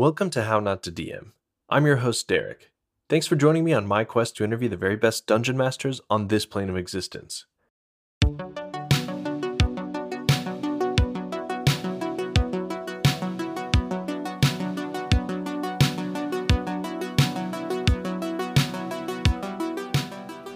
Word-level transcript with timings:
Welcome 0.00 0.30
to 0.30 0.44
How 0.44 0.60
Not 0.60 0.82
to 0.84 0.90
DM. 0.90 1.32
I'm 1.68 1.84
your 1.84 1.96
host, 1.96 2.26
Derek. 2.26 2.70
Thanks 3.10 3.26
for 3.26 3.36
joining 3.36 3.64
me 3.64 3.74
on 3.74 3.86
my 3.86 4.02
quest 4.04 4.34
to 4.36 4.44
interview 4.44 4.70
the 4.70 4.78
very 4.78 4.96
best 4.96 5.26
dungeon 5.26 5.58
masters 5.58 6.00
on 6.08 6.28
this 6.28 6.46
plane 6.46 6.70
of 6.70 6.76
existence. 6.78 7.44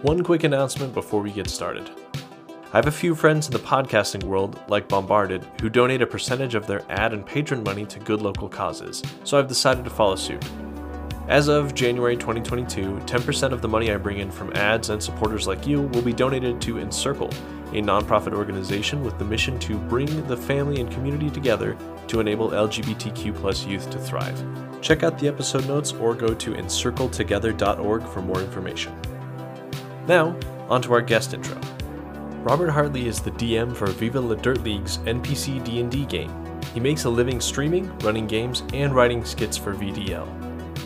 One 0.00 0.24
quick 0.24 0.44
announcement 0.44 0.94
before 0.94 1.20
we 1.20 1.30
get 1.30 1.50
started. 1.50 1.90
I 2.74 2.78
have 2.78 2.88
a 2.88 2.90
few 2.90 3.14
friends 3.14 3.46
in 3.46 3.52
the 3.52 3.60
podcasting 3.60 4.24
world, 4.24 4.60
like 4.66 4.88
Bombarded, 4.88 5.46
who 5.60 5.70
donate 5.70 6.02
a 6.02 6.06
percentage 6.08 6.56
of 6.56 6.66
their 6.66 6.82
ad 6.90 7.12
and 7.12 7.24
patron 7.24 7.62
money 7.62 7.86
to 7.86 8.00
good 8.00 8.20
local 8.20 8.48
causes, 8.48 9.00
so 9.22 9.38
I've 9.38 9.46
decided 9.46 9.84
to 9.84 9.90
follow 9.90 10.16
suit. 10.16 10.44
As 11.28 11.46
of 11.46 11.76
January 11.76 12.16
2022, 12.16 12.96
10% 13.06 13.52
of 13.52 13.62
the 13.62 13.68
money 13.68 13.92
I 13.92 13.96
bring 13.96 14.18
in 14.18 14.28
from 14.28 14.52
ads 14.56 14.90
and 14.90 15.00
supporters 15.00 15.46
like 15.46 15.68
you 15.68 15.82
will 15.82 16.02
be 16.02 16.12
donated 16.12 16.60
to 16.62 16.80
Encircle, 16.80 17.28
a 17.68 17.80
nonprofit 17.80 18.34
organization 18.34 19.04
with 19.04 19.20
the 19.20 19.24
mission 19.24 19.56
to 19.60 19.78
bring 19.78 20.26
the 20.26 20.36
family 20.36 20.80
and 20.80 20.90
community 20.90 21.30
together 21.30 21.76
to 22.08 22.18
enable 22.18 22.50
LGBTQ 22.50 23.68
youth 23.68 23.88
to 23.88 24.00
thrive. 24.00 24.44
Check 24.80 25.04
out 25.04 25.16
the 25.20 25.28
episode 25.28 25.68
notes 25.68 25.92
or 25.92 26.12
go 26.12 26.34
to 26.34 26.54
encircletogether.org 26.54 28.02
for 28.08 28.20
more 28.20 28.40
information. 28.40 29.00
Now, 30.08 30.36
onto 30.68 30.92
our 30.92 31.02
guest 31.02 31.34
intro. 31.34 31.60
Robert 32.44 32.68
Hartley 32.68 33.08
is 33.08 33.22
the 33.22 33.30
DM 33.30 33.74
for 33.74 33.86
Viva 33.86 34.20
La 34.20 34.34
Dirt 34.34 34.62
League's 34.62 34.98
NPC 34.98 35.64
D&D 35.64 36.04
game. 36.04 36.30
He 36.74 36.78
makes 36.78 37.04
a 37.04 37.10
living 37.10 37.40
streaming, 37.40 37.90
running 38.00 38.26
games, 38.26 38.62
and 38.74 38.94
writing 38.94 39.24
skits 39.24 39.56
for 39.56 39.72
VDL. 39.72 40.28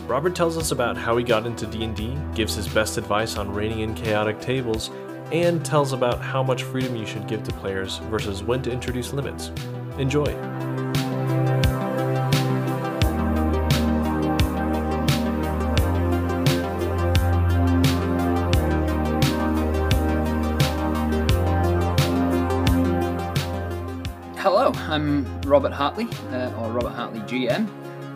Robert 0.07 0.33
tells 0.33 0.57
us 0.57 0.71
about 0.71 0.95
how 0.95 1.17
he 1.17 1.23
got 1.25 1.45
into 1.45 1.67
D&D, 1.67 2.17
gives 2.33 2.55
his 2.55 2.69
best 2.69 2.97
advice 2.97 3.35
on 3.35 3.53
reining 3.53 3.81
in 3.81 3.93
chaotic 3.93 4.39
tables, 4.39 4.89
and 5.33 5.65
tells 5.65 5.91
about 5.91 6.21
how 6.21 6.41
much 6.41 6.63
freedom 6.63 6.95
you 6.95 7.05
should 7.05 7.27
give 7.27 7.43
to 7.43 7.51
players 7.55 7.97
versus 8.09 8.41
when 8.41 8.61
to 8.61 8.71
introduce 8.71 9.11
limits. 9.11 9.51
Enjoy! 9.97 10.88
I'm 24.89 25.41
Robert 25.41 25.71
Hartley, 25.71 26.07
uh, 26.31 26.51
or 26.59 26.71
Robert 26.71 26.89
Hartley 26.89 27.19
GM. 27.21 27.69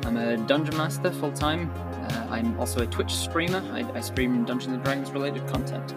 I'm 0.06 0.18
a 0.18 0.38
dungeon 0.38 0.76
master 0.76 1.12
full 1.12 1.32
time. 1.32 1.70
Uh, 1.70 2.28
I'm 2.32 2.60
also 2.60 2.82
a 2.82 2.88
Twitch 2.88 3.14
streamer. 3.14 3.62
I, 3.72 3.88
I 3.96 4.02
stream 4.02 4.44
Dungeons 4.44 4.74
and 4.74 4.84
Dragons 4.84 5.12
related 5.12 5.48
content. 5.48 5.94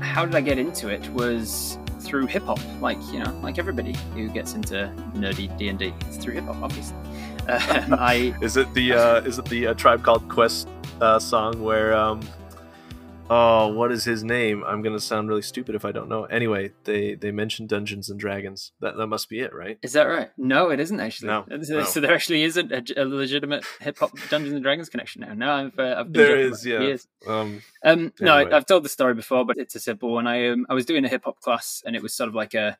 How 0.00 0.24
did 0.24 0.36
I 0.36 0.40
get 0.40 0.56
into 0.56 0.88
it? 0.88 1.08
Was 1.10 1.78
through 1.98 2.26
hip 2.26 2.44
hop, 2.44 2.60
like 2.80 2.96
you 3.12 3.18
know, 3.18 3.32
like 3.42 3.58
everybody 3.58 3.96
who 4.14 4.28
gets 4.28 4.54
into 4.54 4.92
nerdy 5.14 5.56
D 5.58 5.68
and 5.68 5.80
D. 5.80 5.92
It's 6.02 6.16
through 6.16 6.34
hip 6.34 6.44
hop, 6.44 6.62
obviously. 6.62 6.96
Um, 7.48 7.94
I 7.98 8.32
Is 8.42 8.56
it 8.56 8.72
the 8.74 8.92
uh, 8.92 9.20
is 9.22 9.40
it 9.40 9.46
the 9.46 9.68
uh, 9.68 9.74
Tribe 9.74 10.04
Called 10.04 10.28
Quest 10.28 10.68
uh, 11.00 11.18
song 11.18 11.60
where 11.60 11.92
um, 11.92 12.20
oh 13.30 13.68
what 13.68 13.92
is 13.92 14.04
his 14.04 14.22
name? 14.22 14.62
I'm 14.64 14.82
gonna 14.82 15.00
sound 15.00 15.28
really 15.28 15.42
stupid 15.42 15.74
if 15.74 15.84
I 15.84 15.92
don't 15.92 16.08
know. 16.08 16.24
Anyway, 16.24 16.72
they 16.84 17.14
they 17.14 17.30
mentioned 17.30 17.68
Dungeons 17.68 18.10
and 18.10 18.20
Dragons. 18.20 18.72
That 18.80 18.96
that 18.96 19.06
must 19.06 19.28
be 19.28 19.40
it, 19.40 19.54
right? 19.54 19.78
is 19.82 19.92
that 19.94 20.04
right? 20.04 20.30
No, 20.36 20.70
it 20.70 20.80
isn't 20.80 21.00
actually. 21.00 21.28
No, 21.28 21.46
so, 21.62 21.74
no. 21.78 21.84
so 21.84 22.00
there 22.00 22.14
actually 22.14 22.42
isn't 22.42 22.72
a, 22.72 23.02
a 23.02 23.04
legitimate 23.04 23.64
hip 23.80 23.98
hop 23.98 24.12
Dungeons 24.28 24.54
and 24.54 24.62
Dragons 24.62 24.88
connection 24.88 25.22
now. 25.22 25.34
No, 25.34 25.50
I've 25.50 25.78
uh, 25.78 25.96
I've 25.98 26.12
been 26.12 26.22
There 26.22 26.38
is, 26.38 26.46
about 26.46 26.58
it 26.58 26.62
for 26.62 26.68
yeah. 26.68 26.88
years. 26.88 27.08
Um, 27.26 27.62
Um, 27.84 28.12
no, 28.20 28.36
Anyway. 28.36 28.52
I've 28.52 28.66
told 28.66 28.84
the 28.84 28.88
story 28.88 29.14
before, 29.14 29.44
but 29.44 29.56
it's 29.56 29.74
a 29.74 29.80
simple 29.80 30.12
one. 30.12 30.26
I 30.26 30.48
um, 30.48 30.66
I 30.68 30.74
was 30.74 30.84
doing 30.84 31.04
a 31.04 31.08
hip 31.08 31.22
hop 31.24 31.40
class, 31.40 31.82
and 31.86 31.96
it 31.96 32.02
was 32.02 32.12
sort 32.12 32.28
of 32.28 32.34
like 32.34 32.54
a, 32.54 32.76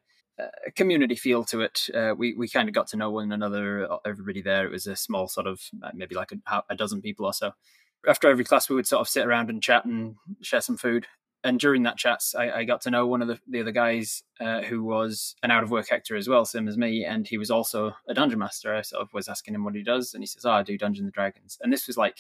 a 0.67 0.71
community 0.73 1.15
feel 1.15 1.45
to 1.45 1.61
it. 1.61 1.89
Uh, 1.95 2.15
we 2.17 2.35
we 2.35 2.49
kind 2.49 2.69
of 2.69 2.75
got 2.75 2.89
to 2.89 2.97
know 2.97 3.11
one 3.11 3.33
another, 3.33 3.91
uh, 3.91 3.99
everybody 4.05 4.43
there. 4.43 4.67
It 4.67 4.73
was 4.73 4.87
a 4.87 4.97
small 4.97 5.29
sort 5.29 5.47
of 5.47 5.61
uh, 5.83 5.91
maybe 5.95 6.15
like 6.15 6.33
a, 6.33 6.63
a 6.69 6.77
dozen 6.77 7.01
people 7.01 7.27
or 7.27 7.33
so. 7.33 7.53
After 8.09 8.29
every 8.29 8.45
class, 8.45 8.69
we 8.69 8.77
would 8.77 8.87
sort 8.87 9.01
of 9.01 9.09
sit 9.09 9.27
around 9.27 9.51
and 9.51 9.63
chat 9.63 9.85
and 9.85 10.17
share 10.43 10.61
some 10.61 10.77
food. 10.77 11.07
And 11.43 11.59
during 11.59 11.85
that 11.85 11.97
chats, 11.97 12.35
I, 12.35 12.51
I 12.51 12.65
got 12.65 12.83
to 12.83 12.91
know 12.91 13.07
one 13.07 13.23
of 13.23 13.29
the, 13.29 13.39
the 13.49 13.61
other 13.61 13.73
guys 13.73 14.23
uh, 14.41 14.61
who 14.61 14.83
was 14.85 15.35
an 15.43 15.51
out 15.51 15.63
of 15.63 15.71
work 15.71 15.91
actor 15.91 16.15
as 16.15 16.29
well, 16.29 16.45
same 16.45 16.69
as 16.69 16.77
me, 16.77 17.05
and 17.05 17.27
he 17.27 17.39
was 17.39 17.51
also 17.51 17.95
a 18.07 18.13
dungeon 18.13 18.39
master. 18.39 18.75
I 18.75 18.83
sort 18.83 19.03
of 19.03 19.13
was 19.15 19.27
asking 19.27 19.55
him 19.55 19.65
what 19.65 19.75
he 19.75 19.83
does, 19.83 20.13
and 20.13 20.23
he 20.23 20.27
says, 20.27 20.45
"Oh, 20.45 20.51
I 20.51 20.63
do 20.63 20.77
Dungeons 20.77 21.05
and 21.05 21.13
Dragons." 21.13 21.57
And 21.63 21.73
this 21.73 21.87
was 21.87 21.97
like 21.97 22.17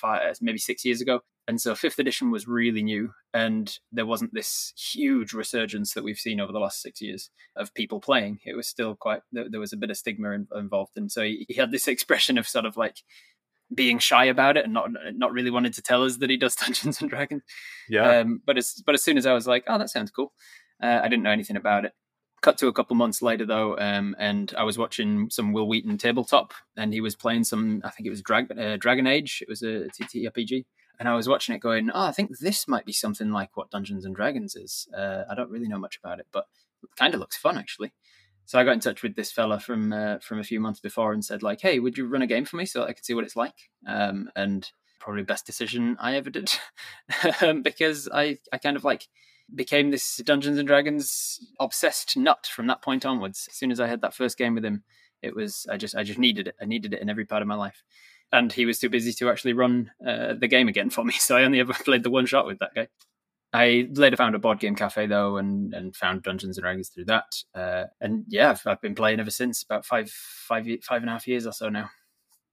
five, 0.00 0.38
maybe 0.40 0.58
six 0.58 0.84
years 0.84 1.00
ago. 1.00 1.20
And 1.48 1.60
so 1.60 1.74
fifth 1.74 1.98
edition 1.98 2.30
was 2.30 2.46
really 2.46 2.82
new, 2.82 3.12
and 3.34 3.76
there 3.90 4.06
wasn't 4.06 4.34
this 4.34 4.72
huge 4.76 5.32
resurgence 5.32 5.94
that 5.94 6.04
we've 6.04 6.18
seen 6.18 6.38
over 6.38 6.52
the 6.52 6.60
last 6.60 6.80
six 6.80 7.00
years 7.00 7.30
of 7.56 7.74
people 7.74 7.98
playing. 7.98 8.38
It 8.44 8.54
was 8.54 8.68
still 8.68 8.94
quite 8.94 9.22
there, 9.32 9.46
there 9.50 9.58
was 9.58 9.72
a 9.72 9.76
bit 9.76 9.90
of 9.90 9.96
stigma 9.96 10.30
in, 10.30 10.46
involved, 10.54 10.92
and 10.96 11.10
so 11.10 11.22
he, 11.22 11.46
he 11.48 11.54
had 11.54 11.72
this 11.72 11.88
expression 11.88 12.38
of 12.38 12.46
sort 12.46 12.66
of 12.66 12.76
like 12.76 12.98
being 13.74 13.98
shy 13.98 14.24
about 14.24 14.56
it 14.56 14.64
and 14.64 14.74
not 14.74 14.90
not 15.14 15.32
really 15.32 15.50
wanting 15.50 15.72
to 15.72 15.82
tell 15.82 16.04
us 16.04 16.16
that 16.18 16.30
he 16.30 16.36
does 16.36 16.56
Dungeons 16.56 17.00
and 17.00 17.10
Dragons. 17.10 17.42
yeah. 17.88 18.20
Um, 18.20 18.42
but 18.44 18.58
as 18.58 18.82
but 18.84 18.94
as 18.94 19.02
soon 19.02 19.18
as 19.18 19.26
I 19.26 19.32
was 19.32 19.46
like, 19.46 19.64
oh, 19.66 19.78
that 19.78 19.90
sounds 19.90 20.10
cool, 20.10 20.32
uh, 20.82 21.00
I 21.02 21.08
didn't 21.08 21.22
know 21.22 21.30
anything 21.30 21.56
about 21.56 21.84
it. 21.84 21.92
Cut 22.42 22.56
to 22.58 22.68
a 22.68 22.72
couple 22.72 22.96
months 22.96 23.20
later 23.20 23.44
though, 23.44 23.76
um, 23.78 24.16
and 24.18 24.54
I 24.56 24.64
was 24.64 24.78
watching 24.78 25.28
some 25.28 25.52
Wil 25.52 25.68
Wheaton 25.68 25.98
tabletop, 25.98 26.54
and 26.76 26.92
he 26.92 27.02
was 27.02 27.14
playing 27.14 27.44
some. 27.44 27.82
I 27.84 27.90
think 27.90 28.06
it 28.06 28.10
was 28.10 28.22
Drag, 28.22 28.50
uh, 28.58 28.78
Dragon 28.78 29.06
Age. 29.06 29.40
It 29.42 29.48
was 29.48 29.62
a 29.62 29.88
TTRPG, 29.88 30.64
and 30.98 31.06
I 31.06 31.14
was 31.14 31.28
watching 31.28 31.54
it, 31.54 31.60
going, 31.60 31.90
"Oh, 31.90 32.06
I 32.06 32.12
think 32.12 32.38
this 32.38 32.66
might 32.66 32.86
be 32.86 32.94
something 32.94 33.30
like 33.30 33.58
what 33.58 33.70
Dungeons 33.70 34.06
and 34.06 34.16
Dragons 34.16 34.56
is." 34.56 34.88
Uh, 34.96 35.24
I 35.30 35.34
don't 35.34 35.50
really 35.50 35.68
know 35.68 35.78
much 35.78 35.98
about 36.02 36.18
it, 36.18 36.28
but 36.32 36.46
it 36.82 36.88
kind 36.96 37.12
of 37.12 37.20
looks 37.20 37.36
fun 37.36 37.58
actually. 37.58 37.92
So 38.50 38.58
I 38.58 38.64
got 38.64 38.72
in 38.72 38.80
touch 38.80 39.04
with 39.04 39.14
this 39.14 39.30
fella 39.30 39.60
from 39.60 39.92
uh, 39.92 40.18
from 40.18 40.40
a 40.40 40.42
few 40.42 40.58
months 40.58 40.80
before 40.80 41.12
and 41.12 41.24
said, 41.24 41.40
like, 41.40 41.60
"Hey, 41.60 41.78
would 41.78 41.96
you 41.96 42.08
run 42.08 42.22
a 42.22 42.26
game 42.26 42.44
for 42.44 42.56
me 42.56 42.66
so 42.66 42.82
I 42.82 42.92
could 42.92 43.04
see 43.04 43.14
what 43.14 43.22
it's 43.22 43.36
like?" 43.36 43.54
Um, 43.86 44.28
and 44.34 44.68
probably 44.98 45.22
best 45.22 45.46
decision 45.46 45.96
I 46.00 46.16
ever 46.16 46.30
did 46.30 46.52
um, 47.42 47.62
because 47.62 48.08
I 48.12 48.38
I 48.52 48.58
kind 48.58 48.76
of 48.76 48.82
like 48.82 49.06
became 49.54 49.92
this 49.92 50.16
Dungeons 50.16 50.58
and 50.58 50.66
Dragons 50.66 51.38
obsessed 51.60 52.16
nut 52.16 52.50
from 52.52 52.66
that 52.66 52.82
point 52.82 53.06
onwards. 53.06 53.46
As 53.48 53.56
soon 53.56 53.70
as 53.70 53.78
I 53.78 53.86
had 53.86 54.00
that 54.00 54.14
first 54.14 54.36
game 54.36 54.56
with 54.56 54.64
him, 54.64 54.82
it 55.22 55.36
was 55.36 55.64
I 55.70 55.76
just 55.76 55.94
I 55.94 56.02
just 56.02 56.18
needed 56.18 56.48
it. 56.48 56.56
I 56.60 56.64
needed 56.64 56.92
it 56.92 57.02
in 57.02 57.08
every 57.08 57.26
part 57.26 57.42
of 57.42 57.46
my 57.46 57.54
life. 57.54 57.84
And 58.32 58.52
he 58.52 58.66
was 58.66 58.80
too 58.80 58.90
busy 58.90 59.12
to 59.12 59.30
actually 59.30 59.52
run 59.52 59.92
uh, 60.04 60.34
the 60.34 60.48
game 60.48 60.66
again 60.66 60.90
for 60.90 61.04
me, 61.04 61.12
so 61.20 61.36
I 61.36 61.44
only 61.44 61.60
ever 61.60 61.72
played 61.72 62.02
the 62.02 62.10
one 62.10 62.26
shot 62.26 62.46
with 62.46 62.58
that 62.58 62.74
guy. 62.74 62.88
I 63.52 63.88
later 63.92 64.16
found 64.16 64.34
a 64.34 64.38
board 64.38 64.60
game 64.60 64.76
cafe 64.76 65.06
though, 65.06 65.36
and 65.36 65.74
and 65.74 65.94
found 65.96 66.22
Dungeons 66.22 66.56
and 66.56 66.62
Dragons 66.62 66.88
through 66.88 67.06
that. 67.06 67.24
Uh, 67.54 67.84
and 68.00 68.24
yeah, 68.28 68.50
I've, 68.50 68.62
I've 68.66 68.80
been 68.80 68.94
playing 68.94 69.18
ever 69.20 69.30
since. 69.30 69.62
About 69.64 69.84
five 69.84 70.08
five 70.10 70.66
five 70.82 71.02
and 71.02 71.08
a 71.10 71.12
half 71.12 71.26
years 71.26 71.46
or 71.46 71.52
so 71.52 71.68
now. 71.68 71.90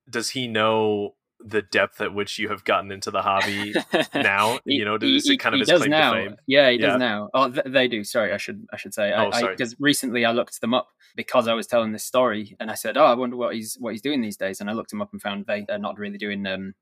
Does 0.09 0.29
he 0.29 0.47
know 0.47 1.15
the 1.39 1.61
depth 1.61 2.01
at 2.01 2.15
which 2.15 2.39
you 2.39 2.49
have 2.49 2.63
gotten 2.63 2.91
into 2.91 3.11
the 3.11 3.21
hobby 3.21 3.75
now? 4.15 4.57
He- 4.65 4.75
you 4.77 4.85
know, 4.85 4.97
he- 4.99 5.17
is 5.17 5.29
it 5.29 5.37
kind 5.37 5.53
of 5.53 5.59
his 5.59 5.69
claim 5.69 5.91
now. 5.91 6.13
to 6.13 6.19
fame? 6.29 6.35
Yeah, 6.47 6.71
he 6.71 6.79
Yeah. 6.79 6.87
does 6.87 6.99
now. 6.99 7.29
Oh, 7.33 7.51
th- 7.51 7.65
they 7.67 7.87
do. 7.87 8.03
Sorry, 8.03 8.33
I 8.33 8.37
should 8.37 8.65
I 8.73 8.77
should 8.77 8.93
say. 8.95 9.13
Oh, 9.13 9.29
I 9.31 9.39
sorry. 9.41 9.53
Because 9.53 9.75
recently 9.79 10.25
I 10.25 10.31
looked 10.31 10.59
them 10.61 10.73
up 10.73 10.87
because 11.15 11.47
I 11.47 11.53
was 11.53 11.67
telling 11.67 11.91
this 11.91 12.05
story, 12.05 12.55
and 12.59 12.71
I 12.71 12.75
said, 12.75 12.97
"Oh, 12.97 13.05
I 13.05 13.13
wonder 13.13 13.35
what 13.37 13.53
he's 13.53 13.75
what 13.79 13.91
he's 13.93 14.01
doing 14.01 14.21
these 14.21 14.37
days." 14.37 14.61
And 14.61 14.69
I 14.69 14.73
looked 14.73 14.91
him 14.93 15.01
up 15.01 15.09
and 15.13 15.21
found 15.21 15.45
they 15.45 15.65
are 15.69 15.77
not 15.77 15.99
really 15.99 16.17
doing. 16.17 16.43
Um, 16.47 16.73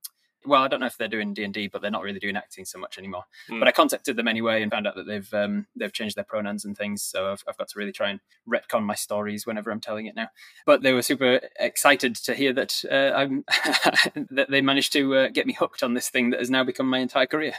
well, 0.46 0.62
I 0.62 0.68
don't 0.68 0.80
know 0.80 0.86
if 0.86 0.98
they're 0.98 1.08
doing 1.08 1.34
D 1.34 1.44
and 1.44 1.54
D, 1.54 1.68
but 1.68 1.82
they're 1.82 1.92
not 1.92 2.04
really 2.04 2.20
doing 2.20 2.36
acting 2.36 2.66
so 2.66 2.80
much 2.80 2.98
anymore. 2.98 3.24
Hmm. 3.48 3.60
But 3.60 3.68
I 3.68 3.72
contacted 3.72 4.16
them 4.16 4.28
anyway 4.28 4.62
and 4.62 4.72
found 4.72 4.88
out 4.88 4.96
that 4.96 5.08
they've 5.08 5.34
um, 5.34 5.68
they've 5.76 5.92
changed 5.92 6.16
their 6.16 6.24
pronouns 6.24 6.66
and 6.66 6.78
things. 6.78 7.02
So 7.02 7.32
I've, 7.32 7.44
I've 7.48 7.58
got 7.58 7.70
to 7.70 7.80
really 7.80 7.92
try 7.92 8.10
and 8.10 8.20
retcon 8.48 8.84
my 8.84 8.96
stories 8.96 9.46
whenever 9.46 9.72
I'm 9.72 9.82
telling 9.82 10.06
it 10.06 10.16
now. 10.16 10.30
But 10.66 10.82
they 10.82 10.94
were 10.94 11.02
super 11.02 11.42
excited 11.60 12.16
to 12.16 12.34
hear 12.34 12.54
that 12.54 12.84
uh, 12.90 13.16
I'm 13.16 13.44
that 14.32 14.48
they 14.50 14.62
managed 14.62 14.94
to 14.94 15.16
uh, 15.16 15.28
get 15.30 15.48
me 15.48 15.54
hooked 15.54 15.84
on 15.84 15.94
this 15.94 16.10
thing 16.10 16.30
that 16.32 16.40
has 16.40 16.50
now 16.50 16.64
become 16.64 16.90
my 16.90 17.00
entire 17.00 17.28
career. 17.28 17.54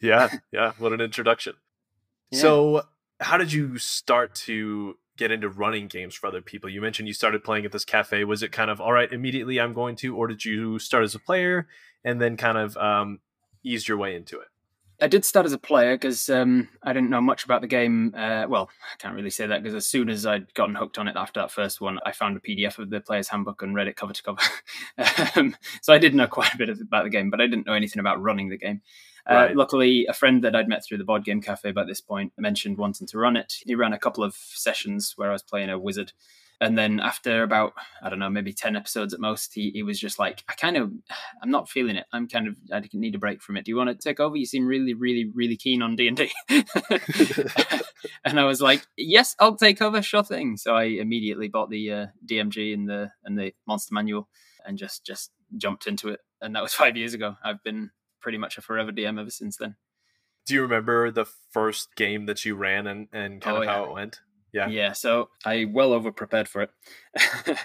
Yeah, 0.00 0.30
yeah. 0.52 0.72
What 0.78 0.92
an 0.92 1.00
introduction. 1.00 1.54
Yeah. 2.32 2.42
So, 2.42 2.82
how 3.18 3.38
did 3.38 3.52
you 3.52 3.76
start 3.78 4.36
to 4.46 4.96
get 5.20 5.30
into 5.30 5.48
running 5.48 5.86
games 5.86 6.14
for 6.14 6.26
other 6.26 6.40
people? 6.40 6.70
You 6.70 6.80
mentioned 6.80 7.06
you 7.06 7.14
started 7.14 7.44
playing 7.44 7.64
at 7.64 7.72
this 7.72 7.84
cafe. 7.84 8.24
Was 8.24 8.42
it 8.42 8.50
kind 8.50 8.70
of 8.70 8.80
all 8.80 8.92
right 8.92 9.12
immediately? 9.12 9.60
I'm 9.60 9.74
going 9.74 9.94
to, 9.96 10.16
or 10.16 10.26
did 10.26 10.44
you 10.44 10.78
start 10.78 11.04
as 11.04 11.14
a 11.14 11.18
player 11.20 11.68
and 12.02 12.20
then 12.20 12.36
kind 12.36 12.58
of 12.58 12.76
um, 12.76 13.20
eased 13.62 13.86
your 13.86 13.98
way 13.98 14.16
into 14.16 14.40
it? 14.40 14.48
I 15.02 15.08
did 15.08 15.24
start 15.24 15.46
as 15.46 15.52
a 15.52 15.58
player 15.58 15.94
because 15.94 16.28
um, 16.28 16.68
I 16.82 16.92
didn't 16.92 17.10
know 17.10 17.22
much 17.22 17.44
about 17.44 17.62
the 17.62 17.66
game. 17.66 18.14
Uh, 18.14 18.44
well, 18.48 18.68
I 18.92 18.96
can't 18.98 19.14
really 19.14 19.30
say 19.30 19.46
that 19.46 19.62
because 19.62 19.74
as 19.74 19.86
soon 19.86 20.10
as 20.10 20.26
I'd 20.26 20.52
gotten 20.54 20.74
hooked 20.74 20.98
on 20.98 21.08
it 21.08 21.16
after 21.16 21.40
that 21.40 21.50
first 21.50 21.80
one, 21.80 21.98
I 22.04 22.12
found 22.12 22.36
a 22.36 22.40
PDF 22.40 22.78
of 22.78 22.90
the 22.90 23.00
player's 23.00 23.28
handbook 23.28 23.62
and 23.62 23.74
read 23.74 23.88
it 23.88 23.96
cover 23.96 24.12
to 24.12 24.22
cover. 24.22 24.42
um, 25.36 25.56
so 25.80 25.92
I 25.92 25.98
did 25.98 26.14
know 26.14 26.26
quite 26.26 26.54
a 26.54 26.58
bit 26.58 26.68
about 26.68 27.04
the 27.04 27.10
game, 27.10 27.30
but 27.30 27.40
I 27.40 27.46
didn't 27.46 27.66
know 27.66 27.72
anything 27.72 28.00
about 28.00 28.20
running 28.20 28.50
the 28.50 28.58
game. 28.58 28.82
Uh, 29.26 29.48
luckily, 29.54 30.06
a 30.08 30.12
friend 30.12 30.42
that 30.44 30.56
I'd 30.56 30.68
met 30.68 30.84
through 30.84 30.98
the 30.98 31.04
board 31.04 31.24
game 31.24 31.40
cafe 31.40 31.72
by 31.72 31.84
this 31.84 32.00
point 32.00 32.32
mentioned 32.38 32.78
wanting 32.78 33.06
to 33.08 33.18
run 33.18 33.36
it. 33.36 33.54
He 33.64 33.74
ran 33.74 33.92
a 33.92 33.98
couple 33.98 34.24
of 34.24 34.34
sessions 34.34 35.14
where 35.16 35.30
I 35.30 35.32
was 35.32 35.42
playing 35.42 35.70
a 35.70 35.78
wizard. 35.78 36.12
And 36.62 36.76
then 36.76 37.00
after 37.00 37.42
about, 37.42 37.72
I 38.02 38.10
don't 38.10 38.18
know, 38.18 38.28
maybe 38.28 38.52
10 38.52 38.76
episodes 38.76 39.14
at 39.14 39.20
most, 39.20 39.54
he, 39.54 39.70
he 39.70 39.82
was 39.82 39.98
just 39.98 40.18
like, 40.18 40.44
I 40.46 40.52
kind 40.52 40.76
of, 40.76 40.92
I'm 41.42 41.50
not 41.50 41.70
feeling 41.70 41.96
it. 41.96 42.06
I'm 42.12 42.28
kind 42.28 42.46
of, 42.48 42.56
I 42.72 42.82
need 42.92 43.14
a 43.14 43.18
break 43.18 43.42
from 43.42 43.56
it. 43.56 43.64
Do 43.64 43.70
you 43.70 43.76
want 43.76 43.88
to 43.88 43.94
take 43.94 44.20
over? 44.20 44.36
You 44.36 44.44
seem 44.44 44.66
really, 44.66 44.92
really, 44.92 45.30
really 45.34 45.56
keen 45.56 45.80
on 45.80 45.96
D&D. 45.96 46.30
and 48.24 48.38
I 48.38 48.44
was 48.44 48.60
like, 48.60 48.86
yes, 48.96 49.34
I'll 49.38 49.56
take 49.56 49.80
over. 49.80 50.02
Sure 50.02 50.22
thing. 50.22 50.58
So 50.58 50.74
I 50.74 50.84
immediately 50.84 51.48
bought 51.48 51.70
the 51.70 51.92
uh, 51.92 52.06
DMG 52.26 52.74
and 52.74 52.88
the, 52.88 53.10
and 53.24 53.38
the 53.38 53.54
monster 53.66 53.94
manual 53.94 54.28
and 54.66 54.76
just, 54.76 55.06
just 55.06 55.30
jumped 55.56 55.86
into 55.86 56.10
it. 56.10 56.20
And 56.42 56.54
that 56.54 56.62
was 56.62 56.74
five 56.74 56.96
years 56.96 57.14
ago. 57.14 57.36
I've 57.42 57.62
been 57.62 57.90
pretty 58.20 58.38
much 58.38 58.58
a 58.58 58.62
forever 58.62 58.92
DM 58.92 59.20
ever 59.20 59.30
since 59.30 59.56
then. 59.56 59.76
Do 60.46 60.54
you 60.54 60.62
remember 60.62 61.10
the 61.10 61.26
first 61.50 61.94
game 61.96 62.26
that 62.26 62.44
you 62.44 62.54
ran 62.54 62.86
and, 62.86 63.08
and 63.12 63.40
kind 63.40 63.56
oh, 63.56 63.60
of 63.60 63.66
yeah. 63.66 63.72
how 63.72 63.84
it 63.84 63.92
went? 63.92 64.20
Yeah. 64.52 64.68
Yeah. 64.68 64.92
So 64.92 65.28
I 65.44 65.66
well 65.70 65.92
over 65.92 66.10
prepared 66.10 66.48
for 66.48 66.62
it, 66.62 66.70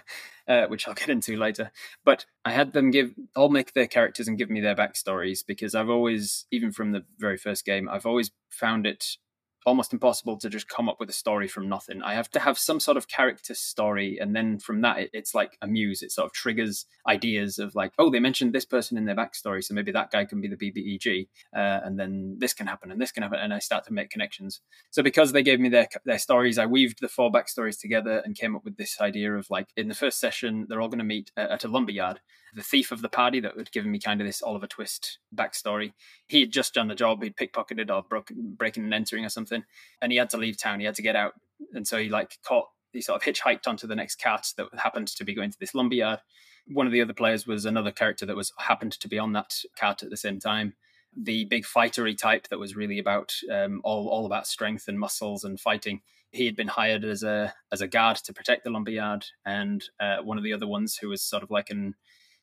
uh, 0.47 0.67
which 0.67 0.87
I'll 0.87 0.93
get 0.93 1.09
into 1.09 1.35
later. 1.37 1.71
But 2.03 2.25
I 2.43 2.51
had 2.51 2.73
them 2.73 2.91
give, 2.91 3.11
I'll 3.35 3.49
make 3.49 3.73
their 3.73 3.87
characters 3.87 4.27
and 4.27 4.37
give 4.37 4.49
me 4.49 4.61
their 4.61 4.75
backstories 4.75 5.39
because 5.45 5.73
I've 5.73 5.89
always, 5.89 6.45
even 6.51 6.71
from 6.71 6.91
the 6.91 7.05
very 7.17 7.37
first 7.37 7.65
game, 7.65 7.89
I've 7.89 8.05
always 8.05 8.31
found 8.49 8.85
it 8.85 9.17
almost 9.65 9.93
impossible 9.93 10.37
to 10.37 10.49
just 10.49 10.69
come 10.69 10.87
up 10.87 10.99
with 10.99 11.09
a 11.09 11.13
story 11.13 11.47
from 11.47 11.67
nothing. 11.67 12.01
I 12.01 12.13
have 12.13 12.29
to 12.31 12.39
have 12.39 12.57
some 12.57 12.79
sort 12.79 12.97
of 12.97 13.07
character 13.07 13.55
story, 13.55 14.17
and 14.19 14.35
then 14.35 14.59
from 14.59 14.81
that, 14.81 14.99
it, 14.99 15.09
it's 15.13 15.33
like 15.33 15.57
a 15.61 15.67
muse. 15.67 16.01
It 16.01 16.11
sort 16.11 16.25
of 16.25 16.33
triggers 16.33 16.85
ideas 17.07 17.59
of 17.59 17.75
like, 17.75 17.93
oh, 17.97 18.09
they 18.09 18.19
mentioned 18.19 18.53
this 18.53 18.65
person 18.65 18.97
in 18.97 19.05
their 19.05 19.15
backstory, 19.15 19.63
so 19.63 19.73
maybe 19.73 19.91
that 19.91 20.11
guy 20.11 20.25
can 20.25 20.41
be 20.41 20.47
the 20.47 20.55
BBEG, 20.55 21.27
uh, 21.55 21.81
and 21.85 21.99
then 21.99 22.37
this 22.39 22.53
can 22.53 22.67
happen, 22.67 22.91
and 22.91 23.01
this 23.01 23.11
can 23.11 23.23
happen, 23.23 23.39
and 23.39 23.53
I 23.53 23.59
start 23.59 23.85
to 23.85 23.93
make 23.93 24.09
connections. 24.09 24.61
So 24.91 25.01
because 25.03 25.31
they 25.31 25.43
gave 25.43 25.59
me 25.59 25.69
their 25.69 25.87
their 26.05 26.19
stories, 26.19 26.57
I 26.57 26.65
weaved 26.65 26.99
the 27.01 27.07
four 27.09 27.31
backstories 27.31 27.79
together 27.79 28.21
and 28.23 28.35
came 28.35 28.55
up 28.55 28.63
with 28.63 28.77
this 28.77 29.01
idea 29.01 29.33
of 29.33 29.49
like, 29.49 29.67
in 29.75 29.87
the 29.87 29.95
first 29.95 30.19
session, 30.19 30.65
they're 30.69 30.81
all 30.81 30.89
going 30.89 30.99
to 30.99 31.05
meet 31.05 31.31
at 31.37 31.63
a 31.63 31.67
lumberyard. 31.67 32.19
The 32.55 32.63
thief 32.63 32.91
of 32.91 33.01
the 33.01 33.09
party 33.09 33.39
that 33.41 33.57
had 33.57 33.71
given 33.71 33.91
me 33.91 33.99
kind 33.99 34.21
of 34.21 34.27
this 34.27 34.41
Oliver 34.41 34.65
Twist 34.65 35.19
backstory. 35.35 35.93
He 36.25 36.39
had 36.39 36.51
just 36.51 36.73
done 36.73 36.87
the 36.87 36.95
job. 36.95 37.21
He'd 37.21 37.35
pickpocketed 37.35 37.93
or 37.93 38.01
broken, 38.01 38.55
breaking 38.57 38.85
and 38.85 38.93
entering 38.93 39.25
or 39.25 39.29
something, 39.29 39.63
and 40.01 40.11
he 40.11 40.17
had 40.17 40.29
to 40.31 40.37
leave 40.37 40.57
town. 40.57 40.79
He 40.79 40.85
had 40.85 40.95
to 40.95 41.01
get 41.01 41.15
out, 41.15 41.33
and 41.73 41.87
so 41.87 41.97
he 41.97 42.09
like 42.09 42.39
caught. 42.43 42.69
He 42.93 43.01
sort 43.01 43.21
of 43.21 43.27
hitchhiked 43.27 43.67
onto 43.67 43.87
the 43.87 43.95
next 43.95 44.21
cart 44.21 44.47
that 44.55 44.67
happened 44.77 45.09
to 45.09 45.25
be 45.25 45.35
going 45.35 45.51
to 45.51 45.59
this 45.59 45.75
lumberyard. 45.75 46.21
One 46.67 46.87
of 46.87 46.93
the 46.93 47.01
other 47.01 47.13
players 47.13 47.45
was 47.45 47.65
another 47.65 47.91
character 47.91 48.25
that 48.25 48.37
was 48.37 48.53
happened 48.57 48.93
to 48.93 49.09
be 49.09 49.19
on 49.19 49.33
that 49.33 49.53
cart 49.77 50.01
at 50.01 50.09
the 50.09 50.17
same 50.17 50.39
time 50.39 50.75
the 51.15 51.45
big 51.45 51.63
fightery 51.63 52.17
type 52.17 52.47
that 52.49 52.59
was 52.59 52.75
really 52.75 52.99
about 52.99 53.33
um, 53.51 53.81
all 53.83 54.07
all 54.07 54.25
about 54.25 54.47
strength 54.47 54.87
and 54.87 54.99
muscles 54.99 55.43
and 55.43 55.59
fighting. 55.59 56.01
He 56.31 56.45
had 56.45 56.55
been 56.55 56.67
hired 56.67 57.05
as 57.05 57.23
a 57.23 57.53
as 57.71 57.81
a 57.81 57.87
guard 57.87 58.17
to 58.17 58.33
protect 58.33 58.63
the 58.63 58.69
lumberyard, 58.69 59.25
and 59.45 59.83
uh, 59.99 60.17
one 60.17 60.37
of 60.37 60.43
the 60.43 60.53
other 60.53 60.67
ones 60.67 60.97
who 60.97 61.09
was 61.09 61.23
sort 61.23 61.43
of 61.43 61.51
like 61.51 61.69
an 61.69 61.95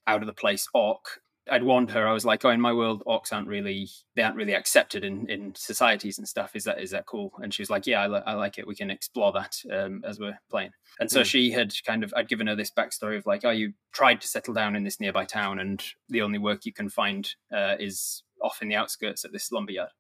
out 0.07 0.23
of 0.23 0.27
the 0.27 0.33
place 0.33 0.69
orc. 0.75 1.21
I'd 1.51 1.65
warned 1.65 1.91
her. 1.91 2.07
I 2.07 2.13
was 2.13 2.25
like, 2.25 2.45
"Oh, 2.45 2.51
in 2.51 2.61
my 2.61 2.73
world, 2.73 3.03
orcs 3.05 3.33
aren't 3.33 3.49
really 3.49 3.89
they 4.15 4.23
aren't 4.23 4.37
really 4.37 4.55
accepted 4.55 5.05
in, 5.05 5.29
in 5.29 5.55
societies 5.57 6.19
and 6.19 6.29
stuff. 6.29 6.55
Is 6.55 6.65
that 6.65 6.81
is 6.81 6.93
that 6.93 7.07
cool?" 7.07 7.33
And 7.43 7.53
she 7.53 7.63
was 7.63 7.71
like, 7.71 7.85
"Yeah, 7.85 8.03
I, 8.03 8.07
li- 8.07 8.23
I 8.25 8.35
like 8.35 8.59
it. 8.59 8.67
We 8.67 8.77
can 8.77 8.91
explore 8.91 9.33
that 9.33 9.57
um, 9.73 10.03
as 10.07 10.21
we're 10.21 10.39
playing." 10.51 10.71
And 11.01 11.11
so 11.11 11.23
mm. 11.23 11.25
she 11.25 11.51
had 11.51 11.75
kind 11.85 12.05
of 12.05 12.15
I'd 12.17 12.29
given 12.29 12.47
her 12.47 12.55
this 12.55 12.71
backstory 12.71 13.19
of 13.19 13.27
like, 13.27 13.45
"Oh, 13.45 13.51
you 13.51 13.73
tried 13.93 14.21
to 14.21 14.29
settle 14.29 14.55
down 14.55 14.77
in 14.77 14.85
this 14.85 15.01
nearby 15.01 15.25
town, 15.25 15.59
and 15.59 15.83
the 16.09 16.23
only 16.23 16.39
work 16.39 16.65
you 16.65 16.73
can 16.73 16.89
find 16.89 17.29
uh, 17.53 17.75
is 17.81 18.23
off 18.41 18.63
in 18.63 18.69
the 18.69 18.77
outskirts 18.77 19.25
at 19.25 19.33
this 19.33 19.51
lumberyard. 19.51 19.91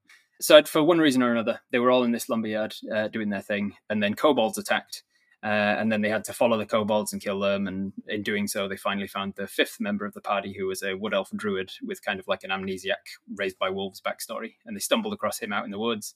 So 0.41 0.63
for 0.65 0.83
one 0.83 0.99
reason 0.99 1.23
or 1.23 1.31
another, 1.31 1.61
they 1.71 1.79
were 1.79 1.91
all 1.91 2.03
in 2.03 2.13
this 2.13 2.29
lumberyard 2.29 2.75
uh, 2.93 3.09
doing 3.09 3.31
their 3.31 3.41
thing, 3.41 3.75
and 3.89 4.03
then 4.03 4.15
kobolds 4.15 4.59
attacked, 4.59 5.05
uh, 5.43 5.77
and 5.79 5.91
then 5.91 6.03
they 6.03 6.09
had 6.09 6.25
to 6.25 6.33
follow 6.33 6.56
the 6.56 6.67
kobolds 6.67 7.12
and 7.12 7.21
kill 7.21 7.41
them. 7.41 7.67
And 7.67 7.93
in 8.06 8.23
doing 8.23 8.47
so, 8.47 8.69
they 8.69 8.77
finally 8.77 9.09
found 9.09 9.35
the 9.35 9.47
fifth 9.47 9.81
member 9.81 10.05
of 10.05 10.15
the 10.15 10.21
party, 10.21 10.55
who 10.56 10.67
was 10.67 10.83
a 10.83 10.94
wood 10.94 11.15
elf 11.15 11.31
druid 11.35 11.73
with 11.83 12.05
kind 12.05 12.21
of 12.21 12.29
like 12.29 12.44
an 12.44 12.50
amnesiac 12.50 13.19
raised 13.37 13.59
by 13.59 13.71
wolves 13.71 14.00
backstory, 14.00 14.55
and 14.65 14.77
they 14.77 14.81
stumbled 14.81 15.15
across 15.15 15.41
him 15.41 15.53
out 15.53 15.65
in 15.65 15.71
the 15.71 15.79
woods. 15.79 16.15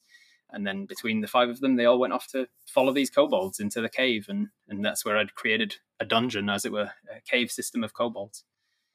And 0.50 0.64
then 0.64 0.86
between 0.86 1.22
the 1.22 1.26
five 1.26 1.48
of 1.48 1.58
them, 1.58 1.74
they 1.74 1.86
all 1.86 1.98
went 1.98 2.12
off 2.12 2.28
to 2.28 2.46
follow 2.66 2.92
these 2.92 3.10
kobolds 3.10 3.58
into 3.58 3.80
the 3.80 3.88
cave, 3.88 4.26
and 4.28 4.48
and 4.68 4.84
that's 4.84 5.04
where 5.04 5.16
I'd 5.16 5.34
created 5.34 5.76
a 5.98 6.04
dungeon, 6.04 6.48
as 6.48 6.64
it 6.64 6.72
were, 6.72 6.92
a 7.10 7.20
cave 7.28 7.50
system 7.50 7.82
of 7.82 7.94
kobolds 7.94 8.44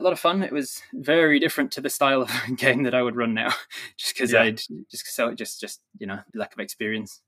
a 0.02 0.04
lot 0.04 0.14
of 0.14 0.20
fun. 0.20 0.42
It 0.44 0.52
was 0.52 0.82
very 0.94 1.40
different 1.40 1.72
to 1.74 1.82
the 1.82 1.90
style 1.90 2.24
of 2.24 2.32
game 2.58 2.84
that 2.84 2.96
I 2.96 3.04
would 3.04 3.16
run 3.16 3.34
now, 3.34 3.54
just 3.98 4.16
because 4.16 4.34
yeah. 4.34 4.42
I'd 4.42 4.62
just 4.90 5.16
so 5.16 5.34
just 5.34 5.62
just 5.62 5.80
you 5.98 6.08
know 6.08 6.20
lack 6.34 6.54
of 6.54 6.60
experience. 6.60 7.22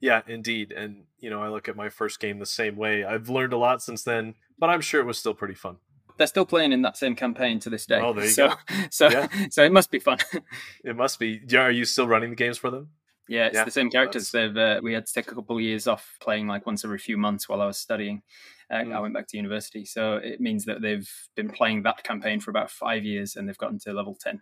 Yeah, 0.00 0.22
indeed, 0.26 0.72
and 0.72 1.04
you 1.18 1.28
know 1.30 1.42
I 1.42 1.48
look 1.48 1.68
at 1.68 1.76
my 1.76 1.88
first 1.88 2.20
game 2.20 2.38
the 2.38 2.46
same 2.46 2.76
way. 2.76 3.04
I've 3.04 3.28
learned 3.28 3.52
a 3.52 3.58
lot 3.58 3.82
since 3.82 4.04
then, 4.04 4.34
but 4.58 4.70
I'm 4.70 4.80
sure 4.80 5.00
it 5.00 5.06
was 5.06 5.18
still 5.18 5.34
pretty 5.34 5.54
fun. 5.54 5.76
They're 6.16 6.26
still 6.26 6.46
playing 6.46 6.72
in 6.72 6.82
that 6.82 6.96
same 6.96 7.14
campaign 7.14 7.60
to 7.60 7.70
this 7.70 7.86
day. 7.86 8.00
Oh, 8.00 8.12
there 8.12 8.24
you 8.24 8.30
so, 8.30 8.48
go. 8.48 8.54
So, 8.90 9.08
yeah. 9.08 9.28
so 9.50 9.64
it 9.64 9.72
must 9.72 9.90
be 9.90 10.00
fun. 10.00 10.18
it 10.84 10.96
must 10.96 11.18
be. 11.18 11.40
Are 11.56 11.70
you 11.70 11.84
still 11.84 12.08
running 12.08 12.30
the 12.30 12.36
games 12.36 12.58
for 12.58 12.70
them? 12.70 12.90
Yeah, 13.28 13.46
it's 13.46 13.54
yeah, 13.54 13.64
the 13.64 13.70
same 13.70 13.90
characters. 13.90 14.30
They've 14.30 14.56
uh, 14.56 14.80
we 14.82 14.94
had 14.94 15.06
to 15.06 15.12
take 15.12 15.30
a 15.30 15.34
couple 15.34 15.56
of 15.56 15.62
years 15.62 15.86
off 15.86 16.16
playing 16.20 16.46
like 16.46 16.66
once 16.66 16.84
every 16.84 16.98
few 16.98 17.16
months 17.16 17.48
while 17.48 17.60
I 17.60 17.66
was 17.66 17.78
studying. 17.78 18.22
Uh, 18.70 18.76
mm. 18.76 18.94
I 18.94 19.00
went 19.00 19.14
back 19.14 19.26
to 19.28 19.36
university, 19.36 19.84
so 19.84 20.16
it 20.16 20.40
means 20.40 20.64
that 20.64 20.82
they've 20.82 21.10
been 21.36 21.50
playing 21.50 21.82
that 21.82 22.02
campaign 22.02 22.40
for 22.40 22.50
about 22.50 22.70
five 22.70 23.04
years 23.04 23.36
and 23.36 23.48
they've 23.48 23.58
gotten 23.58 23.78
to 23.80 23.92
level 23.92 24.16
ten. 24.18 24.40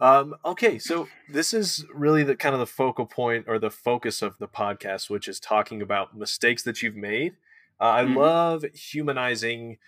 Um, 0.00 0.34
okay, 0.44 0.78
so 0.78 1.08
this 1.28 1.52
is 1.52 1.84
really 1.94 2.22
the 2.22 2.34
kind 2.34 2.54
of 2.54 2.58
the 2.58 2.66
focal 2.66 3.04
point 3.04 3.44
or 3.46 3.58
the 3.58 3.70
focus 3.70 4.22
of 4.22 4.38
the 4.38 4.48
podcast, 4.48 5.10
which 5.10 5.28
is 5.28 5.38
talking 5.38 5.82
about 5.82 6.16
mistakes 6.16 6.62
that 6.62 6.82
you've 6.82 6.96
made. 6.96 7.34
Uh, 7.78 7.90
I 7.90 8.04
mm. 8.04 8.16
love 8.16 8.64
humanizing 8.74 9.78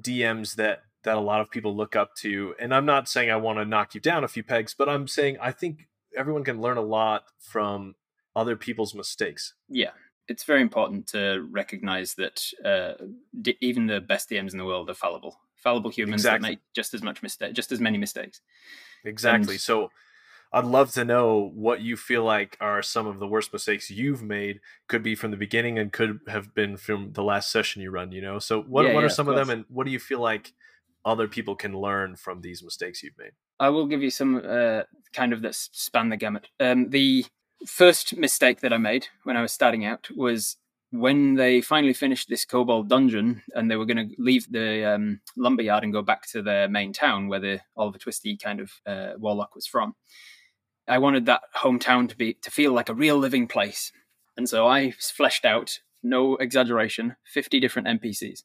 DMs 0.00 0.54
that 0.56 0.82
that 1.04 1.16
a 1.16 1.20
lot 1.20 1.40
of 1.40 1.50
people 1.50 1.76
look 1.76 1.96
up 1.96 2.14
to, 2.14 2.54
and 2.60 2.72
I'm 2.72 2.86
not 2.86 3.08
saying 3.08 3.30
I 3.30 3.36
want 3.36 3.58
to 3.58 3.64
knock 3.64 3.94
you 3.96 4.00
down 4.00 4.22
a 4.22 4.28
few 4.28 4.44
pegs, 4.44 4.72
but 4.72 4.88
I'm 4.88 5.08
saying 5.08 5.36
I 5.40 5.50
think 5.50 5.88
everyone 6.16 6.44
can 6.44 6.60
learn 6.60 6.76
a 6.76 6.82
lot 6.82 7.24
from 7.40 7.96
other 8.36 8.54
people's 8.54 8.94
mistakes. 8.94 9.54
Yeah, 9.68 9.90
it's 10.28 10.44
very 10.44 10.62
important 10.62 11.08
to 11.08 11.44
recognize 11.50 12.14
that 12.14 12.44
uh, 12.64 12.92
d- 13.40 13.58
even 13.60 13.86
the 13.86 14.00
best 14.00 14.30
DMs 14.30 14.52
in 14.52 14.58
the 14.58 14.64
world 14.64 14.88
are 14.88 14.94
fallible, 14.94 15.40
fallible 15.62 15.90
humans 15.90 16.22
exactly. 16.22 16.48
that 16.48 16.52
make 16.52 16.58
just 16.74 16.94
as 16.94 17.02
much 17.02 17.22
mistake, 17.22 17.54
just 17.54 17.72
as 17.72 17.80
many 17.80 17.98
mistakes. 17.98 18.40
Exactly. 19.04 19.54
And, 19.54 19.60
so, 19.60 19.90
I'd 20.54 20.64
love 20.64 20.92
to 20.92 21.04
know 21.04 21.50
what 21.54 21.80
you 21.80 21.96
feel 21.96 22.24
like 22.24 22.58
are 22.60 22.82
some 22.82 23.06
of 23.06 23.18
the 23.18 23.26
worst 23.26 23.52
mistakes 23.52 23.90
you've 23.90 24.22
made. 24.22 24.60
Could 24.86 25.02
be 25.02 25.14
from 25.14 25.30
the 25.30 25.36
beginning 25.36 25.78
and 25.78 25.90
could 25.90 26.20
have 26.28 26.54
been 26.54 26.76
from 26.76 27.12
the 27.12 27.22
last 27.22 27.50
session 27.50 27.80
you 27.80 27.90
run. 27.90 28.12
You 28.12 28.20
know, 28.20 28.38
so 28.38 28.62
what 28.62 28.86
yeah, 28.86 28.92
what 28.92 29.00
yeah, 29.00 29.06
are 29.06 29.10
some 29.10 29.28
of, 29.28 29.36
of 29.36 29.46
them, 29.46 29.50
and 29.50 29.64
what 29.68 29.86
do 29.86 29.92
you 29.92 29.98
feel 29.98 30.20
like 30.20 30.52
other 31.04 31.26
people 31.26 31.56
can 31.56 31.72
learn 31.72 32.16
from 32.16 32.42
these 32.42 32.62
mistakes 32.62 33.02
you've 33.02 33.18
made? 33.18 33.32
I 33.58 33.70
will 33.70 33.86
give 33.86 34.02
you 34.02 34.10
some 34.10 34.42
uh, 34.46 34.82
kind 35.12 35.32
of 35.32 35.40
that 35.42 35.54
span 35.54 36.10
the 36.10 36.16
gamut. 36.16 36.48
Um, 36.60 36.90
the 36.90 37.24
first 37.66 38.16
mistake 38.16 38.60
that 38.60 38.72
I 38.72 38.78
made 38.78 39.06
when 39.24 39.36
I 39.36 39.42
was 39.42 39.52
starting 39.52 39.84
out 39.84 40.08
was 40.16 40.56
when 40.92 41.36
they 41.36 41.62
finally 41.62 41.94
finished 41.94 42.28
this 42.28 42.44
kobold 42.44 42.88
dungeon 42.88 43.42
and 43.54 43.70
they 43.70 43.76
were 43.76 43.86
going 43.86 44.08
to 44.08 44.14
leave 44.18 44.46
the 44.52 44.84
um, 44.84 45.20
lumberyard 45.38 45.82
and 45.82 45.92
go 45.92 46.02
back 46.02 46.28
to 46.28 46.42
their 46.42 46.68
main 46.68 46.92
town 46.92 47.28
where 47.28 47.40
the 47.40 47.60
Oliver 47.76 47.96
Twisty 47.96 48.36
kind 48.36 48.60
of 48.60 48.70
uh, 48.86 49.12
warlock 49.16 49.54
was 49.54 49.66
from. 49.66 49.94
I 50.86 50.98
wanted 50.98 51.24
that 51.26 51.42
hometown 51.56 52.10
to 52.10 52.16
be 52.16 52.34
to 52.34 52.50
feel 52.50 52.72
like 52.72 52.90
a 52.90 52.94
real 52.94 53.16
living 53.16 53.46
place, 53.46 53.90
and 54.36 54.48
so 54.48 54.66
I 54.66 54.90
fleshed 54.90 55.44
out, 55.44 55.78
no 56.02 56.36
exaggeration, 56.36 57.16
fifty 57.24 57.58
different 57.60 57.88
NPCs, 57.88 58.42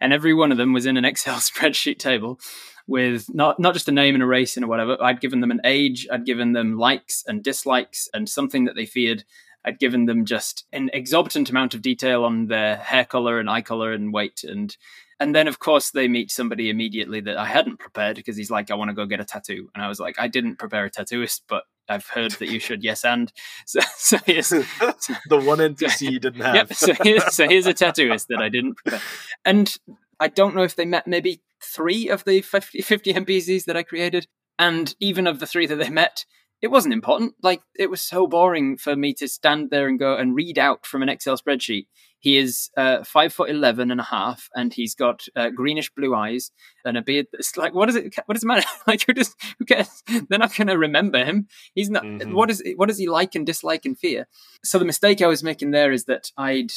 and 0.00 0.12
every 0.12 0.34
one 0.34 0.50
of 0.50 0.58
them 0.58 0.72
was 0.72 0.86
in 0.86 0.96
an 0.96 1.04
Excel 1.10 1.36
spreadsheet 1.36 1.98
table 1.98 2.40
with 2.88 3.32
not 3.32 3.60
not 3.60 3.74
just 3.74 3.88
a 3.88 3.92
name 3.92 4.14
and 4.14 4.22
a 4.22 4.26
race 4.26 4.56
and 4.56 4.66
whatever. 4.68 4.96
I'd 5.00 5.20
given 5.20 5.40
them 5.40 5.50
an 5.50 5.60
age, 5.64 6.08
I'd 6.10 6.26
given 6.26 6.52
them 6.52 6.78
likes 6.78 7.22
and 7.26 7.44
dislikes, 7.44 8.08
and 8.12 8.28
something 8.28 8.64
that 8.64 8.74
they 8.74 8.86
feared. 8.86 9.24
I'd 9.64 9.78
given 9.78 10.06
them 10.06 10.24
just 10.24 10.64
an 10.72 10.90
exorbitant 10.92 11.50
amount 11.50 11.74
of 11.74 11.82
detail 11.82 12.24
on 12.24 12.46
their 12.46 12.76
hair 12.76 13.04
color 13.04 13.38
and 13.38 13.50
eye 13.50 13.62
color 13.62 13.92
and 13.92 14.12
weight 14.12 14.42
and 14.44 14.76
and 15.20 15.34
then 15.34 15.46
of 15.46 15.58
course 15.58 15.90
they 15.90 16.08
meet 16.08 16.30
somebody 16.30 16.70
immediately 16.70 17.20
that 17.20 17.36
I 17.36 17.44
hadn't 17.44 17.78
prepared 17.78 18.16
because 18.16 18.38
he's 18.38 18.50
like, 18.50 18.70
I 18.70 18.74
want 18.74 18.88
to 18.88 18.94
go 18.94 19.04
get 19.04 19.20
a 19.20 19.24
tattoo. 19.24 19.68
And 19.74 19.84
I 19.84 19.88
was 19.88 20.00
like, 20.00 20.18
I 20.18 20.28
didn't 20.28 20.56
prepare 20.56 20.86
a 20.86 20.90
tattooist, 20.90 21.42
but 21.46 21.64
I've 21.90 22.06
heard 22.06 22.32
that 22.32 22.48
you 22.48 22.58
should. 22.58 22.82
Yes, 22.82 23.04
and 23.04 23.30
so, 23.66 23.80
so 23.96 24.16
here's 24.24 24.48
the 24.48 25.38
one 25.38 25.58
NPC 25.58 26.10
you 26.10 26.20
didn't 26.20 26.40
have. 26.40 26.54
Yep. 26.54 26.72
So 26.72 26.94
here's, 27.02 27.34
so 27.34 27.46
here's 27.46 27.66
a 27.66 27.74
tattooist 27.74 28.28
that 28.28 28.40
I 28.40 28.48
didn't 28.48 28.76
prepare. 28.76 29.00
And 29.44 29.76
I 30.18 30.28
don't 30.28 30.54
know 30.54 30.62
if 30.62 30.76
they 30.76 30.86
met 30.86 31.06
maybe 31.06 31.42
three 31.62 32.08
of 32.08 32.24
the 32.24 32.40
50, 32.40 32.80
50 32.80 33.12
NPCs 33.12 33.64
that 33.66 33.76
I 33.76 33.82
created. 33.82 34.26
And 34.58 34.94
even 35.00 35.26
of 35.26 35.40
the 35.40 35.46
three 35.46 35.66
that 35.66 35.76
they 35.76 35.90
met, 35.90 36.24
it 36.62 36.68
wasn't 36.68 36.94
important. 36.94 37.34
Like, 37.42 37.62
it 37.78 37.90
was 37.90 38.00
so 38.00 38.26
boring 38.26 38.76
for 38.76 38.94
me 38.94 39.14
to 39.14 39.28
stand 39.28 39.70
there 39.70 39.88
and 39.88 39.98
go 39.98 40.16
and 40.16 40.34
read 40.34 40.58
out 40.58 40.84
from 40.86 41.02
an 41.02 41.08
Excel 41.08 41.38
spreadsheet. 41.38 41.86
He 42.18 42.36
is 42.36 42.68
uh, 42.76 43.02
five 43.02 43.32
foot 43.32 43.48
eleven 43.48 43.90
and 43.90 43.98
a 43.98 44.04
half, 44.04 44.50
and 44.54 44.74
he's 44.74 44.94
got 44.94 45.24
uh, 45.34 45.48
greenish 45.48 45.90
blue 45.94 46.14
eyes 46.14 46.50
and 46.84 46.98
a 46.98 47.02
beard. 47.02 47.26
It's 47.32 47.56
like, 47.56 47.72
what 47.72 47.86
does 47.86 47.96
it? 47.96 48.14
What 48.26 48.34
does 48.34 48.42
it 48.42 48.46
matter? 48.46 48.66
like, 48.86 49.04
who 49.06 49.14
does? 49.14 49.34
Who 49.58 49.64
cares? 49.64 50.02
They're 50.28 50.38
not 50.38 50.54
going 50.54 50.68
to 50.68 50.76
remember 50.76 51.24
him. 51.24 51.48
He's 51.74 51.88
not. 51.88 52.02
Mm-hmm. 52.02 52.34
What 52.34 52.50
is? 52.50 52.62
What 52.76 52.88
does 52.90 52.98
he 52.98 53.08
like 53.08 53.34
and 53.34 53.46
dislike 53.46 53.86
and 53.86 53.98
fear? 53.98 54.28
So 54.62 54.78
the 54.78 54.84
mistake 54.84 55.22
I 55.22 55.28
was 55.28 55.42
making 55.42 55.70
there 55.70 55.92
is 55.92 56.04
that 56.04 56.30
I'd 56.36 56.72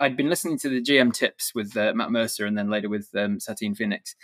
I'd 0.00 0.16
been 0.16 0.30
listening 0.30 0.58
to 0.60 0.70
the 0.70 0.82
GM 0.82 1.12
tips 1.12 1.54
with 1.54 1.76
uh, 1.76 1.92
Matt 1.94 2.10
Mercer 2.10 2.46
and 2.46 2.56
then 2.56 2.70
later 2.70 2.88
with 2.88 3.10
um, 3.14 3.38
Satine 3.38 3.74
Phoenix. 3.74 4.14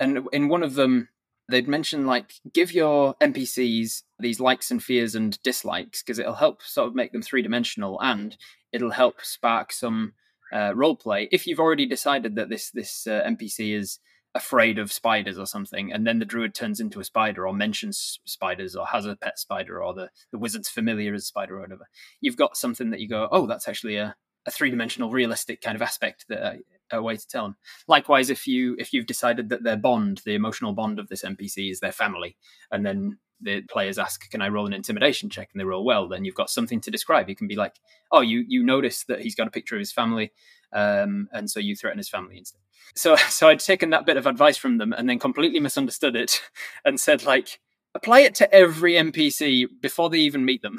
And 0.00 0.26
in 0.32 0.48
one 0.48 0.62
of 0.62 0.74
them, 0.74 1.08
they'd 1.48 1.68
mention 1.68 2.06
like 2.06 2.34
give 2.52 2.72
your 2.72 3.14
NPCs 3.14 4.02
these 4.18 4.40
likes 4.40 4.70
and 4.70 4.82
fears 4.82 5.14
and 5.14 5.42
dislikes 5.42 6.02
because 6.02 6.18
it'll 6.18 6.34
help 6.34 6.62
sort 6.62 6.88
of 6.88 6.94
make 6.94 7.12
them 7.12 7.22
three 7.22 7.42
dimensional 7.42 8.00
and 8.00 8.36
it'll 8.72 8.90
help 8.90 9.22
spark 9.22 9.72
some 9.72 10.14
uh, 10.52 10.72
role 10.74 10.96
play 10.96 11.28
if 11.32 11.46
you've 11.46 11.60
already 11.60 11.86
decided 11.86 12.36
that 12.36 12.48
this 12.48 12.70
this 12.70 13.06
uh, 13.06 13.22
NPC 13.26 13.76
is 13.76 13.98
afraid 14.34 14.78
of 14.78 14.92
spiders 14.92 15.38
or 15.38 15.46
something, 15.46 15.92
and 15.92 16.06
then 16.06 16.18
the 16.18 16.24
druid 16.24 16.54
turns 16.54 16.80
into 16.80 17.00
a 17.00 17.04
spider 17.04 17.46
or 17.46 17.52
mentions 17.52 18.20
spiders 18.24 18.74
or 18.74 18.86
has 18.86 19.04
a 19.04 19.16
pet 19.16 19.38
spider 19.38 19.82
or 19.82 19.92
the, 19.92 20.08
the 20.30 20.38
wizard's 20.38 20.68
familiar 20.68 21.14
as 21.14 21.26
spider 21.26 21.58
or 21.58 21.60
whatever. 21.60 21.88
You've 22.20 22.36
got 22.36 22.56
something 22.56 22.90
that 22.90 23.00
you 23.00 23.08
go, 23.08 23.28
oh, 23.30 23.46
that's 23.46 23.68
actually 23.68 23.96
a, 23.96 24.14
a 24.46 24.50
three 24.50 24.70
dimensional 24.70 25.10
realistic 25.10 25.60
kind 25.60 25.76
of 25.76 25.82
aspect 25.82 26.26
that 26.28 26.56
a 26.98 27.02
way 27.02 27.16
to 27.16 27.28
tell 27.28 27.44
them. 27.44 27.56
Likewise, 27.88 28.30
if 28.30 28.46
you 28.46 28.76
if 28.78 28.92
you've 28.92 29.06
decided 29.06 29.48
that 29.48 29.62
their 29.62 29.76
bond, 29.76 30.22
the 30.24 30.34
emotional 30.34 30.72
bond 30.72 30.98
of 30.98 31.08
this 31.08 31.22
NPC, 31.22 31.70
is 31.70 31.80
their 31.80 31.92
family, 31.92 32.36
and 32.70 32.84
then 32.84 33.18
the 33.40 33.62
players 33.62 33.98
ask, 33.98 34.30
"Can 34.30 34.42
I 34.42 34.48
roll 34.48 34.66
an 34.66 34.72
intimidation 34.72 35.30
check?" 35.30 35.50
and 35.52 35.60
they 35.60 35.64
roll 35.64 35.84
well, 35.84 36.08
then 36.08 36.24
you've 36.24 36.34
got 36.34 36.50
something 36.50 36.80
to 36.80 36.90
describe. 36.90 37.28
You 37.28 37.36
can 37.36 37.48
be 37.48 37.56
like, 37.56 37.76
"Oh, 38.10 38.20
you 38.20 38.44
you 38.46 38.62
notice 38.62 39.04
that 39.04 39.20
he's 39.20 39.34
got 39.34 39.48
a 39.48 39.50
picture 39.50 39.76
of 39.76 39.80
his 39.80 39.92
family, 39.92 40.32
um, 40.72 41.28
and 41.32 41.50
so 41.50 41.60
you 41.60 41.76
threaten 41.76 41.98
his 41.98 42.08
family 42.08 42.38
instead." 42.38 42.60
So 42.94 43.16
so 43.28 43.48
I'd 43.48 43.60
taken 43.60 43.90
that 43.90 44.06
bit 44.06 44.16
of 44.16 44.26
advice 44.26 44.56
from 44.56 44.78
them 44.78 44.92
and 44.92 45.08
then 45.08 45.18
completely 45.18 45.60
misunderstood 45.60 46.16
it 46.16 46.40
and 46.84 46.98
said 46.98 47.24
like. 47.24 47.60
Apply 47.94 48.20
it 48.20 48.34
to 48.36 48.50
every 48.54 48.94
NPC 48.94 49.66
before 49.82 50.08
they 50.08 50.20
even 50.20 50.46
meet 50.46 50.62
them. 50.62 50.78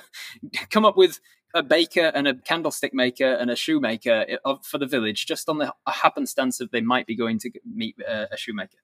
Come 0.70 0.86
up 0.86 0.96
with 0.96 1.20
a 1.54 1.62
baker 1.62 2.12
and 2.14 2.28
a 2.28 2.34
candlestick 2.34 2.94
maker 2.94 3.32
and 3.32 3.50
a 3.50 3.56
shoemaker 3.56 4.38
for 4.62 4.78
the 4.78 4.86
village, 4.86 5.26
just 5.26 5.48
on 5.48 5.58
the 5.58 5.72
happenstance 5.86 6.60
of 6.60 6.70
they 6.70 6.80
might 6.80 7.06
be 7.06 7.16
going 7.16 7.38
to 7.40 7.50
meet 7.64 7.96
a, 8.06 8.36
shoemaker. 8.36 8.78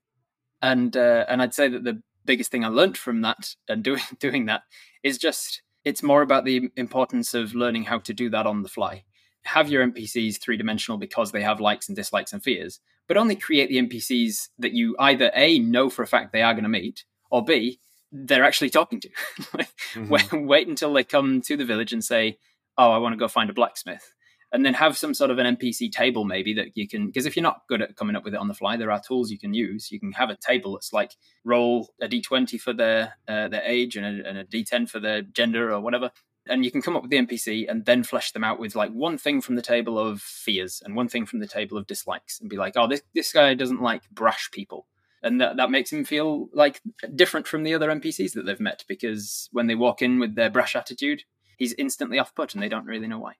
And 0.63 0.97
uh, 0.97 1.25
and 1.29 1.43
I'd 1.43 1.55
say 1.55 1.69
that 1.69 1.85
the 1.85 2.03
biggest 2.25 2.51
thing 2.51 2.65
I 2.65 2.69
learned 2.69 2.99
from 2.99 3.21
that 3.23 3.55
and 3.69 3.83
doing 3.83 4.03
doing 4.19 4.47
that 4.47 4.63
is 5.03 5.19
just 5.19 5.63
it's 5.85 6.03
more 6.03 6.23
about 6.23 6.45
the 6.45 6.71
importance 6.77 7.35
of 7.35 7.55
learning 7.55 7.85
how 7.85 7.99
to 8.01 8.13
do 8.13 8.29
that 8.31 8.47
on 8.47 8.63
the 8.63 8.69
fly. 8.69 9.05
Have 9.45 9.69
your 9.69 9.87
NPCs 9.87 10.41
three 10.41 10.57
dimensional 10.57 10.99
because 10.99 11.31
they 11.31 11.43
have 11.43 11.61
likes 11.61 11.89
and 11.89 11.95
dislikes 11.95 12.33
and 12.33 12.43
fears, 12.43 12.81
but 13.07 13.17
only 13.17 13.37
create 13.37 13.69
the 13.69 13.81
NPCs 13.81 14.49
that 14.59 14.73
you 14.73 14.97
either 14.99 15.31
a 15.35 15.61
know 15.61 15.89
for 15.89 16.03
a 16.03 16.07
fact 16.07 16.33
they 16.33 16.43
are 16.43 16.55
going 16.55 16.65
to 16.65 16.69
meet, 16.69 17.05
or 17.31 17.45
b 17.45 17.79
they're 18.13 18.45
actually 18.45 18.71
talking 18.71 19.01
to. 19.01 19.09
mm-hmm. 19.39 20.09
wait, 20.09 20.33
wait 20.33 20.69
until 20.69 20.93
they 20.93 21.05
come 21.05 21.41
to 21.43 21.57
the 21.57 21.65
village 21.65 21.93
and 21.93 22.05
say, 22.05 22.39
oh, 22.79 22.93
I 22.93 22.99
want 22.99 23.13
to 23.13 23.19
go 23.19 23.29
find 23.29 23.51
a 23.51 23.55
blacksmith. 23.55 24.13
And 24.53 24.65
then 24.65 24.75
have 24.75 24.97
some 24.97 25.13
sort 25.13 25.33
of 25.33 25.39
an 25.39 25.57
NPC 25.57 25.91
table, 25.91 26.25
maybe 26.25 26.55
that 26.55 26.69
you 26.77 26.89
can, 26.89 27.07
because 27.07 27.27
if 27.27 27.37
you're 27.37 27.43
not 27.43 27.63
good 27.69 27.83
at 27.83 27.97
coming 27.97 28.15
up 28.15 28.25
with 28.25 28.33
it 28.33 28.41
on 28.41 28.47
the 28.47 28.55
fly, 28.55 28.77
there 28.77 28.93
are 28.93 29.01
tools 29.01 29.31
you 29.31 29.39
can 29.39 29.53
use. 29.53 29.91
You 29.91 29.99
can 29.99 30.13
have 30.13 30.31
a 30.31 30.37
table 30.37 30.75
that's 30.75 30.93
like 30.93 31.17
roll 31.45 31.93
a 32.01 32.07
d20 32.07 32.59
for 32.61 32.73
their 32.73 33.15
uh, 33.27 33.49
their 33.49 33.63
age 33.63 33.97
and 33.97 34.07
a, 34.07 34.29
and 34.29 34.39
a 34.39 34.45
d10 34.45 34.89
for 34.89 35.01
their 35.01 35.21
gender 35.23 35.73
or 35.73 35.81
whatever, 35.81 36.13
and 36.49 36.65
you 36.65 36.71
can 36.71 36.83
come 36.83 36.97
up 36.97 37.03
with 37.03 37.11
the 37.11 37.19
NPC 37.19 37.69
and 37.69 37.85
then 37.85 38.03
flesh 38.03 38.33
them 38.33 38.45
out 38.45 38.59
with 38.59 38.75
like 38.77 38.93
one 38.93 39.19
thing 39.19 39.41
from 39.41 39.57
the 39.57 39.63
table 39.63 39.99
of 39.99 40.21
fears 40.21 40.83
and 40.85 40.95
one 40.95 41.09
thing 41.09 41.27
from 41.27 41.41
the 41.41 41.47
table 41.47 41.77
of 41.77 41.87
dislikes, 41.87 42.41
and 42.41 42.49
be 42.49 42.57
like, 42.57 42.75
oh, 42.77 42.87
this 42.87 43.03
this 43.15 43.33
guy 43.33 43.55
doesn't 43.55 43.83
like 43.83 44.09
brash 44.11 44.51
people, 44.53 44.87
and 45.23 45.41
that 45.41 45.57
that 45.57 45.71
makes 45.71 45.93
him 45.93 46.05
feel 46.05 46.49
like 46.53 46.81
different 47.15 47.47
from 47.47 47.65
the 47.65 47.75
other 47.75 47.91
NPCs 47.91 48.33
that 48.35 48.47
they've 48.47 48.61
met 48.61 48.85
because 48.89 49.49
when 49.53 49.67
they 49.67 49.75
walk 49.75 50.03
in 50.03 50.19
with 50.19 50.35
their 50.35 50.51
brash 50.51 50.77
attitude, 50.77 51.25
he's 51.57 51.75
instantly 51.75 52.19
off 52.19 52.35
put 52.35 52.55
and 52.55 52.63
they 52.63 52.69
don't 52.69 52.87
really 52.87 53.09
know 53.09 53.19
why. 53.19 53.35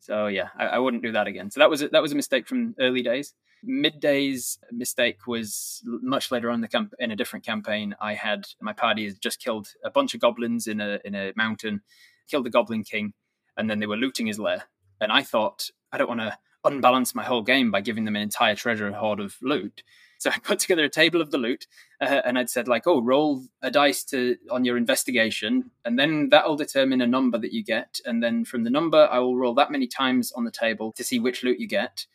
So 0.00 0.26
yeah, 0.26 0.48
I, 0.58 0.66
I, 0.66 0.78
wouldn't 0.78 1.02
do 1.02 1.12
that 1.12 1.26
again. 1.26 1.50
So 1.50 1.60
that 1.60 1.70
was 1.70 1.82
a, 1.82 1.88
that 1.88 2.02
was 2.02 2.12
a 2.12 2.16
mistake 2.16 2.46
from 2.46 2.74
early 2.78 3.02
days. 3.02 3.34
Midday's 3.64 4.58
mistake 4.70 5.26
was 5.26 5.82
much 5.84 6.30
later 6.30 6.50
on 6.50 6.60
the 6.60 6.68
camp 6.68 6.94
in 6.98 7.10
a 7.10 7.16
different 7.16 7.44
campaign. 7.44 7.96
I 8.00 8.14
had 8.14 8.46
my 8.60 8.72
party 8.72 9.04
has 9.04 9.18
just 9.18 9.42
killed 9.42 9.68
a 9.84 9.90
bunch 9.90 10.14
of 10.14 10.20
goblins 10.20 10.68
in 10.68 10.80
a 10.80 11.00
in 11.04 11.14
a 11.14 11.32
mountain, 11.36 11.82
killed 12.28 12.46
the 12.46 12.50
Goblin 12.50 12.84
King, 12.84 13.14
and 13.56 13.68
then 13.68 13.80
they 13.80 13.86
were 13.86 13.96
looting 13.96 14.26
his 14.26 14.38
lair. 14.38 14.64
And 15.00 15.10
I 15.10 15.22
thought 15.22 15.70
I 15.92 15.98
don't 15.98 16.08
want 16.08 16.20
to 16.20 16.38
unbalance 16.64 17.14
my 17.14 17.24
whole 17.24 17.42
game 17.42 17.70
by 17.70 17.80
giving 17.80 18.04
them 18.04 18.16
an 18.16 18.22
entire 18.22 18.54
treasure 18.54 18.92
hoard 18.92 19.20
of 19.20 19.36
loot. 19.42 19.82
So 20.20 20.30
I 20.30 20.38
put 20.40 20.58
together 20.58 20.82
a 20.82 20.88
table 20.88 21.20
of 21.20 21.30
the 21.30 21.38
loot, 21.38 21.68
uh, 22.00 22.22
and 22.24 22.36
I'd 22.36 22.50
said 22.50 22.66
like, 22.66 22.88
"Oh, 22.88 23.00
roll 23.00 23.44
a 23.62 23.70
dice 23.70 24.02
to 24.06 24.36
on 24.50 24.64
your 24.64 24.76
investigation, 24.76 25.70
and 25.84 25.96
then 25.96 26.30
that'll 26.30 26.56
determine 26.56 27.00
a 27.00 27.06
number 27.06 27.38
that 27.38 27.52
you 27.52 27.62
get, 27.62 28.00
and 28.04 28.20
then 28.20 28.44
from 28.44 28.64
the 28.64 28.70
number, 28.70 29.08
I 29.08 29.20
will 29.20 29.36
roll 29.36 29.54
that 29.54 29.70
many 29.70 29.86
times 29.86 30.32
on 30.32 30.44
the 30.44 30.50
table 30.50 30.90
to 30.96 31.04
see 31.04 31.20
which 31.20 31.44
loot 31.44 31.60
you 31.60 31.68
get." 31.68 32.06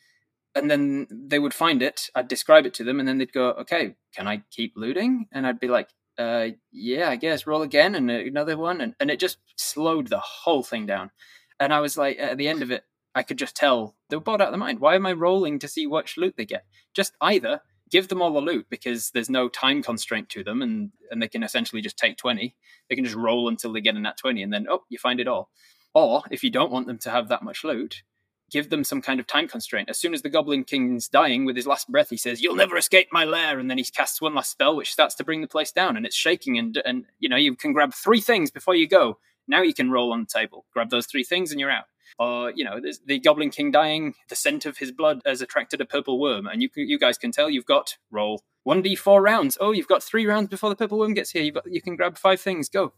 And 0.54 0.70
then 0.70 1.06
they 1.10 1.38
would 1.38 1.54
find 1.54 1.82
it. 1.82 2.10
I'd 2.14 2.28
describe 2.28 2.66
it 2.66 2.74
to 2.74 2.84
them, 2.84 3.00
and 3.00 3.08
then 3.08 3.16
they'd 3.16 3.32
go, 3.32 3.52
"Okay, 3.52 3.96
can 4.14 4.28
I 4.28 4.42
keep 4.50 4.74
looting?" 4.76 5.26
And 5.32 5.46
I'd 5.46 5.58
be 5.58 5.68
like, 5.68 5.88
uh, 6.18 6.48
"Yeah, 6.70 7.08
I 7.08 7.16
guess 7.16 7.46
roll 7.46 7.62
again 7.62 7.94
and 7.94 8.10
another 8.10 8.58
one," 8.58 8.82
and, 8.82 8.94
and 9.00 9.10
it 9.10 9.18
just 9.18 9.38
slowed 9.56 10.08
the 10.08 10.20
whole 10.20 10.62
thing 10.62 10.84
down. 10.84 11.10
And 11.58 11.72
I 11.72 11.80
was 11.80 11.96
like, 11.96 12.18
at 12.18 12.36
the 12.36 12.48
end 12.48 12.62
of 12.62 12.70
it, 12.70 12.84
I 13.14 13.22
could 13.22 13.38
just 13.38 13.56
tell 13.56 13.94
they 14.10 14.16
were 14.16 14.22
bored 14.22 14.42
out 14.42 14.48
of 14.48 14.52
their 14.52 14.58
mind. 14.58 14.80
Why 14.80 14.96
am 14.96 15.06
I 15.06 15.12
rolling 15.12 15.58
to 15.60 15.68
see 15.68 15.86
which 15.86 16.16
loot 16.18 16.34
they 16.36 16.44
get? 16.44 16.66
Just 16.92 17.14
either 17.20 17.62
give 17.94 18.08
them 18.08 18.20
all 18.20 18.32
the 18.32 18.40
loot 18.40 18.66
because 18.68 19.10
there's 19.10 19.30
no 19.30 19.48
time 19.48 19.80
constraint 19.80 20.28
to 20.28 20.42
them 20.42 20.62
and, 20.62 20.90
and 21.12 21.22
they 21.22 21.28
can 21.28 21.44
essentially 21.44 21.80
just 21.80 21.96
take 21.96 22.16
20. 22.16 22.52
They 22.88 22.96
can 22.96 23.04
just 23.04 23.14
roll 23.14 23.46
until 23.46 23.72
they 23.72 23.80
get 23.80 23.94
in 23.94 24.02
that 24.02 24.16
20 24.16 24.42
and 24.42 24.52
then, 24.52 24.66
oh, 24.68 24.82
you 24.88 24.98
find 24.98 25.20
it 25.20 25.28
all. 25.28 25.48
Or 25.94 26.24
if 26.28 26.42
you 26.42 26.50
don't 26.50 26.72
want 26.72 26.88
them 26.88 26.98
to 26.98 27.10
have 27.10 27.28
that 27.28 27.44
much 27.44 27.62
loot, 27.62 28.02
give 28.50 28.68
them 28.68 28.82
some 28.82 29.00
kind 29.00 29.20
of 29.20 29.28
time 29.28 29.46
constraint. 29.46 29.88
As 29.88 29.96
soon 29.96 30.12
as 30.12 30.22
the 30.22 30.28
Goblin 30.28 30.64
King's 30.64 31.06
dying 31.06 31.44
with 31.44 31.54
his 31.54 31.68
last 31.68 31.88
breath, 31.88 32.10
he 32.10 32.16
says, 32.16 32.42
You'll 32.42 32.56
never 32.56 32.76
escape 32.76 33.10
my 33.12 33.24
lair. 33.24 33.60
And 33.60 33.70
then 33.70 33.78
he 33.78 33.84
casts 33.84 34.20
one 34.20 34.34
last 34.34 34.50
spell, 34.50 34.74
which 34.74 34.92
starts 34.92 35.14
to 35.14 35.24
bring 35.24 35.40
the 35.40 35.46
place 35.46 35.70
down 35.70 35.96
and 35.96 36.04
it's 36.04 36.16
shaking. 36.16 36.58
And, 36.58 36.82
and 36.84 37.04
you 37.20 37.28
know, 37.28 37.36
you 37.36 37.54
can 37.54 37.72
grab 37.72 37.94
three 37.94 38.20
things 38.20 38.50
before 38.50 38.74
you 38.74 38.88
go. 38.88 39.18
Now 39.46 39.62
you 39.62 39.72
can 39.72 39.92
roll 39.92 40.12
on 40.12 40.22
the 40.22 40.40
table. 40.40 40.66
Grab 40.72 40.90
those 40.90 41.06
three 41.06 41.22
things 41.22 41.52
and 41.52 41.60
you're 41.60 41.70
out 41.70 41.84
or 42.18 42.52
you 42.54 42.64
know 42.64 42.80
the 43.06 43.18
Goblin 43.18 43.50
King 43.50 43.70
dying, 43.70 44.14
the 44.28 44.36
scent 44.36 44.66
of 44.66 44.78
his 44.78 44.92
blood 44.92 45.20
has 45.26 45.40
attracted 45.40 45.80
a 45.80 45.86
purple 45.86 46.20
worm, 46.20 46.46
and 46.46 46.62
you 46.62 46.68
you 46.76 46.98
guys 46.98 47.18
can 47.18 47.32
tell 47.32 47.50
you've 47.50 47.66
got 47.66 47.96
roll 48.10 48.42
one 48.62 48.82
d 48.82 48.94
four 48.94 49.22
rounds. 49.22 49.58
Oh, 49.60 49.72
you've 49.72 49.88
got 49.88 50.02
three 50.02 50.26
rounds 50.26 50.48
before 50.48 50.70
the 50.70 50.76
purple 50.76 50.98
worm 50.98 51.14
gets 51.14 51.30
here. 51.30 51.42
You've 51.42 51.54
got, 51.54 51.70
you 51.70 51.82
can 51.82 51.96
grab 51.96 52.16
five 52.16 52.40
things. 52.40 52.68
Go, 52.68 52.94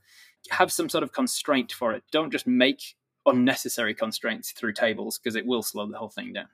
have 0.51 0.73
some 0.73 0.89
sort 0.89 1.05
of 1.05 1.13
constraint 1.13 1.73
for 1.73 1.93
it. 1.93 2.05
Don't 2.13 2.31
just 2.31 2.47
make 2.47 2.97
unnecessary 3.27 3.95
constraints 3.95 4.53
through 4.53 4.73
tables 4.73 5.19
because 5.19 5.35
it 5.35 5.47
will 5.47 5.63
slow 5.63 5.91
the 5.91 5.99
whole 5.99 6.09
thing 6.09 6.33
down. 6.33 6.49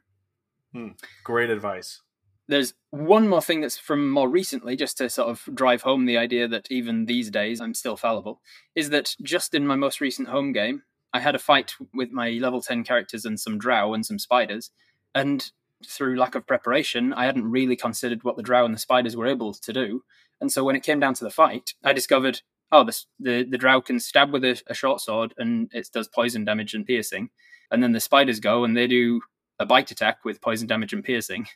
Hmm. 0.73 0.89
Great 1.25 1.51
advice. 1.51 2.01
There's 2.49 2.75
one 2.91 3.29
more 3.29 3.43
thing 3.43 3.61
that's 3.61 3.79
from 3.79 4.11
more 4.11 4.29
recently, 4.29 4.75
just 4.75 4.99
to 4.99 5.09
sort 5.09 5.29
of 5.29 5.49
drive 5.55 5.83
home 5.83 6.07
the 6.07 6.17
idea 6.17 6.49
that 6.49 6.67
even 6.71 7.07
these 7.07 7.31
days 7.31 7.61
I'm 7.61 7.75
still 7.75 7.97
fallible, 7.97 8.41
is 8.75 8.91
that 8.91 9.15
just 9.23 9.55
in 9.55 9.67
my 9.67 9.77
most 9.77 10.01
recent 10.01 10.29
home 10.29 10.53
game, 10.53 10.83
I 11.15 11.21
had 11.21 11.35
a 11.35 11.39
fight 11.39 11.75
with 11.93 12.11
my 12.11 12.31
level 12.31 12.63
10 12.63 12.85
characters 12.85 13.25
and 13.25 13.39
some 13.39 13.59
drow 13.59 13.95
and 13.95 14.05
some 14.05 14.19
spiders. 14.19 14.71
And 15.15 15.51
through 15.87 16.19
lack 16.19 16.35
of 16.35 16.47
preparation, 16.47 17.13
I 17.13 17.27
hadn't 17.27 17.51
really 17.51 17.77
considered 17.77 18.25
what 18.25 18.37
the 18.37 18.43
drow 18.43 18.65
and 18.65 18.75
the 18.75 18.79
spiders 18.79 19.17
were 19.17 19.27
able 19.27 19.53
to 19.53 19.73
do. 19.73 20.05
And 20.41 20.51
so 20.51 20.65
when 20.65 20.77
it 20.77 20.83
came 20.83 21.01
down 21.01 21.15
to 21.15 21.25
the 21.25 21.31
fight, 21.31 21.75
I 21.85 21.93
discovered 21.93 22.43
oh, 22.73 22.85
the, 22.85 23.05
the, 23.21 23.45
the 23.45 23.59
drow 23.59 23.81
can 23.83 24.01
stab 24.01 24.33
with 24.33 24.43
a, 24.45 24.61
a 24.67 24.75
short 24.75 25.01
sword 25.01 25.35
and 25.37 25.71
it 25.73 25.89
does 25.93 26.09
poison 26.09 26.45
damage 26.45 26.75
and 26.75 26.87
piercing. 26.87 27.29
And 27.71 27.83
then 27.83 27.93
the 27.93 28.01
spiders 28.01 28.41
go 28.41 28.65
and 28.65 28.77
they 28.77 28.87
do 28.87 29.21
a 29.59 29.67
bite 29.67 29.91
attack 29.91 30.25
with 30.25 30.41
poison 30.41 30.67
damage 30.67 30.93
and 30.93 31.05
piercing. 31.05 31.47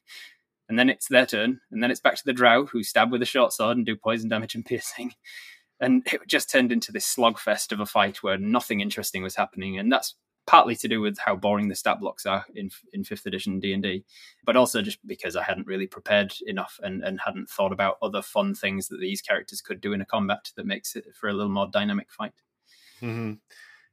And 0.68 0.78
then 0.78 0.90
it's 0.90 1.08
their 1.08 1.26
turn. 1.26 1.60
And 1.70 1.82
then 1.82 1.90
it's 1.90 2.00
back 2.00 2.16
to 2.16 2.25
the 2.25 2.32
drow 2.32 2.66
who 2.66 2.82
stab 2.82 3.10
with 3.10 3.22
a 3.22 3.26
short 3.26 3.52
sword 3.52 3.78
and 3.78 3.86
do 3.86 3.96
poison 3.96 4.28
damage 4.28 4.54
and 4.54 4.64
piercing 4.66 5.14
and 5.80 6.06
it 6.06 6.21
just 6.26 6.50
turned 6.50 6.73
into 6.73 6.92
this 6.92 7.14
slogfest 7.14 7.73
of 7.73 7.80
a 7.80 7.87
fight 7.87 8.23
where 8.23 8.38
nothing 8.38 8.80
interesting 8.80 9.23
was 9.23 9.37
happening, 9.37 9.78
and 9.78 9.92
that's 9.92 10.14
partly 10.47 10.76
to 10.76 10.87
do 10.88 11.00
with 11.00 11.18
how 11.18 11.35
boring 11.35 11.68
the 11.68 11.75
stat 11.75 11.99
blocks 12.00 12.25
are 12.25 12.47
in 12.54 12.71
in 12.92 13.04
fifth 13.04 13.26
edition 13.26 13.61
D 13.61 13.73
and 13.73 13.83
D, 13.83 14.04
but 14.45 14.56
also 14.56 14.80
just 14.80 15.04
because 15.06 15.37
I 15.37 15.42
hadn't 15.42 15.66
really 15.66 15.87
prepared 15.87 16.33
enough 16.47 16.78
and 16.83 17.02
and 17.02 17.21
hadn't 17.21 17.50
thought 17.50 17.73
about 17.73 17.99
other 18.00 18.23
fun 18.23 18.54
things 18.54 18.88
that 18.88 19.00
these 19.00 19.21
characters 19.21 19.61
could 19.61 19.80
do 19.80 19.92
in 19.92 20.00
a 20.00 20.06
combat 20.06 20.50
that 20.56 20.66
makes 20.66 20.97
it 20.97 21.04
for 21.14 21.28
a 21.28 21.33
little 21.33 21.52
more 21.52 21.68
dynamic 21.68 22.11
fight. 22.11 22.33
Mm-hmm. 23.02 23.35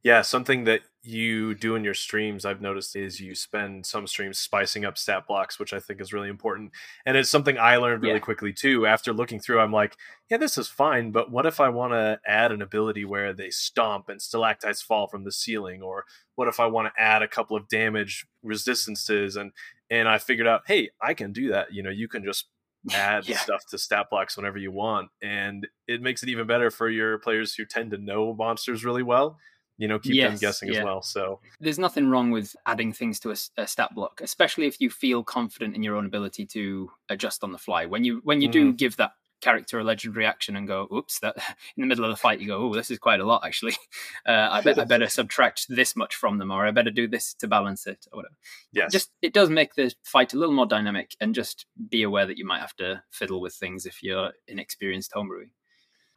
Yeah, 0.04 0.22
something 0.22 0.66
that 0.66 0.82
you 1.06 1.54
do 1.54 1.76
in 1.76 1.84
your 1.84 1.94
streams, 1.94 2.46
I've 2.46 2.62
noticed, 2.62 2.96
is 2.96 3.20
you 3.20 3.36
spend 3.36 3.86
some 3.86 4.08
streams 4.08 4.40
spicing 4.40 4.86
up 4.86 4.98
stat 4.98 5.28
blocks, 5.28 5.60
which 5.60 5.74
I 5.74 5.80
think 5.80 6.00
is 6.00 6.14
really 6.14 6.30
important. 6.30 6.72
And 7.06 7.18
it's 7.18 7.30
something 7.30 7.58
I 7.58 7.76
learned 7.76 8.04
really 8.04 8.16
yeah. 8.16 8.20
quickly 8.20 8.54
too. 8.54 8.86
After 8.86 9.12
looking 9.12 9.42
through, 9.42 9.60
I'm 9.60 9.74
like, 9.74 9.98
yeah, 10.30 10.38
this 10.38 10.58
is 10.58 10.70
fine, 10.70 11.12
but 11.12 11.30
what 11.30 11.46
if 11.46 11.60
I 11.60 11.68
want 11.68 11.92
to 11.92 12.20
add 12.26 12.54
an 12.54 12.62
ability 12.62 13.04
where 13.04 13.34
they 13.34 13.50
stomp 13.50 14.08
and 14.08 14.22
stalactites 14.22 14.82
fall 14.82 15.08
from 15.08 15.26
the 15.26 15.32
ceiling? 15.32 15.82
Or 15.82 16.06
what 16.36 16.48
if 16.48 16.62
I 16.62 16.68
want 16.68 16.88
to 16.88 17.02
add 17.02 17.22
a 17.22 17.28
couple 17.28 17.58
of 17.58 17.68
damage 17.68 18.26
resistances? 18.42 19.36
And 19.36 19.52
and 19.90 20.08
I 20.08 20.18
figured 20.18 20.48
out, 20.48 20.62
hey, 20.68 20.90
I 21.02 21.14
can 21.14 21.34
do 21.34 21.50
that. 21.50 21.74
You 21.74 21.84
know, 21.84 21.90
you 21.90 22.08
can 22.08 22.24
just 22.24 22.46
add 22.94 23.28
yeah. 23.28 23.38
stuff 23.38 23.66
to 23.72 23.78
stat 23.78 24.08
blocks 24.10 24.38
whenever 24.38 24.58
you 24.58 24.72
want. 24.72 25.10
And 25.22 25.68
it 25.86 26.02
makes 26.02 26.24
it 26.24 26.30
even 26.30 26.48
better 26.48 26.72
for 26.72 26.90
your 26.90 27.18
players 27.20 27.56
who 27.56 27.66
tend 27.66 27.92
to 27.92 27.98
know 27.98 28.34
monsters 28.34 28.86
really 28.86 29.04
well 29.04 29.38
you 29.78 29.88
know 29.88 30.00
keep 30.00 30.16
Yes, 30.16 30.32
them 30.32 30.40
guessing 30.40 30.70
yeah. 30.72 30.80
as 30.80 30.86
well. 30.86 31.02
So 31.02 31.40
There's 31.60 31.80
nothing 31.80 32.10
wrong 32.10 32.32
with 32.32 32.56
adding 32.66 32.94
things 32.94 33.20
to 33.22 33.32
a 33.58 33.68
stat 33.68 33.94
block, 33.96 34.22
especially 34.22 34.68
if 34.68 34.80
you 34.80 34.90
feel 34.90 35.24
confident 35.24 35.76
in 35.76 35.84
your 35.84 35.96
own 35.96 36.06
ability 36.06 36.46
to 36.48 36.92
adjust 37.10 37.44
on 37.44 37.52
the 37.52 37.58
fly. 37.58 37.86
When 37.86 38.04
you 38.04 38.22
when 38.24 38.42
you 38.42 38.48
do 38.50 38.74
give 38.74 38.98
that 38.98 39.12
character 39.42 39.78
a 39.78 39.84
legendary 39.84 40.26
action 40.26 40.56
and 40.56 40.66
go, 40.68 40.88
"Oops!" 40.94 41.20
That 41.20 41.36
in 41.76 41.82
the 41.82 41.88
middle 41.88 42.06
of 42.06 42.12
the 42.12 42.16
fight 42.16 42.40
you 42.40 42.48
go, 42.48 42.58
"Oh, 42.60 42.74
this 42.74 42.90
is 42.92 42.98
quite 43.00 43.20
a 43.20 43.26
lot 43.26 43.44
actually. 43.46 43.76
Uh, 44.26 44.48
I 44.52 44.62
bet 44.62 44.80
I 44.80 44.86
better 44.86 45.10
subtract 45.20 45.66
this 45.68 45.98
much 45.98 46.16
from 46.16 46.38
them, 46.38 46.50
or 46.50 46.66
I 46.66 46.72
better 46.72 46.90
do 46.92 47.10
this 47.10 47.34
to 47.36 47.48
balance 47.48 47.86
it, 47.88 48.06
or 48.14 48.18
whatever." 48.18 48.36
yes, 48.72 48.92
Just 48.92 49.12
it 49.22 49.34
does 49.34 49.50
make 49.50 49.76
the 49.76 49.94
fight 50.04 50.34
a 50.34 50.38
little 50.38 50.56
more 50.56 50.66
dynamic, 50.66 51.14
and 51.20 51.36
just 51.36 51.66
be 51.90 52.04
aware 52.04 52.26
that 52.26 52.38
you 52.38 52.46
might 52.46 52.62
have 52.62 52.76
to 52.78 53.04
fiddle 53.10 53.42
with 53.42 53.54
things 53.54 53.86
if 53.86 54.02
you're 54.02 54.32
inexperienced 54.48 55.12
homebrewing. 55.12 55.50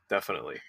definitely. 0.09 0.61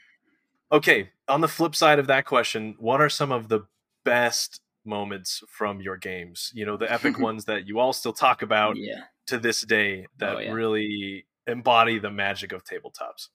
Okay, 0.71 1.09
on 1.27 1.41
the 1.41 1.47
flip 1.47 1.75
side 1.75 1.99
of 1.99 2.07
that 2.07 2.25
question, 2.25 2.75
what 2.79 2.99
are 3.01 3.09
some 3.09 3.31
of 3.31 3.47
the 3.49 3.61
best 4.03 4.61
moments 4.85 5.41
from 5.49 5.81
your 5.81 5.97
games? 5.97 6.51
You 6.53 6.65
know, 6.65 6.77
the 6.77 6.91
epic 6.91 7.17
ones 7.19 7.45
that 7.45 7.67
you 7.67 7.79
all 7.79 7.93
still 7.93 8.13
talk 8.13 8.41
about 8.41 8.75
Yeah. 8.77 9.01
to 9.27 9.37
this 9.37 9.61
day 9.61 10.07
that 10.17 10.35
Oh, 10.35 10.39
yeah. 10.39 10.51
really 10.51 11.25
embody 11.47 11.99
the 11.99 12.11
magic 12.11 12.51
of 12.51 12.63
tabletops. 12.65 13.29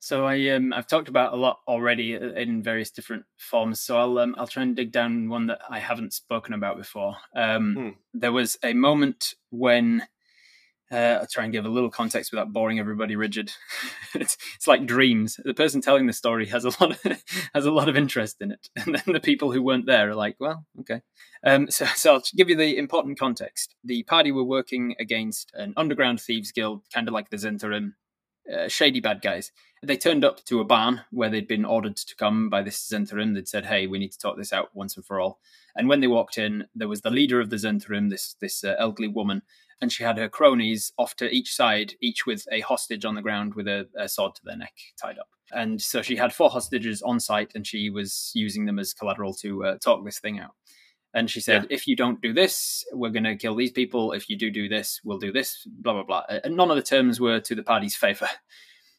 So 0.00 0.26
I 0.26 0.48
um 0.50 0.72
I've 0.72 0.86
talked 0.86 1.08
about 1.08 1.32
a 1.32 1.36
lot 1.36 1.58
already 1.66 2.16
uh, 2.16 2.20
in 2.34 2.62
various 2.62 2.90
different 2.90 3.24
forms. 3.36 3.80
So 3.80 3.98
I'll 3.98 4.18
um, 4.18 4.34
I'll 4.38 4.46
try 4.46 4.62
and 4.62 4.76
dig 4.76 4.92
down 4.92 5.28
one 5.28 5.46
that 5.48 5.60
I 5.68 5.80
haven't 5.80 6.12
spoken 6.12 6.54
about 6.54 6.76
before. 6.76 7.16
Um, 7.34 7.74
Hmm. 7.74 7.88
There 8.14 8.32
was 8.32 8.56
a 8.62 8.74
moment 8.74 9.34
when 9.50 10.02
uh, 10.90 11.18
I'll 11.20 11.26
try 11.26 11.44
and 11.44 11.52
give 11.52 11.66
a 11.66 11.70
little 11.70 11.90
context 11.90 12.32
without 12.32 12.52
boring 12.52 12.78
everybody 12.78 13.14
rigid. 13.16 13.52
it's, 14.14 14.36
it's 14.56 14.66
like 14.66 14.86
dreams. 14.86 15.38
The 15.44 15.54
person 15.54 15.80
telling 15.80 16.06
the 16.06 16.12
story 16.12 16.46
has 16.46 16.64
a 16.64 16.70
lot 16.80 17.04
of, 17.04 17.22
has 17.54 17.66
a 17.66 17.70
lot 17.70 17.88
of 17.88 17.96
interest 17.96 18.36
in 18.40 18.52
it, 18.52 18.68
and 18.76 18.94
then 18.94 19.02
the 19.12 19.20
people 19.20 19.52
who 19.52 19.62
weren't 19.62 19.86
there 19.86 20.10
are 20.10 20.14
like, 20.14 20.36
well, 20.38 20.64
okay. 20.80 21.02
Um, 21.44 21.70
so, 21.70 21.84
so 21.86 22.14
I'll 22.14 22.22
give 22.36 22.48
you 22.48 22.56
the 22.56 22.76
important 22.76 23.18
context. 23.18 23.74
The 23.84 24.02
party 24.04 24.32
were 24.32 24.44
working 24.44 24.94
against 24.98 25.52
an 25.54 25.74
underground 25.76 26.20
thieves 26.20 26.52
guild, 26.52 26.82
kind 26.92 27.06
of 27.06 27.14
like 27.14 27.30
the 27.30 27.36
Zhentarim, 27.36 27.92
uh, 28.52 28.68
shady 28.68 29.00
bad 29.00 29.20
guys. 29.20 29.52
They 29.82 29.96
turned 29.96 30.24
up 30.24 30.44
to 30.46 30.60
a 30.60 30.64
barn 30.64 31.02
where 31.10 31.28
they'd 31.28 31.46
been 31.46 31.64
ordered 31.64 31.96
to 31.96 32.16
come 32.16 32.48
by 32.48 32.62
this 32.62 32.88
Zhentarim. 32.90 33.34
They'd 33.34 33.46
said, 33.46 33.66
"Hey, 33.66 33.86
we 33.86 33.98
need 33.98 34.12
to 34.12 34.18
talk 34.18 34.36
this 34.36 34.52
out 34.52 34.70
once 34.74 34.96
and 34.96 35.04
for 35.04 35.20
all." 35.20 35.38
And 35.76 35.88
when 35.88 36.00
they 36.00 36.08
walked 36.08 36.38
in, 36.38 36.66
there 36.74 36.88
was 36.88 37.02
the 37.02 37.10
leader 37.10 37.40
of 37.40 37.50
the 37.50 37.56
Zhentarim, 37.56 38.10
this 38.10 38.34
this 38.40 38.64
uh, 38.64 38.74
elderly 38.78 39.08
woman, 39.08 39.42
and 39.80 39.92
she 39.92 40.02
had 40.02 40.18
her 40.18 40.28
cronies 40.28 40.92
off 40.98 41.14
to 41.16 41.30
each 41.30 41.54
side, 41.54 41.94
each 42.00 42.26
with 42.26 42.44
a 42.50 42.60
hostage 42.60 43.04
on 43.04 43.14
the 43.14 43.22
ground 43.22 43.54
with 43.54 43.68
a, 43.68 43.88
a 43.96 44.08
sword 44.08 44.34
to 44.34 44.40
their 44.44 44.56
neck 44.56 44.74
tied 45.00 45.18
up. 45.18 45.28
And 45.52 45.80
so 45.80 46.02
she 46.02 46.16
had 46.16 46.32
four 46.32 46.50
hostages 46.50 47.00
on 47.02 47.20
site, 47.20 47.52
and 47.54 47.66
she 47.66 47.88
was 47.88 48.32
using 48.34 48.66
them 48.66 48.78
as 48.78 48.92
collateral 48.92 49.34
to 49.34 49.64
uh, 49.64 49.78
talk 49.78 50.04
this 50.04 50.18
thing 50.18 50.40
out. 50.40 50.50
And 51.14 51.30
she 51.30 51.40
said, 51.40 51.66
if 51.70 51.86
you 51.86 51.96
don't 51.96 52.20
do 52.20 52.34
this, 52.34 52.84
we're 52.92 53.08
going 53.08 53.24
to 53.24 53.34
kill 53.34 53.56
these 53.56 53.72
people. 53.72 54.12
If 54.12 54.28
you 54.28 54.36
do 54.36 54.50
do 54.50 54.68
this, 54.68 55.00
we'll 55.02 55.18
do 55.18 55.32
this, 55.32 55.66
blah, 55.66 55.94
blah, 55.94 56.02
blah. 56.02 56.24
And 56.44 56.54
none 56.54 56.70
of 56.70 56.76
the 56.76 56.82
terms 56.82 57.18
were 57.18 57.40
to 57.40 57.54
the 57.54 57.62
party's 57.62 57.96
favor. 57.96 58.28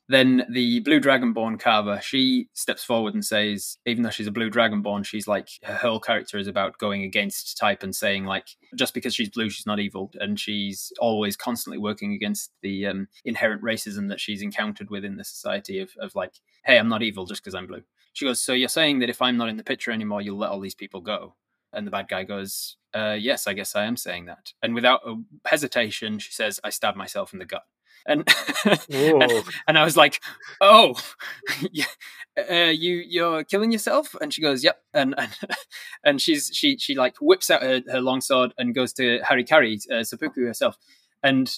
Then 0.09 0.43
the 0.49 0.79
blue 0.79 0.99
dragonborn 0.99 1.59
carver, 1.59 2.01
she 2.01 2.49
steps 2.53 2.83
forward 2.83 3.13
and 3.13 3.23
says, 3.23 3.77
even 3.85 4.01
though 4.01 4.09
she's 4.09 4.25
a 4.25 4.31
blue 4.31 4.49
dragonborn, 4.49 5.05
she's 5.05 5.27
like, 5.27 5.49
her 5.63 5.75
whole 5.75 5.99
character 5.99 6.39
is 6.39 6.47
about 6.47 6.79
going 6.79 7.03
against 7.03 7.59
type 7.59 7.83
and 7.83 7.95
saying, 7.95 8.25
like, 8.25 8.47
just 8.75 8.95
because 8.95 9.13
she's 9.13 9.29
blue, 9.29 9.51
she's 9.51 9.67
not 9.67 9.79
evil. 9.79 10.11
And 10.15 10.39
she's 10.39 10.91
always 10.99 11.35
constantly 11.35 11.77
working 11.77 12.13
against 12.13 12.51
the 12.63 12.87
um, 12.87 13.07
inherent 13.23 13.61
racism 13.61 14.09
that 14.09 14.19
she's 14.19 14.41
encountered 14.41 14.89
within 14.89 15.15
the 15.15 15.23
society 15.23 15.79
of, 15.79 15.91
of 15.99 16.15
like, 16.15 16.33
hey, 16.65 16.79
I'm 16.79 16.89
not 16.89 17.03
evil 17.03 17.27
just 17.27 17.43
because 17.43 17.53
I'm 17.53 17.67
blue. 17.67 17.83
She 18.13 18.25
goes, 18.25 18.39
so 18.39 18.53
you're 18.53 18.67
saying 18.67 18.99
that 18.99 19.09
if 19.11 19.21
I'm 19.21 19.37
not 19.37 19.49
in 19.49 19.57
the 19.57 19.63
picture 19.63 19.91
anymore, 19.91 20.23
you'll 20.23 20.39
let 20.39 20.49
all 20.49 20.59
these 20.59 20.73
people 20.73 21.01
go? 21.01 21.35
And 21.71 21.85
the 21.85 21.91
bad 21.91 22.07
guy 22.07 22.23
goes, 22.23 22.77
uh, 22.95 23.15
yes, 23.19 23.45
I 23.45 23.53
guess 23.53 23.75
I 23.75 23.85
am 23.85 23.95
saying 23.95 24.25
that. 24.25 24.53
And 24.63 24.73
without 24.73 25.01
a 25.05 25.17
hesitation, 25.45 26.17
she 26.17 26.31
says, 26.31 26.59
I 26.63 26.71
stabbed 26.71 26.97
myself 26.97 27.31
in 27.31 27.37
the 27.37 27.45
gut. 27.45 27.63
And, 28.05 28.27
and 28.89 29.43
and 29.67 29.77
I 29.77 29.83
was 29.83 29.97
like, 29.97 30.21
"Oh, 30.61 30.99
yeah, 31.71 31.85
uh, 32.49 32.71
you 32.71 33.03
you're 33.07 33.43
killing 33.43 33.71
yourself?" 33.71 34.15
And 34.21 34.33
she 34.33 34.41
goes, 34.41 34.63
"Yep." 34.63 34.77
And 34.93 35.15
and, 35.17 35.37
and 36.03 36.21
she's 36.21 36.49
she 36.53 36.77
she 36.77 36.95
like 36.95 37.15
whips 37.21 37.49
out 37.49 37.61
her, 37.61 37.81
her 37.91 38.01
longsword 38.01 38.53
and 38.57 38.75
goes 38.75 38.93
to 38.93 39.19
Harikari 39.19 39.79
uh, 39.91 40.03
Seppuku 40.03 40.45
herself. 40.45 40.77
And 41.23 41.51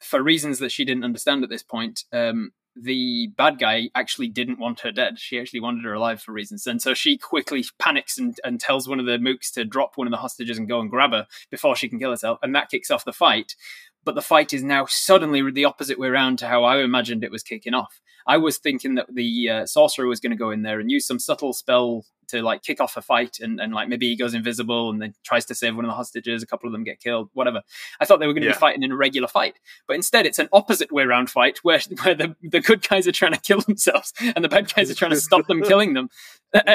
for 0.00 0.22
reasons 0.22 0.58
that 0.60 0.72
she 0.72 0.84
didn't 0.84 1.04
understand 1.04 1.42
at 1.42 1.50
this 1.50 1.62
point, 1.62 2.04
um, 2.12 2.52
the 2.82 3.28
bad 3.36 3.58
guy 3.58 3.90
actually 3.94 4.28
didn't 4.28 4.58
want 4.58 4.80
her 4.80 4.92
dead. 4.92 5.18
She 5.18 5.40
actually 5.40 5.60
wanted 5.60 5.84
her 5.84 5.94
alive 5.94 6.22
for 6.22 6.32
reasons. 6.32 6.66
And 6.66 6.80
so 6.80 6.94
she 6.94 7.18
quickly 7.18 7.64
panics 7.78 8.18
and, 8.18 8.36
and 8.44 8.60
tells 8.60 8.88
one 8.88 9.00
of 9.00 9.06
the 9.06 9.18
mooks 9.18 9.52
to 9.54 9.64
drop 9.64 9.92
one 9.96 10.06
of 10.06 10.10
the 10.10 10.18
hostages 10.18 10.58
and 10.58 10.68
go 10.68 10.80
and 10.80 10.90
grab 10.90 11.12
her 11.12 11.26
before 11.50 11.76
she 11.76 11.88
can 11.88 11.98
kill 11.98 12.10
herself. 12.10 12.38
And 12.42 12.54
that 12.54 12.70
kicks 12.70 12.90
off 12.90 13.04
the 13.04 13.12
fight 13.12 13.54
but 14.04 14.14
the 14.14 14.22
fight 14.22 14.52
is 14.52 14.62
now 14.62 14.86
suddenly 14.86 15.48
the 15.50 15.64
opposite 15.64 15.98
way 15.98 16.08
around 16.08 16.38
to 16.38 16.48
how 16.48 16.64
I 16.64 16.78
imagined 16.78 17.24
it 17.24 17.30
was 17.30 17.42
kicking 17.42 17.74
off. 17.74 18.00
I 18.26 18.36
was 18.36 18.58
thinking 18.58 18.94
that 18.96 19.14
the 19.14 19.48
uh, 19.50 19.66
sorcerer 19.66 20.06
was 20.06 20.20
going 20.20 20.30
to 20.30 20.36
go 20.36 20.50
in 20.50 20.62
there 20.62 20.80
and 20.80 20.90
use 20.90 21.06
some 21.06 21.18
subtle 21.18 21.52
spell 21.52 22.04
to 22.28 22.42
like 22.42 22.62
kick 22.62 22.80
off 22.80 22.96
a 22.96 23.02
fight, 23.02 23.38
and, 23.40 23.60
and 23.60 23.72
like 23.72 23.88
maybe 23.88 24.08
he 24.08 24.16
goes 24.16 24.34
invisible 24.34 24.90
and 24.90 25.00
then 25.00 25.14
tries 25.24 25.44
to 25.46 25.54
save 25.54 25.76
one 25.76 25.84
of 25.84 25.90
the 25.90 25.94
hostages. 25.94 26.42
A 26.42 26.46
couple 26.46 26.66
of 26.68 26.72
them 26.72 26.84
get 26.84 27.00
killed, 27.00 27.30
whatever. 27.34 27.62
I 28.00 28.04
thought 28.04 28.20
they 28.20 28.26
were 28.26 28.32
going 28.32 28.42
to 28.42 28.48
Yeah. 28.48 28.54
be 28.54 28.58
fighting 28.58 28.82
in 28.82 28.92
a 28.92 28.96
regular 28.96 29.28
fight, 29.28 29.58
but 29.86 29.96
instead 29.96 30.26
it's 30.26 30.38
an 30.38 30.48
opposite 30.52 30.92
way 30.92 31.02
around 31.04 31.30
fight 31.30 31.58
where 31.64 31.80
where 32.02 32.14
the, 32.14 32.36
the 32.42 32.60
good 32.60 32.86
guys 32.88 33.06
are 33.08 33.12
trying 33.12 33.32
to 33.32 33.40
kill 33.40 33.60
themselves 33.60 34.12
and 34.20 34.44
the 34.44 34.48
bad 34.48 34.72
guys 34.74 34.90
are 34.90 34.94
trying 34.94 35.10
to 35.12 35.20
stop 35.20 35.46
them 35.46 35.62
killing 35.62 35.94
them. 35.94 36.08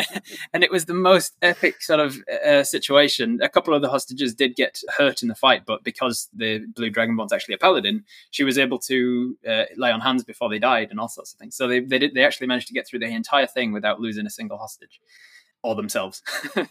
and 0.53 0.63
it 0.63 0.71
was 0.71 0.85
the 0.85 0.93
most 0.93 1.33
epic 1.41 1.81
sort 1.81 1.99
of 1.99 2.17
uh, 2.45 2.63
situation. 2.63 3.39
A 3.41 3.49
couple 3.49 3.73
of 3.73 3.81
the 3.81 3.89
hostages 3.89 4.35
did 4.35 4.55
get 4.55 4.79
hurt 4.97 5.23
in 5.23 5.29
the 5.29 5.35
fight, 5.35 5.63
but 5.65 5.83
because 5.83 6.29
the 6.33 6.59
Blue 6.75 6.91
Dragonborn's 6.91 7.33
actually 7.33 7.55
a 7.55 7.57
paladin, 7.57 8.03
she 8.29 8.43
was 8.43 8.59
able 8.59 8.77
to 8.79 9.35
uh, 9.47 9.63
lay 9.75 9.91
on 9.91 9.99
hands 9.99 10.23
before 10.23 10.49
they 10.49 10.59
died 10.59 10.89
and 10.91 10.99
all 10.99 11.07
sorts 11.09 11.33
of 11.33 11.39
things. 11.39 11.55
So 11.55 11.67
they 11.67 11.79
they 11.79 11.97
did 11.97 12.13
they 12.13 12.23
actually 12.23 12.47
managed 12.47 12.67
to 12.67 12.73
get 12.73 12.87
through 12.87 12.99
the 12.99 13.07
entire 13.07 13.47
thing 13.47 13.71
without 13.71 13.99
losing 13.99 14.27
a 14.27 14.29
single 14.29 14.57
hostage 14.59 15.01
or 15.63 15.75
themselves. 15.75 16.21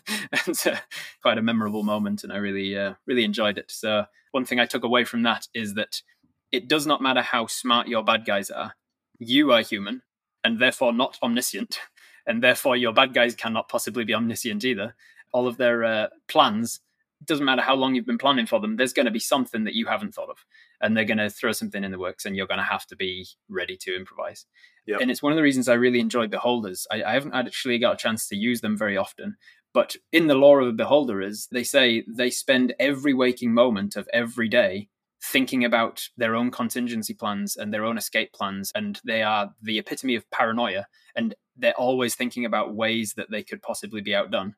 it's 0.46 0.66
uh, 0.66 0.78
quite 1.22 1.38
a 1.38 1.42
memorable 1.42 1.83
moment, 1.83 2.24
and 2.24 2.33
I 2.33 2.37
really 2.37 2.76
uh, 2.76 2.94
really 3.07 3.24
enjoyed 3.24 3.59
it. 3.59 3.70
So 3.70 4.07
one 4.33 4.44
thing 4.44 4.61
I 4.61 4.66
took 4.66 4.85
away 4.85 5.05
from 5.05 5.22
that 5.22 5.48
is 5.55 5.74
that 5.74 6.02
it 6.50 6.68
does 6.68 6.87
not 6.87 7.02
matter 7.02 7.22
how 7.22 7.46
smart 7.46 7.88
your 7.88 8.05
bad 8.05 8.24
guys 8.26 8.50
are, 8.50 8.74
you 9.18 9.52
are 9.52 9.62
human 9.62 10.02
and 10.44 10.59
therefore 10.59 10.92
not 10.92 11.18
omniscient, 11.22 11.78
and 12.26 12.42
therefore 12.42 12.76
your 12.76 12.92
bad 12.92 13.14
guys 13.14 13.35
cannot 13.35 13.68
possibly 13.68 14.05
be 14.05 14.14
omniscient 14.14 14.64
either. 14.64 14.94
All 15.33 15.46
of 15.46 15.57
their 15.57 15.85
uh, 15.85 16.07
plans 16.28 16.81
doesn't 17.24 17.44
matter 17.44 17.62
how 17.62 17.74
long 17.74 17.94
you've 17.94 18.07
been 18.07 18.18
planning 18.18 18.46
for 18.46 18.61
them. 18.61 18.76
There's 18.76 18.92
going 18.92 19.07
to 19.07 19.12
be 19.12 19.20
something 19.20 19.64
that 19.64 19.74
you 19.74 19.87
haven't 19.87 20.12
thought 20.14 20.28
of, 20.28 20.44
and 20.83 20.97
they're 20.97 21.05
going 21.05 21.18
to 21.18 21.31
throw 21.31 21.53
something 21.53 21.85
in 21.85 21.92
the 21.92 21.99
works, 21.99 22.25
and 22.25 22.37
you're 22.37 22.47
going 22.47 22.59
to 22.59 22.64
have 22.64 22.87
to 22.88 22.97
be 22.97 23.27
ready 23.49 23.77
to 23.79 23.97
improvise. 23.97 24.47
Yep. 24.87 25.01
And 25.01 25.11
it's 25.11 25.23
one 25.23 25.33
of 25.33 25.37
the 25.37 25.42
reasons 25.42 25.68
I 25.68 25.75
really 25.75 26.01
enjoyed 26.01 26.31
beholders. 26.31 26.87
I, 26.90 27.03
I 27.03 27.12
haven't 27.12 27.35
actually 27.35 27.79
got 27.79 27.95
a 27.95 27.97
chance 27.97 28.27
to 28.29 28.37
use 28.37 28.61
them 28.61 28.77
very 28.77 28.97
often, 28.97 29.37
but 29.73 29.97
in 30.12 30.27
the 30.27 30.35
lore 30.35 30.61
of 30.61 30.68
a 30.68 30.73
beholder 30.73 31.23
is 31.23 31.49
they 31.51 31.64
say 31.64 32.05
they 32.09 32.31
spend 32.31 32.75
every 32.79 33.14
waking 33.14 33.55
moment 33.55 33.97
of 33.97 34.09
every 34.12 34.49
day 34.49 34.88
thinking 35.23 35.64
about 35.64 36.09
their 36.16 36.35
own 36.35 36.51
contingency 36.51 37.14
plans 37.14 37.57
and 37.57 37.73
their 37.73 37.85
own 37.85 37.97
escape 37.97 38.33
plans 38.33 38.73
and 38.75 39.01
they 39.05 39.23
are 39.23 39.53
the 39.62 39.79
epitome 39.79 40.16
of 40.16 40.29
paranoia 40.33 40.87
and 41.14 41.35
they're 41.57 41.73
always 41.75 42.16
thinking 42.16 42.45
about 42.45 42.75
ways 42.75 43.14
that 43.16 43.31
they 43.31 43.42
could 43.42 43.62
possibly 43.62 44.01
be 44.01 44.16
outdone 44.16 44.57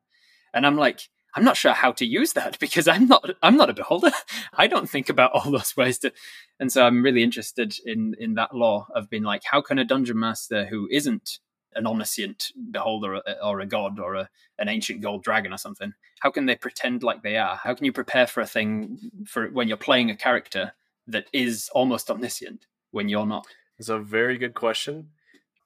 and 0.55 0.65
i'm 0.65 0.75
like 0.75 1.01
i'm 1.35 1.43
not 1.43 1.57
sure 1.57 1.73
how 1.73 1.91
to 1.91 2.05
use 2.05 2.33
that 2.33 2.57
because 2.65 2.87
i'm 2.87 3.07
not 3.07 3.29
i'm 3.41 3.57
not 3.57 3.69
a 3.69 3.73
beholder. 3.73 4.11
I 4.53 4.67
don't 4.67 4.89
think 4.89 5.09
about 5.09 5.31
all 5.33 5.51
those 5.51 5.75
ways 5.77 5.99
to 5.99 6.13
and 6.59 6.71
so 6.71 6.85
i'm 6.85 7.03
really 7.03 7.23
interested 7.23 7.75
in 7.85 8.15
in 8.19 8.35
that 8.35 8.55
lore 8.55 8.87
of 8.95 9.09
being 9.09 9.23
like 9.23 9.43
how 9.45 9.61
can 9.61 9.79
a 9.79 9.85
dungeon 9.85 10.19
master 10.19 10.65
who 10.65 10.87
isn't 10.91 11.39
an 11.77 11.85
omniscient 11.85 12.51
beholder 12.71 13.15
or, 13.15 13.23
or 13.43 13.59
a 13.59 13.65
god 13.65 13.99
or 13.99 14.15
a, 14.15 14.29
an 14.57 14.69
ancient 14.69 15.01
gold 15.01 15.23
dragon 15.23 15.51
or 15.53 15.57
something 15.57 15.93
how 16.25 16.31
can 16.31 16.47
they 16.47 16.55
pretend 16.55 17.03
like 17.03 17.21
they 17.21 17.37
are? 17.37 17.55
How 17.55 17.75
can 17.75 17.85
you 17.85 17.91
prepare 17.91 18.27
for 18.27 18.41
a 18.41 18.47
thing 18.47 19.11
for 19.27 19.47
when 19.49 19.67
you're 19.67 19.77
playing 19.77 20.09
a 20.09 20.15
character 20.15 20.73
that 21.05 21.27
is 21.31 21.69
almost 21.73 22.09
omniscient 22.09 22.65
when 22.89 23.09
you're 23.09 23.27
not? 23.27 23.45
It's 23.77 23.89
a 23.89 23.99
very 23.99 24.39
good 24.39 24.55
question. 24.55 25.09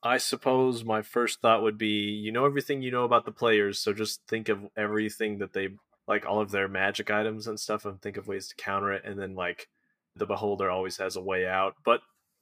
I 0.02 0.18
suppose 0.18 0.86
my 0.86 1.02
first 1.02 1.42
thought 1.42 1.64
would 1.64 1.78
be 1.78 2.12
you 2.12 2.32
know 2.32 2.46
everything 2.46 2.82
you 2.82 2.92
know 2.92 3.04
about 3.04 3.26
the 3.26 3.32
players, 3.32 3.80
so 3.80 3.94
just 3.94 4.22
think 4.28 4.50
of 4.50 4.60
everything 4.78 5.40
that 5.40 5.54
they 5.54 5.70
like 6.08 6.26
all 6.26 6.42
of 6.42 6.52
their 6.52 6.68
magic 6.68 7.12
items 7.12 7.48
and 7.48 7.60
stuff 7.60 7.86
and 7.86 8.02
think 8.02 8.18
of 8.18 8.28
ways 8.28 8.48
to 8.48 8.56
counter 8.56 8.92
it 8.92 9.04
and 9.06 9.20
then 9.20 9.36
like 9.36 9.68
the 10.16 10.26
beholder 10.26 10.70
always 10.70 10.98
has 10.98 11.16
a 11.16 11.22
way 11.22 11.48
out. 11.48 11.76
But 11.86 12.02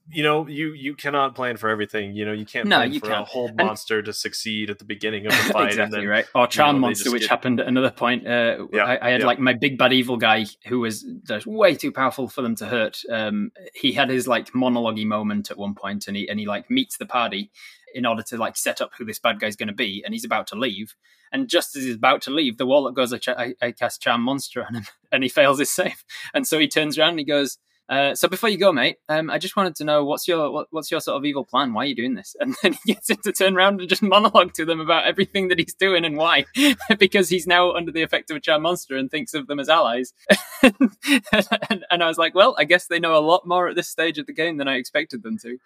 you 0.09 0.23
know, 0.23 0.47
you 0.47 0.73
you 0.73 0.95
cannot 0.95 1.35
plan 1.35 1.57
for 1.57 1.69
everything. 1.69 2.15
You 2.15 2.25
know, 2.25 2.31
you 2.31 2.45
can't 2.45 2.67
No, 2.67 2.77
plan 2.77 2.93
you 2.93 2.99
for 2.99 3.07
can't. 3.07 3.21
a 3.21 3.25
whole 3.25 3.47
And- 3.49 3.57
monster 3.57 4.01
to 4.01 4.13
succeed 4.13 4.69
at 4.69 4.79
the 4.79 4.85
beginning 4.85 5.25
of 5.25 5.31
the 5.37 5.37
fight, 5.53 5.67
exactly 5.69 5.83
and 5.83 5.93
then 5.93 6.07
right. 6.07 6.25
Or 6.33 6.47
Charm 6.47 6.77
know, 6.77 6.87
Monster, 6.87 7.11
which 7.11 7.23
get- 7.23 7.29
happened 7.29 7.59
at 7.59 7.67
another 7.67 7.91
point. 7.91 8.25
Uh, 8.27 8.67
Yeah, 8.71 8.83
I, 8.85 9.07
I 9.07 9.09
had 9.11 9.21
yeah. 9.21 9.27
like 9.27 9.39
my 9.39 9.53
big 9.53 9.77
bad 9.77 9.91
evil 9.93 10.17
guy 10.17 10.45
who 10.67 10.79
was 10.79 11.05
way 11.45 11.75
too 11.75 11.91
powerful 11.91 12.27
for 12.29 12.41
them 12.41 12.55
to 12.55 12.65
hurt. 12.67 13.01
Um, 13.11 13.51
he 13.75 13.91
had 13.93 14.09
his 14.09 14.27
like 14.27 14.53
monologue 14.55 14.97
moment 14.99 15.51
at 15.51 15.57
one 15.57 15.75
point, 15.75 16.07
and 16.07 16.15
he 16.15 16.29
and 16.29 16.39
he 16.39 16.45
like 16.45 16.69
meets 16.71 16.97
the 16.97 17.05
party 17.05 17.51
in 17.93 18.05
order 18.05 18.21
to 18.21 18.37
like 18.37 18.55
set 18.57 18.81
up 18.81 18.91
who 18.97 19.05
this 19.05 19.19
bad 19.19 19.39
guy's 19.39 19.55
going 19.55 19.67
to 19.67 19.73
be, 19.73 20.01
and 20.05 20.13
he's 20.13 20.25
about 20.25 20.47
to 20.47 20.55
leave. 20.55 20.95
And 21.33 21.49
just 21.49 21.75
as 21.75 21.83
he's 21.83 21.95
about 21.95 22.21
to 22.21 22.31
leave, 22.31 22.57
the 22.57 22.65
warlock 22.65 22.95
goes, 22.95 23.11
I, 23.11 23.17
ch- 23.17 23.27
I, 23.29 23.53
I 23.61 23.71
cast 23.73 24.01
Charm 24.01 24.21
Monster 24.21 24.63
on 24.65 24.75
him, 24.75 24.85
and 25.11 25.23
he 25.23 25.29
fails 25.29 25.59
his 25.59 25.69
save. 25.69 26.05
And 26.33 26.47
so 26.47 26.57
he 26.57 26.69
turns 26.69 26.97
around 26.97 27.09
and 27.11 27.19
he 27.19 27.25
goes, 27.25 27.57
uh, 27.89 28.15
so 28.15 28.27
before 28.27 28.49
you 28.49 28.57
go, 28.57 28.73
mate, 28.73 28.97
um, 29.07 29.29
I 29.29 29.37
just 29.37 29.55
wanted 29.55 29.75
to 29.77 29.83
know 29.85 30.03
what's 30.03 30.27
your 30.27 30.51
what, 30.51 30.67
what's 30.71 30.91
your 30.91 30.99
sort 30.99 31.17
of 31.17 31.25
evil 31.25 31.45
plan? 31.45 31.73
Why 31.73 31.83
are 31.83 31.87
you 31.87 31.95
doing 31.95 32.15
this? 32.15 32.35
And 32.47 32.55
then 32.61 32.73
he 32.85 32.93
gets 32.93 33.09
him 33.09 33.17
to 33.23 33.31
turn 33.31 33.55
around 33.55 33.79
and 33.79 33.89
just 33.89 34.01
monologue 34.01 34.53
to 34.53 34.65
them 34.65 34.79
about 34.79 35.05
everything 35.05 35.47
that 35.49 35.59
he's 35.59 35.73
doing 35.73 36.05
and 36.05 36.17
why, 36.17 36.45
because 36.99 37.29
he's 37.29 37.47
now 37.47 37.71
under 37.71 37.91
the 37.91 38.03
effect 38.03 38.31
of 38.31 38.37
a 38.37 38.39
charm 38.39 38.61
monster 38.63 38.95
and 38.95 39.09
thinks 39.11 39.33
of 39.33 39.47
them 39.47 39.59
as 39.59 39.69
allies. 39.69 40.13
and, 40.61 41.85
and 41.89 42.03
I 42.03 42.07
was 42.07 42.17
like, 42.17 42.35
well, 42.35 42.55
I 42.57 42.63
guess 42.63 42.87
they 42.87 42.99
know 42.99 43.17
a 43.17 43.19
lot 43.19 43.47
more 43.47 43.67
at 43.67 43.75
this 43.75 43.89
stage 43.89 44.17
of 44.17 44.27
the 44.27 44.33
game 44.33 44.57
than 44.57 44.67
I 44.67 44.75
expected 44.75 45.23
them 45.23 45.37
to. 45.39 45.57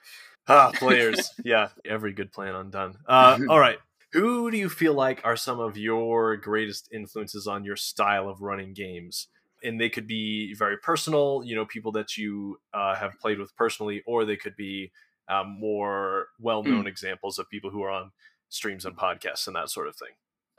ah, 0.48 0.72
players, 0.74 1.32
yeah, 1.44 1.70
every 1.86 2.14
good 2.14 2.32
plan 2.32 2.56
undone. 2.56 2.96
Uh, 3.08 3.40
all 3.50 3.60
right, 3.60 3.78
who 4.14 4.52
do 4.52 4.58
you 4.58 4.70
feel 4.70 4.94
like 4.94 5.22
are 5.24 5.38
some 5.38 5.60
of 5.60 5.78
your 5.78 6.36
greatest 6.36 6.90
influences 6.92 7.48
on 7.48 7.64
your 7.64 7.76
style 7.76 8.28
of 8.28 8.42
running 8.42 8.74
games? 8.74 9.28
And 9.64 9.80
they 9.80 9.90
could 9.90 10.08
be 10.08 10.54
very 10.56 10.78
personal, 10.78 11.44
you 11.46 11.56
know, 11.56 11.66
people 11.66 11.92
that 11.94 12.18
you 12.18 12.60
uh, 12.74 12.96
have 12.96 13.20
played 13.20 13.40
with 13.40 13.56
personally, 13.56 14.02
or 14.06 14.26
they 14.26 14.38
could 14.38 14.56
be 14.56 14.92
um, 15.30 15.58
more 15.60 16.28
well-known 16.40 16.88
examples 16.88 17.40
of 17.40 17.50
people 17.50 17.70
who 17.70 17.84
are 17.84 17.92
on 17.92 18.12
streams 18.50 18.86
and 18.86 18.98
podcasts 18.98 19.48
and 19.48 19.56
that 19.56 19.70
sort 19.70 19.88
of 19.88 19.96
thing. 19.96 20.10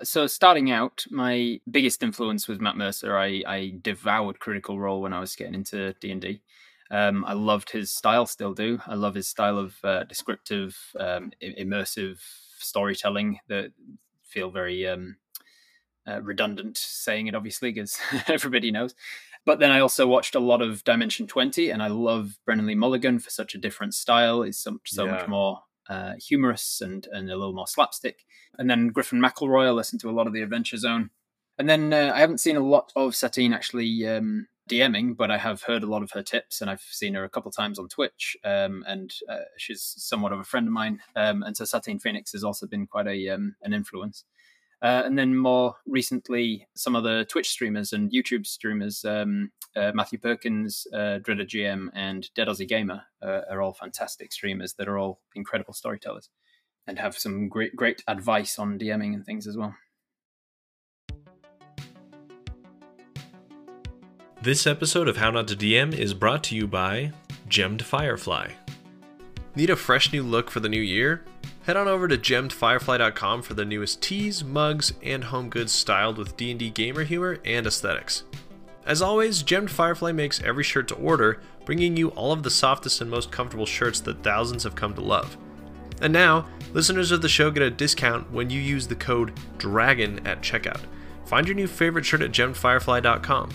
so 0.02 0.26
starting 0.26 0.70
out, 0.70 1.04
my 1.10 1.60
biggest 1.70 2.02
influence 2.02 2.48
was 2.48 2.60
Matt 2.60 2.76
Mercer. 2.76 3.16
I, 3.16 3.42
I 3.46 3.74
devoured 3.82 4.40
Critical 4.40 4.78
Role 4.78 5.02
when 5.02 5.12
I 5.12 5.20
was 5.20 5.36
getting 5.36 5.54
into 5.54 5.94
D 6.00 6.10
and 6.10 6.20
D. 6.20 6.42
Um, 6.90 7.24
I 7.24 7.32
loved 7.32 7.70
his 7.70 7.90
style, 7.90 8.26
still 8.26 8.52
do. 8.52 8.78
I 8.86 8.94
love 8.94 9.14
his 9.14 9.28
style 9.28 9.58
of 9.58 9.76
uh, 9.82 10.04
descriptive, 10.04 10.76
um, 10.98 11.32
immersive 11.42 12.18
storytelling 12.58 13.38
that 13.48 13.72
feel 14.24 14.50
very 14.50 14.86
um, 14.86 15.16
uh, 16.06 16.20
redundant 16.22 16.76
saying 16.78 17.26
it, 17.26 17.34
obviously, 17.34 17.72
because 17.72 17.98
everybody 18.28 18.70
knows. 18.70 18.94
But 19.44 19.58
then 19.58 19.72
I 19.72 19.80
also 19.80 20.06
watched 20.06 20.34
a 20.36 20.40
lot 20.40 20.62
of 20.62 20.84
Dimension 20.84 21.26
20, 21.26 21.70
and 21.70 21.82
I 21.82 21.88
love 21.88 22.38
Brennan 22.44 22.66
Lee 22.66 22.74
Mulligan 22.76 23.18
for 23.18 23.30
such 23.30 23.54
a 23.54 23.58
different 23.58 23.94
style. 23.94 24.42
He's 24.42 24.58
so, 24.58 24.78
so 24.84 25.04
Yeah. 25.04 25.12
much 25.12 25.28
more 25.28 25.62
uh, 25.88 26.12
humorous 26.16 26.80
and, 26.80 27.08
and 27.10 27.28
a 27.28 27.36
little 27.36 27.52
more 27.54 27.66
slapstick. 27.66 28.24
And 28.58 28.70
then 28.70 28.88
Griffin 28.88 29.20
McElroy, 29.20 29.66
I 29.66 29.70
listened 29.70 30.00
to 30.02 30.10
a 30.10 30.12
lot 30.12 30.26
of 30.28 30.32
the 30.32 30.42
Adventure 30.42 30.76
Zone. 30.76 31.10
And 31.58 31.68
then 31.68 31.92
uh, 31.92 32.12
I 32.14 32.20
haven't 32.20 32.38
seen 32.38 32.56
a 32.56 32.60
lot 32.60 32.92
of 32.94 33.16
Satine 33.16 33.52
actually 33.52 34.06
um, 34.06 34.46
DMing, 34.70 35.16
but 35.16 35.30
I 35.30 35.38
have 35.38 35.62
heard 35.64 35.82
a 35.82 35.86
lot 35.86 36.02
of 36.02 36.12
her 36.12 36.22
tips, 36.22 36.60
and 36.60 36.70
I've 36.70 36.80
seen 36.80 37.14
her 37.14 37.24
a 37.24 37.28
couple 37.28 37.50
times 37.50 37.78
on 37.78 37.88
Twitch. 37.88 38.36
Um, 38.44 38.84
and 38.86 39.12
uh, 39.28 39.38
she's 39.58 39.82
somewhat 39.82 40.32
of 40.32 40.38
a 40.38 40.44
friend 40.44 40.66
of 40.68 40.72
mine. 40.72 41.00
Um, 41.16 41.42
and 41.42 41.56
so 41.56 41.64
Satine 41.64 41.98
Phoenix 41.98 42.32
has 42.32 42.44
also 42.44 42.66
been 42.66 42.86
quite 42.86 43.08
a 43.08 43.28
um, 43.30 43.56
an 43.62 43.72
influence. 43.72 44.24
Uh, 44.82 45.02
and 45.04 45.16
then 45.16 45.36
more 45.36 45.76
recently, 45.86 46.66
some 46.74 46.96
other 46.96 47.24
Twitch 47.24 47.48
streamers 47.48 47.92
and 47.92 48.10
YouTube 48.10 48.44
streamers, 48.44 49.04
um, 49.04 49.52
uh, 49.76 49.92
Matthew 49.94 50.18
Perkins, 50.18 50.88
uh, 50.92 51.18
Dreader 51.18 51.44
GM, 51.44 51.88
and 51.94 52.28
Dead 52.34 52.48
Aussie 52.48 52.66
Gamer, 52.68 53.02
uh, 53.22 53.42
are 53.48 53.62
all 53.62 53.72
fantastic 53.72 54.32
streamers 54.32 54.74
that 54.74 54.88
are 54.88 54.98
all 54.98 55.20
incredible 55.36 55.72
storytellers 55.72 56.30
and 56.88 56.98
have 56.98 57.16
some 57.16 57.48
great 57.48 57.76
great 57.76 58.02
advice 58.08 58.58
on 58.58 58.76
DMing 58.76 59.14
and 59.14 59.24
things 59.24 59.46
as 59.46 59.56
well. 59.56 59.72
This 64.42 64.66
episode 64.66 65.06
of 65.06 65.16
How 65.16 65.30
Not 65.30 65.46
to 65.48 65.54
DM 65.54 65.94
is 65.94 66.12
brought 66.12 66.42
to 66.44 66.56
you 66.56 66.66
by 66.66 67.12
Gemmed 67.48 67.82
Firefly. 67.82 68.50
Need 69.54 69.70
a 69.70 69.76
fresh 69.76 70.12
new 70.12 70.24
look 70.24 70.50
for 70.50 70.58
the 70.58 70.68
new 70.68 70.80
year? 70.80 71.24
Head 71.64 71.76
on 71.76 71.86
over 71.86 72.08
to 72.08 72.18
gemmedfirefly.com 72.18 73.42
for 73.42 73.54
the 73.54 73.64
newest 73.64 74.02
tees, 74.02 74.42
mugs, 74.42 74.94
and 75.02 75.24
home 75.24 75.48
goods 75.48 75.70
styled 75.70 76.18
with 76.18 76.36
D&D 76.36 76.70
gamer 76.70 77.04
humor 77.04 77.38
and 77.44 77.66
aesthetics. 77.66 78.24
As 78.84 79.00
always, 79.00 79.44
Gemmed 79.44 79.70
Firefly 79.70 80.10
makes 80.10 80.42
every 80.42 80.64
shirt 80.64 80.88
to 80.88 80.96
order, 80.96 81.40
bringing 81.64 81.96
you 81.96 82.08
all 82.10 82.32
of 82.32 82.42
the 82.42 82.50
softest 82.50 83.00
and 83.00 83.08
most 83.08 83.30
comfortable 83.30 83.66
shirts 83.66 84.00
that 84.00 84.24
thousands 84.24 84.64
have 84.64 84.74
come 84.74 84.92
to 84.94 85.00
love. 85.00 85.36
And 86.00 86.12
now, 86.12 86.48
listeners 86.72 87.12
of 87.12 87.22
the 87.22 87.28
show 87.28 87.52
get 87.52 87.62
a 87.62 87.70
discount 87.70 88.32
when 88.32 88.50
you 88.50 88.60
use 88.60 88.88
the 88.88 88.96
code 88.96 89.38
DRAGON 89.58 90.26
at 90.26 90.42
checkout. 90.42 90.80
Find 91.26 91.46
your 91.46 91.54
new 91.54 91.68
favorite 91.68 92.04
shirt 92.04 92.22
at 92.22 92.32
gemmedfirefly.com 92.32 93.50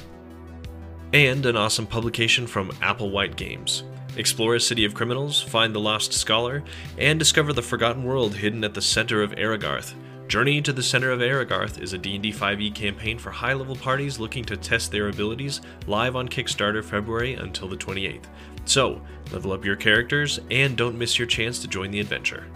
and 1.12 1.46
an 1.46 1.58
awesome 1.58 1.88
publication 1.88 2.48
from 2.48 2.70
Applewhite 2.74 3.36
Games. 3.36 3.84
Explore 4.18 4.56
a 4.56 4.60
city 4.60 4.84
of 4.84 4.96
criminals, 4.96 5.42
find 5.42 5.76
the 5.76 5.80
lost 5.80 6.12
scholar, 6.12 6.64
and 6.98 7.20
discover 7.20 7.54
the 7.54 7.62
forgotten 7.62 8.04
world 8.04 8.34
hidden 8.34 8.64
at 8.64 8.74
the 8.74 8.82
center 8.82 9.22
of 9.22 9.32
Aragarth. 9.34 9.94
Journey 10.28 10.60
to 10.64 10.74
the 10.74 10.82
Center 10.82 11.12
of 11.12 11.20
Aragarth 11.20 11.80
is 11.80 11.94
a 11.94 12.00
D&D 12.00 12.34
5e 12.34 12.60
E 12.60 12.72
campaign 12.72 13.20
for 13.20 13.30
high-level 13.30 13.76
parties 13.76 14.20
looking 14.20 14.44
to 14.46 14.58
test 14.58 14.92
their 14.92 15.10
abilities, 15.10 15.62
live 15.86 16.16
on 16.16 16.28
Kickstarter 16.28 16.84
February 16.84 17.36
until 17.36 17.70
the 17.70 17.78
28th. 17.78 18.26
So, 18.66 19.02
level 19.32 19.54
up 19.54 19.64
your 19.64 19.76
characters 19.76 20.40
and 20.50 20.76
don't 20.76 20.98
miss 20.98 21.20
your 21.20 21.28
chance 21.28 21.60
to 21.60 21.68
join 21.68 21.92
the 21.92 22.00
adventure. 22.00 22.48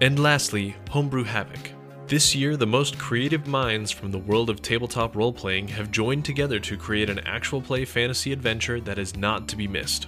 And 0.00 0.20
lastly, 0.20 0.76
Homebrew 0.90 1.24
Havoc. 1.24 1.72
This 2.08 2.34
year, 2.34 2.56
the 2.56 2.66
most 2.66 2.98
creative 2.98 3.46
minds 3.46 3.90
from 3.90 4.10
the 4.10 4.18
world 4.18 4.48
of 4.48 4.62
tabletop 4.62 5.14
role 5.14 5.30
playing 5.30 5.68
have 5.68 5.90
joined 5.90 6.24
together 6.24 6.58
to 6.58 6.78
create 6.78 7.10
an 7.10 7.18
actual 7.26 7.60
play 7.60 7.84
fantasy 7.84 8.32
adventure 8.32 8.80
that 8.80 8.98
is 8.98 9.14
not 9.14 9.46
to 9.48 9.56
be 9.56 9.68
missed. 9.68 10.06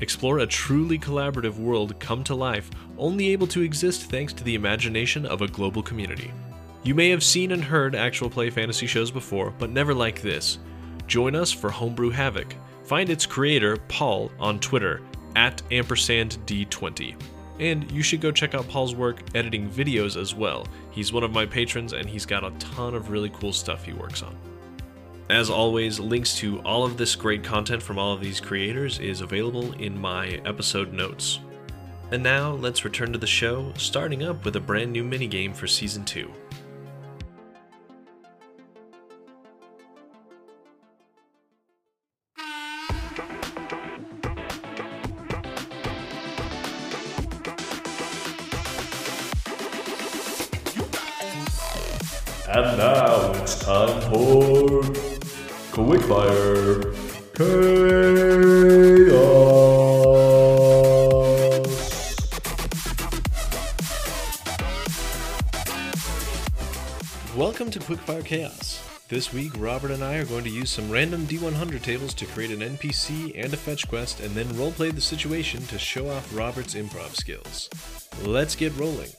Explore 0.00 0.38
a 0.38 0.46
truly 0.46 0.98
collaborative 0.98 1.58
world 1.58 2.00
come 2.00 2.24
to 2.24 2.34
life, 2.34 2.70
only 2.96 3.28
able 3.32 3.46
to 3.48 3.60
exist 3.60 4.04
thanks 4.04 4.32
to 4.32 4.44
the 4.44 4.54
imagination 4.54 5.26
of 5.26 5.42
a 5.42 5.46
global 5.46 5.82
community. 5.82 6.32
You 6.84 6.94
may 6.94 7.10
have 7.10 7.22
seen 7.22 7.52
and 7.52 7.62
heard 7.62 7.94
actual 7.94 8.30
play 8.30 8.48
fantasy 8.48 8.86
shows 8.86 9.10
before, 9.10 9.52
but 9.58 9.68
never 9.68 9.92
like 9.92 10.22
this. 10.22 10.58
Join 11.06 11.36
us 11.36 11.52
for 11.52 11.68
Homebrew 11.68 12.12
Havoc. 12.12 12.56
Find 12.84 13.10
its 13.10 13.26
creator, 13.26 13.76
Paul, 13.88 14.32
on 14.40 14.58
Twitter 14.58 15.02
at 15.36 15.60
ampersand_d20. 15.70 17.14
And 17.58 17.90
you 17.92 18.02
should 18.02 18.20
go 18.20 18.32
check 18.32 18.54
out 18.54 18.68
Paul's 18.68 18.94
work 18.94 19.22
editing 19.34 19.68
videos 19.70 20.20
as 20.20 20.34
well. 20.34 20.66
He's 20.90 21.12
one 21.12 21.22
of 21.22 21.32
my 21.32 21.46
patrons 21.46 21.92
and 21.92 22.08
he's 22.08 22.26
got 22.26 22.44
a 22.44 22.50
ton 22.58 22.94
of 22.94 23.10
really 23.10 23.30
cool 23.30 23.52
stuff 23.52 23.84
he 23.84 23.92
works 23.92 24.22
on. 24.22 24.36
As 25.30 25.48
always, 25.48 26.00
links 26.00 26.36
to 26.38 26.60
all 26.60 26.84
of 26.84 26.96
this 26.96 27.14
great 27.14 27.42
content 27.44 27.82
from 27.82 27.98
all 27.98 28.12
of 28.12 28.20
these 28.20 28.40
creators 28.40 28.98
is 28.98 29.20
available 29.20 29.72
in 29.74 29.98
my 29.98 30.40
episode 30.44 30.92
notes. 30.92 31.40
And 32.10 32.22
now, 32.22 32.52
let's 32.52 32.84
return 32.84 33.12
to 33.12 33.18
the 33.18 33.26
show, 33.26 33.72
starting 33.78 34.22
up 34.22 34.44
with 34.44 34.56
a 34.56 34.60
brand 34.60 34.92
new 34.92 35.02
minigame 35.02 35.56
for 35.56 35.66
Season 35.66 36.04
2. 36.04 36.30
This 69.12 69.30
week, 69.30 69.52
Robert 69.58 69.90
and 69.90 70.02
I 70.02 70.16
are 70.16 70.24
going 70.24 70.44
to 70.44 70.48
use 70.48 70.70
some 70.70 70.90
random 70.90 71.26
D100 71.26 71.82
tables 71.82 72.14
to 72.14 72.24
create 72.24 72.50
an 72.50 72.78
NPC 72.78 73.32
and 73.34 73.52
a 73.52 73.58
fetch 73.58 73.86
quest, 73.86 74.20
and 74.20 74.34
then 74.34 74.46
roleplay 74.46 74.90
the 74.90 75.02
situation 75.02 75.66
to 75.66 75.78
show 75.78 76.08
off 76.08 76.34
Robert's 76.34 76.74
improv 76.74 77.14
skills. 77.14 77.68
Let's 78.22 78.56
get 78.56 78.74
rolling. 78.74 79.10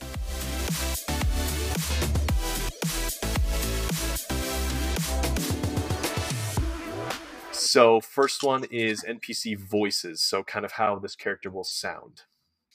So, 7.52 8.00
first 8.00 8.42
one 8.42 8.64
is 8.72 9.04
NPC 9.04 9.56
voices, 9.56 10.20
so 10.20 10.42
kind 10.42 10.64
of 10.64 10.72
how 10.72 10.98
this 10.98 11.14
character 11.14 11.50
will 11.50 11.62
sound. 11.62 12.22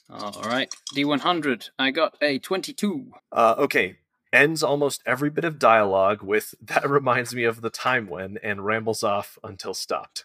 All 0.08 0.42
right, 0.46 0.74
D100. 0.96 1.68
I 1.78 1.90
got 1.90 2.16
a 2.22 2.38
22. 2.38 3.12
Uh, 3.30 3.56
okay, 3.58 3.98
ends 4.32 4.62
almost 4.62 5.02
every 5.06 5.30
bit 5.30 5.44
of 5.44 5.58
dialogue 5.58 6.22
with 6.22 6.54
that 6.62 6.88
reminds 6.88 7.34
me 7.34 7.44
of 7.44 7.60
the 7.60 7.70
time 7.70 8.06
when 8.08 8.38
and 8.42 8.64
rambles 8.64 9.02
off 9.02 9.38
until 9.44 9.74
stopped. 9.74 10.24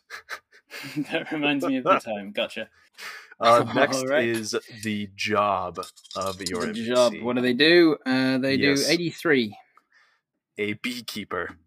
that 0.97 1.31
reminds 1.31 1.65
me 1.65 1.77
of 1.77 1.83
the 1.83 1.99
time. 1.99 2.31
Gotcha. 2.31 2.69
Uh, 3.37 3.69
next 3.75 4.07
right. 4.07 4.23
is 4.29 4.55
the 4.83 5.09
job 5.13 5.77
of 6.15 6.41
your 6.47 6.61
The 6.61 6.67
NPC. 6.67 6.85
job. 6.87 7.13
What 7.21 7.35
do 7.35 7.41
they 7.41 7.51
do? 7.51 7.97
Uh, 8.05 8.37
they 8.37 8.55
Yes. 8.55 8.85
do 8.85 8.91
83. 8.93 9.57
A 10.57 10.73
beekeeper, 10.75 11.57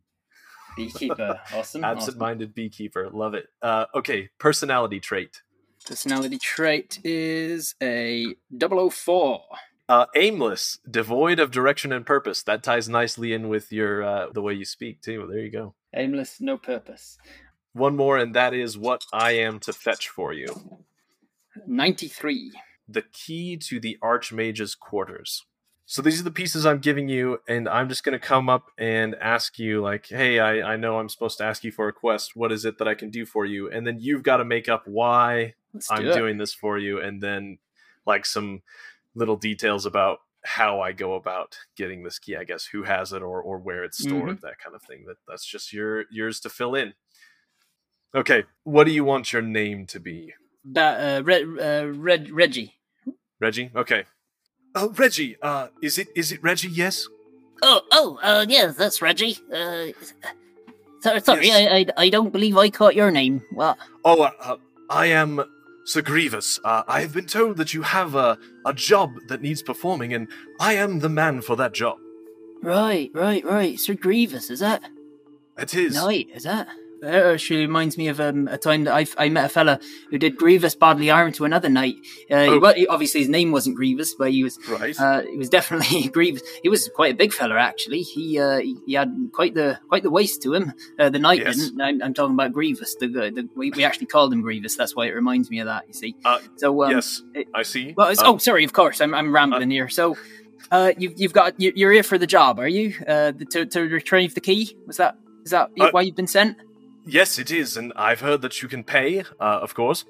Beekeeper. 0.79 1.40
Awesome. 1.53 1.59
awesome. 1.59 1.85
absent-minded 1.85 2.55
beekeeper. 2.55 3.11
Love 3.11 3.35
it. 3.35 3.48
Uh, 3.61 3.85
okay, 3.94 4.31
personality 4.38 4.98
trait. 4.98 5.42
Personality 5.87 6.38
trait 6.38 7.01
is 7.05 7.74
a 7.83 8.35
004. 8.59 9.42
Uh, 9.88 10.07
aimless, 10.14 10.79
devoid 10.90 11.38
of 11.38 11.51
direction 11.51 11.92
and 11.92 12.05
purpose. 12.05 12.42
That 12.42 12.62
ties 12.62 12.88
nicely 12.88 13.33
in 13.33 13.48
with 13.48 13.72
your 13.72 14.03
uh, 14.03 14.27
the 14.31 14.42
way 14.42 14.53
you 14.53 14.66
speak 14.66 15.01
too. 15.01 15.27
There 15.31 15.40
you 15.40 15.51
go. 15.51 15.74
Aimless, 15.94 16.40
no 16.40 16.59
purpose. 16.59 17.16
One 17.72 17.96
more, 17.96 18.18
and 18.18 18.35
that 18.35 18.53
is 18.53 18.77
what 18.77 19.05
I 19.12 19.33
am 19.33 19.61
to 19.61 19.72
fetch 19.72 20.09
for 20.09 20.33
you. 20.33 20.81
93. 21.66 22.53
the 22.88 23.03
key 23.12 23.57
to 23.57 23.81
the 23.81 23.98
Archmage's 24.01 24.74
quarters. 24.74 25.44
So 25.87 26.03
these 26.03 26.20
are 26.20 26.24
the 26.24 26.31
pieces 26.31 26.66
I'm 26.66 26.81
giving 26.81 27.09
you, 27.09 27.40
and 27.48 27.66
I'm 27.66 27.88
just 27.88 28.05
going 28.05 28.18
to 28.18 28.24
come 28.27 28.51
up 28.51 28.70
and 28.77 29.14
ask 29.22 29.59
you, 29.59 29.81
like, 29.81 30.07
hey, 30.09 30.38
I, 30.38 30.74
I 30.74 30.77
know 30.77 30.98
I'm 30.98 31.09
supposed 31.09 31.38
to 31.38 31.44
ask 31.44 31.64
you 31.64 31.72
for 31.72 31.88
a 31.88 31.94
quest. 31.94 32.37
What 32.37 32.53
is 32.53 32.66
it 32.66 32.77
that 32.77 32.87
I 32.88 32.94
can 32.94 33.09
do 33.09 33.24
for 33.24 33.46
you? 33.46 33.70
And 33.70 33.87
then 33.87 33.98
you've 33.98 34.22
got 34.22 34.37
to 34.37 34.44
make 34.44 34.68
up 34.68 34.87
why 34.87 35.55
Let's 35.72 35.90
I'm 35.90 36.05
doing 36.05 36.37
this 36.37 36.53
for 36.53 36.77
you, 36.79 37.01
and 37.01 37.22
then 37.22 37.59
like 38.07 38.27
some 38.27 38.61
little 39.18 39.37
details 39.37 39.85
about 39.87 40.18
how 40.44 40.81
I 40.81 40.92
go 40.92 41.14
about 41.14 41.59
getting 41.76 42.02
this 42.04 42.18
key, 42.18 42.37
I 42.37 42.44
guess, 42.44 42.64
who 42.64 42.85
has 42.85 43.12
it 43.12 43.22
or, 43.22 43.42
or 43.42 43.59
where 43.59 43.85
it's 43.85 43.98
stored, 43.98 44.37
Mm-hmm. 44.38 44.46
that 44.46 44.59
kind 44.62 44.74
of 44.74 44.83
thing. 44.83 45.04
That 45.07 45.16
that's 45.26 45.44
just 45.44 45.72
your 45.72 46.04
yours 46.11 46.40
to 46.40 46.48
fill 46.48 46.74
in. 46.74 46.94
Okay, 48.14 48.44
what 48.64 48.85
do 48.85 48.92
you 48.92 49.04
want 49.04 49.33
your 49.33 49.42
name 49.42 49.85
to 49.87 50.00
be? 50.00 50.33
Ba- 50.64 51.18
uh, 51.18 51.22
Red, 51.24 51.42
uh, 51.61 51.88
Red, 51.92 52.31
Reggie. 52.31 52.74
Reggie? 53.40 53.70
Okay. 53.74 54.04
Oh, 54.74 54.90
Reggie. 54.96 55.37
Uh, 55.42 55.68
is 55.83 55.98
it 55.98 56.09
is 56.16 56.33
it 56.33 56.42
Reggie? 56.42 56.68
Yes. 56.70 57.07
Oh, 57.62 57.81
oh, 57.92 58.18
uh, 58.22 58.46
yeah, 58.48 58.68
that's 58.68 59.02
Reggie. 59.02 59.37
Uh, 59.52 59.87
so, 61.00 61.18
sorry, 61.18 61.46
Yes. 61.46 61.68
I, 61.70 62.02
I, 62.02 62.04
I 62.04 62.09
don't 62.09 62.33
believe 62.33 62.57
I 62.57 62.70
caught 62.70 62.94
your 62.94 63.11
name. 63.11 63.42
What? 63.52 63.76
Oh, 64.04 64.22
uh, 64.22 64.57
I 64.90 65.07
am 65.07 65.42
Sir 65.88 66.03
Grievous. 66.03 66.61
Uh, 66.62 66.83
I 66.87 67.01
have 67.01 67.14
been 67.14 67.24
told 67.24 67.57
that 67.57 67.72
you 67.72 67.81
have 67.81 68.14
a 68.14 68.37
a 68.66 68.74
job 68.74 69.14
that 69.29 69.40
needs 69.40 69.62
performing, 69.62 70.12
and 70.12 70.29
I 70.61 70.74
am 70.74 70.98
the 70.98 71.09
man 71.09 71.40
for 71.40 71.57
that 71.57 71.72
job. 71.72 71.96
Right, 72.62 73.11
right, 73.14 73.42
right. 73.42 73.81
Sir 73.81 73.94
Grievous, 73.94 74.51
is 74.51 74.61
that? 74.61 74.83
It 75.57 75.74
is. 75.74 75.94
Knight, 75.94 76.29
is 76.35 76.42
that? 76.42 76.68
That 77.00 77.26
actually 77.34 77.61
reminds 77.61 77.96
me 77.96 78.08
of 78.08 78.18
um, 78.20 78.48
a 78.48 78.58
time 78.58 78.84
that 78.84 78.94
I, 78.94 79.06
I 79.16 79.28
met 79.28 79.44
a 79.46 79.48
fella 79.48 79.78
who 80.11 80.18
did 80.18 80.37
grievous 80.37 80.74
bodily 80.74 81.08
harm 81.08 81.32
to 81.32 81.44
another 81.44 81.68
knight. 81.68 81.94
Uh, 82.30 82.58
Oh. 82.61 82.72
he- 82.74 82.87
obviously, 82.88 83.20
his 83.20 83.28
name 83.28 83.52
wasn't 83.52 83.76
Grievous, 83.76 84.14
but 84.14 84.30
he 84.32 84.42
was 84.42 84.58
Right. 84.68 84.98
uh, 84.98 85.22
he 85.22 85.37
was 85.37 85.48
definitely 85.48 86.08
grievous. 86.12 86.42
He 86.62 86.68
was 86.68 86.88
quite 86.94 87.12
a 87.14 87.16
big 87.16 87.32
fella, 87.32 87.56
actually. 87.56 88.02
He 88.02 88.38
uh, 88.40 88.58
he, 88.58 88.76
he 88.87 88.94
had 88.94 89.14
quite 89.32 89.54
the 89.54 89.78
quite 89.88 90.02
the 90.02 90.11
waist 90.11 90.42
to 90.42 90.54
him. 90.54 90.72
Uh, 90.98 91.08
the 91.11 91.18
knight 91.18 91.40
Yes. 91.44 91.56
didn't. 91.56 91.80
I'm, 91.80 92.02
I'm 92.02 92.14
talking 92.14 92.34
about 92.34 92.52
Grievous. 92.52 92.94
The, 92.96 93.06
the, 93.06 93.30
the 93.30 93.48
we, 93.54 93.70
we 93.70 93.84
actually 93.84 94.06
called 94.06 94.32
him 94.32 94.40
Grievous. 94.42 94.74
That's 94.76 94.96
why 94.96 95.06
it 95.06 95.14
reminds 95.14 95.50
me 95.50 95.61
of 95.61 95.66
that. 95.66 95.84
You 95.87 95.94
see. 95.94 96.16
Uh, 96.24 96.40
so 96.56 96.82
um, 96.84 96.90
yes, 96.90 97.22
it- 97.34 97.48
I 97.54 97.62
see. 97.62 97.94
Well, 97.96 98.08
Uh, 98.08 98.14
oh, 98.24 98.38
sorry. 98.38 98.64
Of 98.64 98.72
course, 98.72 99.00
I'm 99.00 99.14
I'm 99.14 99.32
rambling 99.32 99.70
here. 99.70 99.88
So, 99.88 100.16
uh, 100.72 100.92
you've 100.98 101.14
you've 101.20 101.32
got 101.32 101.61
you- 101.61 101.72
you're 101.76 101.92
here 101.92 102.02
for 102.02 102.18
the 102.18 102.26
job, 102.26 102.58
are 102.58 102.68
you? 102.68 102.94
Uh, 103.06 103.30
the, 103.30 103.44
to 103.52 103.66
to 103.66 103.80
retrieve 103.82 104.34
the 104.34 104.40
key. 104.40 104.76
Was 104.87 104.96
that 104.96 105.16
is 105.44 105.52
that 105.52 105.70
why 105.92 106.02
you've 106.02 106.16
been 106.16 106.26
sent? 106.26 106.56
Yes, 107.09 107.38
it 107.38 107.51
is, 107.51 107.77
and 107.77 107.92
I've 107.97 108.21
heard 108.21 108.42
that 108.42 108.62
you 108.62 108.68
can 108.68 108.85
pay. 108.85 109.21
Uh, 109.21 109.25
of 109.40 109.75
course. 109.75 110.05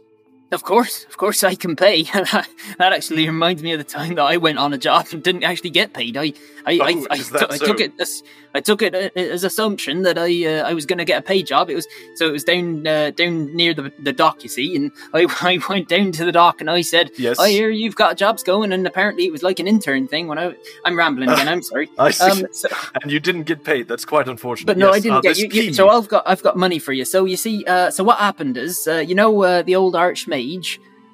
Of 0.51 0.63
course, 0.65 1.05
of 1.05 1.19
course, 1.19 1.45
I 1.45 1.55
can 1.55 1.77
pay. 1.77 2.03
that 2.05 2.47
actually 2.81 3.27
reminds 3.27 3.63
me 3.63 3.73
of 3.73 3.79
the 3.79 3.85
time 3.85 4.15
that 4.15 4.23
I 4.25 4.39
went 4.39 4.59
on 4.59 4.73
a 4.73 4.79
job 4.79 5.07
and 5.13 5.23
didn't 5.23 5.45
actually 5.45 5.71
get 5.71 5.93
paid. 5.93 6.17
I, 6.17 6.33
I, 6.67 6.79
Oh, 6.81 6.85
I, 6.85 7.05
I, 7.11 7.19
took- 7.19 7.53
I 7.53 7.59
took 7.59 7.81
it 7.81 7.93
as 8.01 8.23
I 8.55 8.61
took 8.61 8.81
it 8.83 8.95
uh, 8.95 9.11
as 9.19 9.45
assumption 9.45 10.03
that 10.03 10.17
I, 10.19 10.45
uh, 10.47 10.69
I 10.69 10.73
was 10.75 10.87
going 10.87 10.99
to 10.99 11.05
get 11.05 11.19
a 11.19 11.23
paid 11.23 11.47
job. 11.47 11.69
It 11.71 11.75
was 11.75 11.87
so 12.15 12.27
it 12.29 12.33
was 12.33 12.45
down, 12.45 12.87
uh, 12.87 13.11
down 13.11 13.55
near 13.55 13.73
the, 13.75 13.93
the 13.99 14.13
dock, 14.13 14.43
you 14.43 14.49
see, 14.49 14.75
and 14.77 14.91
I, 15.15 15.27
I 15.43 15.59
went 15.69 15.89
down 15.89 16.13
to 16.13 16.25
the 16.25 16.33
dock 16.33 16.61
and 16.63 16.71
I 16.71 16.81
said, 16.81 17.11
Yes. 17.19 17.39
"I 17.39 17.51
hear 17.51 17.69
you've 17.71 17.95
got 17.97 18.17
jobs 18.17 18.43
going," 18.43 18.73
and 18.73 18.87
apparently 18.87 19.25
it 19.27 19.33
was 19.33 19.43
like 19.43 19.61
an 19.61 19.69
intern 19.69 20.09
thing. 20.09 20.29
When 20.29 20.39
I, 20.39 20.55
I'm 20.85 20.97
rambling 20.99 21.29
again. 21.31 21.49
I'm 21.49 21.63
sorry. 21.71 21.91
I 21.99 22.11
see. 22.11 22.25
Um, 22.45 22.47
so, 22.53 22.69
and 23.03 23.11
you 23.13 23.21
didn't 23.21 23.45
get 23.45 23.65
paid. 23.65 23.87
That's 23.89 24.05
quite 24.07 24.29
unfortunate. 24.29 24.67
but 24.67 24.79
no, 24.79 24.87
Yes, 24.89 24.97
I 24.97 25.01
didn't 25.01 25.17
uh, 25.19 25.21
get 25.21 25.39
you, 25.39 25.49
you. 25.49 25.75
So 25.75 25.89
I've 25.91 26.09
got 26.09 26.23
I've 26.27 26.43
got 26.43 26.57
money 26.57 26.79
for 26.79 26.93
you. 26.95 27.05
So 27.05 27.25
you 27.27 27.37
see, 27.37 27.65
uh, 27.67 27.91
so 27.91 28.03
what 28.05 28.19
happened 28.19 28.57
is, 28.57 28.87
uh, 28.89 28.97
you 28.99 29.15
know, 29.15 29.43
uh, 29.43 29.63
the 29.63 29.75
old 29.77 29.95
archmage, 29.95 30.38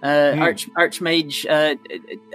uh, 0.03 0.33
Hmm. 0.35 0.43
arch 0.43 0.69
archmage 0.77 1.47
uh, 1.49 1.77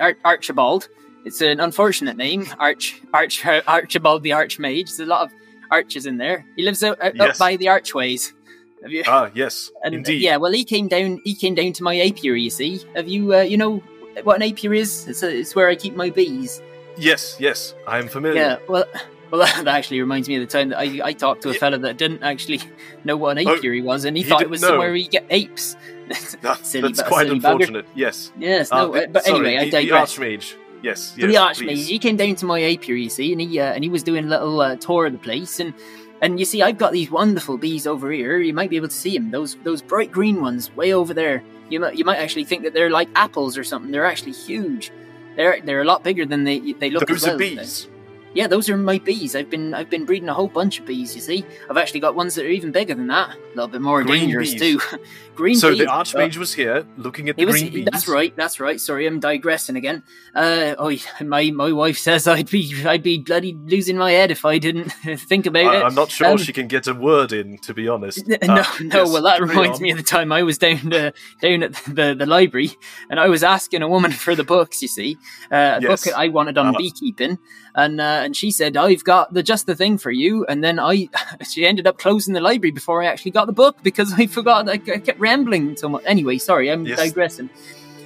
Ar- 0.02 0.18
Archibald. 0.26 0.90
It's 1.26 1.42
an 1.42 1.60
unfortunate 1.60 2.18
name, 2.18 2.48
Arch 2.60 3.02
Arch 3.14 3.46
Archibald 3.68 4.24
the 4.24 4.32
Archmage. 4.32 4.86
There's 4.88 5.00
a 5.02 5.06
lot 5.06 5.24
of 5.28 5.32
arches 5.70 6.06
in 6.06 6.18
there. 6.18 6.46
He 6.56 6.64
lives 6.64 6.84
out, 6.84 7.02
out 7.02 7.16
Yes. 7.16 7.30
up 7.32 7.38
by 7.38 7.56
the 7.58 7.68
archways. 7.68 8.34
Have 8.82 8.92
you? 8.92 9.04
Ah, 9.06 9.30
yes, 9.36 9.70
and, 9.84 9.94
indeed. 9.94 10.22
yeah, 10.22 10.38
well, 10.38 10.54
he 10.54 10.64
came 10.64 10.88
down. 10.88 11.20
He 11.26 11.36
came 11.36 11.54
down 11.56 11.74
to 11.74 11.84
my 11.84 12.00
apiary. 12.00 12.42
You 12.44 12.50
see, 12.50 12.80
have 12.96 13.08
you? 13.10 13.36
Uh, 13.36 13.42
you 13.42 13.58
know 13.58 13.84
what 14.24 14.38
an 14.38 14.44
apiary 14.44 14.80
is? 14.80 15.08
It's, 15.08 15.22
a, 15.22 15.30
it's 15.40 15.54
where 15.56 15.68
I 15.68 15.76
keep 15.76 15.96
my 15.96 16.10
bees. 16.10 16.62
Yes, 16.98 17.36
yes, 17.40 17.76
I 17.88 18.00
am 18.00 18.08
familiar. 18.08 18.42
Yeah, 18.42 18.58
well, 18.70 18.86
well, 19.32 19.42
that 19.64 19.68
actually 19.68 20.00
reminds 20.02 20.28
me 20.28 20.36
of 20.36 20.42
the 20.42 20.48
time 20.48 20.70
that 20.70 20.80
I, 20.80 21.00
I 21.04 21.14
talked 21.14 21.42
to 21.44 21.50
a 21.50 21.54
Yeah. 21.54 21.60
fella 21.60 21.78
that 21.80 21.98
didn't 21.98 22.24
actually 22.24 22.62
know 23.04 23.18
what 23.18 23.38
an 23.38 23.48
Oh, 23.48 23.56
apiary 23.56 23.82
was, 23.82 24.06
and 24.06 24.16
he, 24.18 24.24
he 24.24 24.30
thought 24.30 24.42
it 24.42 24.50
was 24.50 24.62
know. 24.62 24.70
somewhere 24.70 24.88
where 24.90 24.96
you 24.96 25.10
get 25.10 25.26
apes. 25.30 25.76
Ah, 26.44 26.58
Silly 26.64 26.92
that's 26.92 27.08
quite 27.08 27.28
bugger. 27.28 27.32
unfortunate. 27.34 27.86
Yes. 27.94 28.32
Yes, 28.40 28.72
no, 28.72 28.96
uh, 28.96 29.06
but 29.12 29.24
sorry, 29.26 29.56
anyway, 29.56 29.68
I 29.68 29.82
the, 29.82 29.88
the. 29.90 29.96
Archmage. 29.96 30.56
Yes, 30.82 31.14
yes. 31.18 31.28
the 31.58 31.66
archmage, 31.68 31.86
he 31.86 32.00
came 32.00 32.16
down 32.16 32.36
to 32.36 32.46
my 32.46 32.62
apiary, 32.64 33.04
you 33.04 33.10
see, 33.10 33.32
and 33.32 33.40
he 33.42 33.60
uh, 33.60 33.74
and 33.74 33.84
he 33.84 33.90
was 33.90 34.02
doing 34.02 34.26
a 34.26 34.28
little 34.28 34.60
uh, 34.62 34.76
tour 34.78 35.06
of 35.08 35.12
the 35.12 35.20
place, 35.20 35.60
and 35.60 35.74
and 36.22 36.40
you 36.40 36.46
see, 36.46 36.62
I've 36.64 36.78
got 36.78 36.94
these 36.94 37.12
wonderful 37.12 37.58
bees 37.58 37.86
over 37.86 38.12
here. 38.12 38.40
You 38.40 38.54
might 38.54 38.70
be 38.70 38.78
able 38.78 38.88
to 38.88 38.94
see 38.96 39.16
them. 39.18 39.30
Those 39.32 39.56
those 39.64 39.82
bright 39.82 40.12
green 40.12 40.42
ones, 40.42 40.74
way 40.76 40.94
over 40.94 41.14
there. 41.14 41.44
You 41.70 41.80
might 41.82 41.96
you 41.98 42.06
might 42.06 42.18
actually 42.18 42.46
think 42.46 42.64
that 42.64 42.74
they're 42.74 42.90
like 42.90 43.10
apples 43.14 43.58
or 43.58 43.64
something. 43.64 43.92
They're 43.92 44.06
actually 44.06 44.32
huge. 44.32 44.92
They're 45.36 45.60
they're 45.62 45.82
a 45.82 45.86
lot 45.86 46.04
bigger 46.04 46.26
than 46.26 46.44
they 46.46 46.60
they 46.74 46.90
look. 46.90 47.08
Those 47.08 47.18
as 47.24 47.28
well. 47.28 47.36
are 47.36 47.38
bees. 47.40 47.88
Yeah, 48.34 48.48
those 48.48 48.70
are 48.70 48.78
my 48.78 49.00
bees. 49.00 49.36
I've 49.36 49.50
been 49.50 49.74
I've 49.74 49.90
been 49.90 50.06
breeding 50.06 50.30
a 50.30 50.34
whole 50.34 50.48
bunch 50.48 50.80
of 50.80 50.86
bees. 50.86 51.16
You 51.16 51.22
see, 51.22 51.46
I've 51.70 51.78
actually 51.78 52.00
got 52.00 52.16
ones 52.16 52.36
that 52.36 52.46
are 52.46 52.50
even 52.50 52.72
bigger 52.72 52.94
than 52.94 53.08
that. 53.08 53.36
A 53.36 53.56
little 53.56 53.68
bit 53.68 53.82
more 53.82 54.04
Green 54.04 54.22
dangerous 54.22 54.52
bees. 54.54 54.62
too. 54.62 54.80
green 55.40 55.56
So 55.56 55.74
the 55.74 55.86
Archmage 55.86 56.36
was 56.38 56.54
here 56.54 56.86
looking 56.98 57.30
at 57.30 57.38
the 57.38 57.46
was. 57.46 57.56
green 57.62 57.72
bees. 57.74 57.88
That's 57.92 58.08
right. 58.08 58.36
That's 58.36 58.60
right. 58.60 58.80
Sorry, 58.80 59.08
I'm 59.08 59.20
digressing 59.20 59.76
again. 59.78 60.04
Uh, 60.36 60.76
oh, 60.78 60.92
my 61.22 61.50
my 61.52 61.72
wife 61.72 61.98
says 61.98 62.28
I'd 62.28 62.50
be 62.52 62.64
I'd 62.86 63.02
be 63.04 63.18
bloody 63.20 63.54
losing 63.74 63.98
my 63.98 64.12
head 64.12 64.32
if 64.32 64.44
I 64.46 64.58
didn't 64.60 64.90
think 65.32 65.46
about 65.46 65.74
it. 65.74 65.84
I, 65.84 65.88
am 65.88 65.96
not 65.96 66.12
sure 66.12 66.28
Um, 66.28 66.38
she 66.38 66.54
can 66.54 66.68
get 66.68 66.88
a 66.88 66.94
word 66.94 67.32
in, 67.32 67.58
to 67.60 67.74
be 67.74 67.88
honest. 67.88 68.20
N- 68.30 68.38
Uh, 68.50 68.56
no, 68.56 68.64
no. 68.88 69.00
yes, 69.04 69.14
well, 69.14 69.24
that 69.24 69.40
reminds 69.42 69.78
on. 69.78 69.84
me 69.84 69.92
of 69.92 69.98
the 69.98 70.04
time 70.04 70.32
I 70.32 70.44
was 70.44 70.58
down 70.58 70.92
uh, 70.94 71.12
down 71.42 71.64
at 71.64 71.74
the, 71.88 72.14
the 72.18 72.26
library, 72.26 72.72
and 73.10 73.20
I 73.20 73.28
was 73.30 73.44
asking 73.44 73.82
a 73.82 73.88
woman 73.88 74.12
for 74.12 74.36
the 74.36 74.44
books. 74.44 74.82
You 74.82 74.88
see, 74.88 75.18
uh, 75.52 75.56
a 75.56 75.82
Yes. 75.82 76.04
book 76.06 76.14
I 76.16 76.28
wanted 76.28 76.58
on 76.58 76.76
Uh, 76.76 76.78
beekeeping, 76.78 77.38
and 77.76 78.00
uh, 78.02 78.22
and 78.26 78.36
she 78.36 78.52
said, 78.52 78.76
"I've 78.78 79.04
got 79.04 79.34
the 79.34 79.42
just 79.44 79.66
the 79.66 79.76
thing 79.76 79.98
for 79.98 80.12
you." 80.12 80.46
And 80.50 80.64
then 80.64 80.80
I, 80.80 81.10
she 81.50 81.66
ended 81.66 81.88
up 81.88 81.98
closing 81.98 82.34
the 82.34 82.42
library 82.42 82.72
before 82.72 83.02
I 83.04 83.08
actually 83.08 83.32
got 83.32 83.46
the 83.48 83.54
book 83.64 83.78
because 83.84 84.14
I 84.14 84.28
forgot. 84.28 84.68
I, 84.70 84.74
I 84.74 85.00
kept 85.00 85.20
rambling 85.30 85.76
so 85.78 85.90
much. 85.90 86.04
Anyway, 86.06 86.38
sorry, 86.40 86.70
I'm 86.72 86.86
Yes. 86.86 86.98
digressing. 87.00 87.50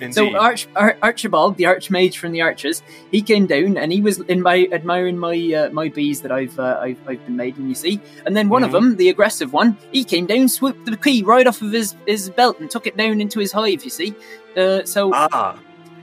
Indeed. 0.01 0.15
So 0.15 0.36
Arch, 0.38 0.67
Ar- 0.75 0.97
Archibald, 1.01 1.55
the 1.55 1.65
Archmage 1.65 2.15
from 2.17 2.31
the 2.33 2.41
Archers, 2.41 2.81
he 3.12 3.21
came 3.21 3.45
down 3.45 3.77
and 3.77 3.91
he 3.91 4.01
was 4.01 4.19
in 4.33 4.41
my 4.41 4.67
admiring 4.71 5.17
my 5.17 5.38
uh, 5.59 5.69
my 5.79 5.88
bees 5.88 6.21
that 6.23 6.31
I've, 6.31 6.57
uh, 6.59 6.79
I've 6.86 6.97
I've 7.07 7.23
been 7.25 7.38
making. 7.38 7.69
You 7.69 7.75
see, 7.75 7.95
and 8.25 8.36
then 8.36 8.49
one 8.49 8.63
of 8.63 8.71
Mhm. 8.71 8.77
them, 8.77 8.95
the 8.97 9.09
aggressive 9.09 9.53
one, 9.53 9.77
he 9.93 10.03
came 10.03 10.25
down, 10.25 10.49
swooped 10.49 10.86
the 10.86 10.97
key 10.97 11.23
right 11.23 11.47
off 11.47 11.62
of 11.62 11.71
his 11.71 11.95
his 12.05 12.29
belt 12.39 12.59
and 12.59 12.69
took 12.69 12.86
it 12.88 12.97
down 12.97 13.21
into 13.21 13.39
his 13.39 13.51
hive. 13.53 13.83
You 13.88 13.91
see, 13.99 14.13
uh, 14.57 14.83
so 14.83 15.12
ah, 15.13 15.55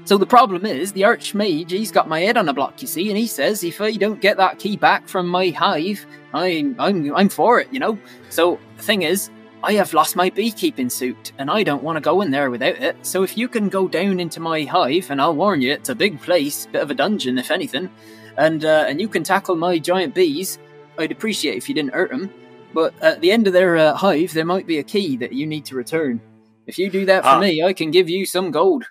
So 0.05 0.17
the 0.19 0.27
problem 0.39 0.65
is, 0.65 0.93
the 0.93 1.03
Archmage, 1.13 1.71
he's 1.71 1.93
got 1.93 2.09
my 2.09 2.21
head 2.27 2.37
on 2.37 2.49
a 2.49 2.55
block, 2.55 2.75
you 2.83 2.89
see, 2.89 3.07
and 3.11 3.19
he 3.19 3.27
says 3.27 3.63
if 3.65 3.81
I 3.81 3.91
don't 4.05 4.21
get 4.27 4.37
that 4.39 4.59
key 4.59 4.77
back 4.77 5.03
from 5.13 5.27
my 5.29 5.47
hive, 5.65 6.01
I'm 6.33 6.75
I'm 6.79 6.97
I'm 7.19 7.29
for 7.29 7.61
it, 7.63 7.69
you 7.75 7.81
know. 7.85 7.95
So 8.31 8.59
the 8.79 8.83
thing 8.89 9.03
is, 9.03 9.31
I 9.63 9.75
have 9.75 9.93
lost 9.93 10.17
my 10.17 10.31
beekeeping 10.31 10.89
suit, 10.89 11.33
and 11.39 11.51
I 11.51 11.63
don't 11.63 11.83
want 11.83 11.97
to 11.97 12.01
go 12.01 12.23
in 12.23 12.31
there 12.31 12.51
without 12.51 12.77
it. 12.77 12.97
So 13.03 13.23
if 13.23 13.37
you 13.37 13.47
can 13.47 13.69
go 13.69 13.89
down 13.89 14.19
into 14.19 14.41
my 14.41 14.63
hive, 14.63 15.11
and 15.11 15.21
I'll 15.21 15.35
warn 15.37 15.61
you, 15.61 15.73
it's 15.73 15.91
a 15.91 15.95
big 15.95 16.21
place, 16.23 16.67
bit 16.67 16.83
of 16.83 16.91
a 16.91 16.95
dungeon, 16.95 17.37
if 17.39 17.51
anything, 17.51 17.91
and 18.39 18.65
uh, 18.65 18.85
and 18.89 19.01
you 19.01 19.09
can 19.09 19.23
tackle 19.23 19.57
my 19.57 19.79
giant 19.79 20.15
bees, 20.15 20.59
I'd 20.99 21.13
appreciate 21.13 21.57
if 21.57 21.69
you 21.69 21.75
didn't 21.75 21.93
hurt 21.93 22.11
them. 22.11 22.33
But 22.73 22.95
at 23.03 23.21
the 23.21 23.33
end 23.33 23.47
of 23.47 23.53
their 23.53 23.77
uh, 23.77 23.95
hive, 23.95 24.33
there 24.33 24.45
might 24.45 24.67
be 24.67 24.79
a 24.79 24.83
key 24.83 25.17
that 25.19 25.33
you 25.33 25.47
need 25.47 25.67
to 25.67 25.75
return. 25.77 26.21
If 26.67 26.79
you 26.79 26.89
do 26.89 27.05
that 27.07 27.25
for 27.25 27.31
Ah. 27.31 27.41
me, 27.41 27.63
I 27.63 27.73
can 27.73 27.91
give 27.91 28.09
you 28.09 28.25
some 28.25 28.51
gold. 28.51 28.85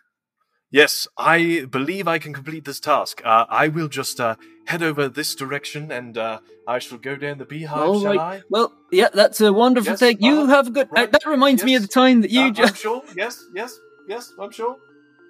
Yes, 0.72 1.08
I 1.18 1.66
believe 1.70 2.08
I 2.08 2.20
can 2.20 2.32
complete 2.34 2.64
this 2.66 2.80
task. 2.80 3.22
Uh, 3.26 3.46
I 3.50 3.70
will 3.70 3.88
just 3.88 4.20
uh, 4.20 4.36
head 4.68 4.84
over 4.84 5.10
this 5.10 5.34
direction 5.34 5.92
and 5.92 6.16
uh, 6.18 6.40
I 6.68 6.78
shall 6.78 7.00
go 7.00 7.16
down 7.16 7.40
the 7.40 7.46
beehive, 7.46 7.80
All 7.80 8.00
shall 8.00 8.12
right. 8.12 8.20
I? 8.20 8.42
Well, 8.50 8.72
yeah, 8.92 9.10
that's 9.12 9.42
a 9.42 9.52
wonderful 9.52 9.94
Yes, 9.94 10.00
thing. 10.00 10.22
You 10.22 10.42
uh-huh, 10.42 10.46
have 10.48 10.68
a 10.68 10.72
good. 10.72 10.88
uh, 10.92 10.96
right, 10.96 11.12
that 11.12 11.26
reminds 11.26 11.64
me 11.64 11.74
of 11.76 11.82
the 11.82 11.88
time 11.88 12.22
that 12.22 12.30
you 12.30 12.42
Uh, 12.42 12.46
I'm 12.48 12.54
just. 12.54 12.78
sure. 12.78 13.02
Yes, 13.16 13.44
yes, 13.56 13.80
yes, 14.08 14.32
I'm 14.40 14.52
sure. 14.52 14.76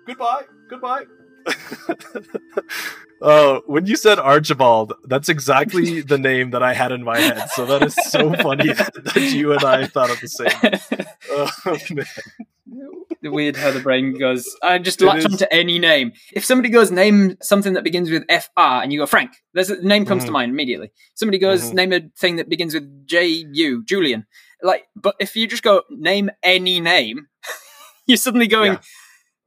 Goodbye. 0.05 0.43
Goodbye. 0.69 1.05
Oh, 3.21 3.61
when 3.67 3.85
you 3.85 3.95
said 3.95 4.19
Archibald, 4.19 4.93
that's 5.05 5.29
exactly 5.29 6.01
the 6.01 6.17
name 6.17 6.51
that 6.51 6.63
I 6.63 6.73
had 6.73 6.91
in 6.91 7.03
my 7.03 7.19
head. 7.19 7.43
So 7.49 7.65
that 7.67 7.81
is 7.83 7.95
so 7.95 8.33
funny 8.35 8.73
that, 8.73 8.93
that 9.13 9.33
you 9.33 9.53
and 9.53 9.63
I 9.63 9.87
thought 9.87 10.09
of 10.11 10.19
the 10.19 10.27
same. 10.27 11.05
Oh, 11.65 11.77
man. 11.91 12.05
Weird 13.21 13.57
how 13.57 13.71
the 13.71 13.81
brain 13.81 14.17
goes. 14.17 14.47
I 14.63 14.77
just 14.77 15.01
latch 15.01 15.19
is. 15.19 15.25
onto 15.25 15.45
any 15.51 15.77
name. 15.79 16.13
If 16.33 16.45
somebody 16.45 16.69
goes 16.69 16.89
name 16.91 17.35
something 17.41 17.73
that 17.73 17.83
begins 17.83 18.09
with 18.09 18.23
F 18.29 18.49
R 18.55 18.81
and 18.81 18.93
you 18.93 18.99
go 18.99 19.05
Frank, 19.05 19.31
there's 19.53 19.69
a 19.69 19.81
name 19.85 20.05
comes 20.05 20.23
to 20.23 20.29
Mhm. 20.29 20.33
mind 20.33 20.51
immediately. 20.51 20.91
Somebody 21.15 21.37
goes 21.37 21.69
Mhm. 21.69 21.73
name 21.73 21.93
a 21.93 22.01
thing 22.17 22.37
that 22.37 22.47
begins 22.49 22.73
with 22.73 23.05
J 23.07 23.25
U 23.51 23.83
Julian. 23.83 24.25
Like, 24.63 24.85
but 24.95 25.15
if 25.19 25.35
you 25.35 25.47
just 25.47 25.63
go 25.63 25.83
name 25.89 26.29
any 26.43 26.79
name, 26.79 27.27
you're 28.07 28.17
suddenly 28.17 28.47
going, 28.47 28.73
Yeah. 28.73 28.79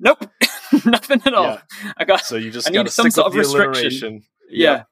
nope, 0.00 0.30
nothing 0.84 1.22
at 1.24 1.32
all. 1.34 1.44
Yeah. 1.44 1.60
I 1.96 2.04
got 2.04 2.24
So 2.26 2.36
you 2.36 2.50
just 2.50 2.68
I 2.68 2.72
need 2.72 2.76
got 2.78 2.90
some 2.92 3.04
stick 3.04 3.12
sort 3.14 3.26
of 3.28 3.34
restriction. 3.34 3.66
alliteration. 3.68 4.22
yeah. 4.50 4.82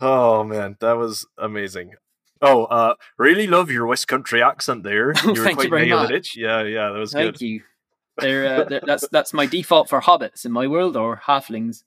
Oh 0.00 0.44
man, 0.44 0.76
that 0.80 0.92
was 0.96 1.26
amazing. 1.38 1.92
Oh, 2.40 2.64
uh, 2.64 2.94
really 3.18 3.46
love 3.46 3.70
your 3.70 3.86
West 3.86 4.08
Country 4.08 4.42
accent 4.42 4.82
there. 4.82 5.12
Oh, 5.24 5.28
were 5.28 5.34
thank 5.36 5.48
you 5.50 5.54
quite 5.54 5.70
very 5.70 5.86
nailing 5.88 6.02
much. 6.10 6.12
it. 6.12 6.36
Yeah, 6.36 6.62
yeah, 6.64 6.90
that 6.90 6.98
was 6.98 7.12
Thank 7.12 7.26
good. 7.26 7.38
Thank 7.38 7.50
you. 7.50 7.62
They're, 8.18 8.46
uh, 8.46 8.64
they're, 8.64 8.82
that's 8.86 9.08
that's 9.08 9.32
my 9.32 9.46
default 9.46 9.88
for 9.88 10.00
hobbits 10.00 10.44
in 10.44 10.52
my 10.52 10.66
world 10.66 10.96
or 10.96 11.22
halflings. 11.26 11.84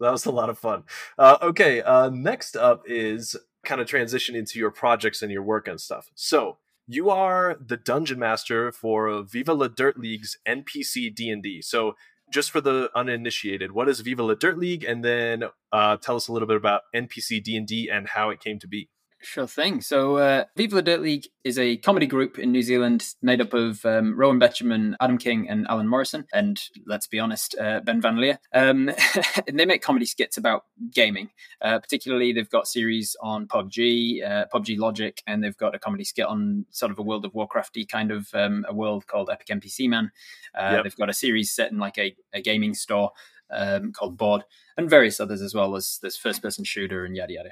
That 0.00 0.12
was 0.12 0.26
a 0.26 0.30
lot 0.30 0.50
of 0.50 0.58
fun. 0.58 0.84
Uh, 1.18 1.38
okay, 1.40 1.80
uh, 1.80 2.10
next 2.10 2.56
up 2.56 2.82
is 2.86 3.36
kind 3.64 3.80
of 3.80 3.86
transition 3.86 4.36
into 4.36 4.58
your 4.58 4.70
projects 4.70 5.22
and 5.22 5.32
your 5.32 5.42
work 5.42 5.66
and 5.68 5.80
stuff. 5.80 6.10
So 6.14 6.58
you 6.86 7.08
are 7.10 7.56
the 7.64 7.76
dungeon 7.76 8.18
master 8.18 8.70
for 8.70 9.22
Viva 9.22 9.54
La 9.54 9.68
Dirt 9.68 9.98
League's 9.98 10.36
NPC 10.46 11.14
D 11.14 11.30
and 11.30 11.42
D. 11.42 11.62
So 11.62 11.94
just 12.30 12.50
for 12.50 12.60
the 12.60 12.90
uninitiated, 12.94 13.72
what 13.72 13.88
is 13.88 14.00
Viva 14.00 14.22
La 14.22 14.34
Dirt 14.34 14.58
League, 14.58 14.84
and 14.84 15.04
then 15.04 15.44
uh, 15.72 15.96
tell 15.96 16.16
us 16.16 16.28
a 16.28 16.32
little 16.32 16.48
bit 16.48 16.56
about 16.56 16.82
NPC 16.94 17.42
D 17.42 17.56
and 17.56 17.66
D 17.66 17.88
and 17.90 18.08
how 18.08 18.30
it 18.30 18.40
came 18.40 18.58
to 18.58 18.68
be. 18.68 18.88
Sure 19.24 19.46
thing. 19.46 19.80
So, 19.80 20.18
uh, 20.18 20.44
Viva 20.54 20.76
la 20.76 20.80
Dirt 20.82 21.00
League 21.00 21.26
is 21.44 21.58
a 21.58 21.78
comedy 21.78 22.06
group 22.06 22.38
in 22.38 22.52
New 22.52 22.60
Zealand 22.60 23.06
made 23.22 23.40
up 23.40 23.54
of 23.54 23.82
um, 23.86 24.14
Rowan 24.18 24.38
Bettjeman, 24.38 24.96
Adam 25.00 25.16
King, 25.16 25.48
and 25.48 25.66
Alan 25.70 25.88
Morrison, 25.88 26.26
and 26.34 26.60
let's 26.86 27.06
be 27.06 27.18
honest, 27.18 27.56
uh, 27.58 27.80
Ben 27.80 28.02
Van 28.02 28.20
Lier. 28.20 28.38
Um, 28.52 28.90
and 29.48 29.58
they 29.58 29.64
make 29.64 29.80
comedy 29.80 30.04
skits 30.04 30.36
about 30.36 30.64
gaming. 30.90 31.30
Uh, 31.62 31.78
particularly, 31.78 32.34
they've 32.34 32.50
got 32.50 32.68
series 32.68 33.16
on 33.22 33.48
PUBG, 33.48 34.22
uh, 34.22 34.44
PUBG 34.54 34.78
Logic, 34.78 35.22
and 35.26 35.42
they've 35.42 35.56
got 35.56 35.74
a 35.74 35.78
comedy 35.78 36.04
skit 36.04 36.26
on 36.26 36.66
sort 36.70 36.92
of 36.92 36.98
a 36.98 37.02
World 37.02 37.24
of 37.24 37.32
Warcrafty 37.32 37.88
kind 37.88 38.10
of 38.12 38.28
um, 38.34 38.66
a 38.68 38.74
world 38.74 39.06
called 39.06 39.30
Epic 39.30 39.46
NPC 39.48 39.88
Man. 39.88 40.12
Uh, 40.54 40.72
Yep. 40.74 40.82
They've 40.84 40.96
got 40.96 41.10
a 41.10 41.14
series 41.14 41.50
set 41.50 41.72
in 41.72 41.78
like 41.78 41.96
a, 41.96 42.14
a 42.34 42.42
gaming 42.42 42.74
store 42.74 43.12
um, 43.50 43.92
called 43.92 44.18
Bored, 44.18 44.44
and 44.76 44.90
various 44.90 45.18
others 45.18 45.40
as 45.40 45.54
well 45.54 45.76
as 45.76 45.98
this 46.02 46.16
first 46.18 46.42
person 46.42 46.64
shooter 46.64 47.06
and 47.06 47.16
yada 47.16 47.32
yada 47.32 47.50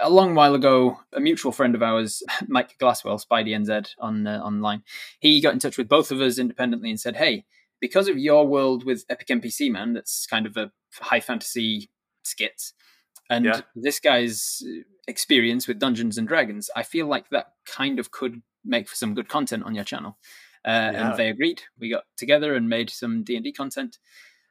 a 0.00 0.10
long 0.10 0.34
while 0.34 0.54
ago, 0.54 0.98
a 1.12 1.20
mutual 1.20 1.52
friend 1.52 1.74
of 1.74 1.82
ours, 1.82 2.22
Mike 2.48 2.76
Glasswell, 2.78 3.18
Spidey 3.24 3.50
NZ 3.50 3.90
on 3.98 4.26
uh, 4.26 4.38
online, 4.40 4.82
he 5.20 5.40
got 5.40 5.52
in 5.52 5.58
touch 5.58 5.76
with 5.78 5.88
both 5.88 6.10
of 6.10 6.20
us 6.20 6.38
independently 6.38 6.90
and 6.90 7.00
said, 7.00 7.16
"Hey, 7.16 7.44
because 7.80 8.08
of 8.08 8.18
your 8.18 8.46
world 8.46 8.84
with 8.84 9.04
Epic 9.10 9.28
NPC 9.28 9.70
Man, 9.70 9.92
that's 9.92 10.26
kind 10.26 10.46
of 10.46 10.56
a 10.56 10.70
high 11.00 11.20
fantasy 11.20 11.90
skits, 12.22 12.74
and 13.28 13.44
Yeah. 13.44 13.60
this 13.74 13.98
guy's 14.00 14.62
experience 15.08 15.66
with 15.66 15.78
Dungeons 15.80 16.16
and 16.16 16.28
Dragons, 16.28 16.70
I 16.76 16.84
feel 16.84 17.06
like 17.06 17.28
that 17.30 17.52
kind 17.66 17.98
of 17.98 18.10
could 18.12 18.42
make 18.64 18.88
for 18.88 18.94
some 18.94 19.14
good 19.14 19.28
content 19.28 19.64
on 19.64 19.74
your 19.74 19.84
channel." 19.84 20.18
Uh, 20.64 20.90
Yeah. 20.92 21.08
And 21.10 21.16
they 21.18 21.28
agreed. 21.28 21.62
We 21.78 21.90
got 21.90 22.04
together 22.16 22.54
and 22.54 22.68
made 22.68 22.88
some 22.88 23.24
D 23.24 23.34
and 23.34 23.42
D 23.44 23.52
content, 23.52 23.98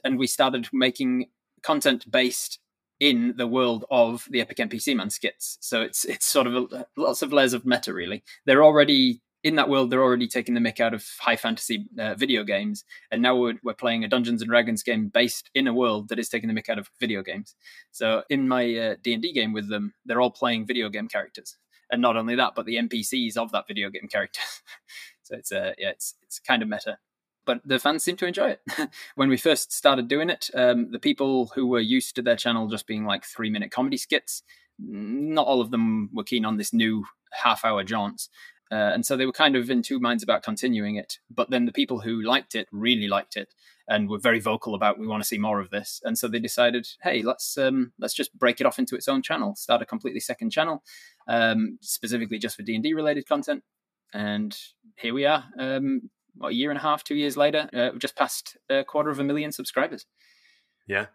and 0.03 0.19
we 0.19 0.27
started 0.27 0.67
making 0.73 1.29
content 1.63 2.11
based 2.11 2.59
in 3.01 3.33
the 3.35 3.47
world 3.47 3.83
of 3.89 4.27
the 4.29 4.39
Epic 4.39 4.57
NPC 4.57 4.95
Man 4.95 5.09
skits. 5.09 5.57
So 5.59 5.81
it's 5.81 6.05
it's 6.05 6.25
sort 6.25 6.47
of 6.47 6.71
a, 6.71 6.87
lots 6.95 7.21
of 7.21 7.33
layers 7.33 7.53
of 7.53 7.65
meta. 7.65 7.93
Really, 7.93 8.23
they're 8.45 8.63
already 8.63 9.21
in 9.43 9.55
that 9.55 9.67
world. 9.67 9.89
They're 9.89 10.03
already 10.03 10.27
taking 10.27 10.53
the 10.53 10.61
mick 10.61 10.79
out 10.79 10.93
of 10.93 11.03
high 11.19 11.35
fantasy 11.35 11.87
uh, 11.99 12.13
video 12.13 12.43
games, 12.43 12.85
and 13.09 13.21
now 13.21 13.35
we're 13.35 13.55
we're 13.63 13.73
playing 13.73 14.03
a 14.03 14.07
Dungeons 14.07 14.41
and 14.41 14.49
Dragons 14.49 14.83
game 14.83 15.09
based 15.09 15.49
in 15.55 15.67
a 15.67 15.73
world 15.73 16.09
that 16.09 16.19
is 16.19 16.29
taking 16.29 16.53
the 16.53 16.61
mick 16.61 16.69
out 16.69 16.79
of 16.79 16.91
video 16.99 17.23
games. 17.23 17.55
So 17.91 18.23
in 18.29 18.47
my 18.47 18.63
uh, 18.75 18.95
D 19.01 19.13
and 19.13 19.21
D 19.21 19.33
game 19.33 19.51
with 19.51 19.67
them, 19.67 19.93
they're 20.05 20.21
all 20.21 20.31
playing 20.31 20.67
video 20.67 20.87
game 20.87 21.07
characters, 21.07 21.57
and 21.89 22.03
not 22.03 22.15
only 22.15 22.35
that, 22.35 22.53
but 22.55 22.67
the 22.67 22.75
NPCs 22.75 23.35
of 23.35 23.51
that 23.51 23.67
video 23.67 23.89
game 23.89 24.07
character. 24.09 24.41
so 25.23 25.35
it's 25.35 25.51
uh, 25.51 25.73
yeah, 25.79 25.89
it's 25.89 26.13
it's 26.21 26.39
kind 26.39 26.61
of 26.61 26.69
meta 26.69 26.99
but 27.45 27.61
the 27.65 27.79
fans 27.79 28.03
seem 28.03 28.17
to 28.17 28.27
enjoy 28.27 28.49
it. 28.49 28.61
when 29.15 29.29
we 29.29 29.37
first 29.37 29.71
started 29.71 30.07
doing 30.07 30.29
it, 30.29 30.49
um, 30.53 30.91
the 30.91 30.99
people 30.99 31.51
who 31.55 31.67
were 31.67 31.79
used 31.79 32.15
to 32.15 32.21
their 32.21 32.35
channel 32.35 32.67
just 32.67 32.87
being 32.87 33.05
like 33.05 33.25
three 33.25 33.49
minute 33.49 33.71
comedy 33.71 33.97
skits, 33.97 34.43
not 34.79 35.47
all 35.47 35.61
of 35.61 35.71
them 35.71 36.09
were 36.13 36.23
keen 36.23 36.45
on 36.45 36.57
this 36.57 36.73
new 36.73 37.05
half 37.31 37.63
hour 37.65 37.83
jaunts. 37.83 38.29
Uh, 38.71 38.91
and 38.93 39.05
so 39.05 39.17
they 39.17 39.25
were 39.25 39.33
kind 39.33 39.57
of 39.57 39.69
in 39.69 39.81
two 39.81 39.99
minds 39.99 40.23
about 40.23 40.43
continuing 40.43 40.95
it. 40.95 41.19
But 41.29 41.49
then 41.49 41.65
the 41.65 41.73
people 41.73 41.99
who 41.99 42.21
liked 42.21 42.55
it 42.55 42.69
really 42.71 43.09
liked 43.09 43.35
it 43.35 43.53
and 43.87 44.07
were 44.07 44.17
very 44.17 44.39
vocal 44.39 44.73
about 44.73 44.97
we 44.97 45.07
want 45.07 45.21
to 45.21 45.27
see 45.27 45.37
more 45.37 45.59
of 45.59 45.69
this. 45.71 45.99
And 46.05 46.17
so 46.17 46.29
they 46.29 46.39
decided, 46.39 46.87
hey, 47.01 47.21
let's 47.21 47.57
um, 47.57 47.91
let's 47.99 48.13
just 48.13 48.37
break 48.37 48.61
it 48.61 48.65
off 48.65 48.79
into 48.79 48.95
its 48.95 49.09
own 49.09 49.21
channel, 49.21 49.55
start 49.55 49.81
a 49.81 49.85
completely 49.85 50.21
second 50.21 50.51
channel, 50.51 50.83
um, 51.27 51.79
specifically 51.81 52.39
just 52.39 52.55
for 52.55 52.63
D 52.63 52.75
and 52.75 52.83
D 52.83 52.93
related 52.93 53.27
content. 53.27 53.63
And 54.13 54.57
here 54.95 55.13
we 55.13 55.25
are, 55.25 55.43
um, 55.57 56.09
what, 56.35 56.51
a 56.51 56.55
year 56.55 56.69
and 56.71 56.77
a 56.79 56.81
half, 56.81 57.03
two 57.03 57.15
years 57.15 57.37
later, 57.37 57.69
uh, 57.73 57.97
just 57.97 58.15
passed 58.15 58.57
a 58.69 58.83
quarter 58.83 59.09
of 59.09 59.19
a 59.19 59.23
million 59.23 59.51
subscribers. 59.51 60.05
Yeah. 60.87 61.07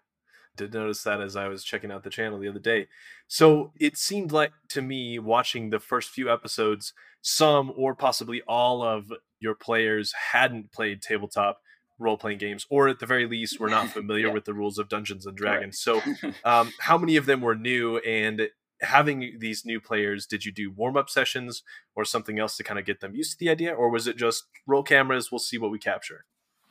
Did 0.57 0.72
notice 0.72 1.02
that 1.02 1.20
as 1.20 1.37
I 1.37 1.48
was 1.48 1.64
checking 1.64 1.90
out 1.92 2.02
the 2.02 2.11
channel 2.11 2.38
the 2.38 2.48
other 2.48 2.59
day. 2.59 2.88
So 3.29 3.72
it 3.79 3.96
seemed 3.98 4.33
like 4.33 4.52
to 4.70 4.81
me, 4.81 5.18
watching 5.18 5.68
the 5.70 5.79
first 5.81 6.09
few 6.11 6.33
episodes, 6.33 6.94
some 7.20 7.72
or 7.76 7.94
possibly 7.94 8.40
all 8.48 8.83
of 8.83 9.12
your 9.38 9.55
players 9.55 10.14
hadn't 10.33 10.72
played 10.72 11.02
tabletop 11.02 11.59
role 11.98 12.16
playing 12.16 12.38
games, 12.38 12.66
or 12.70 12.88
at 12.88 13.00
the 13.00 13.07
very 13.07 13.26
least, 13.26 13.59
were 13.61 13.68
not 13.68 13.88
familiar 13.98 14.29
Yeah. 14.29 14.33
with 14.33 14.44
the 14.46 14.55
rules 14.55 14.79
of 14.79 14.88
Dungeons 14.88 15.26
and 15.26 15.37
Dragons. 15.37 15.79
So, 15.79 16.00
um, 16.44 16.72
how 16.81 16.96
many 16.96 17.16
of 17.16 17.26
them 17.26 17.40
were 17.42 17.55
new? 17.55 17.98
And 17.98 18.48
having 18.81 19.37
these 19.39 19.65
new 19.65 19.81
players, 19.81 20.27
did 20.27 20.45
you 20.45 20.53
do 20.53 20.71
warm 20.71 20.97
up 20.97 21.09
sessions 21.09 21.62
or 21.95 22.05
something 22.05 22.39
else 22.39 22.57
to 22.57 22.65
kind 22.65 22.79
of 22.79 22.87
get 22.87 23.01
them 23.01 23.15
used 23.15 23.33
to 23.33 23.39
the 23.39 23.51
idea? 23.51 23.73
Or 23.73 23.91
was 23.91 24.07
it 24.07 24.17
just 24.17 24.45
roll 24.67 24.83
cameras, 24.83 25.31
we'll 25.31 25.39
see 25.39 25.59
what 25.59 25.71
we 25.71 25.79
capture? 25.79 26.25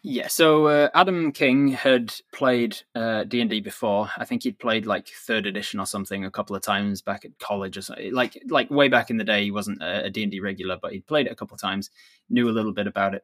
Yeah, 0.08 0.28
so 0.28 0.68
uh, 0.68 0.90
Adam 0.94 1.32
King 1.32 1.70
had 1.70 2.14
played 2.32 2.78
uh, 2.94 3.24
D 3.24 3.42
and 3.42 3.50
D 3.50 3.60
before. 3.60 4.12
I 4.16 4.24
think 4.24 4.44
he'd 4.44 4.60
played 4.60 4.86
like 4.86 5.08
third 5.08 5.48
edition 5.48 5.80
or 5.80 5.88
something 5.88 6.24
a 6.24 6.30
couple 6.30 6.56
of 6.56 6.62
times 6.62 7.02
back 7.02 7.26
at 7.26 7.40
college 7.40 7.76
or 7.76 7.82
something. 7.82 8.14
Like 8.14 8.40
like 8.48 8.70
way 8.70 8.88
back 8.88 9.10
in 9.10 9.18
the 9.18 9.24
day, 9.24 9.46
he 9.46 9.50
wasn't 9.50 9.82
a 9.82 10.12
D 10.12 10.22
and 10.22 10.32
D 10.32 10.40
regular, 10.40 10.78
but 10.80 10.92
he'd 10.92 11.08
played 11.08 11.26
it 11.26 11.32
a 11.32 11.36
couple 11.36 11.56
of 11.56 11.62
times, 11.62 11.90
knew 12.30 12.48
a 12.48 12.54
little 12.54 12.72
bit 12.72 12.86
about 12.86 13.16
it. 13.16 13.24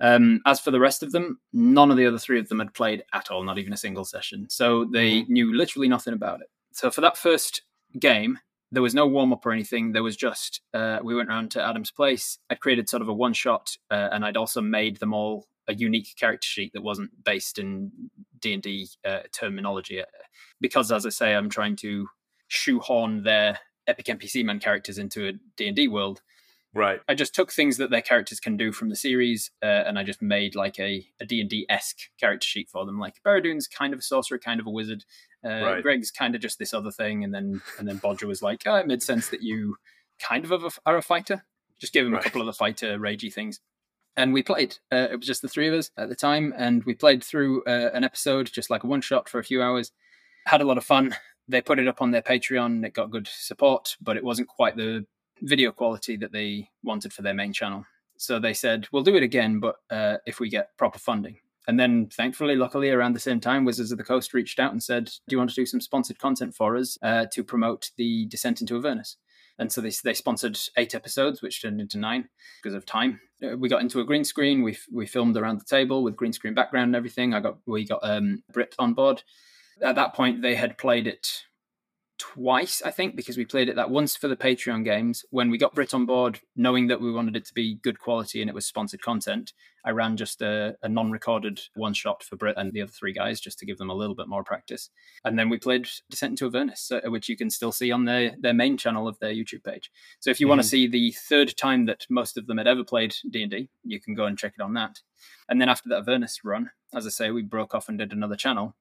Um, 0.00 0.40
as 0.44 0.58
for 0.58 0.72
the 0.72 0.80
rest 0.80 1.04
of 1.04 1.12
them, 1.12 1.38
none 1.52 1.92
of 1.92 1.96
the 1.96 2.06
other 2.06 2.18
three 2.18 2.40
of 2.40 2.48
them 2.48 2.58
had 2.58 2.74
played 2.74 3.04
at 3.12 3.30
all, 3.30 3.44
not 3.44 3.58
even 3.58 3.72
a 3.72 3.76
single 3.76 4.04
session. 4.04 4.50
So 4.50 4.84
they 4.84 5.22
knew 5.28 5.56
literally 5.56 5.86
nothing 5.86 6.12
about 6.12 6.40
it. 6.40 6.48
So 6.72 6.90
for 6.90 7.02
that 7.02 7.16
first 7.16 7.62
game, 7.98 8.38
there 8.72 8.82
was 8.82 8.94
no 8.94 9.06
warm 9.06 9.32
up 9.32 9.46
or 9.46 9.52
anything. 9.52 9.92
There 9.92 10.02
was 10.02 10.16
just 10.16 10.60
uh, 10.74 10.98
we 11.02 11.14
went 11.14 11.28
around 11.28 11.50
to 11.52 11.64
Adam's 11.64 11.90
place. 11.90 12.38
I'd 12.50 12.60
created 12.60 12.88
sort 12.88 13.02
of 13.02 13.08
a 13.08 13.14
one 13.14 13.32
shot, 13.32 13.76
uh, 13.90 14.08
and 14.12 14.24
I'd 14.24 14.36
also 14.36 14.60
made 14.60 14.98
them 14.98 15.14
all 15.14 15.46
a 15.68 15.74
unique 15.74 16.14
character 16.18 16.46
sheet 16.46 16.72
that 16.74 16.82
wasn't 16.82 17.24
based 17.24 17.58
in 17.58 17.90
D 18.40 18.54
and 18.54 18.62
D 18.62 18.88
uh, 19.04 19.20
terminology, 19.32 20.02
because 20.60 20.92
as 20.92 21.06
I 21.06 21.10
say, 21.10 21.34
I'm 21.34 21.50
trying 21.50 21.76
to 21.76 22.08
shoehorn 22.48 23.22
their 23.22 23.58
epic 23.86 24.06
NPC 24.06 24.44
man 24.44 24.58
characters 24.58 24.98
into 24.98 25.28
a 25.28 25.32
D 25.56 25.68
and 25.68 25.76
D 25.76 25.88
world. 25.88 26.22
Right. 26.76 27.00
I 27.08 27.14
just 27.14 27.34
took 27.34 27.50
things 27.52 27.78
that 27.78 27.90
their 27.90 28.02
characters 28.02 28.38
can 28.38 28.56
do 28.56 28.70
from 28.70 28.90
the 28.90 28.96
series, 28.96 29.50
uh, 29.62 29.66
and 29.86 29.98
I 29.98 30.02
just 30.04 30.20
made 30.20 30.54
like 30.54 30.78
a 30.78 31.06
a 31.20 31.24
D 31.24 31.40
and 31.40 31.48
D 31.50 31.64
esque 31.68 31.98
character 32.20 32.46
sheet 32.46 32.68
for 32.68 32.84
them. 32.84 32.98
Like 32.98 33.14
Baradun's 33.24 33.66
kind 33.66 33.92
of 33.94 34.00
a 34.00 34.02
sorcerer, 34.02 34.38
kind 34.38 34.60
of 34.60 34.66
a 34.66 34.70
wizard. 34.70 35.04
Uh, 35.44 35.48
Right. 35.64 35.82
Greg's 35.82 36.10
kind 36.10 36.34
of 36.34 36.40
just 36.40 36.58
this 36.58 36.74
other 36.74 36.90
thing, 36.90 37.24
and 37.24 37.32
then 37.34 37.62
and 37.78 37.88
then 37.88 37.96
Bodger 37.96 38.26
was 38.26 38.42
like, 38.42 38.62
oh, 38.66 38.74
it 38.76 38.86
made 38.86 39.02
sense 39.02 39.30
that 39.30 39.42
you 39.42 39.76
kind 40.20 40.44
of 40.44 40.52
are 40.52 40.66
a, 40.66 40.70
are 40.84 40.96
a 40.98 41.02
fighter. 41.02 41.44
Just 41.80 41.92
give 41.92 42.06
him 42.06 42.12
Right. 42.12 42.20
a 42.20 42.24
couple 42.24 42.40
of 42.42 42.46
the 42.46 42.52
fighter 42.52 42.98
ragey 42.98 43.32
things. 43.32 43.60
And 44.18 44.32
we 44.32 44.42
played. 44.42 44.76
Uh, 44.92 45.08
it 45.10 45.16
was 45.16 45.26
just 45.26 45.42
the 45.42 45.48
three 45.48 45.68
of 45.68 45.74
us 45.74 45.90
at 45.96 46.08
the 46.08 46.14
time, 46.14 46.52
and 46.56 46.84
we 46.84 46.94
played 46.94 47.22
through 47.24 47.64
uh, 47.64 47.90
an 47.94 48.02
episode, 48.04 48.50
just 48.52 48.70
like 48.70 48.82
a 48.84 48.86
one 48.86 49.00
shot 49.00 49.28
for 49.28 49.38
a 49.38 49.44
few 49.44 49.62
hours. 49.62 49.92
Had 50.46 50.60
a 50.60 50.64
lot 50.64 50.78
of 50.78 50.84
fun. 50.84 51.14
They 51.48 51.60
put 51.60 51.78
it 51.78 51.86
up 51.86 52.02
on 52.02 52.10
their 52.10 52.22
Patreon. 52.22 52.84
It 52.84 52.92
got 52.92 53.10
good 53.10 53.28
support, 53.28 53.96
but 54.00 54.16
it 54.16 54.24
wasn't 54.24 54.48
quite 54.48 54.76
the 54.76 55.06
video 55.42 55.72
quality 55.72 56.16
that 56.16 56.32
they 56.32 56.70
wanted 56.82 57.12
for 57.12 57.22
their 57.22 57.34
main 57.34 57.52
channel. 57.52 57.84
So 58.16 58.38
they 58.38 58.54
said, 58.54 58.88
"We'll 58.92 59.02
do 59.02 59.16
it 59.16 59.22
again, 59.22 59.60
but 59.60 59.76
uh, 59.90 60.16
if 60.26 60.40
we 60.40 60.48
get 60.48 60.76
proper 60.76 60.98
funding." 60.98 61.38
And 61.68 61.80
then, 61.80 62.06
thankfully, 62.06 62.54
luckily, 62.54 62.90
around 62.90 63.14
the 63.14 63.20
same 63.20 63.40
time, 63.40 63.64
Wizards 63.64 63.90
of 63.90 63.98
the 63.98 64.04
Coast 64.04 64.32
reached 64.32 64.60
out 64.60 64.72
and 64.72 64.82
said, 64.82 65.06
"Do 65.06 65.34
you 65.34 65.38
want 65.38 65.50
to 65.50 65.56
do 65.56 65.66
some 65.66 65.80
sponsored 65.80 66.18
content 66.18 66.54
for 66.54 66.76
us 66.76 66.96
uh, 67.02 67.26
to 67.32 67.44
promote 67.44 67.90
the 67.96 68.26
Descent 68.26 68.60
into 68.60 68.76
Avernus?" 68.76 69.16
And 69.58 69.72
so 69.72 69.80
they 69.80 69.92
they 70.04 70.14
sponsored 70.14 70.58
eight 70.76 70.94
episodes, 70.94 71.42
which 71.42 71.60
turned 71.60 71.80
into 71.80 71.98
nine 71.98 72.28
because 72.62 72.74
of 72.74 72.86
time. 72.86 73.20
Uh, 73.42 73.56
We 73.56 73.68
got 73.68 73.80
into 73.80 74.00
a 74.00 74.04
green 74.04 74.24
screen. 74.24 74.62
We 74.62 74.78
we 74.92 75.06
filmed 75.06 75.36
around 75.36 75.60
the 75.60 75.64
table 75.64 76.02
with 76.02 76.16
green 76.16 76.32
screen 76.32 76.54
background 76.54 76.88
and 76.88 76.96
everything. 76.96 77.34
I 77.34 77.40
got 77.40 77.58
we 77.66 77.86
got 77.86 78.00
um, 78.02 78.42
Brit 78.52 78.74
on 78.78 78.94
board. 78.94 79.22
At 79.82 79.96
that 79.96 80.14
point, 80.14 80.40
they 80.40 80.54
had 80.54 80.78
played 80.78 81.06
it 81.06 81.44
twice, 82.18 82.82
I 82.82 82.90
think, 82.90 83.16
because 83.16 83.36
we 83.36 83.44
played 83.44 83.68
it 83.68 83.76
that 83.76 83.90
once 83.90 84.16
for 84.16 84.28
the 84.28 84.36
Patreon 84.36 84.84
games. 84.84 85.24
When 85.30 85.50
we 85.50 85.58
got 85.58 85.74
Brit 85.74 85.94
on 85.94 86.06
board, 86.06 86.40
knowing 86.54 86.86
that 86.88 87.00
we 87.00 87.12
wanted 87.12 87.36
it 87.36 87.44
to 87.46 87.54
be 87.54 87.76
good 87.76 87.98
quality 87.98 88.40
and 88.40 88.48
it 88.48 88.54
was 88.54 88.66
sponsored 88.66 89.02
content, 89.02 89.52
I 89.84 89.90
ran 89.90 90.16
just 90.16 90.42
a, 90.42 90.76
a 90.82 90.88
non 90.88 91.10
recorded 91.10 91.60
one 91.74 91.94
shot 91.94 92.22
for 92.22 92.36
Brit 92.36 92.56
and 92.56 92.72
the 92.72 92.82
other 92.82 92.90
three 92.90 93.12
guys 93.12 93.40
just 93.40 93.58
to 93.60 93.66
give 93.66 93.78
them 93.78 93.90
a 93.90 93.94
little 93.94 94.14
bit 94.14 94.28
more 94.28 94.42
practice. 94.42 94.90
And 95.24 95.38
then 95.38 95.48
we 95.48 95.58
played 95.58 95.88
Descent 96.10 96.32
into 96.32 96.46
Avernus, 96.46 96.90
uh, 96.90 97.00
which 97.10 97.28
you 97.28 97.36
can 97.36 97.50
still 97.50 97.72
see 97.72 97.92
on 97.92 98.04
their, 98.04 98.34
their 98.38 98.54
main 98.54 98.76
channel 98.76 99.06
of 99.06 99.18
their 99.18 99.32
YouTube 99.32 99.64
page. 99.64 99.90
So 100.20 100.30
if 100.30 100.40
you 100.40 100.48
want 100.48 100.60
to 100.60 100.66
see 100.66 100.86
the 100.86 101.12
third 101.28 101.56
time 101.56 101.86
that 101.86 102.06
most 102.10 102.36
of 102.36 102.46
them 102.46 102.58
had 102.58 102.66
ever 102.66 102.84
played 102.84 103.14
D&D, 103.30 103.68
you 103.84 104.00
can 104.00 104.14
go 104.14 104.26
and 104.26 104.38
check 104.38 104.54
it 104.58 104.62
on 104.62 104.74
that. 104.74 105.00
And 105.48 105.60
then 105.60 105.68
after 105.68 105.88
that 105.90 106.00
Avernus 106.00 106.40
run, 106.44 106.70
as 106.94 107.06
I 107.06 107.10
say, 107.10 107.30
we 107.30 107.42
broke 107.42 107.74
off 107.74 107.88
and 107.88 107.98
did 107.98 108.12
another 108.12 108.36
channel 108.36 108.74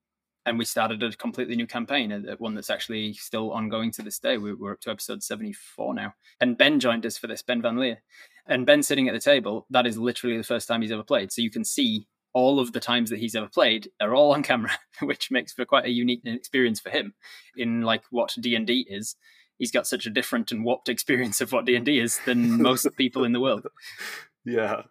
and 0.45 0.57
we 0.59 0.65
started 0.65 1.01
a 1.03 1.11
completely 1.13 1.55
new 1.55 1.67
campaign, 1.67 2.11
a- 2.11 2.35
one 2.37 2.53
that's 2.55 2.69
actually 2.69 3.13
still 3.13 3.51
ongoing 3.51 3.91
to 3.91 4.01
this 4.01 4.19
day. 4.19 4.37
We- 4.37 4.53
We're 4.53 4.73
up 4.73 4.81
to 4.81 4.91
episode 4.91 5.23
74 5.23 5.93
now. 5.93 6.13
And 6.39 6.57
Ben 6.57 6.79
joined 6.79 7.05
us 7.05 7.17
for 7.17 7.27
this, 7.27 7.41
Ben 7.41 7.61
Van 7.61 7.77
Lier. 7.77 8.01
And 8.47 8.65
Ben 8.65 8.83
sitting 8.83 9.07
at 9.07 9.13
the 9.13 9.19
table, 9.19 9.65
that 9.71 9.87
is 9.87 9.97
literally 9.97 10.37
the 10.37 10.43
first 10.43 10.67
time 10.67 10.81
he's 10.81 10.91
ever 10.91 11.03
played. 11.03 11.31
So 11.31 11.41
you 11.41 11.49
can 11.49 11.63
see 11.65 12.07
all 12.33 12.59
of 12.59 12.73
the 12.73 12.79
times 12.81 13.09
that 13.09 13.19
he's 13.19 13.35
ever 13.35 13.47
played 13.47 13.89
are 14.01 14.13
all 14.13 14.33
on 14.33 14.43
camera, 14.43 14.71
which 15.01 15.31
makes 15.31 15.53
for 15.53 15.65
quite 15.65 15.85
a 15.85 15.89
unique 15.89 16.21
experience 16.25 16.79
for 16.79 16.89
him 16.89 17.13
in 17.57 17.81
like 17.81 18.03
what 18.11 18.35
D&D 18.39 18.85
is. 18.89 19.15
He's 19.57 19.71
got 19.71 19.87
such 19.87 20.05
a 20.05 20.09
different 20.09 20.51
and 20.51 20.65
warped 20.65 20.89
experience 20.89 21.39
of 21.41 21.53
what 21.53 21.65
D&D 21.65 21.97
is 21.97 22.19
than 22.25 22.61
most 22.61 22.85
people 22.97 23.23
in 23.23 23.31
the 23.31 23.39
world. 23.39 23.65
Yeah. 24.43 24.83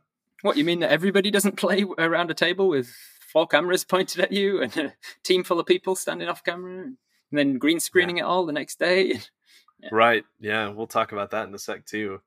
What 0.42 0.56
you 0.56 0.64
mean 0.64 0.80
that 0.80 0.90
everybody 0.90 1.30
doesn't 1.30 1.56
play 1.56 1.84
around 1.98 2.30
a 2.30 2.34
table 2.34 2.68
with 2.68 2.92
four 3.34 3.46
cameras 3.46 3.84
pointed 3.94 4.22
at 4.22 4.32
you 4.32 4.62
and 4.62 4.74
a 4.78 4.94
team 5.22 5.44
full 5.44 5.60
of 5.60 5.66
people 5.66 5.94
standing 5.94 6.28
off 6.28 6.42
camera 6.42 6.84
and 6.84 6.96
then 7.30 7.58
green 7.58 7.80
screening 7.80 8.16
it 8.16 8.22
all 8.24 8.46
the 8.46 8.52
next 8.52 8.78
day? 8.78 9.20
Right. 9.92 10.24
Yeah. 10.40 10.68
We'll 10.68 10.86
talk 10.86 11.12
about 11.12 11.32
that 11.32 11.46
in 11.46 11.54
a 11.54 11.58
sec 11.58 11.84
too. 11.84 12.22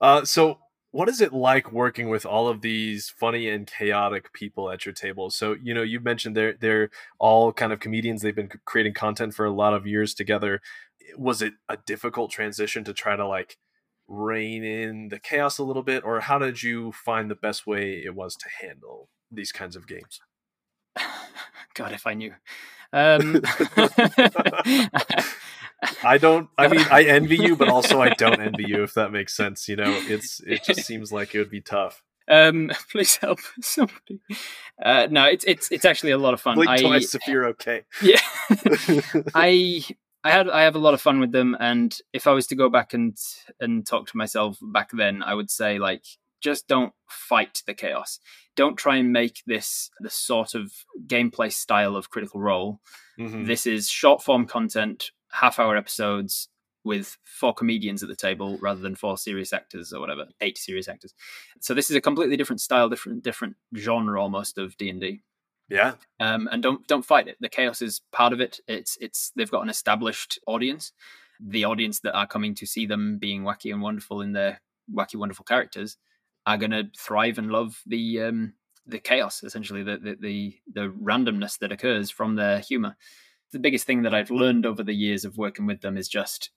Uh, 0.00 0.24
so, 0.24 0.58
what 0.90 1.08
is 1.08 1.20
it 1.20 1.32
like 1.32 1.70
working 1.70 2.08
with 2.08 2.26
all 2.26 2.48
of 2.48 2.62
these 2.62 3.10
funny 3.10 3.48
and 3.48 3.66
chaotic 3.66 4.32
people 4.32 4.70
at 4.70 4.86
your 4.86 4.92
table? 4.92 5.30
So, 5.30 5.54
you 5.62 5.74
know, 5.74 5.82
you 5.82 6.00
mentioned 6.00 6.36
they're 6.36 6.54
they're 6.54 6.90
all 7.20 7.52
kind 7.52 7.72
of 7.72 7.80
comedians. 7.80 8.22
They've 8.22 8.34
been 8.34 8.50
creating 8.64 8.94
content 8.94 9.34
for 9.34 9.44
a 9.44 9.52
lot 9.52 9.74
of 9.74 9.86
years 9.86 10.14
together. 10.14 10.60
Was 11.16 11.42
it 11.42 11.52
a 11.68 11.76
difficult 11.76 12.30
transition 12.30 12.82
to 12.84 12.92
try 12.92 13.14
to 13.14 13.26
like 13.26 13.58
rein 14.08 14.64
in 14.64 15.08
the 15.08 15.18
chaos 15.18 15.58
a 15.58 15.64
little 15.64 15.82
bit, 15.82 16.02
or 16.02 16.20
how 16.20 16.38
did 16.38 16.62
you 16.62 16.92
find 16.92 17.30
the 17.30 17.34
best 17.36 17.66
way 17.66 18.02
it 18.04 18.14
was 18.14 18.34
to 18.36 18.46
handle 18.62 19.10
these 19.30 19.52
kinds 19.52 19.76
of 19.76 19.86
games? 19.86 20.20
God, 21.74 21.92
if 21.92 22.06
I 22.06 22.14
knew. 22.14 22.32
Um, 22.92 23.42
I 26.02 26.18
don't. 26.18 26.48
I 26.56 26.68
mean, 26.68 26.84
I 26.90 27.04
envy 27.04 27.36
you, 27.36 27.56
but 27.56 27.68
also 27.68 28.00
I 28.00 28.10
don't 28.10 28.40
envy 28.40 28.64
you. 28.66 28.82
If 28.82 28.94
that 28.94 29.12
makes 29.12 29.36
sense, 29.36 29.68
you 29.68 29.76
know, 29.76 29.92
it's 30.08 30.40
it 30.40 30.64
just 30.64 30.82
seems 30.86 31.12
like 31.12 31.34
it 31.34 31.38
would 31.38 31.50
be 31.50 31.60
tough. 31.60 32.02
um, 32.28 32.70
please 32.90 33.16
help 33.16 33.40
somebody. 33.60 34.20
Uh, 34.82 35.08
no, 35.10 35.24
it's 35.26 35.44
it's 35.44 35.70
it's 35.70 35.84
actually 35.84 36.12
a 36.12 36.18
lot 36.18 36.34
of 36.34 36.40
fun. 36.40 36.54
Blink 36.54 36.70
I, 36.70 36.78
twice 36.78 37.14
if 37.14 37.26
you're 37.26 37.46
okay. 37.48 37.82
yeah, 38.02 38.20
I 39.34 39.84
I 40.24 40.30
had 40.30 40.48
I 40.48 40.62
have 40.62 40.74
a 40.74 40.80
lot 40.80 40.94
of 40.94 41.00
fun 41.00 41.20
with 41.20 41.32
them, 41.32 41.56
and 41.60 41.96
if 42.12 42.26
I 42.26 42.32
was 42.32 42.46
to 42.48 42.56
go 42.56 42.68
back 42.68 42.94
and 42.94 43.16
and 43.60 43.86
talk 43.86 44.08
to 44.08 44.16
myself 44.16 44.58
back 44.62 44.90
then, 44.92 45.22
I 45.22 45.34
would 45.34 45.50
say 45.50 45.78
like 45.78 46.04
just 46.40 46.68
don't 46.68 46.92
fight 47.08 47.62
the 47.66 47.74
chaos. 47.74 48.18
Don't 48.56 48.76
try 48.76 48.96
and 48.96 49.12
make 49.12 49.42
this 49.46 49.90
the 50.00 50.10
sort 50.10 50.54
of 50.54 50.72
gameplay 51.06 51.52
style 51.52 51.96
of 51.96 52.10
Critical 52.10 52.40
Role. 52.40 52.80
Mhm. 53.18 53.46
This 53.46 53.66
is 53.66 53.88
short 53.88 54.22
form 54.22 54.46
content, 54.46 55.10
half 55.32 55.58
hour 55.58 55.76
episodes 55.76 56.48
with 56.84 57.18
four 57.24 57.52
comedians 57.52 58.02
at 58.02 58.08
the 58.08 58.14
table 58.16 58.58
rather 58.58 58.80
than 58.80 58.94
four 58.94 59.18
serious 59.18 59.52
actors 59.52 59.92
or 59.92 60.00
whatever, 60.00 60.26
eight 60.40 60.56
serious 60.56 60.88
actors. 60.88 61.14
So 61.60 61.74
this 61.74 61.90
is 61.90 61.96
a 61.96 62.00
completely 62.00 62.36
different 62.36 62.60
style, 62.60 62.88
different 62.88 63.24
different 63.24 63.56
genre 63.74 64.20
almost 64.22 64.56
of 64.58 64.76
D 64.76 64.88
and 64.90 65.00
D 65.00 65.22
Yeah. 65.68 65.94
um, 66.20 66.48
and 66.52 66.62
don't 66.62 66.86
don't 66.86 67.04
fight 67.04 67.26
it. 67.28 67.38
The 67.40 67.48
chaos 67.48 67.82
is 67.82 68.02
part 68.12 68.32
of 68.32 68.40
it. 68.40 68.60
It's 68.68 68.96
it's 69.00 69.32
they've 69.34 69.50
got 69.50 69.62
an 69.62 69.68
established 69.70 70.38
audience, 70.46 70.92
the 71.40 71.64
audience 71.64 71.98
that 72.00 72.14
are 72.14 72.26
coming 72.26 72.54
to 72.54 72.66
see 72.66 72.86
them 72.86 73.18
being 73.18 73.42
wacky 73.42 73.72
and 73.72 73.82
wonderful 73.82 74.20
in 74.20 74.32
their 74.32 74.60
wacky 74.92 75.16
wonderful 75.16 75.44
characters 75.44 75.96
are 76.46 76.56
going 76.56 76.70
to 76.70 76.84
thrive 76.96 77.38
and 77.38 77.50
love 77.50 77.82
the 77.86 78.22
um, 78.22 78.54
the 78.86 78.98
chaos 78.98 79.42
essentially 79.42 79.82
the, 79.82 79.98
the 79.98 80.16
the 80.20 80.54
the 80.72 80.94
randomness 81.02 81.58
that 81.58 81.72
occurs 81.72 82.10
from 82.10 82.36
their 82.36 82.60
humor. 82.60 82.96
The 83.52 83.58
biggest 83.58 83.86
thing 83.86 84.02
that 84.02 84.14
I've 84.14 84.30
learned 84.30 84.66
over 84.66 84.82
the 84.82 84.94
years 84.94 85.24
of 85.24 85.38
working 85.38 85.66
with 85.66 85.80
them 85.80 85.96
is 85.96 86.08
just 86.08 86.50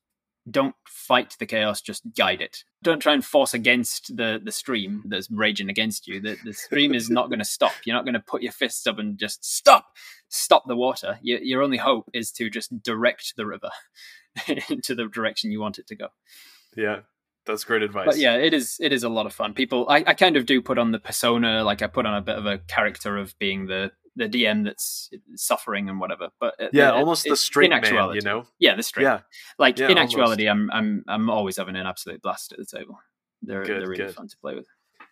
don't 0.50 0.76
fight 0.88 1.36
the 1.38 1.46
chaos 1.46 1.82
just 1.82 2.04
guide 2.18 2.42
it. 2.42 2.64
Don't 2.82 3.02
try 3.02 3.14
and 3.14 3.24
force 3.24 3.54
against 3.54 4.16
the 4.16 4.40
the 4.44 4.52
stream 4.52 5.04
that's 5.08 5.30
raging 5.32 5.70
against 5.70 6.08
you. 6.08 6.22
The, 6.22 6.38
the 6.44 6.54
stream 6.54 6.94
is 6.94 7.10
not 7.10 7.30
going 7.30 7.40
to 7.40 7.46
stop. 7.46 7.74
You're 7.86 7.96
not 7.96 8.06
going 8.06 8.14
to 8.14 8.20
put 8.20 8.42
your 8.42 8.52
fists 8.52 8.86
up 8.88 9.00
and 9.00 9.18
just 9.18 9.44
stop 9.44 9.88
stop 10.30 10.68
the 10.68 10.76
water. 10.76 11.20
Your, 11.22 11.40
your 11.40 11.62
only 11.62 11.78
hope 11.78 12.10
is 12.14 12.32
to 12.34 12.50
just 12.50 12.82
direct 12.84 13.34
the 13.36 13.46
river 13.46 13.70
into 14.70 14.96
the 14.96 15.08
direction 15.08 15.52
you 15.52 15.60
want 15.60 15.80
it 15.80 15.88
to 15.88 15.96
go. 15.96 16.08
Yeah. 16.76 17.02
That's 17.46 17.64
great 17.64 17.82
advice. 17.82 18.06
but 18.06 18.18
yeah 18.18 18.36
it 18.36 18.54
is 18.54 18.78
it 18.80 18.94
is 18.94 19.04
a 19.04 19.10
lot 19.10 19.26
of 19.26 19.34
fun 19.34 19.54
people 19.54 19.86
I, 19.90 20.04
I 20.08 20.14
kind 20.14 20.38
of 20.38 20.46
do 20.46 20.62
put 20.62 20.78
on 20.78 20.92
the 20.92 21.00
persona 21.00 21.64
like 21.64 21.82
i 21.82 21.88
put 21.88 22.06
on 22.06 22.14
a 22.16 22.22
bit 22.22 22.38
of 22.38 22.46
a 22.46 22.60
character 22.60 23.18
of 23.18 23.34
being 23.40 23.66
the 23.66 23.92
the 24.16 24.30
dm 24.30 24.64
that's 24.66 25.10
suffering 25.36 25.90
and 25.90 26.00
whatever 26.00 26.30
but 26.40 26.54
uh, 26.62 26.68
Yeah, 26.74 26.90
it- 26.90 26.94
almost 26.96 27.24
the 27.24 27.32
it- 27.34 27.38
straight 27.38 27.66
in 27.66 27.70
man, 27.72 27.84
actuality 27.84 28.20
you 28.20 28.26
know? 28.26 28.46
yeah 28.60 28.76
the 28.76 28.84
straight 28.84 29.04
Yeah. 29.06 29.22
like 29.58 29.80
Yeah, 29.80 29.88
in 29.90 29.98
almost. 29.98 30.14
actuality, 30.14 30.48
I'm 30.50 30.70
I'm 30.72 31.04
I'm 31.08 31.30
always 31.30 31.58
having 31.58 31.76
an 31.76 31.88
absolute 31.88 32.22
blast 32.22 32.52
at 32.52 32.60
the 32.60 32.66
table. 32.78 33.00
They're 33.42 33.64
Good, 33.64 33.82
they're 33.82 33.88
really 33.90 34.06
good. 34.06 34.16
fun 34.16 34.28
to 34.28 34.38
play 34.42 34.54
with. 34.56 34.68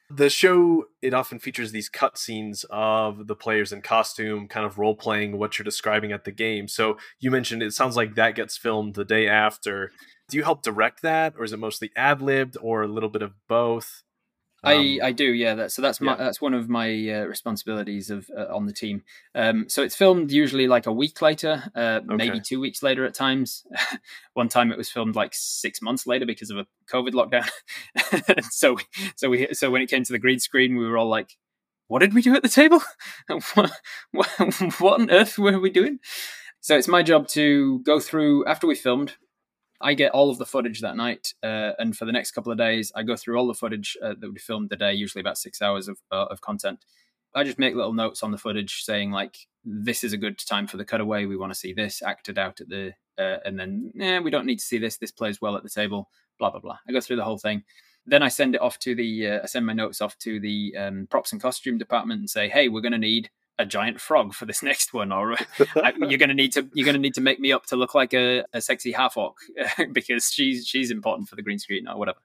The 0.10 0.30
show 0.30 0.86
it 1.02 1.14
often 1.14 1.38
features 1.40 1.72
these 1.72 1.90
cutscenes 1.90 2.64
of 2.70 3.28
the 3.28 3.36
players 3.36 3.72
in 3.74 3.82
costume, 3.82 4.48
kind 4.48 4.66
of 4.66 4.78
role 4.78 4.96
playing 4.96 5.38
what 5.38 5.58
you're 5.58 5.64
describing 5.66 6.12
at 6.14 6.24
the 6.24 6.32
game. 6.32 6.68
So 6.68 6.98
you 7.20 7.30
mentioned 7.32 7.62
it 7.64 7.74
sounds 7.74 7.96
like 7.98 8.16
that 8.16 8.36
gets 8.36 8.58
filmed 8.58 8.96
the 8.96 9.06
day 9.06 9.28
after. 9.28 9.92
Do 10.30 10.38
you 10.38 10.44
help 10.44 10.62
direct 10.62 11.02
that, 11.04 11.36
or 11.38 11.44
is 11.44 11.54
it 11.54 11.60
mostly 11.60 11.92
ad 11.96 12.22
libbed, 12.22 12.58
or 12.62 12.84
a 12.84 12.88
little 12.88 13.10
bit 13.10 13.22
of 13.22 13.34
both? 13.48 14.04
I 14.64 14.76
Um, 14.76 15.00
I 15.04 15.12
do 15.12 15.26
yeah. 15.26 15.56
That, 15.56 15.72
so 15.72 15.82
that's 15.82 16.02
my 16.02 16.14
yeah. 16.14 16.18
that's 16.18 16.42
one 16.42 16.54
of 16.54 16.68
my 16.68 16.90
uh, 16.90 17.26
responsibilities 17.26 18.10
of 18.10 18.30
uh, 18.36 18.54
on 18.54 18.66
the 18.66 18.74
team. 18.74 19.04
Um, 19.36 19.70
so 19.70 19.84
it's 19.84 19.96
filmed 19.96 20.32
usually 20.32 20.68
like 20.68 20.88
a 20.88 20.92
week 20.92 21.22
later, 21.22 21.64
uh, 21.76 22.02
maybe 22.04 22.40
two 22.40 22.60
weeks 22.60 22.82
later 22.82 23.06
at 23.06 23.14
times. 23.14 23.66
one 24.34 24.50
time 24.50 24.72
it 24.72 24.78
was 24.78 24.90
filmed 24.90 25.16
like 25.16 25.34
six 25.34 25.82
months 25.82 26.08
later 26.08 26.26
because 26.26 26.50
of 26.50 26.58
a 26.58 26.68
COVID 26.92 27.12
lockdown. 27.12 28.44
so 28.52 28.78
so 29.16 29.30
we 29.30 29.54
so 29.54 29.70
when 29.70 29.82
it 29.82 29.90
came 29.90 30.04
to 30.04 30.14
the 30.14 30.20
green 30.20 30.40
screen, 30.40 30.76
we 30.76 30.88
were 30.88 30.98
all 30.98 31.10
like, 31.10 31.38
"What 31.88 32.00
did 32.00 32.16
we 32.16 32.24
do 32.24 32.36
at 32.36 32.42
the 32.42 32.50
table? 32.50 32.82
what, 33.28 33.72
what 34.12 34.28
what 34.80 35.02
on 35.02 35.12
earth 35.12 35.38
were 35.38 35.60
we 35.60 35.70
doing?" 35.70 36.00
So 36.62 36.76
it's 36.76 36.88
my 36.88 37.04
job 37.04 37.28
to 37.30 37.80
go 37.80 38.00
through 38.00 38.46
after 38.48 38.66
we 38.66 38.76
filmed. 38.76 39.16
I 39.80 39.94
get 39.94 40.12
all 40.12 40.30
of 40.30 40.40
the 40.40 40.46
footage 40.46 40.82
that 40.82 40.96
night, 40.96 41.34
uh, 41.44 41.74
and 41.78 41.96
for 41.96 42.06
the 42.06 42.12
next 42.12 42.32
couple 42.32 42.52
of 42.52 42.58
days, 42.58 42.92
I 42.96 43.04
go 43.04 43.16
through 43.16 43.38
all 43.38 43.48
the 43.48 43.54
footage 43.54 43.96
uh, 44.04 44.16
that 44.20 44.32
we 44.32 44.40
filmed 44.40 44.70
the 44.70 44.76
day, 44.76 44.94
usually 44.94 45.20
about 45.20 45.38
six 45.38 45.62
hours 45.62 45.88
of 45.88 46.00
uh, 46.12 46.26
of 46.26 46.42
content. 46.42 46.84
I 47.36 47.44
just 47.44 47.60
make 47.60 47.76
little 47.76 47.94
notes 47.94 48.24
on 48.24 48.32
the 48.32 48.38
footage 48.38 48.84
saying 48.84 49.12
like, 49.12 49.38
"This 49.64 50.04
is 50.04 50.14
a 50.14 50.18
good 50.18 50.40
time 50.40 50.66
for 50.66 50.78
the 50.78 50.86
cutaway. 50.86 51.26
We 51.26 51.38
want 51.38 51.54
to 51.54 51.60
see 51.60 51.74
this 51.74 52.02
acted 52.02 52.40
out 52.40 52.60
at 52.60 52.70
the," 52.70 52.94
uh, 53.20 53.38
and 53.46 53.60
then, 53.60 53.92
"Eh, 54.00 54.20
we 54.20 54.32
don't 54.32 54.48
need 54.48 54.60
to 54.60 54.66
see 54.66 54.80
this. 54.80 54.98
This 54.98 55.12
plays 55.12 55.42
well 55.42 55.56
at 55.56 55.64
the 55.64 55.70
table." 55.70 56.10
Blah 56.40 56.52
blah 56.52 56.60
blah. 56.60 56.78
I 56.88 56.92
go 56.92 57.02
through 57.02 57.18
the 57.18 57.24
whole 57.24 57.38
thing. 57.38 57.64
Then 58.06 58.24
I 58.24 58.30
send 58.30 58.56
it 58.56 58.62
off 58.62 58.80
to 58.80 58.96
the 58.96 59.28
uh, 59.28 59.40
I 59.44 59.46
send 59.48 59.66
my 59.66 59.74
notes 59.74 60.02
off 60.02 60.18
to 60.20 60.40
the 60.40 60.76
um, 60.78 61.08
props 61.10 61.34
and 61.34 61.42
costume 61.42 61.78
department 61.78 62.20
and 62.20 62.30
say, 62.30 62.50
hey, 62.50 62.70
we're 62.70 62.82
going 62.82 62.94
to 62.94 62.98
need 62.98 63.30
a 63.60 63.66
giant 63.66 64.00
frog 64.00 64.34
for 64.34 64.46
this 64.46 64.64
next 64.64 64.94
one, 64.94 65.12
or 65.12 65.34
I, 65.76 65.94
you're 65.98 66.18
going 66.18 66.30
to 66.30 66.36
need 66.36 66.54
to 66.54 66.70
you're 66.74 66.86
going 66.86 66.96
to 66.96 67.02
need 67.02 67.16
to 67.16 67.22
make 67.22 67.40
me 67.40 67.52
up 67.52 67.66
to 67.68 67.76
look 67.76 67.96
like 67.96 68.14
a, 68.14 68.44
a 68.54 68.62
sexy 68.62 68.92
half 68.92 69.18
orc 69.18 69.38
because 69.92 70.32
she's 70.32 70.68
she's 70.68 70.92
important 70.92 71.30
for 71.30 71.36
the 71.36 71.42
green 71.42 71.60
screen 71.60 71.88
or 71.88 71.98
whatever. 71.98 72.20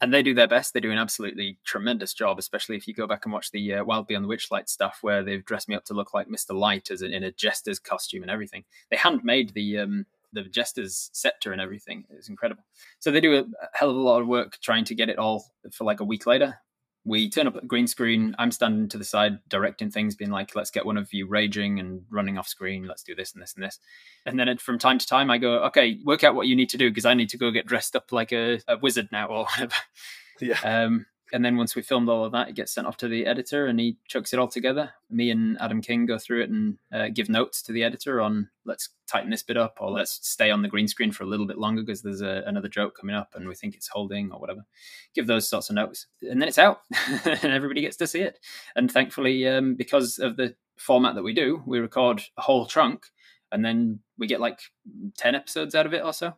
And 0.00 0.14
they 0.14 0.22
do 0.22 0.32
their 0.32 0.46
best. 0.46 0.74
They 0.74 0.80
do 0.80 0.92
an 0.92 0.98
absolutely 0.98 1.58
tremendous 1.64 2.14
job, 2.14 2.38
especially 2.38 2.76
if 2.76 2.86
you 2.86 2.94
go 2.94 3.08
back 3.08 3.26
and 3.26 3.32
watch 3.32 3.50
the 3.50 3.74
uh, 3.74 3.84
Wild 3.84 4.06
Beyond 4.06 4.24
the 4.24 4.28
Witchlight 4.28 4.68
stuff, 4.68 4.98
where 5.00 5.24
they've 5.24 5.44
dressed 5.44 5.68
me 5.68 5.74
up 5.74 5.84
to 5.86 5.94
look 5.94 6.14
like 6.14 6.28
Mister 6.28 6.54
Light 6.54 6.92
as 6.92 7.02
in, 7.02 7.12
in 7.12 7.24
a 7.24 7.32
jester's 7.32 7.80
costume 7.80 8.22
and 8.22 8.30
everything. 8.30 8.64
They 8.90 8.96
handmade 8.96 9.54
the 9.54 9.78
um, 9.78 10.06
the 10.32 10.44
jester's 10.44 11.10
scepter 11.12 11.52
and 11.52 11.60
everything. 11.60 12.04
It 12.10 12.16
was 12.16 12.28
incredible. 12.28 12.64
So 13.00 13.10
they 13.10 13.20
do 13.20 13.34
a 13.34 13.44
hell 13.72 13.90
of 13.90 13.96
a 13.96 14.00
lot 14.00 14.20
of 14.20 14.28
work 14.28 14.58
trying 14.60 14.84
to 14.84 14.94
get 14.94 15.08
it 15.08 15.18
all 15.18 15.46
for 15.72 15.82
like 15.82 15.98
a 15.98 16.04
week 16.04 16.26
later 16.26 16.60
we 17.08 17.30
turn 17.30 17.46
up 17.46 17.56
at 17.56 17.62
the 17.62 17.68
green 17.68 17.86
screen. 17.86 18.34
I'm 18.38 18.50
standing 18.50 18.88
to 18.90 18.98
the 18.98 19.04
side 19.04 19.38
directing 19.48 19.90
things, 19.90 20.14
being 20.14 20.30
like, 20.30 20.54
let's 20.54 20.70
get 20.70 20.86
one 20.86 20.96
of 20.96 21.12
you 21.12 21.26
raging 21.26 21.80
and 21.80 22.02
running 22.10 22.38
off 22.38 22.46
screen. 22.46 22.86
Let's 22.86 23.02
do 23.02 23.14
this 23.14 23.32
and 23.32 23.42
this 23.42 23.54
and 23.54 23.64
this. 23.64 23.78
And 24.26 24.38
then 24.38 24.58
from 24.58 24.78
time 24.78 24.98
to 24.98 25.06
time, 25.06 25.30
I 25.30 25.38
go, 25.38 25.64
okay, 25.64 25.98
work 26.04 26.24
out 26.24 26.34
what 26.34 26.46
you 26.46 26.54
need 26.54 26.68
to 26.70 26.78
do 26.78 26.90
because 26.90 27.06
I 27.06 27.14
need 27.14 27.30
to 27.30 27.38
go 27.38 27.50
get 27.50 27.66
dressed 27.66 27.96
up 27.96 28.12
like 28.12 28.32
a, 28.32 28.60
a 28.68 28.78
wizard 28.78 29.08
now 29.10 29.26
or 29.26 29.44
whatever. 29.44 29.74
Yeah. 30.40 30.60
Um, 30.62 31.06
and 31.32 31.44
then 31.44 31.56
once 31.56 31.74
we 31.74 31.82
filmed 31.82 32.08
all 32.08 32.24
of 32.24 32.32
that, 32.32 32.48
it 32.48 32.54
gets 32.54 32.72
sent 32.72 32.86
off 32.86 32.96
to 32.98 33.08
the 33.08 33.26
editor, 33.26 33.66
and 33.66 33.78
he 33.78 33.96
chucks 34.06 34.32
it 34.32 34.38
all 34.38 34.48
together. 34.48 34.90
Me 35.10 35.30
and 35.30 35.60
Adam 35.60 35.80
King 35.80 36.06
go 36.06 36.18
through 36.18 36.42
it 36.42 36.50
and 36.50 36.78
uh, 36.92 37.08
give 37.08 37.28
notes 37.28 37.62
to 37.62 37.72
the 37.72 37.84
editor 37.84 38.20
on 38.20 38.48
let's 38.64 38.90
tighten 39.06 39.30
this 39.30 39.42
bit 39.42 39.56
up, 39.56 39.78
or 39.80 39.90
let's 39.90 40.18
stay 40.26 40.50
on 40.50 40.62
the 40.62 40.68
green 40.68 40.88
screen 40.88 41.12
for 41.12 41.24
a 41.24 41.26
little 41.26 41.46
bit 41.46 41.58
longer 41.58 41.82
because 41.82 42.02
there's 42.02 42.22
a, 42.22 42.42
another 42.46 42.68
joke 42.68 42.96
coming 42.98 43.14
up, 43.14 43.34
and 43.34 43.46
we 43.46 43.54
think 43.54 43.74
it's 43.74 43.88
holding 43.88 44.32
or 44.32 44.40
whatever. 44.40 44.64
Give 45.14 45.26
those 45.26 45.48
sorts 45.48 45.68
of 45.70 45.76
notes, 45.76 46.06
and 46.22 46.40
then 46.40 46.48
it's 46.48 46.58
out, 46.58 46.80
and 47.24 47.52
everybody 47.52 47.80
gets 47.80 47.96
to 47.98 48.06
see 48.06 48.20
it. 48.20 48.38
And 48.74 48.90
thankfully, 48.90 49.46
um, 49.46 49.74
because 49.74 50.18
of 50.18 50.36
the 50.36 50.54
format 50.76 51.14
that 51.14 51.24
we 51.24 51.34
do, 51.34 51.62
we 51.66 51.78
record 51.78 52.22
a 52.36 52.42
whole 52.42 52.66
trunk, 52.66 53.06
and 53.52 53.64
then 53.64 54.00
we 54.16 54.26
get 54.26 54.40
like 54.40 54.60
ten 55.16 55.34
episodes 55.34 55.74
out 55.74 55.86
of 55.86 55.94
it 55.94 56.04
or 56.04 56.12
so, 56.12 56.28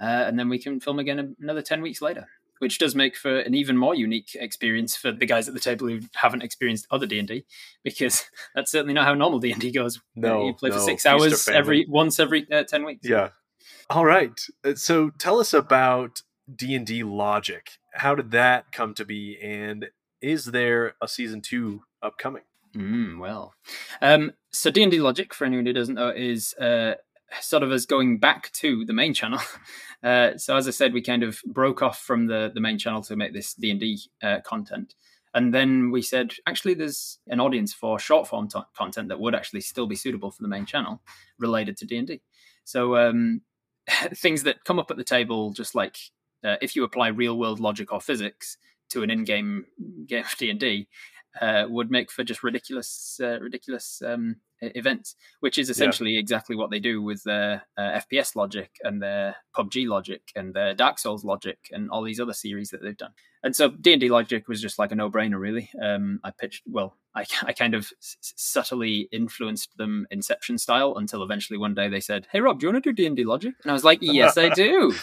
uh, 0.00 0.24
and 0.26 0.38
then 0.38 0.48
we 0.48 0.58
can 0.58 0.80
film 0.80 0.98
again 0.98 1.36
another 1.40 1.62
ten 1.62 1.82
weeks 1.82 2.00
later 2.00 2.28
which 2.62 2.78
does 2.78 2.94
make 2.94 3.16
for 3.16 3.40
an 3.40 3.54
even 3.54 3.76
more 3.76 3.92
unique 3.92 4.36
experience 4.36 4.94
for 4.94 5.10
the 5.10 5.26
guys 5.26 5.48
at 5.48 5.54
the 5.54 5.60
table 5.60 5.88
who 5.88 5.98
haven't 6.14 6.44
experienced 6.44 6.86
other 6.92 7.06
D 7.06 7.18
and 7.18 7.26
D, 7.26 7.44
because 7.82 8.24
that's 8.54 8.70
certainly 8.70 8.94
not 8.94 9.04
how 9.04 9.14
normal 9.14 9.40
D 9.40 9.50
and 9.50 9.60
D 9.60 9.72
goes. 9.72 10.00
No, 10.14 10.46
you 10.46 10.54
play 10.54 10.70
no. 10.70 10.76
for 10.76 10.80
six 10.80 11.04
hours 11.04 11.48
every 11.48 11.84
once 11.88 12.20
every 12.20 12.46
uh, 12.52 12.62
ten 12.62 12.84
weeks. 12.84 13.08
Yeah. 13.08 13.30
All 13.90 14.04
right. 14.04 14.40
Uh, 14.64 14.76
So 14.76 15.10
tell 15.10 15.40
us 15.40 15.52
about 15.52 16.22
D 16.54 16.76
and 16.76 16.86
D 16.86 17.02
logic. 17.02 17.72
How 17.94 18.14
did 18.14 18.30
that 18.30 18.70
come 18.70 18.94
to 18.94 19.04
be, 19.04 19.36
and 19.42 19.88
is 20.20 20.46
there 20.46 20.94
a 21.02 21.08
season 21.08 21.40
two 21.40 21.82
upcoming? 22.00 22.42
Mm, 22.76 23.18
well, 23.18 23.54
um, 24.00 24.32
so 24.52 24.70
D 24.70 24.84
and 24.84 24.92
D 24.92 25.00
Logic, 25.00 25.34
for 25.34 25.44
anyone 25.44 25.66
who 25.66 25.72
doesn't 25.72 25.96
know, 25.96 26.10
is 26.10 26.54
uh, 26.54 26.94
sort 27.40 27.62
of 27.62 27.72
as 27.72 27.86
going 27.86 28.18
back 28.18 28.50
to 28.52 28.84
the 28.84 28.92
main 28.92 29.14
channel. 29.14 29.40
Uh, 30.02 30.36
so 30.36 30.56
as 30.56 30.66
I 30.66 30.72
said, 30.72 30.92
we 30.92 31.00
kind 31.00 31.22
of 31.22 31.40
broke 31.46 31.80
off 31.80 32.00
from 32.00 32.26
the 32.26 32.50
the 32.52 32.60
main 32.60 32.76
channel 32.76 33.02
to 33.02 33.14
make 33.14 33.32
this 33.32 33.54
D 33.54 33.70
and 33.70 33.78
D 33.78 34.00
uh, 34.20 34.40
content, 34.44 34.96
and 35.32 35.54
then 35.54 35.92
we 35.92 36.02
said 36.02 36.32
actually 36.44 36.74
there's 36.74 37.20
an 37.28 37.38
audience 37.38 37.72
for 37.72 38.00
short 38.00 38.26
form 38.26 38.48
t- 38.48 38.58
content 38.76 39.10
that 39.10 39.20
would 39.20 39.32
actually 39.32 39.60
still 39.60 39.86
be 39.86 39.94
suitable 39.94 40.32
for 40.32 40.42
the 40.42 40.48
main 40.48 40.66
channel 40.66 41.00
related 41.38 41.76
to 41.76 41.86
D 41.86 41.98
and 41.98 42.08
D. 42.08 42.20
So 42.64 42.96
um, 42.96 43.42
things 44.16 44.42
that 44.42 44.64
come 44.64 44.80
up 44.80 44.90
at 44.90 44.96
the 44.96 45.04
table, 45.04 45.52
just 45.52 45.76
like 45.76 45.96
uh, 46.42 46.56
if 46.60 46.74
you 46.74 46.82
apply 46.82 47.06
real 47.06 47.38
world 47.38 47.60
logic 47.60 47.92
or 47.92 48.00
physics 48.00 48.56
to 48.90 49.04
an 49.04 49.10
in 49.10 49.22
game 49.22 49.66
game 50.06 50.24
of 50.24 50.36
D 50.36 50.50
and 50.50 50.58
D, 50.58 50.88
uh, 51.40 51.66
would 51.68 51.90
make 51.90 52.10
for 52.10 52.24
just 52.24 52.42
ridiculous, 52.42 53.20
uh, 53.22 53.38
ridiculous 53.40 54.02
um, 54.04 54.36
events, 54.62 55.14
which 55.40 55.58
is 55.58 55.68
essentially 55.68 56.16
exactly 56.18 56.56
what 56.56 56.70
they 56.70 56.78
do 56.78 57.02
with 57.02 57.22
their 57.24 57.62
uh, 57.76 58.00
FPS 58.00 58.36
logic 58.36 58.70
and 58.82 59.02
their 59.02 59.36
PUBG 59.56 59.86
logic 59.88 60.22
and 60.36 60.54
their 60.54 60.72
Dark 60.74 60.98
Souls 60.98 61.24
logic 61.24 61.58
and 61.72 61.90
all 61.90 62.02
these 62.02 62.20
other 62.20 62.32
series 62.32 62.70
that 62.70 62.82
they've 62.82 62.96
done. 62.96 63.12
And 63.44 63.56
so 63.56 63.70
D 63.70 63.92
and 63.92 64.00
D 64.00 64.08
logic 64.08 64.46
was 64.46 64.62
just 64.62 64.78
like 64.78 64.92
a 64.92 64.94
no-brainer, 64.94 65.38
really. 65.38 65.68
Um, 65.82 66.20
I 66.22 66.30
pitched, 66.30 66.62
well, 66.66 66.96
I, 67.14 67.26
I 67.42 67.52
kind 67.52 67.74
of 67.74 67.90
s- 68.00 68.16
subtly 68.36 69.08
influenced 69.12 69.76
them 69.76 70.06
Inception 70.10 70.56
style 70.58 70.94
until 70.96 71.22
eventually 71.22 71.58
one 71.58 71.74
day 71.74 71.88
they 71.90 72.00
said, 72.00 72.26
"Hey 72.32 72.40
Rob, 72.40 72.58
do 72.58 72.66
you 72.66 72.72
want 72.72 72.82
to 72.84 72.90
do 72.90 72.94
D 72.94 73.04
and 73.06 73.14
D 73.16 73.24
logic?" 73.24 73.52
And 73.62 73.70
I 73.70 73.74
was 73.74 73.84
like, 73.84 73.98
"Yes, 74.02 74.38
I 74.38 74.48
do." 74.48 74.94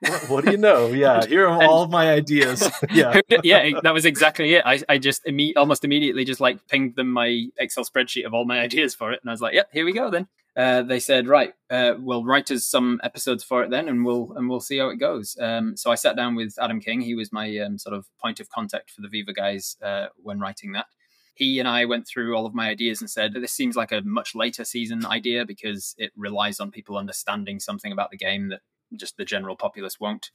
What, 0.00 0.28
what 0.30 0.44
do 0.44 0.50
you 0.50 0.56
know? 0.56 0.86
Yeah, 1.02 1.24
here 1.24 1.46
are 1.46 1.60
And- 1.60 1.68
all 1.70 1.86
my 1.86 2.10
ideas. 2.10 2.68
yeah. 2.92 3.20
yeah, 3.44 3.78
that 3.82 3.94
was 3.94 4.04
exactly 4.06 4.54
it. 4.54 4.62
I, 4.66 4.80
I 4.88 4.98
just 4.98 5.24
imme- 5.24 5.52
almost 5.56 5.84
immediately 5.84 6.24
just 6.24 6.40
like 6.40 6.66
pinged 6.66 6.96
them 6.96 7.12
my 7.12 7.46
Excel 7.58 7.84
spreadsheet 7.84 8.24
of 8.26 8.34
all 8.34 8.44
my 8.44 8.58
ideas 8.58 8.94
for 9.02 9.10
it, 9.10 9.18
and 9.20 9.28
I 9.28 9.32
was 9.32 9.40
like, 9.40 9.54
"Yep, 9.54 9.70
here 9.72 9.84
we 9.84 9.92
go." 9.92 10.10
Then 10.10 10.28
uh, 10.56 10.82
they 10.82 11.00
said, 11.00 11.26
"Right, 11.26 11.54
uh, 11.70 11.94
we'll 11.98 12.24
write 12.24 12.52
us 12.52 12.64
some 12.64 13.00
episodes 13.02 13.42
for 13.42 13.64
it 13.64 13.70
then, 13.70 13.88
and 13.88 14.04
we'll 14.04 14.32
and 14.36 14.48
we'll 14.48 14.60
see 14.60 14.78
how 14.78 14.90
it 14.90 15.00
goes." 15.00 15.36
Um, 15.40 15.76
so 15.76 15.90
I 15.90 15.96
sat 15.96 16.14
down 16.14 16.36
with 16.36 16.54
Adam 16.60 16.80
King. 16.80 17.00
He 17.00 17.16
was 17.16 17.32
my 17.32 17.58
um, 17.58 17.78
sort 17.78 17.96
of 17.96 18.06
point 18.22 18.38
of 18.38 18.48
contact 18.48 18.92
for 18.92 19.00
the 19.00 19.08
Viva 19.08 19.32
guys 19.32 19.76
uh, 19.82 20.06
when 20.22 20.38
writing 20.38 20.70
that. 20.72 20.86
He 21.34 21.58
and 21.58 21.66
I 21.66 21.84
went 21.86 22.06
through 22.06 22.36
all 22.36 22.46
of 22.46 22.54
my 22.54 22.68
ideas 22.68 23.00
and 23.00 23.10
said, 23.10 23.34
"This 23.34 23.52
seems 23.52 23.74
like 23.74 23.90
a 23.90 24.02
much 24.02 24.36
later 24.36 24.64
season 24.64 25.04
idea 25.04 25.44
because 25.44 25.96
it 25.98 26.12
relies 26.16 26.60
on 26.60 26.70
people 26.70 26.96
understanding 26.96 27.58
something 27.58 27.90
about 27.90 28.12
the 28.12 28.16
game 28.16 28.50
that 28.50 28.60
just 28.94 29.16
the 29.16 29.24
general 29.24 29.56
populace 29.56 29.98
won't." 29.98 30.30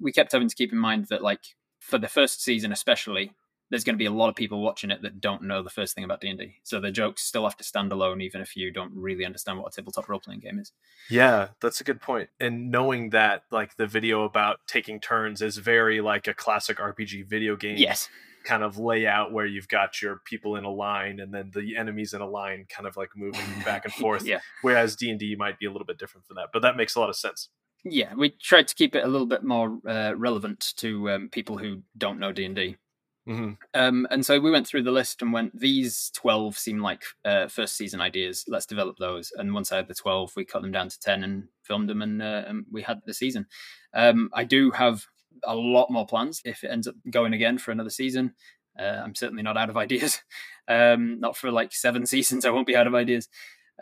We 0.00 0.10
kept 0.10 0.32
having 0.32 0.48
to 0.48 0.56
keep 0.56 0.72
in 0.72 0.78
mind 0.78 1.06
that, 1.10 1.22
like, 1.22 1.54
for 1.78 1.98
the 1.98 2.08
first 2.08 2.42
season 2.42 2.72
especially 2.72 3.30
there's 3.70 3.84
going 3.84 3.94
to 3.94 3.98
be 3.98 4.06
a 4.06 4.10
lot 4.10 4.28
of 4.28 4.34
people 4.34 4.60
watching 4.60 4.90
it 4.90 5.02
that 5.02 5.20
don't 5.20 5.42
know 5.42 5.62
the 5.62 5.70
first 5.70 5.94
thing 5.94 6.04
about 6.04 6.20
d&d 6.20 6.56
so 6.62 6.80
the 6.80 6.90
jokes 6.90 7.22
still 7.22 7.44
have 7.44 7.56
to 7.56 7.64
stand 7.64 7.92
alone 7.92 8.20
even 8.20 8.40
if 8.40 8.56
you 8.56 8.70
don't 8.70 8.92
really 8.94 9.24
understand 9.24 9.58
what 9.58 9.72
a 9.72 9.76
tabletop 9.76 10.08
role-playing 10.08 10.40
game 10.40 10.58
is 10.58 10.72
Yeah, 11.10 11.48
that's 11.60 11.80
a 11.80 11.84
good 11.84 12.00
point. 12.00 12.28
And 12.40 12.70
knowing 12.70 13.10
that, 13.10 13.42
like 13.50 13.76
the 13.76 13.86
video 13.86 14.24
about 14.24 14.60
taking 14.66 15.00
turns 15.00 15.40
is 15.42 15.56
very 15.56 16.00
like 16.00 16.26
a 16.28 16.34
classic 16.34 16.78
RPG 16.78 17.26
video 17.26 17.56
game 17.56 17.76
yes 17.78 18.08
kind 18.44 18.62
of 18.62 18.78
layout 18.78 19.32
where 19.32 19.44
you've 19.46 19.68
got 19.68 20.00
your 20.00 20.20
people 20.24 20.56
in 20.56 20.64
a 20.64 20.70
line 20.70 21.20
and 21.20 21.34
then 21.34 21.50
the 21.54 21.76
enemies 21.76 22.14
in 22.14 22.20
a 22.20 22.26
line, 22.26 22.66
kind 22.74 22.86
of 22.86 22.96
like 22.96 23.10
moving 23.16 23.40
back 23.64 23.84
and 23.84 23.92
forth. 23.94 24.24
yeah 24.24 24.40
Whereas 24.62 24.96
D 24.96 25.10
and 25.10 25.18
D 25.18 25.34
might 25.36 25.58
be 25.58 25.66
a 25.66 25.72
little 25.72 25.86
bit 25.86 25.98
different 25.98 26.26
from 26.26 26.36
that, 26.36 26.48
but 26.52 26.62
that 26.62 26.76
makes 26.76 26.94
a 26.94 27.00
lot 27.00 27.10
of 27.10 27.16
sense. 27.16 27.48
yeah 27.84 28.14
we 28.14 28.30
tried 28.30 28.68
to 28.68 28.74
keep 28.74 28.94
it 28.94 29.04
a 29.04 29.08
little 29.08 29.26
bit 29.26 29.44
more 29.44 29.78
uh, 29.86 30.12
relevant 30.16 30.72
to 30.76 31.10
um, 31.10 31.28
people 31.28 31.58
who 31.58 31.82
don't 31.96 32.18
know 32.18 32.32
d&d 32.32 32.76
hmm 33.28 33.52
Um, 33.74 34.06
and 34.10 34.24
so 34.24 34.40
we 34.40 34.50
went 34.50 34.66
through 34.66 34.84
the 34.84 34.90
list 34.90 35.20
and 35.20 35.34
went, 35.34 35.58
these 35.58 36.10
12 36.14 36.56
seem 36.56 36.80
like 36.80 37.02
uh, 37.26 37.48
first 37.48 37.76
season 37.76 38.00
ideas. 38.00 38.44
Let's 38.48 38.64
develop 38.64 38.96
those. 38.98 39.32
And 39.36 39.52
once 39.52 39.70
I 39.70 39.76
had 39.76 39.88
the 39.88 39.94
12, 39.94 40.32
we 40.34 40.46
cut 40.46 40.62
them 40.62 40.72
down 40.72 40.88
to 40.88 40.98
10 40.98 41.22
and 41.22 41.48
filmed 41.62 41.90
them, 41.90 42.00
and, 42.00 42.22
uh, 42.22 42.44
and 42.46 42.64
we 42.72 42.80
had 42.82 43.02
the 43.04 43.12
season. 43.12 43.46
Um, 43.92 44.30
I 44.32 44.44
do 44.44 44.70
have 44.70 45.04
a 45.44 45.54
lot 45.54 45.90
more 45.90 46.06
plans 46.06 46.40
if 46.46 46.64
it 46.64 46.70
ends 46.70 46.88
up 46.88 46.94
going 47.10 47.34
again 47.34 47.58
for 47.58 47.70
another 47.70 47.90
season. 47.90 48.34
Uh, 48.78 49.02
I'm 49.04 49.14
certainly 49.14 49.42
not 49.42 49.58
out 49.58 49.70
of 49.70 49.76
ideas. 49.84 50.22
Um, 50.66 51.20
not 51.20 51.36
for 51.36 51.50
like 51.50 51.74
seven 51.74 52.06
seasons, 52.14 52.46
I 52.46 52.50
won't 52.50 52.66
be 52.66 52.76
out 52.76 52.86
of 52.86 52.94
ideas. 52.94 53.28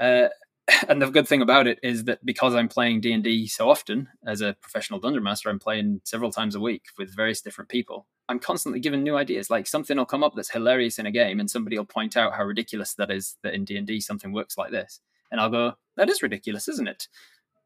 Uh, 0.00 0.28
and 0.88 1.00
the 1.00 1.10
good 1.10 1.28
thing 1.28 1.42
about 1.42 1.66
it 1.66 1.78
is 1.82 2.04
that 2.04 2.24
because 2.24 2.54
I'm 2.54 2.68
playing 2.68 3.00
D 3.00 3.12
and 3.12 3.22
D 3.22 3.46
so 3.46 3.70
often 3.70 4.08
as 4.26 4.40
a 4.40 4.54
professional 4.60 4.98
dungeon 5.00 5.22
master, 5.22 5.48
I'm 5.48 5.58
playing 5.58 6.00
several 6.04 6.32
times 6.32 6.54
a 6.54 6.60
week 6.60 6.86
with 6.98 7.14
various 7.14 7.40
different 7.40 7.70
people. 7.70 8.06
I'm 8.28 8.40
constantly 8.40 8.80
given 8.80 9.04
new 9.04 9.16
ideas. 9.16 9.50
Like 9.50 9.66
something 9.68 9.96
will 9.96 10.04
come 10.06 10.24
up 10.24 10.34
that's 10.34 10.50
hilarious 10.50 10.98
in 10.98 11.06
a 11.06 11.12
game, 11.12 11.38
and 11.38 11.48
somebody 11.50 11.78
will 11.78 11.84
point 11.84 12.16
out 12.16 12.34
how 12.34 12.44
ridiculous 12.44 12.94
that 12.94 13.10
is. 13.10 13.36
That 13.42 13.54
in 13.54 13.64
D 13.64 13.76
and 13.76 13.86
D 13.86 14.00
something 14.00 14.32
works 14.32 14.58
like 14.58 14.72
this, 14.72 15.00
and 15.30 15.40
I'll 15.40 15.50
go, 15.50 15.74
"That 15.96 16.08
is 16.10 16.22
ridiculous, 16.22 16.66
isn't 16.68 16.88
it?" 16.88 17.06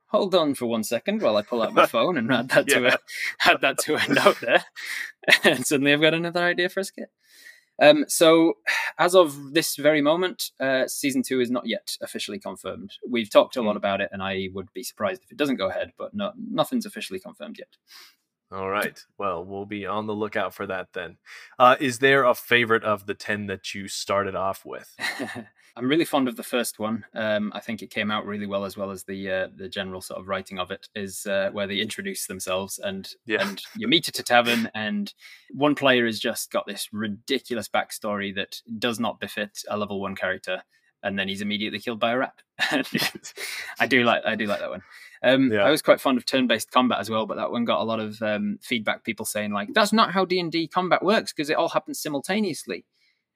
Hold 0.09 0.35
on 0.35 0.55
for 0.55 0.67
one 0.67 0.83
second 0.83 1.23
while 1.23 1.37
I 1.37 1.43
pull 1.43 1.63
out 1.63 1.73
my 1.73 1.87
phone 1.95 2.19
and 2.19 2.31
add 2.33 2.49
that 2.51 2.69
to 2.69 2.81
Yeah. 2.83 2.97
a 3.45 3.49
add 3.51 3.61
that 3.63 3.79
to 3.79 3.95
a 3.95 4.09
note 4.13 4.41
there, 4.43 4.65
and 5.45 5.67
suddenly 5.67 5.95
I've 5.95 6.01
got 6.03 6.13
another 6.15 6.43
idea 6.43 6.69
for 6.69 6.81
a 6.81 6.85
skit. 6.85 7.11
Um, 7.81 8.05
so, 8.09 8.55
as 8.99 9.15
of 9.15 9.55
this 9.55 9.77
very 9.77 10.03
moment, 10.03 10.51
uh, 10.61 10.87
season 10.87 11.23
two 11.23 11.41
is 11.41 11.51
not 11.51 11.67
yet 11.67 11.97
officially 12.03 12.39
confirmed. 12.39 12.93
We've 13.09 13.31
talked 13.31 13.57
a 13.57 13.63
lot 13.63 13.77
about 13.77 14.01
it, 14.01 14.11
and 14.13 14.23
I 14.23 14.49
would 14.53 14.73
be 14.73 14.83
surprised 14.83 15.23
if 15.25 15.31
it 15.33 15.39
doesn't 15.39 15.57
go 15.57 15.69
ahead. 15.69 15.93
But 15.99 16.13
no, 16.15 16.33
nothing's 16.37 16.87
officially 16.87 17.21
confirmed 17.21 17.57
yet. 17.59 17.77
All 18.53 18.69
right. 18.69 19.03
Well, 19.17 19.45
we'll 19.45 19.65
be 19.65 19.87
on 19.87 20.07
the 20.07 20.15
lookout 20.15 20.55
for 20.55 20.67
that 20.67 20.89
then. 20.93 21.19
Uh, 21.59 21.77
is 21.79 22.01
there 22.01 22.25
a 22.25 22.35
favorite 22.35 22.83
of 22.83 23.07
the 23.07 23.15
10 23.15 23.47
that 23.47 23.75
you 23.75 23.87
started 23.87 24.35
off 24.35 24.65
with? 24.65 24.93
I'm 25.77 25.89
really 25.89 26.05
fond 26.05 26.29
of 26.29 26.37
the 26.37 26.43
first 26.43 26.79
one. 26.79 27.05
Um, 27.15 27.53
I 27.55 27.61
think 27.61 27.81
it 27.83 27.91
came 27.91 28.11
out 28.11 28.27
really 28.27 28.47
well, 28.47 28.65
as 28.65 28.77
well 28.77 28.91
as 28.91 29.05
the 29.05 29.31
uh, 29.31 29.49
the 29.55 29.69
general 29.69 30.01
sort 30.01 30.21
of 30.21 30.29
writing 30.29 30.59
of 30.59 30.71
it. 30.71 30.89
Is 30.95 31.27
uh, 31.27 31.51
where 31.53 31.67
they 31.67 31.79
introduce 31.79 32.27
themselves 32.27 32.79
and 32.79 33.09
Yeah. 33.27 33.47
and 33.49 33.63
you 33.77 33.87
meet 33.89 34.09
at 34.09 34.19
a 34.19 34.23
tavern, 34.23 34.71
and 34.75 35.13
one 35.53 35.75
player 35.75 36.07
has 36.07 36.19
just 36.19 36.51
got 36.51 36.67
this 36.67 36.89
ridiculous 36.93 37.69
backstory 37.69 38.35
that 38.35 38.57
does 38.79 38.99
not 39.01 39.21
befit 39.21 39.61
a 39.69 39.77
level 39.79 40.01
one 40.01 40.17
character. 40.17 40.63
and 41.03 41.19
then 41.19 41.29
he's 41.29 41.41
immediately 41.41 41.79
killed 41.79 41.99
by 41.99 42.13
a 42.13 42.19
rat. 42.19 42.43
I 43.81 43.87
do 43.87 44.05
like 44.05 44.23
I 44.27 44.35
do 44.37 44.47
like 44.47 44.59
that 44.61 44.71
one. 44.71 44.83
Um, 45.23 45.51
Yeah. 45.53 45.63
I 45.65 45.71
was 45.71 45.81
quite 45.83 46.01
fond 46.01 46.19
of 46.19 46.27
turn-based 46.27 46.71
combat 46.71 46.99
as 46.99 47.09
well, 47.09 47.25
but 47.27 47.37
that 47.37 47.51
one 47.51 47.65
got 47.65 47.81
a 47.81 47.85
lot 47.85 48.01
of 48.01 48.21
um, 48.23 48.59
feedback. 48.63 49.03
People 49.05 49.25
saying 49.25 49.53
like, 49.53 49.69
"That's 49.73 49.93
not 49.95 50.13
how 50.13 50.25
D 50.27 50.39
and 50.41 50.53
D 50.53 50.69
combat 50.69 51.03
works 51.03 51.33
because 51.33 51.49
it 51.51 51.57
all 51.57 51.71
happens 51.71 52.01
simultaneously." 52.03 52.85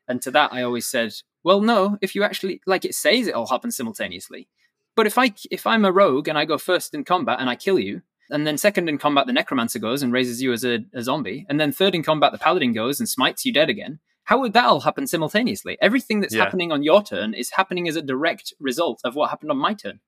And 0.09 0.20
to 0.22 0.30
that, 0.32 0.52
I 0.52 0.62
always 0.62 0.86
said, 0.86 1.14
"Well, 1.42 1.61
no. 1.61 1.98
If 2.00 2.14
you 2.14 2.22
actually 2.22 2.61
like, 2.66 2.84
it 2.84 2.94
says 2.94 3.26
it 3.26 3.34
all 3.34 3.46
happens 3.46 3.76
simultaneously. 3.76 4.48
But 4.96 5.07
if 5.07 5.18
I 5.18 5.32
if 5.50 5.66
I'm 5.66 5.84
a 5.84 5.92
rogue 5.92 6.28
and 6.28 6.38
I 6.38 6.44
go 6.44 6.59
first 6.59 6.94
in 6.94 7.05
combat 7.05 7.40
and 7.40 7.48
I 7.50 7.57
kill 7.57 7.78
you, 7.78 8.02
and 8.30 8.46
then 8.46 8.59
second 8.59 8.88
in 8.88 8.98
combat 8.98 9.26
the 9.26 9.32
necromancer 9.32 9.78
goes 9.78 10.02
and 10.02 10.12
raises 10.12 10.40
you 10.42 10.52
as 10.52 10.64
a, 10.64 10.80
a 10.94 11.02
zombie, 11.02 11.46
and 11.48 11.59
then 11.61 11.72
third 11.72 11.94
in 11.94 12.02
combat 12.02 12.32
the 12.32 12.38
paladin 12.38 12.72
goes 12.72 13.00
and 13.00 13.09
smites 13.09 13.44
you 13.44 13.52
dead 13.52 13.70
again." 13.70 14.00
How 14.24 14.38
would 14.40 14.55
that 14.55 14.64
all 14.64 14.80
happen 14.80 15.07
simultaneously? 15.07 15.76
Everything 15.82 16.20
that's 16.20 16.34
Yeah. 16.34 16.44
happening 16.44 16.72
on 16.72 16.82
your 16.82 17.02
turn 17.02 17.34
is 17.34 17.50
happening 17.50 17.88
as 17.88 17.96
a 17.96 18.00
direct 18.00 18.55
result 18.59 19.00
of 19.05 19.14
what 19.14 19.28
happened 19.28 19.50
on 19.50 19.59
my 19.59 19.74
turn. 19.74 20.00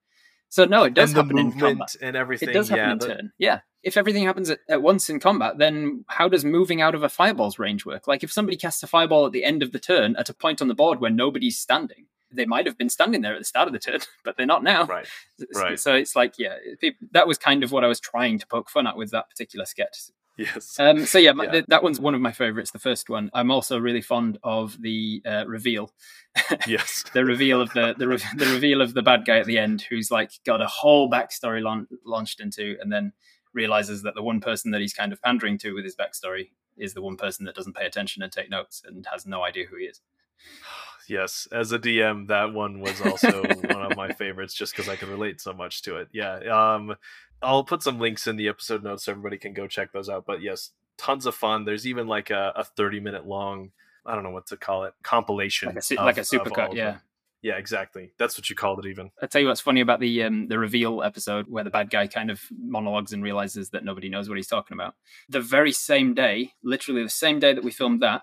So 0.49 0.64
no, 0.64 0.84
it 0.84 0.94
does 0.94 1.11
and 1.11 1.16
happen 1.16 1.38
in 1.38 1.53
combat. 1.59 1.97
and 2.01 2.16
everything. 2.16 2.49
It 2.49 2.53
does 2.53 2.68
happen 2.68 2.84
yeah, 2.84 2.92
in 2.92 2.99
turn. 2.99 3.32
Yeah. 3.38 3.61
If 3.82 3.97
everything 3.97 4.24
happens 4.24 4.51
at, 4.51 4.61
at 4.68 4.82
once 4.82 5.09
in 5.11 5.20
combat, 5.20 5.59
then 5.59 6.05
how 6.09 6.28
does 6.28 6.44
moving 6.44 6.80
out 6.80 6.94
of 6.94 7.03
a 7.03 7.09
fireball's 7.09 7.59
range 7.59 7.84
work? 7.84 8.07
Like 8.09 8.22
if 8.22 8.32
somebody 8.32 8.57
casts 8.57 8.82
a 8.82 8.86
fireball 8.86 9.26
at 9.26 9.32
the 9.32 9.44
end 9.44 9.62
of 9.62 9.72
the 9.72 9.78
turn 9.78 10.16
at 10.16 10.28
a 10.28 10.34
point 10.34 10.62
on 10.62 10.68
the 10.68 10.74
board 10.74 11.01
where 11.01 11.11
nobody's 11.11 11.59
standing, 11.59 12.07
they 12.32 12.47
might 12.47 12.66
have 12.66 12.78
been 12.78 12.88
standing 12.88 13.22
there 13.22 13.34
at 13.34 13.38
the 13.38 13.44
start 13.44 13.68
of 13.68 13.72
the 13.72 13.78
turn, 13.78 14.01
but 14.24 14.36
they're 14.36 14.47
not 14.47 14.64
now. 14.64 14.84
Right. 14.84 15.07
Right. 15.55 15.78
So 15.78 15.94
it's 15.94 16.16
like, 16.16 16.34
yeah, 16.38 16.57
that 17.12 17.26
was 17.26 17.38
kind 17.38 17.62
of 17.62 17.72
what 17.72 17.84
I 17.84 17.88
was 17.88 18.01
trying 18.01 18.38
to 18.38 18.47
poke 18.47 18.70
fun 18.70 18.86
at 18.86 18.97
with 18.97 19.11
that 19.11 19.30
particular 19.30 19.66
sketch. 19.66 19.99
Yes. 20.39 20.78
Um, 20.78 21.07
so 21.07 21.18
yeah, 21.18 21.32
my, 21.32 21.45
Yeah. 21.45 21.51
th- 21.53 21.66
that 21.68 21.82
one's 21.82 21.99
one 21.99 22.14
of 22.14 22.20
my 22.20 22.32
favorites. 22.32 22.70
The 22.70 22.78
first 22.78 23.09
one. 23.09 23.30
I'm 23.32 23.51
also 23.51 23.78
really 23.78 24.03
fond 24.03 24.39
of 24.43 24.80
the 24.80 25.22
uh, 25.24 25.45
reveal 25.47 25.93
yes. 26.66 27.05
the 27.14 27.24
reveal 27.24 27.61
of 27.62 27.72
the 27.72 27.95
the, 27.97 28.07
re- 28.09 28.18
the 28.37 28.47
reveal 28.47 28.82
of 28.82 28.93
the 28.95 29.03
bad 29.03 29.24
guy 29.24 29.39
at 29.39 29.47
the 29.47 29.59
end, 29.59 29.82
who's 29.82 30.11
like 30.11 30.32
got 30.45 30.61
a 30.61 30.66
whole 30.66 31.11
backstory 31.11 31.62
laun- 31.62 31.89
launched 32.05 32.41
into, 32.41 32.76
and 32.80 32.93
then 32.93 33.12
realizes 33.55 34.03
that 34.03 34.14
the 34.14 34.22
one 34.22 34.41
person 34.41 34.70
that 34.72 34.82
he's 34.82 34.93
kind 34.93 35.12
of 35.12 35.22
pandering 35.22 35.57
to 35.59 35.72
with 35.72 35.84
his 35.84 35.97
backstory 35.97 36.51
is 36.76 36.93
the 36.93 37.01
one 37.01 37.16
person 37.16 37.47
that 37.47 37.55
doesn't 37.55 37.74
pay 37.74 37.87
attention 37.87 38.22
and 38.22 38.30
take 38.30 38.51
notes 38.51 38.82
and 38.87 39.07
has 39.11 39.24
no 39.24 39.43
idea 39.43 39.64
who 39.64 39.76
he 39.76 39.84
is. 39.84 40.01
Yes, 41.09 41.47
as 41.53 41.73
a 41.73 41.79
DM, 41.79 42.29
that 42.29 42.53
one 42.53 42.81
was 42.81 43.01
also 43.01 43.43
one 43.43 43.83
of 43.91 43.97
my 43.97 44.13
favorites, 44.13 44.55
just 44.55 44.75
because 44.75 44.89
I 44.89 44.97
can 44.97 45.09
relate 45.11 45.41
so 45.41 45.53
much 45.53 45.83
to 45.83 45.97
it. 45.97 46.09
Yeah, 46.13 46.37
um, 46.75 46.97
I'll 47.43 47.65
put 47.65 47.83
some 47.83 47.99
links 48.01 48.27
in 48.27 48.37
the 48.37 48.49
episode 48.49 48.83
notes 48.83 49.05
so 49.05 49.13
everybody 49.13 49.39
can 49.39 49.53
go 49.53 49.67
check 49.67 49.93
those 49.93 50.09
out. 50.09 50.25
But 50.27 50.43
yes, 50.43 50.71
tons 50.99 51.27
of 51.27 51.35
fun. 51.35 51.65
There's 51.65 51.87
even 51.87 52.07
like 52.09 52.31
a, 52.31 52.53
a 52.57 52.65
30 52.65 53.01
minute 53.01 53.27
long, 53.27 53.71
I 54.05 54.15
don't 54.15 54.25
know 54.25 54.31
what 54.31 54.47
to 54.49 54.57
call 54.57 54.85
it, 54.85 54.95
compilation, 55.03 55.69
Like 55.69 55.77
a, 55.79 55.83
su- 55.83 55.97
of- 55.97 56.05
like 56.07 56.19
a 56.19 56.23
supercut, 56.23 56.75
yeah. 56.75 56.93
them. 56.93 57.01
yeah, 57.43 57.55
exactly. 57.57 58.13
That's 58.19 58.37
what 58.39 58.49
you 58.51 58.57
called 58.57 58.85
it, 58.85 58.89
even. 58.89 59.11
I 59.23 59.27
tell 59.27 59.41
you 59.43 59.49
what's 59.49 59.61
funny 59.61 59.81
about 59.83 60.01
the 60.01 60.23
um, 60.25 60.49
the 60.49 60.59
reveal 60.59 61.03
episode 61.03 61.47
where 61.49 61.63
the 61.65 61.71
bad 61.71 61.91
guy 61.91 62.07
kind 62.07 62.31
of 62.31 62.41
monologues 62.59 63.13
and 63.13 63.23
realizes 63.23 63.71
that 63.71 63.85
nobody 63.85 64.09
knows 64.09 64.29
what 64.29 64.39
he's 64.39 64.47
talking 64.49 64.75
about. 64.77 64.95
The 65.29 65.41
very 65.41 65.73
same 65.73 66.15
day, 66.15 66.53
literally 66.65 67.03
the 67.03 67.11
same 67.11 67.39
day 67.39 67.53
that 67.53 67.63
we 67.65 67.71
filmed 67.71 68.01
that, 68.03 68.23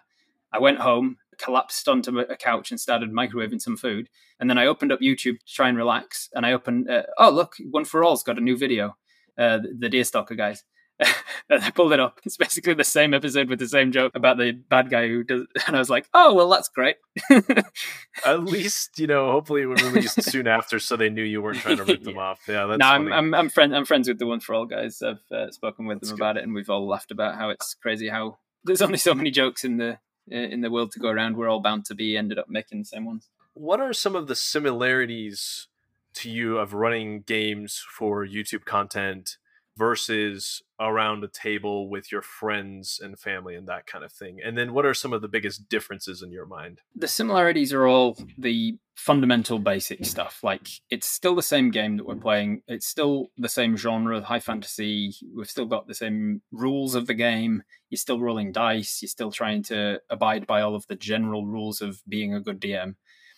I 0.51 0.59
went 0.59 0.79
home, 0.79 1.17
collapsed 1.37 1.87
onto 1.87 2.19
a 2.19 2.37
couch, 2.37 2.71
and 2.71 2.79
started 2.79 3.11
microwaving 3.11 3.61
some 3.61 3.77
food. 3.77 4.09
And 4.39 4.49
then 4.49 4.57
I 4.57 4.65
opened 4.65 4.91
up 4.91 4.99
YouTube 4.99 5.39
to 5.39 5.53
try 5.53 5.69
and 5.69 5.77
relax. 5.77 6.29
And 6.33 6.45
I 6.45 6.53
opened, 6.53 6.89
uh, 6.89 7.03
oh 7.17 7.29
look, 7.29 7.55
One 7.71 7.85
for 7.85 8.03
All's 8.03 8.23
got 8.23 8.37
a 8.37 8.41
new 8.41 8.57
video, 8.57 8.95
uh, 9.37 9.59
the, 9.59 9.89
Deerstalker 9.89 10.37
guys. 10.37 10.63
and 10.99 11.63
I 11.63 11.71
pulled 11.71 11.91
it 11.91 11.99
up. 11.99 12.19
It's 12.23 12.37
basically 12.37 12.75
the 12.75 12.83
same 12.83 13.13
episode 13.13 13.49
with 13.49 13.59
the 13.59 13.67
same 13.67 13.91
joke 13.91 14.11
about 14.15 14.37
the 14.37 14.51
bad 14.51 14.89
guy 14.89 15.07
who 15.07 15.23
does. 15.23 15.45
And 15.67 15.75
I 15.75 15.79
was 15.79 15.89
like, 15.89 16.07
oh 16.13 16.33
well, 16.33 16.49
that's 16.49 16.69
great. 16.69 16.97
At 18.25 18.43
least, 18.43 18.99
you 18.99 19.07
know, 19.07 19.31
hopefully 19.31 19.63
it 19.63 19.65
was 19.65 19.81
released 19.81 20.21
soon 20.23 20.47
after 20.47 20.79
so 20.79 20.95
they 20.95 21.09
knew 21.09 21.23
you 21.23 21.41
weren't 21.41 21.59
trying 21.59 21.77
to 21.77 21.83
rip 21.83 22.03
them 22.03 22.17
off. 22.17 22.41
Yeah, 22.47 22.65
that's 22.67 22.79
no, 22.79 22.85
I'm. 22.85 23.11
I'm 23.11 23.33
I'm 23.33 23.49
friend 23.49 23.75
I'm 23.75 23.85
friends 23.85 24.07
with 24.07 24.19
the 24.19 24.27
One 24.27 24.39
for 24.39 24.53
All 24.53 24.65
guys. 24.65 25.01
I've 25.01 25.23
uh, 25.31 25.51
spoken 25.51 25.85
with 25.87 25.99
That's 26.01 26.09
them 26.09 26.17
good. 26.17 26.23
about 26.23 26.37
it, 26.37 26.43
and 26.43 26.53
we've 26.53 26.69
all 26.69 26.87
laughed 26.87 27.11
about 27.11 27.35
how 27.35 27.49
it's 27.49 27.73
crazy 27.73 28.09
how 28.09 28.37
there's 28.63 28.81
only 28.81 28.97
so 28.97 29.13
many 29.13 29.31
jokes 29.31 29.63
in 29.63 29.77
the 29.77 29.97
in 30.27 30.61
the 30.61 30.71
world 30.71 30.91
to 30.93 30.99
go 30.99 31.09
around. 31.09 31.35
We're 31.37 31.49
all 31.49 31.59
bound 31.61 31.85
to 31.85 31.95
be 31.95 32.17
ended 32.17 32.39
up 32.39 32.49
making 32.49 32.79
the 32.79 32.85
same 32.85 33.05
ones. 33.05 33.29
what 33.53 33.79
are 33.79 33.93
some 33.93 34.15
of 34.15 34.27
the 34.27 34.35
similarities 34.35 35.67
to 36.15 36.29
you 36.29 36.57
of 36.57 36.73
running 36.73 37.21
games 37.21 37.83
for 37.97 38.25
YouTube 38.25 38.65
content 38.65 39.37
versus 39.77 40.61
around 40.79 41.23
a 41.23 41.27
table 41.27 41.89
with 41.89 42.11
your 42.11 42.21
friends 42.21 42.99
and 43.01 43.19
family 43.19 43.55
and 43.55 43.67
that 43.67 43.87
kind 43.87 44.03
of 44.03 44.11
thing? 44.11 44.39
And 44.43 44.57
then 44.57 44.73
what 44.73 44.85
are 44.85 44.93
some 44.93 45.13
of 45.13 45.21
the 45.21 45.27
biggest 45.27 45.69
differences 45.69 46.21
in 46.21 46.31
your 46.31 46.45
mind? 46.45 46.81
The 46.95 47.07
similarities 47.07 47.73
are 47.73 47.87
all 47.87 48.17
the 48.37 48.77
fundamental 48.95 49.59
basic 49.59 50.05
stuff. 50.05 50.39
Like 50.43 50.67
it's 50.89 51.07
still 51.07 51.35
the 51.35 51.41
same 51.41 51.71
game 51.71 51.97
that 51.97 52.05
we're 52.05 52.15
playing. 52.15 52.61
It's 52.67 52.87
still 52.87 53.31
the 53.37 53.49
same 53.49 53.75
genre, 53.75 54.21
high 54.21 54.39
fantasy. 54.39 55.13
We've 55.35 55.49
still 55.49 55.65
got 55.65 55.87
the 55.87 55.95
same 55.95 56.41
rules 56.51 56.95
of 56.95 57.07
the 57.07 57.13
game. 57.13 57.63
You're 57.89 57.97
still 57.97 58.19
rolling 58.19 58.51
dice. 58.51 59.01
You're 59.01 59.09
still 59.09 59.31
trying 59.31 59.63
to 59.63 59.99
abide 60.09 60.45
by 60.45 60.61
all 60.61 60.75
of 60.75 60.87
the 60.87 60.95
general 60.95 61.45
rules 61.45 61.81
of 61.81 62.01
being 62.07 62.33
a 62.33 62.41
good 62.41 62.61
DM. 62.61 62.95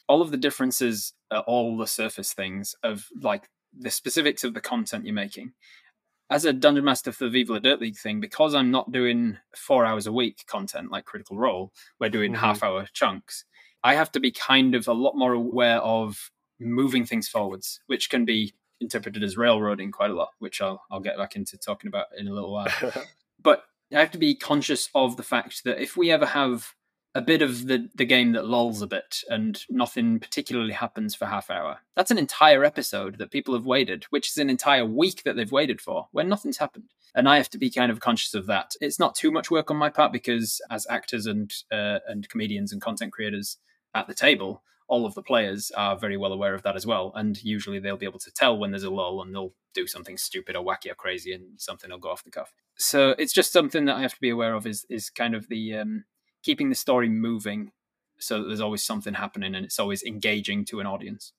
All 0.08 0.22
of 0.22 0.32
the 0.32 0.38
differences 0.38 1.14
are 1.32 1.44
all 1.48 1.78
the 1.78 1.88
surface 1.88 2.34
things 2.34 2.76
of 2.84 3.08
like 3.22 3.50
the 3.78 3.92
specifics 3.92 4.44
of 4.44 4.54
the 4.54 4.62
content 4.62 5.06
you're 5.06 5.14
making. 5.14 5.54
As 6.30 6.46
a 6.46 6.54
dungeon 6.54 6.84
master 6.86 7.12
for 7.12 7.26
the 7.26 7.30
Viva 7.30 7.54
La 7.54 7.60
Dirt 7.60 7.80
League 7.80 7.98
thing, 7.98 8.20
because 8.20 8.56
I'm 8.56 8.72
not 8.72 8.92
doing 8.92 9.38
four 9.56 9.86
hours 9.86 10.08
a 10.08 10.12
week 10.12 10.44
content 10.48 10.92
like 10.92 11.06
Critical 11.06 11.38
Role, 11.38 11.72
we're 12.00 12.10
doing 12.10 12.34
Mhm. 12.34 12.38
half 12.38 12.64
hour 12.64 12.88
chunks. 12.94 13.46
I 13.84 13.94
have 13.94 14.12
to 14.14 14.20
be 14.20 14.32
kind 14.32 14.74
of 14.74 14.88
a 14.88 14.94
lot 14.94 15.16
more 15.16 15.34
aware 15.34 15.78
of 15.82 16.32
moving 16.60 17.06
things 17.06 17.28
forwards, 17.28 17.80
which 17.86 18.10
can 18.10 18.26
be 18.26 18.56
interpreted 18.82 19.24
as 19.24 19.38
railroading 19.38 19.92
quite 19.92 20.10
a 20.10 20.16
lot, 20.16 20.32
which 20.40 20.62
I'll 20.62 20.84
I'll 20.90 21.00
get 21.00 21.18
back 21.18 21.36
into 21.36 21.58
talking 21.58 21.88
about 21.88 22.08
in 22.18 22.28
a 22.28 22.34
little 22.34 22.52
while. 22.52 22.68
but 23.40 23.66
I 23.94 24.00
have 24.00 24.12
to 24.12 24.18
be 24.18 24.34
conscious 24.36 24.90
of 24.96 25.18
the 25.18 25.24
fact 25.24 25.64
that 25.64 25.80
if 25.80 25.96
we 25.96 26.10
ever 26.12 26.26
have 26.26 26.74
a 27.16 27.22
bit 27.22 27.42
of 27.42 27.68
the, 27.68 27.90
the 27.96 28.06
game 28.06 28.34
that 28.34 28.46
lulls 28.46 28.82
a 28.82 28.88
bit 28.88 29.22
and 29.30 29.64
nothing 29.70 30.20
particularly 30.20 30.74
happens 30.74 31.16
for 31.16 31.26
half 31.26 31.50
hour, 31.50 31.80
that's 31.96 32.12
an 32.12 32.18
entire 32.18 32.66
episode 32.66 33.18
that 33.18 33.32
people 33.32 33.54
have 33.54 33.66
waited, 33.66 34.04
which 34.10 34.30
is 34.30 34.38
an 34.38 34.50
entire 34.50 34.86
week 34.86 35.24
that 35.24 35.38
they've 35.38 35.52
waited 35.52 35.80
for 35.80 36.10
when 36.12 36.28
nothing's 36.28 36.58
happened. 36.58 36.92
And 37.16 37.30
I 37.30 37.38
have 37.38 37.50
to 37.52 37.58
be 37.58 37.72
kind 37.72 37.90
of 37.90 38.02
conscious 38.02 38.34
of 38.34 38.48
that. 38.48 38.74
It's 38.82 39.00
not 39.00 39.16
too 39.16 39.32
much 39.32 39.50
work 39.50 39.72
on 39.72 39.78
my 39.78 39.90
part 39.90 40.12
because 40.12 40.60
as 40.70 40.86
actors 40.90 41.26
and 41.26 41.52
uh, 41.72 42.00
and 42.06 42.28
comedians 42.28 42.74
and 42.74 42.82
content 42.82 43.14
creators 43.14 43.58
at 43.94 44.08
the 44.08 44.14
table, 44.14 44.62
all 44.90 45.06
of 45.06 45.16
the 45.16 45.24
players 45.24 45.72
are 45.72 45.98
very 45.98 46.18
well 46.18 46.34
aware 46.34 46.54
of 46.54 46.64
that 46.64 46.76
as 46.76 46.86
well. 46.86 47.14
And 47.16 47.42
usually 47.42 47.80
they'll 47.80 47.96
be 47.96 48.06
able 48.06 48.20
to 48.20 48.32
tell 48.32 48.58
when 48.58 48.72
there's 48.72 48.84
a 48.84 48.90
lull 48.90 49.22
and 49.22 49.34
they'll 49.34 49.54
do 49.74 49.88
something 49.88 50.18
stupid 50.18 50.58
or 50.58 50.66
wacky 50.66 50.92
or 50.92 50.96
crazy 50.96 51.32
and 51.32 51.46
something 51.56 51.90
will 51.90 51.98
go 51.98 52.10
off 52.10 52.26
the 52.26 52.32
cuff. 52.32 52.54
So 52.78 53.16
it's 53.18 53.34
just 53.34 53.54
something 53.54 53.86
that 53.86 53.96
I 53.96 54.02
have 54.02 54.14
to 54.16 54.22
be 54.22 54.30
aware 54.30 54.54
of 54.54 54.68
is 54.68 54.86
is 54.90 55.10
kind 55.10 55.36
of 55.36 55.48
the 55.48 55.76
um, 55.76 56.04
keeping 56.46 56.70
the 56.70 56.76
story 56.76 57.10
moving 57.10 57.72
so 58.20 58.40
that 58.40 58.48
there's 58.48 58.62
always 58.62 58.84
something 58.84 59.16
happening 59.16 59.56
and 59.56 59.66
it's 59.66 59.80
always 59.80 60.04
engaging 60.04 60.64
to 60.66 60.80
an 60.80 60.88
audience. 60.88 61.34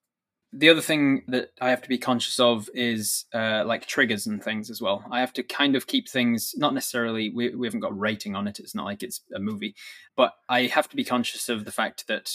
The 0.52 0.68
other 0.68 0.80
thing 0.80 1.22
that 1.28 1.50
I 1.60 1.70
have 1.70 1.82
to 1.82 1.88
be 1.88 1.98
conscious 1.98 2.38
of 2.38 2.68
is 2.74 3.24
uh, 3.34 3.64
like 3.66 3.86
triggers 3.86 4.26
and 4.26 4.42
things 4.42 4.70
as 4.70 4.80
well. 4.80 5.04
I 5.10 5.20
have 5.20 5.32
to 5.34 5.42
kind 5.42 5.76
of 5.76 5.86
keep 5.86 6.08
things 6.08 6.54
not 6.56 6.74
necessarily 6.74 7.30
we, 7.30 7.54
we 7.54 7.66
haven't 7.66 7.80
got 7.80 7.98
rating 7.98 8.34
on 8.34 8.46
it. 8.46 8.58
It's 8.58 8.74
not 8.74 8.84
like 8.84 9.02
it's 9.02 9.20
a 9.34 9.38
movie, 9.38 9.74
but 10.16 10.34
I 10.48 10.62
have 10.62 10.88
to 10.90 10.96
be 10.96 11.04
conscious 11.04 11.48
of 11.48 11.64
the 11.64 11.72
fact 11.72 12.06
that 12.08 12.32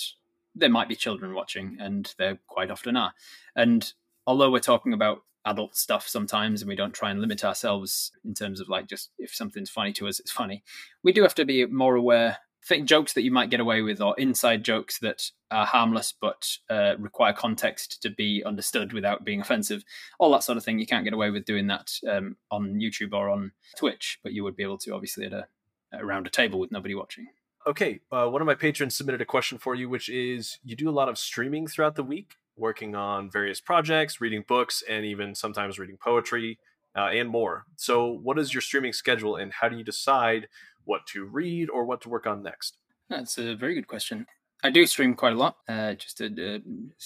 there 0.54 0.70
might 0.70 0.90
be 0.90 0.96
children 0.96 1.34
watching, 1.34 1.78
and 1.80 2.14
there 2.18 2.40
quite 2.48 2.72
often 2.72 2.98
are. 2.98 3.14
And 3.56 3.92
although 4.28 4.52
we're 4.52 4.60
talking 4.60 4.94
about 4.94 5.22
adult 5.46 5.76
stuff 5.76 6.08
sometimes, 6.08 6.62
and 6.62 6.70
we 6.70 6.76
don't 6.76 6.94
try 6.94 7.10
and 7.10 7.22
limit 7.22 7.44
ourselves 7.44 8.12
in 8.26 8.34
terms 8.34 8.60
of 8.60 8.70
like 8.70 8.88
just 8.88 9.12
if 9.18 9.34
something's 9.34 9.70
funny 9.70 9.94
to 9.94 10.08
us, 10.08 10.20
it's 10.20 10.32
funny. 10.32 10.64
We 11.04 11.14
do 11.14 11.24
have 11.24 11.36
to 11.36 11.46
be 11.46 11.66
more 11.66 11.96
aware. 11.96 12.40
Think 12.68 12.88
jokes 12.88 13.14
that 13.14 13.24
you 13.24 13.32
might 13.32 13.49
get 13.49 13.59
away 13.59 13.82
with, 13.82 14.01
or 14.01 14.16
inside 14.18 14.64
jokes 14.64 14.99
that 14.99 15.24
are 15.49 15.66
harmless 15.66 16.14
but 16.20 16.47
uh, 16.70 16.95
require 16.99 17.34
context 17.34 18.01
to 18.03 18.09
be 18.09 18.43
understood 18.45 18.93
without 18.93 19.26
being 19.26 19.41
offensive. 19.41 19.84
All 20.20 20.32
that 20.32 20.43
sort 20.43 20.57
of 20.57 20.64
thing. 20.64 20.78
You 20.78 20.86
can't 20.86 21.03
get 21.03 21.14
away 21.14 21.32
with 21.32 21.45
doing 21.45 21.68
that 21.68 21.91
um, 22.09 22.38
on 22.51 22.76
YouTube 22.76 23.14
or 23.14 23.30
on 23.30 23.51
Twitch, 23.76 24.20
but 24.24 24.34
you 24.34 24.43
would 24.43 24.55
be 24.55 24.64
able 24.64 24.78
to 24.80 24.93
obviously 24.93 25.26
at 25.26 25.34
a 25.34 25.47
around 25.93 26.28
a 26.28 26.30
table 26.30 26.59
with 26.59 26.72
nobody 26.72 26.95
watching. 26.95 27.28
Okay, 27.68 27.99
uh, 28.12 28.28
one 28.28 28.41
of 28.41 28.45
my 28.45 28.55
patrons 28.55 28.95
submitted 28.95 29.22
a 29.22 29.26
question 29.26 29.57
for 29.57 29.76
you, 29.76 29.88
which 29.88 30.09
is 30.09 30.59
you 30.64 30.76
do 30.76 30.89
a 30.89 30.91
lot 30.91 31.09
of 31.09 31.18
streaming 31.18 31.68
throughout 31.68 31.95
the 31.95 32.03
week, 32.03 32.36
working 32.57 32.95
on 32.95 33.30
various 33.30 33.62
projects, 33.62 34.20
reading 34.20 34.43
books, 34.47 34.84
and 34.89 35.05
even 35.05 35.36
sometimes 35.36 35.78
reading 35.78 35.97
poetry 35.97 36.57
uh, 36.95 37.09
and 37.14 37.30
more. 37.30 37.66
So, 37.76 38.07
what 38.07 38.39
is 38.39 38.53
your 38.53 38.62
streaming 38.62 38.93
schedule, 38.93 39.36
and 39.36 39.53
how 39.53 39.70
do 39.70 39.78
you 39.78 39.84
decide 39.84 40.47
what 40.86 41.06
to 41.08 41.26
read 41.26 41.70
or 41.70 41.86
what 41.86 42.02
to 42.02 42.10
work 42.10 42.26
on 42.28 42.44
next? 42.44 42.78
That's 43.10 43.38
a 43.38 43.56
very 43.56 43.74
good 43.76 43.88
question. 43.88 44.26
I 44.64 44.70
do 44.70 44.86
stream 44.86 45.16
quite 45.16 45.34
a 45.34 45.38
lot. 45.38 45.58
Uh, 45.68 45.96
just 45.96 46.22
a, 46.22 46.26
a 46.38 46.60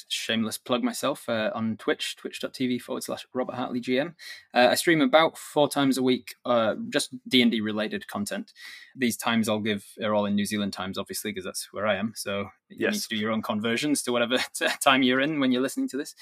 shameless 0.10 0.58
plug 0.58 0.84
myself 0.84 1.30
uh, 1.30 1.52
on 1.56 1.78
Twitch, 1.78 2.18
twitch.tv 2.18 2.82
forward 2.82 3.04
slash 3.04 3.26
Robert 3.34 3.56
Hartley 3.56 3.80
GM. 3.80 4.14
Uh, 4.54 4.68
I 4.72 4.76
stream 4.76 5.00
about 5.00 5.38
four 5.38 5.70
times 5.70 5.98
a 5.98 6.04
week, 6.04 6.36
uh, 6.44 6.76
just 6.90 7.16
D 7.30 7.42
and 7.42 7.50
D 7.50 7.62
related 7.62 8.10
content. 8.10 8.52
These 8.94 9.16
times 9.16 9.48
I'll 9.48 9.62
give 9.62 9.86
are 10.04 10.14
all 10.14 10.26
in 10.26 10.36
New 10.36 10.46
Zealand 10.46 10.74
times, 10.74 10.98
obviously, 10.98 11.32
because 11.32 11.46
that's 11.46 11.72
where 11.72 11.88
I 11.88 11.96
am. 11.96 12.12
So 12.18 12.50
you 12.68 12.78
Yes. 12.88 12.94
need 12.94 13.02
to 13.04 13.08
do 13.10 13.16
your 13.16 13.32
own 13.32 13.42
conversions 13.42 14.04
to 14.04 14.12
whatever 14.12 14.38
time 14.84 15.02
you're 15.02 15.22
in 15.22 15.40
when 15.40 15.54
you're 15.54 15.62
listening 15.62 15.88
to 15.90 15.98
this. 15.98 16.14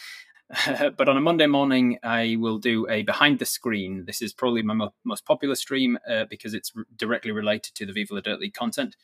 but 0.97 1.09
on 1.09 1.17
a 1.17 1.21
Monday 1.21 1.47
morning, 1.47 1.97
I 2.03 2.35
will 2.39 2.57
do 2.57 2.87
a 2.89 3.03
behind 3.03 3.39
the 3.39 3.45
screen. 3.45 4.05
This 4.05 4.21
is 4.21 4.33
probably 4.33 4.61
my 4.61 4.73
mo- 4.73 4.93
most 5.03 5.25
popular 5.25 5.55
stream 5.55 5.97
uh, 6.09 6.25
because 6.29 6.53
it's 6.53 6.71
r- 6.75 6.85
directly 6.95 7.31
related 7.31 7.75
to 7.75 7.85
the 7.85 7.93
Viva 7.93 8.15
La 8.15 8.21
Dirt 8.21 8.39
League 8.39 8.53
content. 8.53 8.95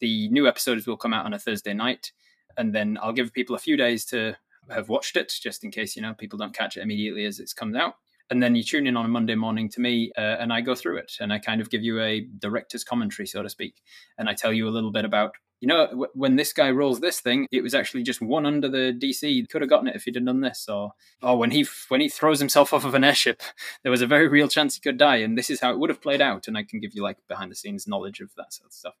The 0.00 0.28
new 0.28 0.46
episodes 0.46 0.86
will 0.86 0.96
come 0.96 1.14
out 1.14 1.24
on 1.24 1.32
a 1.32 1.38
Thursday 1.38 1.72
night, 1.72 2.12
and 2.56 2.74
then 2.74 2.98
I'll 3.00 3.12
give 3.12 3.32
people 3.32 3.56
a 3.56 3.60
few 3.60 3.76
days 3.76 4.04
to 4.06 4.36
have 4.70 4.88
watched 4.88 5.16
it, 5.16 5.32
just 5.40 5.64
in 5.64 5.70
case 5.70 5.96
you 5.96 6.02
know 6.02 6.14
people 6.14 6.38
don't 6.38 6.54
catch 6.54 6.76
it 6.76 6.82
immediately 6.82 7.24
as 7.24 7.40
it 7.40 7.52
comes 7.56 7.76
out. 7.76 7.94
And 8.30 8.42
then 8.42 8.54
you 8.54 8.62
tune 8.62 8.86
in 8.86 8.96
on 8.96 9.06
a 9.06 9.08
Monday 9.08 9.34
morning 9.34 9.70
to 9.70 9.80
me, 9.80 10.12
uh, 10.16 10.20
and 10.20 10.52
I 10.52 10.60
go 10.60 10.74
through 10.74 10.98
it, 10.98 11.12
and 11.20 11.32
I 11.32 11.38
kind 11.38 11.60
of 11.60 11.70
give 11.70 11.82
you 11.82 12.00
a 12.00 12.20
director's 12.38 12.84
commentary, 12.84 13.26
so 13.26 13.42
to 13.42 13.48
speak, 13.48 13.76
and 14.18 14.28
I 14.28 14.34
tell 14.34 14.52
you 14.52 14.68
a 14.68 14.70
little 14.70 14.92
bit 14.92 15.06
about 15.06 15.32
you 15.60 15.68
know, 15.68 15.86
w- 15.88 16.10
when 16.14 16.36
this 16.36 16.52
guy 16.52 16.70
rolls 16.70 17.00
this 17.00 17.20
thing, 17.20 17.46
it 17.50 17.62
was 17.62 17.74
actually 17.74 18.02
just 18.02 18.20
one 18.20 18.46
under 18.46 18.68
the 18.68 18.92
DC. 18.92 19.48
Could 19.48 19.62
have 19.62 19.70
gotten 19.70 19.88
it 19.88 19.96
if 19.96 20.04
he'd 20.04 20.14
have 20.14 20.24
done 20.24 20.40
this, 20.40 20.68
or 20.68 20.92
or 21.22 21.36
when 21.38 21.50
he 21.50 21.62
f- 21.62 21.86
when 21.88 22.00
he 22.00 22.08
throws 22.08 22.38
himself 22.38 22.72
off 22.72 22.84
of 22.84 22.94
an 22.94 23.04
airship, 23.04 23.42
there 23.82 23.92
was 23.92 24.02
a 24.02 24.06
very 24.06 24.28
real 24.28 24.48
chance 24.48 24.74
he 24.74 24.80
could 24.80 24.98
die, 24.98 25.16
and 25.16 25.36
this 25.36 25.50
is 25.50 25.60
how 25.60 25.72
it 25.72 25.78
would 25.78 25.90
have 25.90 26.02
played 26.02 26.20
out. 26.20 26.48
And 26.48 26.56
I 26.56 26.62
can 26.62 26.80
give 26.80 26.94
you 26.94 27.02
like 27.02 27.18
behind 27.28 27.50
the 27.50 27.56
scenes 27.56 27.86
knowledge 27.88 28.20
of 28.20 28.30
that 28.36 28.52
sort 28.52 28.66
of 28.66 28.72
stuff. 28.72 28.94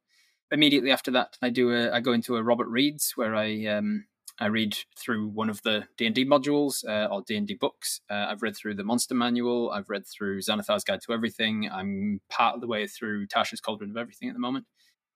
Immediately 0.50 0.90
after 0.90 1.10
that, 1.12 1.36
I 1.42 1.50
do 1.50 1.72
a 1.72 1.92
I 1.92 2.00
go 2.00 2.12
into 2.12 2.36
a 2.36 2.42
Robert 2.42 2.68
Reads 2.68 3.12
where 3.16 3.36
I 3.36 3.66
um 3.66 4.06
I 4.40 4.46
read 4.46 4.76
through 4.96 5.28
one 5.28 5.50
of 5.50 5.62
the 5.62 5.84
D 5.96 6.06
and 6.06 6.14
D 6.14 6.24
modules 6.24 6.86
uh, 6.88 7.08
or 7.12 7.22
D 7.26 7.36
and 7.36 7.46
D 7.46 7.54
books. 7.54 8.00
Uh, 8.08 8.26
I've 8.28 8.42
read 8.42 8.56
through 8.56 8.74
the 8.74 8.84
Monster 8.84 9.14
Manual. 9.14 9.70
I've 9.70 9.90
read 9.90 10.06
through 10.06 10.40
Xanathar's 10.40 10.84
Guide 10.84 11.00
to 11.02 11.12
Everything. 11.12 11.68
I'm 11.72 12.20
part 12.30 12.54
of 12.54 12.60
the 12.60 12.68
way 12.68 12.86
through 12.86 13.26
Tasha's 13.26 13.60
Cauldron 13.60 13.90
of 13.90 13.96
Everything 13.96 14.28
at 14.28 14.34
the 14.34 14.40
moment. 14.40 14.66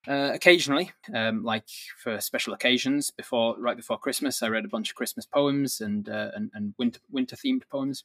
Uh, 0.06 0.30
occasionally, 0.32 0.90
um, 1.14 1.44
like 1.44 1.68
for 1.96 2.20
special 2.20 2.52
occasions, 2.54 3.10
before 3.10 3.54
right 3.58 3.76
before 3.76 3.98
Christmas, 3.98 4.42
I 4.42 4.48
read 4.48 4.64
a 4.64 4.68
bunch 4.68 4.90
of 4.90 4.96
Christmas 4.96 5.26
poems 5.26 5.80
and 5.80 6.08
uh, 6.08 6.30
and, 6.34 6.50
and 6.54 6.74
winter 6.76 7.00
winter 7.10 7.36
themed 7.36 7.62
poems. 7.70 8.04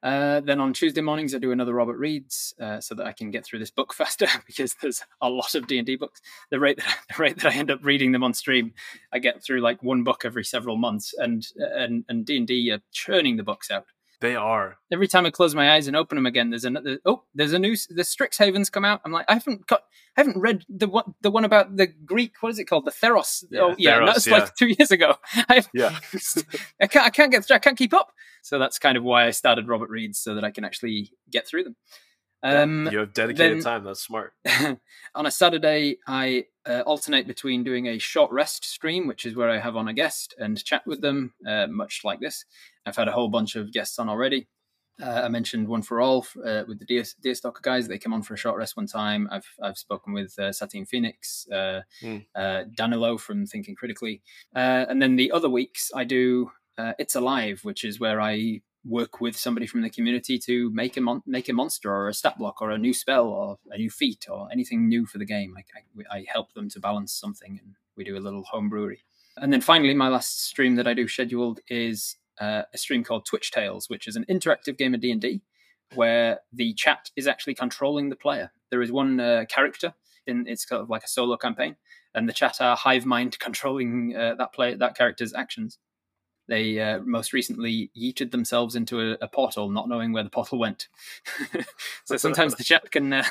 Uh, 0.00 0.38
then 0.40 0.60
on 0.60 0.72
Tuesday 0.72 1.00
mornings, 1.00 1.34
I 1.34 1.38
do 1.38 1.50
another 1.50 1.74
Robert 1.74 1.98
Reads 1.98 2.54
uh, 2.60 2.80
so 2.80 2.94
that 2.94 3.06
I 3.06 3.12
can 3.12 3.32
get 3.32 3.44
through 3.44 3.58
this 3.58 3.72
book 3.72 3.92
faster 3.94 4.28
because 4.46 4.76
there's 4.80 5.02
a 5.20 5.28
lot 5.28 5.56
of 5.56 5.66
D 5.66 5.78
and 5.78 5.86
D 5.86 5.96
books. 5.96 6.20
The 6.50 6.60
rate 6.60 6.76
that 6.76 6.98
the 7.16 7.22
rate 7.22 7.38
that 7.38 7.52
I 7.52 7.56
end 7.56 7.70
up 7.70 7.84
reading 7.84 8.12
them 8.12 8.22
on 8.22 8.32
stream, 8.32 8.74
I 9.12 9.18
get 9.18 9.42
through 9.42 9.60
like 9.60 9.82
one 9.82 10.04
book 10.04 10.22
every 10.24 10.44
several 10.44 10.76
months, 10.76 11.14
and 11.18 11.44
and 11.56 12.04
and 12.08 12.24
D 12.24 12.36
and 12.36 12.46
D 12.46 12.70
are 12.70 12.80
churning 12.92 13.36
the 13.36 13.42
books 13.42 13.70
out 13.72 13.86
They 14.20 14.34
are. 14.34 14.78
every 14.92 15.06
time 15.06 15.26
I 15.26 15.30
close 15.30 15.54
my 15.54 15.72
eyes 15.74 15.86
and 15.86 15.96
open 15.96 16.16
them 16.16 16.26
again, 16.26 16.50
there's 16.50 16.64
another. 16.64 16.98
Oh, 17.04 17.22
there's 17.34 17.52
a 17.52 17.58
new. 17.58 17.76
The 17.88 18.02
Strixhaven's 18.02 18.68
come 18.68 18.84
out. 18.84 19.00
I'm 19.04 19.12
like, 19.12 19.26
I 19.28 19.34
haven't 19.34 19.66
got, 19.68 19.82
I 20.16 20.22
haven't 20.22 20.40
read 20.40 20.64
the 20.68 20.88
one, 20.88 21.14
the 21.20 21.30
one 21.30 21.44
about 21.44 21.76
the 21.76 21.86
Greek. 21.86 22.32
What 22.40 22.50
is 22.50 22.58
it 22.58 22.64
called? 22.64 22.84
The 22.84 22.90
Theros. 22.90 23.44
Yeah, 23.50 23.60
oh, 23.60 23.74
yeah, 23.78 23.98
Theros, 23.98 24.06
that's 24.06 24.26
yeah. 24.26 24.34
like 24.34 24.54
two 24.56 24.66
years 24.66 24.90
ago. 24.90 25.14
I've, 25.48 25.68
Yeah. 25.72 25.96
I 26.80 26.88
can't, 26.88 27.06
I 27.06 27.10
can't 27.10 27.30
get, 27.30 27.44
through, 27.44 27.56
I 27.56 27.60
can't 27.60 27.78
keep 27.78 27.94
up. 27.94 28.12
So 28.42 28.58
that's 28.58 28.78
kind 28.78 28.96
of 28.96 29.04
why 29.04 29.26
I 29.26 29.30
started 29.30 29.68
Robert 29.68 29.90
Reads 29.90 30.18
so 30.18 30.34
that 30.34 30.44
I 30.44 30.50
can 30.50 30.64
actually 30.64 31.12
get 31.30 31.46
through 31.46 31.64
them. 31.64 31.76
Um, 32.42 32.88
you 32.92 32.98
have 32.98 33.12
dedicated 33.14 33.58
then- 33.58 33.64
time. 33.64 33.84
That's 33.84 34.00
smart. 34.02 34.32
on 35.14 35.26
a 35.26 35.30
Saturday, 35.30 35.98
I 36.06 36.44
uh, 36.66 36.82
alternate 36.86 37.26
between 37.26 37.64
doing 37.64 37.86
a 37.86 37.98
short 37.98 38.30
rest 38.30 38.64
stream, 38.64 39.06
which 39.06 39.24
is 39.26 39.34
where 39.34 39.50
I 39.50 39.58
have 39.58 39.76
on 39.76 39.88
a 39.88 39.92
guest 39.92 40.34
and 40.38 40.62
chat 40.62 40.86
with 40.86 41.00
them, 41.00 41.32
uh, 41.46 41.66
much 41.68 42.02
like 42.04 42.20
this. 42.20 42.44
I've 42.86 42.96
had 42.96 43.08
a 43.08 43.12
whole 43.12 43.28
bunch 43.28 43.56
of 43.56 43.72
guests 43.72 43.98
on 43.98 44.08
already. 44.08 44.46
Uh, 45.00 45.22
I 45.24 45.28
mentioned 45.28 45.68
one 45.68 45.82
for 45.82 46.00
all 46.00 46.26
uh, 46.44 46.64
with 46.66 46.80
the 46.80 46.84
Deer, 46.84 47.04
Deerstalker 47.24 47.62
guys. 47.62 47.86
They 47.86 47.98
came 47.98 48.12
on 48.12 48.22
for 48.22 48.34
a 48.34 48.36
short 48.36 48.56
rest 48.56 48.76
one 48.76 48.86
time. 48.88 49.28
I've 49.30 49.46
I've 49.62 49.78
spoken 49.78 50.12
with 50.12 50.36
uh, 50.40 50.52
Satine 50.52 50.86
Phoenix, 50.86 51.46
uh, 51.52 51.82
Mm. 52.02 52.26
uh, 52.34 52.64
Danilo 52.74 53.16
from 53.16 53.46
Thinking 53.46 53.76
Critically, 53.76 54.22
uh, 54.56 54.86
and 54.88 55.00
then 55.00 55.14
the 55.14 55.30
other 55.30 55.48
weeks 55.48 55.92
I 55.94 56.02
do 56.02 56.50
uh, 56.78 56.94
It's 56.98 57.14
Alive, 57.14 57.60
which 57.62 57.84
is 57.84 58.00
where 58.00 58.20
I 58.20 58.60
work 58.88 59.20
with 59.20 59.36
somebody 59.36 59.66
from 59.66 59.82
the 59.82 59.90
community 59.90 60.38
to 60.38 60.70
make 60.70 60.96
a 60.96 61.00
mon- 61.00 61.22
make 61.26 61.48
a 61.48 61.52
monster 61.52 61.92
or 61.92 62.08
a 62.08 62.14
stat 62.14 62.38
block 62.38 62.62
or 62.62 62.70
a 62.70 62.78
new 62.78 62.94
spell 62.94 63.28
or 63.28 63.58
a 63.70 63.78
new 63.78 63.90
feat 63.90 64.26
or 64.30 64.48
anything 64.50 64.88
new 64.88 65.06
for 65.06 65.18
the 65.18 65.24
game. 65.24 65.54
I, 65.56 65.62
I, 66.12 66.18
I 66.18 66.24
help 66.26 66.54
them 66.54 66.68
to 66.70 66.80
balance 66.80 67.12
something, 67.12 67.58
and 67.62 67.74
we 67.96 68.04
do 68.04 68.16
a 68.16 68.20
little 68.20 68.44
home 68.44 68.68
brewery. 68.68 69.02
And 69.36 69.52
then 69.52 69.60
finally, 69.60 69.94
my 69.94 70.08
last 70.08 70.44
stream 70.44 70.76
that 70.76 70.88
I 70.88 70.94
do 70.94 71.06
scheduled 71.06 71.60
is 71.68 72.16
uh, 72.40 72.62
a 72.72 72.78
stream 72.78 73.04
called 73.04 73.26
Twitch 73.26 73.50
Tales, 73.50 73.88
which 73.88 74.08
is 74.08 74.16
an 74.16 74.24
interactive 74.28 74.78
game 74.78 74.94
of 74.94 75.00
D 75.00 75.10
and 75.10 75.20
D, 75.20 75.42
where 75.94 76.40
the 76.52 76.74
chat 76.74 77.10
is 77.16 77.26
actually 77.26 77.54
controlling 77.54 78.08
the 78.08 78.16
player. 78.16 78.52
There 78.70 78.82
is 78.82 78.90
one 78.90 79.20
uh, 79.20 79.44
character 79.48 79.94
in 80.26 80.46
it's 80.46 80.64
kind 80.64 80.82
of 80.82 80.90
like 80.90 81.04
a 81.04 81.08
solo 81.08 81.36
campaign, 81.36 81.76
and 82.14 82.28
the 82.28 82.32
chat 82.32 82.60
are 82.60 82.76
hive 82.76 83.06
mind 83.06 83.38
controlling 83.40 84.16
uh, 84.16 84.34
that 84.36 84.52
player 84.52 84.76
that 84.76 84.96
character's 84.96 85.34
actions. 85.34 85.78
They 86.48 86.80
uh, 86.80 87.00
most 87.00 87.32
recently 87.32 87.90
yeeted 87.96 88.30
themselves 88.30 88.74
into 88.74 89.00
a, 89.00 89.18
a 89.20 89.28
portal, 89.28 89.68
not 89.70 89.88
knowing 89.88 90.12
where 90.12 90.22
the 90.22 90.30
portal 90.30 90.58
went. 90.58 90.88
so 92.04 92.16
sometimes 92.16 92.54
the 92.54 92.64
chat 92.64 92.90
can 92.90 93.12
uh, 93.12 93.24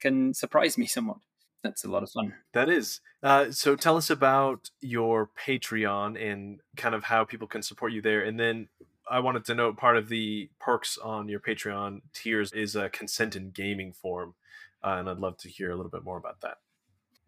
can 0.00 0.34
surprise 0.34 0.78
me 0.78 0.86
somewhat. 0.86 1.18
That's 1.62 1.84
a 1.84 1.90
lot 1.90 2.02
of 2.02 2.10
fun. 2.10 2.34
That 2.54 2.68
is. 2.68 3.00
Uh, 3.22 3.52
so 3.52 3.76
tell 3.76 3.96
us 3.96 4.10
about 4.10 4.70
your 4.80 5.30
Patreon 5.46 6.20
and 6.20 6.60
kind 6.76 6.94
of 6.94 7.04
how 7.04 7.24
people 7.24 7.46
can 7.46 7.62
support 7.62 7.92
you 7.92 8.02
there. 8.02 8.22
And 8.22 8.40
then 8.40 8.68
I 9.08 9.20
wanted 9.20 9.44
to 9.44 9.54
note 9.54 9.76
part 9.76 9.96
of 9.96 10.08
the 10.08 10.50
perks 10.58 10.98
on 10.98 11.28
your 11.28 11.38
Patreon 11.38 12.00
tiers 12.12 12.52
is 12.52 12.74
a 12.74 12.88
consent 12.88 13.36
in 13.36 13.50
gaming 13.50 13.92
form. 13.92 14.34
Uh, 14.82 14.96
and 14.98 15.08
I'd 15.08 15.18
love 15.18 15.36
to 15.38 15.48
hear 15.48 15.70
a 15.70 15.76
little 15.76 15.90
bit 15.90 16.02
more 16.02 16.16
about 16.16 16.40
that. 16.40 16.56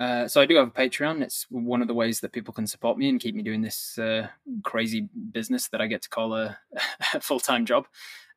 Uh, 0.00 0.26
so 0.26 0.40
I 0.40 0.46
do 0.46 0.56
have 0.56 0.68
a 0.68 0.70
Patreon. 0.70 1.22
It's 1.22 1.46
one 1.50 1.80
of 1.80 1.88
the 1.88 1.94
ways 1.94 2.20
that 2.20 2.32
people 2.32 2.52
can 2.52 2.66
support 2.66 2.98
me 2.98 3.08
and 3.08 3.20
keep 3.20 3.34
me 3.34 3.42
doing 3.42 3.62
this 3.62 3.96
uh, 3.98 4.28
crazy 4.64 5.08
business 5.30 5.68
that 5.68 5.80
I 5.80 5.86
get 5.86 6.02
to 6.02 6.08
call 6.08 6.34
a, 6.34 6.58
a 7.14 7.20
full 7.20 7.40
time 7.40 7.64
job. 7.64 7.86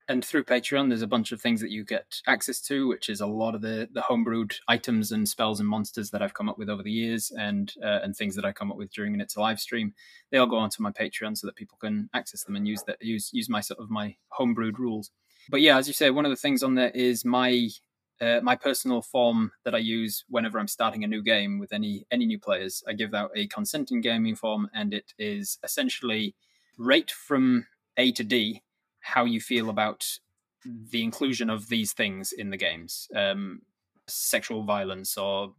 And 0.10 0.24
through 0.24 0.46
Patreon, 0.46 0.88
there's 0.88 1.02
a 1.02 1.08
bunch 1.08 1.34
of 1.34 1.42
things 1.42 1.60
that 1.60 1.70
you 1.70 1.84
get 1.84 2.22
access 2.28 2.62
to, 2.62 2.88
which 2.88 3.10
is 3.10 3.20
a 3.20 3.28
lot 3.28 3.56
of 3.56 3.62
the 3.62 3.90
the 3.92 4.02
homebrewed 4.02 4.56
items 4.70 5.12
and 5.12 5.28
spells 5.28 5.60
and 5.60 5.68
monsters 5.68 6.12
that 6.12 6.22
I've 6.22 6.34
come 6.34 6.48
up 6.48 6.58
with 6.58 6.70
over 6.70 6.82
the 6.82 6.92
years, 6.92 7.30
and 7.38 7.74
uh, 7.84 8.00
and 8.04 8.16
things 8.16 8.34
that 8.36 8.46
I 8.46 8.54
come 8.54 8.72
up 8.72 8.78
with 8.78 8.94
during 8.94 9.20
It's 9.20 9.36
a 9.36 9.42
live 9.42 9.60
stream. 9.60 9.94
They 10.32 10.38
all 10.38 10.48
go 10.48 10.58
onto 10.58 10.82
my 10.82 10.92
Patreon 10.92 11.38
so 11.38 11.46
that 11.46 11.58
people 11.58 11.78
can 11.82 12.10
access 12.14 12.46
them 12.46 12.56
and 12.56 12.66
use 12.66 12.84
that 12.84 13.02
use 13.02 13.32
use 13.34 13.50
my 13.50 13.60
sort 13.60 13.82
of 13.82 13.90
my 13.90 14.16
homebrewed 14.40 14.78
rules. 14.78 15.12
But 15.50 15.62
yeah, 15.62 15.78
as 15.78 15.88
you 15.88 15.94
say, 15.94 16.10
one 16.10 16.26
of 16.26 16.32
the 16.32 16.38
things 16.38 16.64
on 16.64 16.76
there 16.76 16.92
is 16.92 17.26
my 17.26 17.68
uh, 18.20 18.40
my 18.42 18.56
personal 18.56 19.02
form 19.02 19.52
that 19.64 19.76
I 19.76 19.80
use 19.80 20.24
whenever 20.30 20.60
I'm 20.60 20.68
starting 20.68 21.04
a 21.04 21.08
new 21.08 21.22
game 21.22 21.60
with 21.60 21.74
any 21.74 22.06
any 22.12 22.26
new 22.26 22.40
players. 22.40 22.84
I 22.88 22.94
give 22.94 23.14
out 23.14 23.32
a 23.36 23.48
consent 23.48 23.92
in 23.92 24.02
gaming 24.02 24.36
form, 24.36 24.70
and 24.74 24.94
it 24.94 25.14
is 25.20 25.58
essentially 25.64 26.36
rate 26.78 27.12
from 27.12 27.66
A 27.98 28.12
to 28.14 28.24
D 28.24 28.64
how 29.00 29.26
you 29.26 29.40
feel 29.40 29.70
about 29.70 30.06
the 30.66 31.04
inclusion 31.04 31.50
of 31.50 31.70
these 31.70 31.94
things 31.94 32.32
in 32.32 32.50
the 32.50 32.58
games, 32.58 33.08
um, 33.16 33.62
sexual 34.08 34.64
violence 34.64 35.18
or 35.18 35.54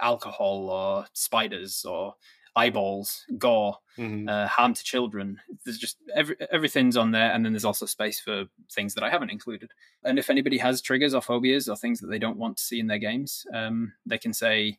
alcohol 0.00 0.70
or 0.70 1.06
spiders 1.12 1.84
or 1.84 2.14
eyeballs, 2.56 3.24
gore, 3.38 3.78
Mhm. 3.98 4.28
uh, 4.28 4.46
harm 4.46 4.74
to 4.74 4.84
children. 4.84 5.40
There's 5.64 5.78
just 5.78 5.98
every, 6.14 6.36
everything's 6.50 6.96
on 6.96 7.10
there, 7.12 7.32
and 7.32 7.44
then 7.44 7.52
there's 7.52 7.64
also 7.64 7.86
space 7.86 8.20
for 8.20 8.46
things 8.72 8.94
that 8.94 9.04
I 9.04 9.10
haven't 9.10 9.30
included. 9.30 9.70
And 10.04 10.18
if 10.18 10.30
anybody 10.30 10.58
has 10.58 10.82
triggers 10.82 11.14
or 11.14 11.22
phobias 11.22 11.68
or 11.68 11.76
things 11.76 12.00
that 12.00 12.08
they 12.08 12.18
don't 12.18 12.36
want 12.38 12.58
to 12.58 12.62
see 12.64 12.80
in 12.80 12.86
their 12.88 12.98
games, 12.98 13.46
um, 13.54 13.94
they 14.06 14.18
can 14.18 14.32
say, 14.34 14.78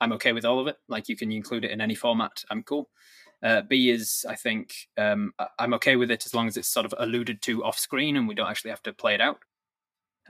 "I'm 0.00 0.12
okay 0.14 0.32
with 0.32 0.44
all 0.44 0.60
of 0.60 0.66
it." 0.66 0.78
Like 0.88 1.08
you 1.08 1.16
can 1.16 1.30
include 1.32 1.64
it 1.64 1.70
in 1.70 1.80
any 1.80 1.94
format. 1.94 2.44
I'm 2.50 2.62
cool. 2.62 2.90
Uh, 3.42 3.62
B 3.62 3.90
is, 3.90 4.24
I 4.28 4.36
think, 4.36 4.88
um, 4.96 5.34
I'm 5.58 5.74
okay 5.74 5.96
with 5.96 6.10
it 6.12 6.26
as 6.26 6.34
long 6.34 6.46
as 6.48 6.56
it's 6.56 6.68
sort 6.68 6.86
of 6.86 6.94
alluded 6.98 7.42
to 7.42 7.64
off 7.64 7.78
screen 7.78 8.16
and 8.16 8.28
we 8.28 8.34
don't 8.36 8.48
actually 8.48 8.70
have 8.70 8.82
to 8.84 8.92
play 8.92 9.14
it 9.14 9.20
out. 9.20 9.42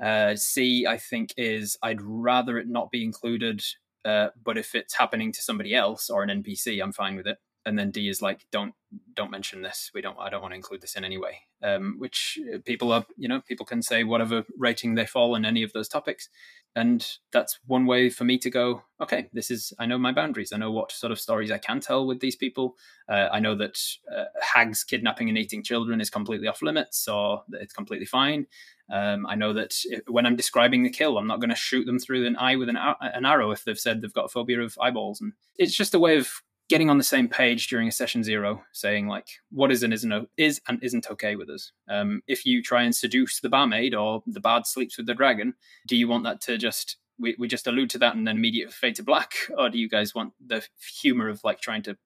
Uh, 0.00 0.34
C, 0.36 0.86
I 0.86 0.96
think, 0.98 1.34
is 1.36 1.76
I'd 1.82 2.00
rather 2.00 2.58
it 2.58 2.68
not 2.68 2.90
be 2.90 3.04
included, 3.04 3.62
uh, 4.04 4.28
but 4.42 4.58
if 4.58 4.74
it's 4.74 4.94
happening 4.94 5.32
to 5.32 5.42
somebody 5.42 5.74
else 5.74 6.10
or 6.10 6.22
an 6.22 6.42
NPC, 6.42 6.82
I'm 6.82 6.92
fine 6.92 7.16
with 7.16 7.26
it. 7.26 7.38
And 7.64 7.78
then 7.78 7.90
D 7.90 8.08
is 8.08 8.20
like, 8.20 8.46
don't 8.50 8.74
don't 9.14 9.30
mention 9.30 9.62
this. 9.62 9.90
We 9.94 10.00
don't. 10.00 10.18
I 10.18 10.28
don't 10.30 10.42
want 10.42 10.52
to 10.52 10.56
include 10.56 10.80
this 10.80 10.96
in 10.96 11.04
any 11.04 11.16
way. 11.16 11.42
Um, 11.62 11.94
which 11.98 12.38
uh, 12.52 12.58
people 12.64 12.90
are, 12.90 13.06
you 13.16 13.28
know, 13.28 13.40
people 13.40 13.64
can 13.64 13.82
say 13.82 14.02
whatever 14.02 14.44
rating 14.58 14.96
they 14.96 15.06
fall 15.06 15.36
in 15.36 15.44
any 15.44 15.62
of 15.62 15.72
those 15.72 15.88
topics, 15.88 16.28
and 16.74 17.06
that's 17.32 17.60
one 17.66 17.86
way 17.86 18.10
for 18.10 18.24
me 18.24 18.36
to 18.38 18.50
go. 18.50 18.82
Okay, 19.00 19.28
this 19.32 19.48
is. 19.48 19.72
I 19.78 19.86
know 19.86 19.96
my 19.96 20.12
boundaries. 20.12 20.52
I 20.52 20.56
know 20.56 20.72
what 20.72 20.90
sort 20.90 21.12
of 21.12 21.20
stories 21.20 21.52
I 21.52 21.58
can 21.58 21.78
tell 21.78 22.04
with 22.04 22.18
these 22.18 22.34
people. 22.34 22.76
Uh, 23.08 23.28
I 23.30 23.38
know 23.38 23.54
that 23.54 23.78
uh, 24.12 24.24
hags 24.40 24.82
kidnapping 24.82 25.28
and 25.28 25.38
eating 25.38 25.62
children 25.62 26.00
is 26.00 26.10
completely 26.10 26.48
off 26.48 26.62
limits, 26.62 27.06
or 27.06 27.44
that 27.50 27.62
it's 27.62 27.74
completely 27.74 28.06
fine. 28.06 28.46
Um, 28.92 29.24
I 29.26 29.36
know 29.36 29.52
that 29.52 29.74
if, 29.84 30.00
when 30.08 30.26
I'm 30.26 30.36
describing 30.36 30.82
the 30.82 30.90
kill, 30.90 31.16
I'm 31.16 31.28
not 31.28 31.40
going 31.40 31.50
to 31.50 31.56
shoot 31.56 31.86
them 31.86 32.00
through 32.00 32.26
an 32.26 32.36
eye 32.36 32.56
with 32.56 32.68
an, 32.68 32.76
ar- 32.76 32.98
an 33.00 33.24
arrow 33.24 33.52
if 33.52 33.64
they've 33.64 33.78
said 33.78 34.02
they've 34.02 34.12
got 34.12 34.26
a 34.26 34.28
phobia 34.28 34.60
of 34.60 34.76
eyeballs, 34.80 35.20
and 35.20 35.32
it's 35.56 35.74
just 35.74 35.94
a 35.94 36.00
way 36.00 36.16
of 36.16 36.42
getting 36.72 36.88
on 36.88 36.96
the 36.96 37.04
same 37.04 37.28
page 37.28 37.68
during 37.68 37.86
a 37.86 37.92
session 37.92 38.24
zero, 38.24 38.62
saying 38.72 39.06
like 39.06 39.26
what 39.50 39.70
is 39.70 39.82
and 39.82 39.92
isn't 39.92 40.26
is 40.38 40.58
and 40.68 40.82
isn't 40.82 41.10
okay 41.10 41.36
with 41.36 41.50
us. 41.50 41.70
Um, 41.86 42.22
if 42.26 42.46
you 42.46 42.62
try 42.62 42.82
and 42.82 42.96
seduce 42.96 43.40
the 43.40 43.50
barmaid 43.50 43.94
or 43.94 44.22
the 44.26 44.40
bard 44.40 44.66
sleeps 44.66 44.96
with 44.96 45.04
the 45.06 45.12
dragon, 45.14 45.52
do 45.86 45.96
you 45.96 46.08
want 46.08 46.24
that 46.24 46.40
to 46.42 46.56
just 46.56 46.96
we, 47.18 47.36
we 47.38 47.46
just 47.46 47.66
allude 47.66 47.90
to 47.90 47.98
that 47.98 48.16
and 48.16 48.26
then 48.26 48.36
immediately 48.38 48.72
fade 48.72 48.94
to 48.94 49.02
black, 49.02 49.34
or 49.58 49.68
do 49.68 49.78
you 49.78 49.86
guys 49.86 50.14
want 50.14 50.32
the 50.46 50.66
humor 51.02 51.28
of 51.28 51.44
like 51.44 51.60
trying 51.60 51.82
to 51.82 51.98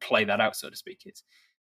play 0.00 0.24
that 0.24 0.40
out, 0.40 0.56
so 0.56 0.70
to 0.70 0.76
speak? 0.76 1.02
It's 1.04 1.22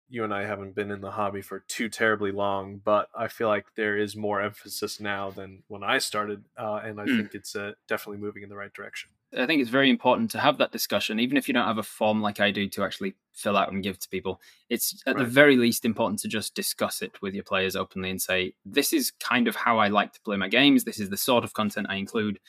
you 0.10 0.26
and 0.26 0.34
I 0.34 0.44
haven't 0.46 0.76
been 0.76 0.92
in 0.92 1.00
the 1.00 1.12
hobby 1.12 1.42
for 1.42 1.60
too 1.70 1.88
terribly 1.88 2.34
long, 2.34 2.82
but 2.84 3.08
I 3.16 3.30
feel 3.30 3.48
like 3.48 3.68
there 3.78 3.98
is 3.98 4.14
more 4.14 4.42
emphasis 4.42 5.00
now 5.00 5.32
than 5.32 5.64
when 5.70 5.84
I 5.84 6.00
started, 6.00 6.44
uh, 6.58 6.82
and 6.84 7.00
I 7.00 7.06
Mm. 7.06 7.18
think 7.18 7.34
it's 7.34 7.56
uh, 7.56 7.72
definitely 7.88 8.18
moving 8.18 8.44
in 8.44 8.50
the 8.50 8.58
right 8.58 8.74
direction. 8.74 9.12
I 9.38 9.46
think 9.46 9.62
it's 9.62 9.70
very 9.70 9.90
important 9.90 10.30
to 10.32 10.40
have 10.40 10.58
that 10.58 10.74
discussion, 10.74 11.20
even 11.20 11.38
if 11.38 11.48
you 11.48 11.54
don't 11.54 11.68
have 11.68 11.78
a 11.78 11.84
form 11.84 12.22
like 12.22 12.42
I 12.42 12.52
do 12.52 12.68
to 12.70 12.84
actually 12.84 13.16
fill 13.32 13.56
out 13.56 13.72
and 13.72 13.82
give 13.82 13.98
to 14.00 14.10
people. 14.10 14.42
It's 14.70 15.02
at 15.06 15.18
the 15.18 15.24
very 15.24 15.56
least 15.56 15.86
important 15.86 16.20
to 16.22 16.28
just 16.28 16.54
discuss 16.54 17.02
it 17.02 17.22
with 17.22 17.34
your 17.34 17.46
players 17.46 17.76
openly 17.76 18.10
and 18.10 18.22
say, 18.22 18.56
"This 18.66 18.92
is 18.92 19.12
kind 19.12 19.48
of 19.48 19.56
how 19.56 19.78
I 19.78 19.88
like 19.88 20.12
to 20.14 20.22
play 20.22 20.36
my 20.36 20.50
games. 20.50 20.84
This 20.84 21.00
is 21.00 21.10
the 21.10 21.18
sort 21.18 21.46
of 21.46 21.54
content 21.54 21.88
I 21.90 21.96
include. 21.96 22.40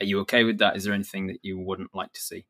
Are 0.00 0.06
you 0.06 0.18
okay 0.20 0.42
with 0.42 0.58
that? 0.58 0.76
Is 0.76 0.84
there 0.84 0.94
anything 0.94 1.28
that 1.28 1.38
you 1.42 1.58
wouldn't 1.58 1.94
like 1.94 2.12
to 2.14 2.20
see?" 2.20 2.44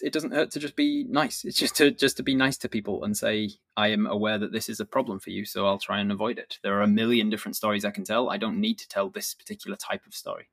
It 0.00 0.12
doesn't 0.12 0.32
hurt 0.32 0.50
to 0.52 0.60
just 0.60 0.76
be 0.76 1.04
nice. 1.04 1.44
It's 1.44 1.58
just 1.58 1.74
to 1.76 1.90
just 1.90 2.16
to 2.18 2.22
be 2.22 2.34
nice 2.34 2.58
to 2.58 2.68
people 2.68 3.02
and 3.02 3.16
say, 3.16 3.50
"I 3.76 3.88
am 3.88 4.06
aware 4.06 4.38
that 4.38 4.52
this 4.52 4.68
is 4.68 4.78
a 4.78 4.84
problem 4.84 5.18
for 5.18 5.30
you, 5.30 5.44
so 5.44 5.66
I'll 5.66 5.78
try 5.78 5.98
and 5.98 6.12
avoid 6.12 6.38
it." 6.38 6.60
There 6.62 6.78
are 6.78 6.82
a 6.82 6.86
million 6.86 7.28
different 7.30 7.56
stories 7.56 7.84
I 7.84 7.90
can 7.90 8.04
tell. 8.04 8.30
I 8.30 8.36
don't 8.36 8.60
need 8.60 8.78
to 8.78 8.88
tell 8.88 9.10
this 9.10 9.34
particular 9.34 9.76
type 9.76 10.06
of 10.06 10.14
story. 10.14 10.48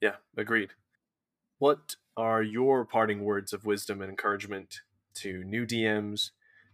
Yeah, 0.00 0.16
agreed. 0.36 0.74
What 1.58 1.96
are 2.16 2.42
your 2.42 2.84
parting 2.84 3.24
words 3.24 3.52
of 3.52 3.64
wisdom 3.64 4.00
and 4.00 4.10
encouragement 4.10 4.80
to 5.14 5.42
new 5.44 5.66
DMs, 5.66 6.30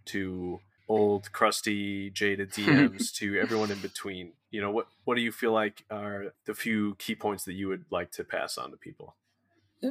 to 0.06 0.60
old, 0.88 1.32
crusty, 1.32 2.10
jaded 2.10 2.50
DMs, 2.56 3.12
to 3.14 3.38
everyone 3.38 3.70
in 3.70 3.78
between? 3.78 4.32
You 4.50 4.60
know, 4.60 4.70
what 4.70 4.86
what 5.04 5.16
do 5.16 5.20
you 5.22 5.32
feel 5.32 5.52
like 5.52 5.84
are 5.90 6.32
the 6.44 6.54
few 6.54 6.94
key 6.96 7.14
points 7.14 7.44
that 7.44 7.54
you 7.54 7.68
would 7.68 7.84
like 7.90 8.10
to 8.12 8.24
pass 8.24 8.56
on 8.58 8.70
to 8.70 8.76
people? 8.76 9.14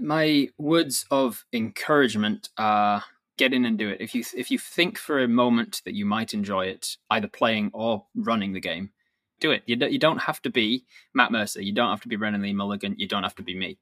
my 0.02 0.50
words 0.58 1.06
of 1.12 1.46
encouragement 1.54 2.50
are 2.58 3.04
get 3.38 3.54
in 3.54 3.64
and 3.66 3.78
do 3.78 3.90
it. 3.90 3.98
If 4.02 4.16
you 4.16 4.24
if 4.36 4.50
you 4.50 4.58
think 4.58 4.98
for 4.98 5.20
a 5.20 5.28
moment 5.28 5.82
that 5.86 5.94
you 5.94 6.04
might 6.06 6.34
enjoy 6.34 6.66
it 6.66 6.98
either 7.12 7.28
playing 7.28 7.70
or 7.74 8.06
running 8.16 8.54
the 8.54 8.60
game 8.60 8.92
do 9.40 9.52
it. 9.52 9.62
You, 9.66 9.76
don't- 9.76 9.92
you 9.92 10.00
don't 10.00 10.20
have 10.22 10.42
to 10.44 10.50
be 10.50 10.86
matt 11.14 11.32
mercer. 11.32 11.62
You 11.62 11.74
don't 11.74 11.90
have 11.90 12.00
to 12.02 12.08
be 12.08 12.16
brennan 12.16 12.42
lee 12.42 12.54
mulligan. 12.54 12.96
You 12.98 13.08
don't 13.08 13.24
have 13.24 13.36
to 13.36 13.44
be 13.44 13.54
me 13.56 13.78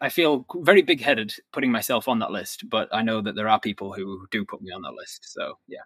i 0.00 0.08
feel 0.08 0.44
very 0.56 0.82
big-headed 0.82 1.32
putting 1.52 1.70
myself 1.72 2.08
on 2.08 2.18
that 2.18 2.30
list 2.30 2.68
but 2.68 2.88
i 2.92 3.02
know 3.02 3.20
that 3.20 3.34
there 3.34 3.48
are 3.48 3.60
people 3.60 3.92
who 3.92 4.26
do 4.30 4.44
put 4.44 4.62
me 4.62 4.70
on 4.72 4.82
that 4.82 4.94
list 4.94 5.24
so 5.32 5.58
yeah 5.68 5.80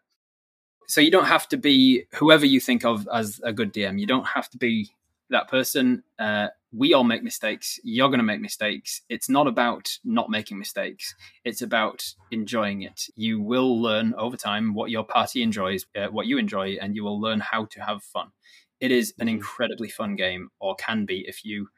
so 0.86 1.00
you 1.00 1.10
don't 1.10 1.26
have 1.26 1.48
to 1.48 1.56
be 1.56 2.04
whoever 2.14 2.44
you 2.46 2.60
think 2.60 2.84
of 2.84 3.08
as 3.12 3.40
a 3.44 3.52
good 3.52 3.72
dm 3.72 3.98
you 3.98 4.06
don't 4.06 4.26
have 4.26 4.48
to 4.50 4.58
be 4.58 4.90
that 5.30 5.48
person 5.48 6.02
uh, 6.18 6.48
we 6.72 6.94
all 6.94 7.04
make 7.04 7.22
mistakes. 7.22 7.80
You're 7.82 8.08
going 8.08 8.18
to 8.18 8.24
make 8.24 8.40
mistakes. 8.40 9.02
It's 9.08 9.28
not 9.28 9.46
about 9.48 9.88
not 10.04 10.30
making 10.30 10.58
mistakes. 10.58 11.14
It's 11.44 11.62
about 11.62 12.04
enjoying 12.30 12.82
it. 12.82 13.06
You 13.16 13.40
will 13.40 13.80
learn 13.80 14.14
over 14.14 14.36
time 14.36 14.72
what 14.74 14.90
your 14.90 15.02
party 15.04 15.42
enjoys, 15.42 15.84
uh, 15.96 16.06
what 16.08 16.26
you 16.26 16.38
enjoy, 16.38 16.76
and 16.80 16.94
you 16.94 17.02
will 17.02 17.20
learn 17.20 17.40
how 17.40 17.64
to 17.66 17.80
have 17.82 18.04
fun. 18.04 18.30
It 18.78 18.92
is 18.92 19.14
an 19.18 19.26
Mhm. 19.26 19.30
incredibly 19.30 19.88
fun 19.88 20.14
game, 20.16 20.50
or 20.60 20.76
can 20.76 21.06
be 21.06 21.26
if 21.26 21.44
you 21.44 21.68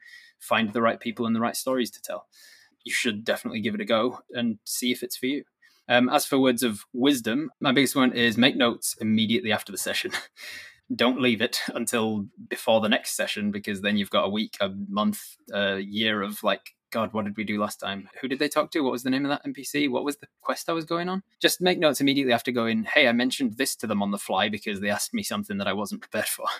find 0.43 0.73
the 0.73 0.81
right 0.81 0.99
people 0.99 1.25
and 1.25 1.35
the 1.35 1.41
right 1.41 1.55
stories 1.55 1.91
to 1.91 2.01
tell. 2.01 2.27
You 2.83 2.93
should 2.93 3.23
definitely 3.23 3.61
give 3.61 3.75
it 3.75 3.81
a 3.81 3.85
go 3.85 4.19
and 4.31 4.59
see 4.65 4.91
if 4.91 5.03
it's 5.03 5.17
for 5.17 5.27
you. 5.27 5.43
Um, 5.89 6.09
as 6.09 6.25
for 6.25 6.37
words 6.37 6.63
of 6.63 6.85
wisdom, 6.93 7.51
my 7.59 7.71
biggest 7.71 7.95
one 7.95 8.13
is 8.13 8.37
make 8.37 8.55
notes 8.55 8.95
immediately 9.01 9.51
after 9.51 9.71
the 9.71 9.77
session. 9.77 10.11
don't 10.95 11.21
leave 11.21 11.41
it 11.41 11.61
until 11.73 12.25
before 12.49 12.81
the 12.81 12.89
next 12.89 13.15
session 13.15 13.51
because 13.51 13.81
then 13.81 13.97
you've 13.97 14.09
got 14.09 14.25
a 14.25 14.29
week, 14.29 14.57
a 14.59 14.69
month, 14.89 15.37
a 15.53 15.79
year 15.79 16.21
of 16.21 16.43
like, 16.43 16.75
God, 16.91 17.11
what 17.13 17.25
did 17.25 17.35
we 17.35 17.43
do 17.43 17.59
last 17.59 17.79
time? 17.79 18.07
Who 18.21 18.27
did 18.27 18.37
they 18.37 18.47
talk 18.47 18.69
to? 18.71 18.81
What 18.81 18.91
was 18.91 19.01
the 19.01 19.09
name 19.09 19.25
of 19.25 19.29
that 19.29 19.45
NPC? 19.45 19.89
What 19.89 20.03
was 20.03 20.17
the 20.17 20.27
quest 20.41 20.69
I 20.69 20.73
was 20.73 20.85
going 20.85 21.09
on? 21.09 21.23
Just 21.41 21.59
make 21.59 21.79
notes 21.79 22.01
immediately 22.01 22.33
after 22.33 22.51
going, 22.51 22.83
hey, 22.83 23.07
I 23.07 23.13
mentioned 23.13 23.57
this 23.57 23.75
to 23.77 23.87
them 23.87 24.03
on 24.03 24.11
the 24.11 24.19
fly 24.19 24.47
because 24.49 24.79
they 24.79 24.89
asked 24.89 25.13
me 25.13 25.23
something 25.23 25.57
that 25.57 25.67
I 25.67 25.73
wasn't 25.73 26.01
prepared 26.01 26.27
for. 26.27 26.45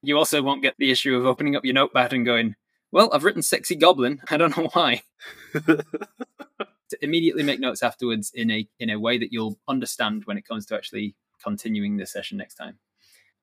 You 0.00 0.16
also 0.16 0.40
won't 0.42 0.62
get 0.62 0.76
the 0.78 0.92
issue 0.92 1.16
of 1.16 1.26
opening 1.26 1.56
up 1.56 1.64
your 1.64 1.74
notepad 1.74 2.12
and 2.12 2.24
going, 2.24 2.54
well, 2.92 3.10
I've 3.12 3.24
written 3.24 3.42
sexy 3.42 3.76
goblin. 3.76 4.20
I 4.30 4.36
don't 4.36 4.56
know 4.56 4.68
why. 4.72 5.02
to 5.66 6.98
immediately 7.02 7.42
make 7.42 7.60
notes 7.60 7.82
afterwards 7.82 8.30
in 8.34 8.50
a 8.50 8.68
in 8.78 8.90
a 8.90 8.98
way 8.98 9.18
that 9.18 9.32
you'll 9.32 9.58
understand 9.68 10.22
when 10.24 10.38
it 10.38 10.46
comes 10.46 10.66
to 10.66 10.74
actually 10.74 11.14
continuing 11.42 11.96
the 11.96 12.06
session 12.06 12.38
next 12.38 12.54
time. 12.54 12.78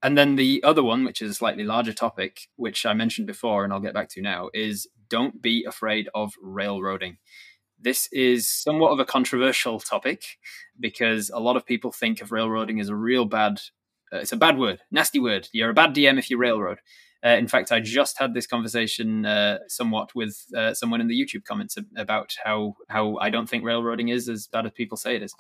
And 0.04 0.18
then 0.18 0.36
the 0.36 0.64
other 0.64 0.84
one, 0.84 1.04
which 1.04 1.22
is 1.22 1.32
a 1.32 1.34
slightly 1.34 1.64
larger 1.64 1.94
topic, 1.94 2.42
which 2.58 2.86
I 2.86 2.94
mentioned 2.94 3.28
before 3.28 3.64
and 3.64 3.74
I'll 3.74 3.80
get 3.80 3.94
back 3.94 4.10
to 4.10 4.22
now, 4.22 4.50
is 4.54 4.88
don't 5.10 5.42
be 5.42 5.66
afraid 5.66 6.10
of 6.14 6.34
railroading. 6.42 7.18
This 7.80 8.08
is 8.12 8.48
somewhat 8.50 8.92
of 8.92 9.00
a 9.00 9.06
controversial 9.06 9.80
topic 9.80 10.38
because 10.80 11.30
a 11.30 11.40
lot 11.40 11.58
of 11.58 11.66
people 11.66 11.92
think 11.92 12.22
of 12.22 12.32
railroading 12.32 12.80
as 12.80 12.90
a 12.90 12.96
real 12.96 13.26
bad, 13.26 13.62
uh, 14.12 14.18
it's 14.18 14.32
a 14.32 14.38
bad 14.38 14.58
word, 14.58 14.82
nasty 14.92 15.20
word. 15.20 15.50
You're 15.52 15.72
a 15.72 15.74
bad 15.74 15.96
DM 15.96 16.20
if 16.20 16.30
you 16.30 16.38
railroad. 16.38 16.80
Uh, 17.26 17.30
in 17.30 17.48
fact, 17.48 17.72
I 17.72 17.80
just 17.80 18.20
had 18.20 18.36
this 18.36 18.46
conversation 18.46 19.26
uh, 19.26 19.58
somewhat 19.68 20.14
with 20.14 20.46
uh, 20.56 20.76
someone 20.76 21.02
in 21.02 21.08
the 21.08 21.20
YouTube 21.20 21.44
comments 21.44 21.76
about 21.98 22.36
how 22.44 22.76
how 22.88 23.18
I 23.18 23.32
don't 23.32 23.50
think 23.50 23.64
railroading 23.64 24.10
is 24.10 24.30
as 24.30 24.48
bad 24.48 24.68
as 24.68 24.72
people 24.74 24.96
say 24.96 25.16
it 25.16 25.24
is. 25.24 25.34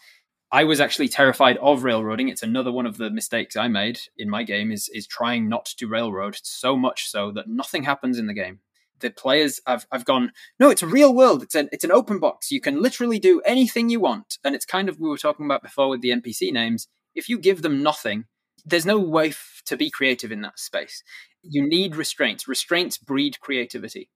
I 0.51 0.63
was 0.63 0.79
actually 0.79 1.09
terrified 1.09 1.57
of 1.57 1.83
railroading. 1.83 2.29
It's 2.29 2.41
another 2.41 2.71
one 2.71 2.85
of 2.85 2.97
the 2.97 3.09
mistakes 3.11 3.55
I 3.55 3.67
made 3.67 3.99
in 4.17 4.29
my 4.29 4.41
game 4.43 4.71
is 4.71 4.89
is 4.93 5.05
trying 5.05 5.47
not 5.47 5.65
to 5.77 5.87
railroad 5.87 6.37
so 6.41 6.75
much 6.75 7.07
so 7.07 7.31
that 7.33 7.47
nothing 7.47 7.83
happens 7.83 8.17
in 8.17 8.25
the 8.25 8.33
game. 8.33 8.61
The 8.99 9.11
players 9.11 9.61
I've 9.67 9.85
I've 9.91 10.05
gone, 10.05 10.31
no, 10.59 10.71
it's 10.71 10.81
a 10.81 10.87
real 10.87 11.13
world. 11.13 11.43
It's 11.43 11.55
an 11.55 11.69
it's 11.71 11.83
an 11.83 11.91
open 11.91 12.19
box. 12.19 12.49
You 12.49 12.61
can 12.61 12.81
literally 12.81 13.19
do 13.19 13.41
anything 13.41 13.89
you 13.89 13.99
want. 13.99 14.39
And 14.43 14.55
it's 14.55 14.65
kind 14.65 14.89
of 14.89 14.99
we 14.99 15.07
were 15.07 15.17
talking 15.17 15.45
about 15.45 15.61
before 15.61 15.89
with 15.89 16.01
the 16.01 16.09
NPC 16.09 16.51
names. 16.51 16.87
If 17.13 17.29
you 17.29 17.37
give 17.37 17.61
them 17.61 17.83
nothing, 17.83 18.25
there's 18.65 18.85
no 18.85 18.99
way 18.99 19.29
f- 19.29 19.61
to 19.65 19.77
be 19.77 19.89
creative 19.89 20.31
in 20.31 20.41
that 20.41 20.59
space. 20.59 21.03
You 21.43 21.67
need 21.67 21.95
restraints. 21.95 22.47
Restraints 22.47 22.97
breed 22.97 23.39
creativity. 23.39 24.09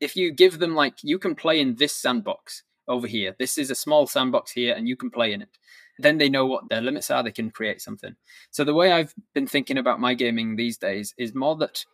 If 0.00 0.16
you 0.16 0.32
give 0.32 0.58
them 0.58 0.74
like 0.74 0.96
you 1.02 1.18
can 1.18 1.34
play 1.34 1.60
in 1.60 1.76
this 1.76 1.94
sandbox 1.94 2.62
over 2.86 3.06
here. 3.06 3.34
This 3.38 3.56
is 3.56 3.70
a 3.70 3.74
small 3.74 4.06
sandbox 4.06 4.52
here 4.52 4.74
and 4.74 4.86
you 4.86 4.96
can 4.96 5.10
play 5.10 5.32
in 5.32 5.40
it 5.40 5.56
then 5.98 6.18
they 6.18 6.28
know 6.28 6.46
what 6.46 6.68
their 6.68 6.80
limits 6.80 7.10
are. 7.10 7.22
They 7.22 7.32
can 7.32 7.50
create 7.50 7.80
something. 7.80 8.16
So 8.50 8.64
the 8.64 8.74
way 8.74 8.92
I've 8.92 9.14
been 9.34 9.46
thinking 9.46 9.78
about 9.78 10.00
my 10.00 10.14
gaming 10.14 10.56
these 10.56 10.76
days 10.76 11.14
is 11.18 11.34
more 11.34 11.56
that 11.56 11.84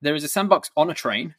there 0.00 0.14
is 0.14 0.24
a 0.24 0.28
sandbox 0.28 0.70
on 0.76 0.90
a 0.90 0.94
train, 0.94 1.34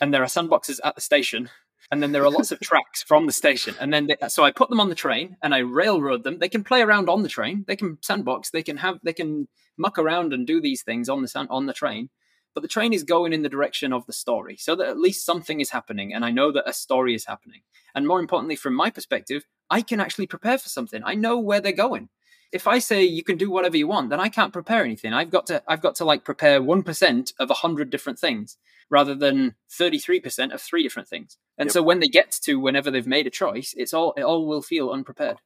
and 0.00 0.12
there 0.12 0.22
are 0.22 0.26
sandboxes 0.26 0.80
at 0.82 0.96
the 0.96 1.00
station, 1.00 1.48
and 1.90 2.02
then 2.02 2.12
there 2.12 2.24
are 2.24 2.30
lots 2.30 2.52
of 2.52 2.60
tracks 2.60 3.02
from 3.02 3.26
the 3.26 3.32
station. 3.32 3.74
And 3.80 3.92
then 3.92 4.06
they, 4.06 4.28
so 4.28 4.44
I 4.44 4.52
put 4.52 4.70
them 4.70 4.80
on 4.80 4.88
the 4.88 4.94
train 4.94 5.36
and 5.42 5.54
I 5.54 5.58
railroad 5.58 6.22
them. 6.22 6.38
They 6.38 6.48
can 6.48 6.62
play 6.62 6.82
around 6.82 7.08
on 7.08 7.22
the 7.22 7.28
train. 7.28 7.64
They 7.66 7.76
can 7.76 7.98
sandbox. 8.00 8.50
They 8.50 8.62
can 8.62 8.76
have 8.78 8.98
they 9.02 9.12
can 9.12 9.48
muck 9.76 9.98
around 9.98 10.32
and 10.32 10.46
do 10.46 10.60
these 10.60 10.82
things 10.82 11.08
on 11.08 11.22
the 11.22 11.28
sand, 11.28 11.48
on 11.50 11.66
the 11.66 11.72
train. 11.72 12.10
But 12.54 12.62
the 12.62 12.68
train 12.68 12.92
is 12.92 13.04
going 13.04 13.32
in 13.32 13.42
the 13.42 13.48
direction 13.48 13.92
of 13.92 14.06
the 14.06 14.12
story, 14.12 14.56
so 14.56 14.74
that 14.74 14.88
at 14.88 14.98
least 14.98 15.24
something 15.24 15.60
is 15.60 15.70
happening, 15.70 16.12
and 16.12 16.24
I 16.24 16.32
know 16.32 16.50
that 16.50 16.68
a 16.68 16.72
story 16.72 17.14
is 17.14 17.26
happening. 17.26 17.60
And 17.94 18.08
more 18.08 18.18
importantly, 18.18 18.56
from 18.56 18.74
my 18.74 18.90
perspective, 18.90 19.46
I 19.70 19.82
can 19.82 20.00
actually 20.00 20.26
prepare 20.26 20.58
for 20.58 20.68
something. 20.68 21.00
I 21.04 21.14
know 21.14 21.38
where 21.38 21.60
they're 21.60 21.72
going. 21.72 22.08
If 22.52 22.66
I 22.66 22.78
say 22.80 23.04
you 23.04 23.22
can 23.22 23.36
do 23.36 23.50
whatever 23.50 23.76
you 23.76 23.86
want, 23.86 24.10
then 24.10 24.20
I 24.20 24.28
can't 24.28 24.52
prepare 24.52 24.84
anything. 24.84 25.12
I've 25.12 25.30
got 25.30 25.46
to 25.46 25.62
I've 25.68 25.80
got 25.82 25.94
to 25.96 26.04
like 26.04 26.24
prepare 26.24 26.60
1% 26.60 27.32
of 27.38 27.50
a 27.50 27.54
100 27.54 27.90
different 27.90 28.18
things 28.18 28.56
rather 28.90 29.14
than 29.14 29.54
33% 29.70 30.52
of 30.52 30.60
three 30.60 30.82
different 30.82 31.08
things. 31.08 31.38
And 31.56 31.68
Yep. 31.68 31.72
so 31.72 31.82
when 31.82 32.00
they 32.00 32.08
get 32.08 32.32
to 32.42 32.58
whenever 32.58 32.90
they've 32.90 33.06
made 33.06 33.26
a 33.28 33.30
choice, 33.30 33.72
it's 33.76 33.94
all 33.94 34.12
it 34.16 34.22
all 34.22 34.46
will 34.46 34.62
feel 34.62 34.90
unprepared. 34.90 35.38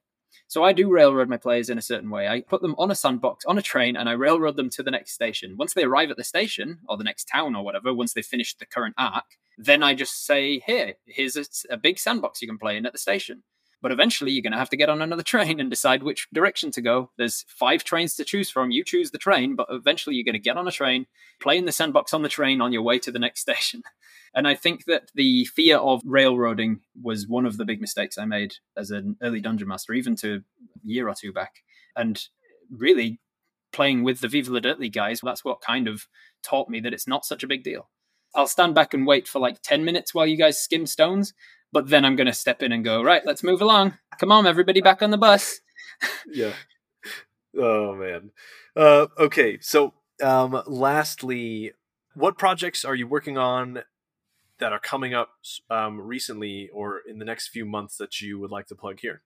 So 0.47 0.63
I 0.63 0.73
do 0.73 0.89
railroad 0.91 1.29
my 1.29 1.37
players 1.37 1.69
in 1.69 1.77
a 1.77 1.81
certain 1.81 2.09
way. 2.09 2.27
I 2.27 2.41
put 2.41 2.61
them 2.61 2.75
on 2.77 2.91
a 2.91 2.95
sandbox, 2.95 3.45
on 3.45 3.57
a 3.57 3.61
train, 3.61 3.95
and 3.95 4.09
I 4.09 4.13
railroad 4.13 4.57
them 4.57 4.69
to 4.71 4.83
the 4.83 4.91
next 4.91 5.13
station. 5.13 5.55
Once 5.57 5.73
they 5.73 5.83
arrive 5.83 6.11
at 6.11 6.17
the 6.17 6.23
station 6.23 6.79
or 6.89 6.97
the 6.97 7.03
next 7.03 7.25
town 7.25 7.55
or 7.55 7.63
whatever, 7.63 7.93
once 7.93 8.13
they've 8.13 8.25
finished 8.25 8.59
the 8.59 8.65
current 8.65 8.95
arc, 8.97 9.25
then 9.57 9.81
I 9.81 9.93
just 9.93 10.25
say, 10.25 10.59
"Here, 10.59 10.95
here's 11.05 11.37
a, 11.37 11.45
a 11.69 11.77
big 11.77 11.99
sandbox 11.99 12.41
you 12.41 12.47
can 12.47 12.57
play 12.57 12.77
in 12.77 12.85
at 12.85 12.91
the 12.93 12.99
station." 12.99 13.43
But 13.85 13.91
eventually, 13.91 14.31
you're 14.31 14.41
going 14.41 14.51
to 14.51 14.57
have 14.57 14.71
to 14.71 14.77
get 14.77 14.89
on 14.89 15.03
another 15.03 15.21
train 15.21 15.59
and 15.59 15.69
decide 15.69 16.01
which 16.01 16.27
direction 16.33 16.71
to 16.71 16.81
go. 16.81 17.11
There's 17.19 17.45
five 17.47 17.83
trains 17.83 18.15
to 18.15 18.25
choose 18.25 18.49
from. 18.49 18.71
You 18.71 18.83
choose 18.83 19.11
the 19.11 19.19
train, 19.19 19.55
but 19.55 19.67
eventually, 19.69 20.15
you're 20.15 20.25
going 20.25 20.33
to 20.33 20.39
get 20.39 20.57
on 20.57 20.67
a 20.67 20.71
train, 20.71 21.05
play 21.39 21.55
in 21.55 21.65
the 21.65 21.71
sandbox 21.71 22.11
on 22.11 22.23
the 22.23 22.27
train 22.27 22.61
on 22.61 22.73
your 22.73 22.81
way 22.81 22.97
to 22.97 23.11
the 23.11 23.19
next 23.19 23.41
station. 23.41 23.83
And 24.33 24.47
I 24.47 24.55
think 24.55 24.85
that 24.85 25.11
the 25.13 25.45
fear 25.45 25.77
of 25.77 26.01
railroading 26.03 26.79
was 26.99 27.27
one 27.27 27.45
of 27.45 27.57
the 27.57 27.63
big 27.63 27.79
mistakes 27.79 28.17
I 28.17 28.25
made 28.25 28.55
as 28.75 28.89
an 28.89 29.17
early 29.21 29.39
dungeon 29.39 29.67
master, 29.67 29.93
even 29.93 30.15
to 30.15 30.37
a 30.37 30.39
year 30.83 31.07
or 31.07 31.13
two 31.13 31.31
back. 31.31 31.61
And 31.95 32.19
really, 32.71 33.19
playing 33.71 34.03
with 34.03 34.19
the 34.19 34.27
Viva 34.27 34.51
La 34.51 34.61
Dirt 34.61 34.79
League 34.79 34.93
guys, 34.93 35.19
that's 35.21 35.45
what 35.45 35.61
kind 35.61 35.87
of 35.87 36.07
taught 36.41 36.69
me 36.69 36.79
that 36.79 36.93
it's 36.95 37.07
not 37.07 37.23
such 37.23 37.43
a 37.43 37.47
big 37.47 37.63
deal. 37.63 37.87
I'll 38.33 38.47
stand 38.47 38.73
back 38.73 38.95
and 38.95 39.05
wait 39.05 39.27
for 39.27 39.37
like 39.37 39.61
10 39.61 39.85
minutes 39.85 40.11
while 40.11 40.25
you 40.25 40.37
guys 40.37 40.59
skim 40.59 40.87
stones, 40.87 41.35
but 41.75 41.89
then 41.89 42.05
I'm 42.05 42.15
going 42.15 42.27
to 42.27 42.33
step 42.33 42.63
in 42.63 42.71
and 42.71 42.85
go, 42.85 43.03
right, 43.03 43.21
let's 43.25 43.43
move 43.43 43.61
along. 43.61 43.97
Come 44.17 44.31
on, 44.31 44.47
everybody 44.47 44.79
back 44.79 45.01
on 45.01 45.11
the 45.11 45.17
bus. 45.17 45.59
yeah. 46.33 46.53
Oh 47.57 47.93
man. 47.95 48.31
Uh, 48.77 49.07
okay, 49.19 49.59
so 49.59 49.93
um, 50.23 50.63
lastly, 50.67 51.73
what 52.13 52.37
projects 52.37 52.85
are 52.85 52.95
you 52.95 53.07
working 53.07 53.37
on 53.37 53.83
that 54.59 54.71
are 54.71 54.79
coming 54.79 55.13
up 55.13 55.31
um, 55.69 55.99
recently 55.99 56.69
or 56.73 57.01
in 57.05 57.19
the 57.19 57.25
next 57.25 57.49
few 57.49 57.65
months 57.65 57.97
that 57.97 58.21
you 58.21 58.39
would 58.39 58.51
like 58.51 58.67
to 58.67 58.75
plug 58.75 59.01
here? 59.01 59.21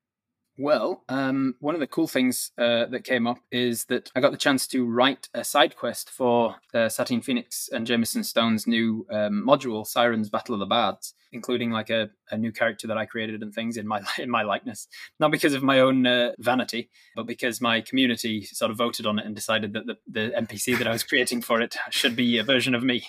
Well, 0.61 1.05
um, 1.07 1.55
one 1.61 1.73
of 1.73 1.79
the 1.79 1.87
cool 1.87 2.09
things 2.09 2.51
uh, 2.57 2.87
that 2.87 3.05
came 3.05 3.27
up 3.27 3.39
is 3.49 3.85
that 3.85 4.11
I 4.13 4.19
got 4.19 4.33
the 4.33 4.37
chance 4.37 4.67
to 4.67 4.85
write 4.85 5.29
a 5.33 5.45
side 5.45 5.77
quest 5.77 6.09
for 6.09 6.57
uh, 6.73 6.89
Satine 6.89 7.21
Phoenix 7.21 7.69
and 7.71 7.87
Jamison 7.87 8.25
Stone's 8.25 8.67
new 8.67 9.07
um, 9.09 9.41
module, 9.47 9.87
Sirens 9.87 10.29
Battle 10.29 10.53
of 10.53 10.59
the 10.59 10.65
Bards, 10.65 11.13
including 11.31 11.71
like 11.71 11.89
a, 11.89 12.09
a, 12.29 12.37
new 12.37 12.51
character 12.51 12.87
that 12.87 12.97
I 12.97 13.05
created 13.05 13.41
and 13.41 13.55
things 13.55 13.77
in 13.77 13.87
my 13.87 14.01
in 14.17 14.29
my 14.29 14.41
likeness. 14.41 14.89
Not 15.17 15.31
because 15.31 15.53
of 15.53 15.63
my 15.63 15.79
own 15.79 16.05
uh, 16.05 16.33
vanity, 16.39 16.89
but 17.15 17.25
because 17.25 17.61
my 17.61 17.79
community 17.79 18.43
sort 18.43 18.69
of 18.69 18.75
voted 18.75 19.05
on 19.05 19.17
it 19.17 19.25
and 19.25 19.33
decided 19.33 19.71
that 19.71 19.85
the, 19.85 19.95
the 20.11 20.33
NPC 20.37 20.77
that 20.77 20.89
I 20.89 20.91
was 20.91 21.03
creating 21.03 21.41
for 21.41 21.61
it 21.61 21.77
should 21.89 22.17
be 22.17 22.37
a 22.37 22.43
version 22.43 22.75
of 22.75 22.83
me. 22.83 23.05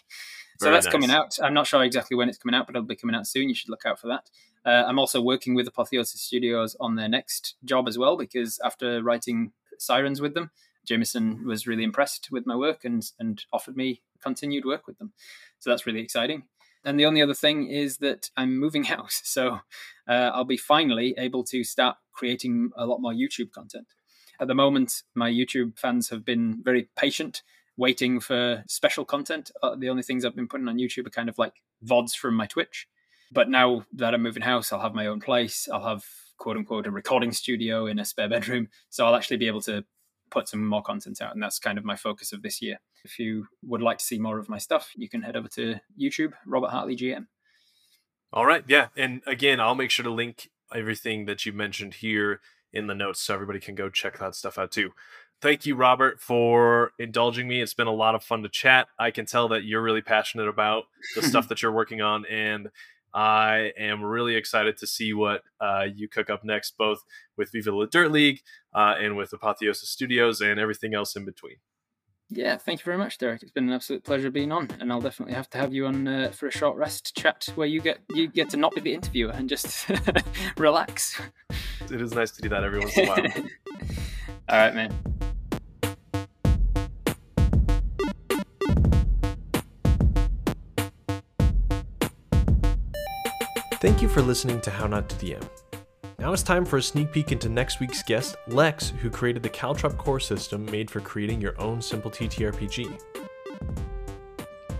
So 0.60 0.70
that's 0.70 0.84
nice. 0.86 0.92
coming 0.92 1.10
out. 1.10 1.38
I'm 1.42 1.54
not 1.54 1.66
sure 1.66 1.82
exactly 1.82 2.16
when 2.16 2.28
it's 2.28 2.36
coming 2.36 2.54
out, 2.54 2.66
but 2.66 2.76
it'll 2.76 2.86
be 2.86 2.94
coming 2.94 3.16
out 3.16 3.26
soon. 3.26 3.48
You 3.48 3.54
should 3.54 3.70
look 3.70 3.86
out 3.86 3.98
for 3.98 4.08
that. 4.08 4.28
Uh, 4.64 4.84
I'm 4.86 4.98
also 4.98 5.22
working 5.22 5.54
with 5.54 5.66
Apotheosis 5.66 6.20
Studios 6.20 6.76
on 6.78 6.96
their 6.96 7.08
next 7.08 7.56
job 7.64 7.88
as 7.88 7.96
well, 7.96 8.18
because 8.18 8.60
after 8.62 9.02
writing 9.02 9.52
Sirens 9.78 10.20
with 10.20 10.34
them, 10.34 10.50
Jamison 10.84 11.46
was 11.46 11.66
really 11.66 11.82
impressed 11.82 12.28
with 12.30 12.46
my 12.46 12.56
work 12.56 12.84
and 12.84 13.10
and 13.18 13.42
offered 13.52 13.76
me 13.76 14.02
continued 14.22 14.66
work 14.66 14.86
with 14.86 14.98
them. 14.98 15.12
So 15.60 15.70
that's 15.70 15.86
really 15.86 16.00
exciting. 16.00 16.44
And 16.84 16.98
the 16.98 17.06
only 17.06 17.22
other 17.22 17.34
thing 17.34 17.68
is 17.68 17.98
that 17.98 18.30
I'm 18.36 18.58
moving 18.58 18.84
house, 18.94 19.22
so 19.24 19.60
uh, 20.06 20.30
I'll 20.34 20.44
be 20.44 20.58
finally 20.58 21.14
able 21.16 21.42
to 21.44 21.64
start 21.64 21.96
creating 22.12 22.70
a 22.76 22.84
lot 22.84 23.00
more 23.00 23.12
YouTube 23.12 23.50
content. 23.50 23.86
At 24.38 24.48
the 24.48 24.54
moment, 24.54 25.02
my 25.14 25.30
YouTube 25.30 25.78
fans 25.78 26.08
have 26.08 26.24
been 26.24 26.62
very 26.62 26.88
patient, 26.96 27.42
waiting 27.80 28.20
for 28.20 28.62
special 28.68 29.06
content. 29.06 29.50
Uh, 29.62 29.74
the 29.74 29.88
only 29.88 30.02
things 30.02 30.24
I've 30.24 30.36
been 30.36 30.46
putting 30.46 30.68
on 30.68 30.76
YouTube 30.76 31.06
are 31.06 31.10
kind 31.10 31.30
of 31.30 31.38
like 31.38 31.54
VODs 31.84 32.14
from 32.14 32.34
my 32.34 32.46
Twitch. 32.46 32.86
But 33.32 33.48
now 33.48 33.86
that 33.94 34.12
I'm 34.12 34.22
moving 34.22 34.42
house, 34.42 34.70
I'll 34.70 34.82
have 34.82 34.94
my 34.94 35.06
own 35.06 35.18
place. 35.18 35.66
I'll 35.72 35.88
have 35.88 36.04
quote 36.36 36.58
unquote 36.58 36.86
a 36.86 36.90
recording 36.90 37.32
studio 37.32 37.86
in 37.86 37.98
a 37.98 38.04
spare 38.04 38.28
bedroom. 38.28 38.68
So 38.90 39.06
I'll 39.06 39.16
actually 39.16 39.38
be 39.38 39.46
able 39.46 39.62
to 39.62 39.84
put 40.30 40.46
some 40.46 40.64
more 40.64 40.82
content 40.82 41.22
out. 41.22 41.32
And 41.32 41.42
that's 41.42 41.58
kind 41.58 41.78
of 41.78 41.84
my 41.84 41.96
focus 41.96 42.34
of 42.34 42.42
this 42.42 42.60
year. 42.60 42.80
If 43.02 43.18
you 43.18 43.46
would 43.62 43.80
like 43.80 43.98
to 43.98 44.04
see 44.04 44.18
more 44.18 44.38
of 44.38 44.50
my 44.50 44.58
stuff, 44.58 44.90
you 44.94 45.08
can 45.08 45.22
head 45.22 45.34
over 45.34 45.48
to 45.48 45.76
YouTube, 45.98 46.32
Robert 46.46 46.70
Hartley 46.70 46.96
GM. 46.96 47.26
All 48.30 48.44
right. 48.44 48.62
Yeah. 48.68 48.88
And 48.94 49.22
again, 49.26 49.58
I'll 49.58 49.74
make 49.74 49.90
sure 49.90 50.04
to 50.04 50.10
link 50.10 50.50
everything 50.74 51.24
that 51.24 51.46
you 51.46 51.52
mentioned 51.54 51.94
here 51.94 52.40
in 52.72 52.88
the 52.88 52.94
notes 52.94 53.20
so 53.20 53.34
everybody 53.34 53.58
can 53.58 53.74
go 53.74 53.88
check 53.88 54.18
that 54.18 54.34
stuff 54.34 54.58
out 54.58 54.70
too. 54.70 54.90
Thank 55.40 55.64
you, 55.64 55.74
Robert, 55.74 56.20
for 56.20 56.92
indulging 56.98 57.48
me. 57.48 57.62
It's 57.62 57.72
been 57.72 57.86
a 57.86 57.94
lot 57.94 58.14
of 58.14 58.22
fun 58.22 58.42
to 58.42 58.48
chat. 58.50 58.88
I 58.98 59.10
can 59.10 59.24
tell 59.24 59.48
that 59.48 59.64
you're 59.64 59.80
really 59.80 60.02
passionate 60.02 60.48
about 60.48 60.84
the 61.14 61.22
stuff 61.22 61.48
that 61.48 61.62
you're 61.62 61.72
working 61.72 62.02
on. 62.02 62.26
And 62.26 62.68
I 63.14 63.72
am 63.78 64.02
really 64.02 64.36
excited 64.36 64.76
to 64.78 64.86
see 64.86 65.14
what 65.14 65.42
uh, 65.60 65.86
you 65.92 66.08
cook 66.08 66.28
up 66.28 66.44
next, 66.44 66.76
both 66.76 67.00
with 67.38 67.50
Viva 67.52 67.72
La 67.72 67.86
Dirt 67.86 68.12
League 68.12 68.40
uh, 68.74 68.96
and 69.00 69.16
with 69.16 69.32
Apotheosis 69.32 69.88
Studios 69.88 70.42
and 70.42 70.60
everything 70.60 70.94
else 70.94 71.16
in 71.16 71.24
between. 71.24 71.56
Yeah, 72.32 72.56
thank 72.58 72.80
you 72.80 72.84
very 72.84 72.98
much, 72.98 73.18
Derek. 73.18 73.42
It's 73.42 73.50
been 73.50 73.68
an 73.68 73.74
absolute 73.74 74.04
pleasure 74.04 74.30
being 74.30 74.52
on, 74.52 74.68
and 74.78 74.92
I'll 74.92 75.00
definitely 75.00 75.34
have 75.34 75.50
to 75.50 75.58
have 75.58 75.74
you 75.74 75.86
on 75.86 76.06
uh, 76.06 76.30
for 76.30 76.46
a 76.46 76.52
short 76.52 76.76
rest 76.76 77.16
chat 77.16 77.48
where 77.56 77.66
you 77.66 77.80
get 77.80 77.98
you 78.10 78.28
get 78.28 78.50
to 78.50 78.56
not 78.56 78.72
be 78.72 78.80
the 78.80 78.94
interviewer 78.94 79.32
and 79.32 79.48
just 79.48 79.90
relax. 80.56 81.20
It 81.90 82.00
is 82.00 82.14
nice 82.14 82.30
to 82.32 82.42
do 82.42 82.48
that 82.50 82.62
every 82.62 82.78
once 82.78 82.96
in 82.96 83.06
a 83.06 83.08
while. 83.08 83.26
All 84.48 84.58
right, 84.58 84.74
man. 84.76 85.09
Thank 93.80 94.02
you 94.02 94.08
for 94.08 94.20
listening 94.20 94.60
to 94.60 94.70
How 94.70 94.86
Not 94.86 95.08
to 95.08 95.16
DM. 95.16 95.42
Now 96.18 96.34
it's 96.34 96.42
time 96.42 96.66
for 96.66 96.76
a 96.76 96.82
sneak 96.82 97.12
peek 97.12 97.32
into 97.32 97.48
next 97.48 97.80
week's 97.80 98.02
guest, 98.02 98.36
Lex, 98.46 98.90
who 98.90 99.08
created 99.08 99.42
the 99.42 99.48
Caltrop 99.48 99.96
core 99.96 100.20
system 100.20 100.66
made 100.66 100.90
for 100.90 101.00
creating 101.00 101.40
your 101.40 101.58
own 101.58 101.80
simple 101.80 102.10
TTRPG. 102.10 103.00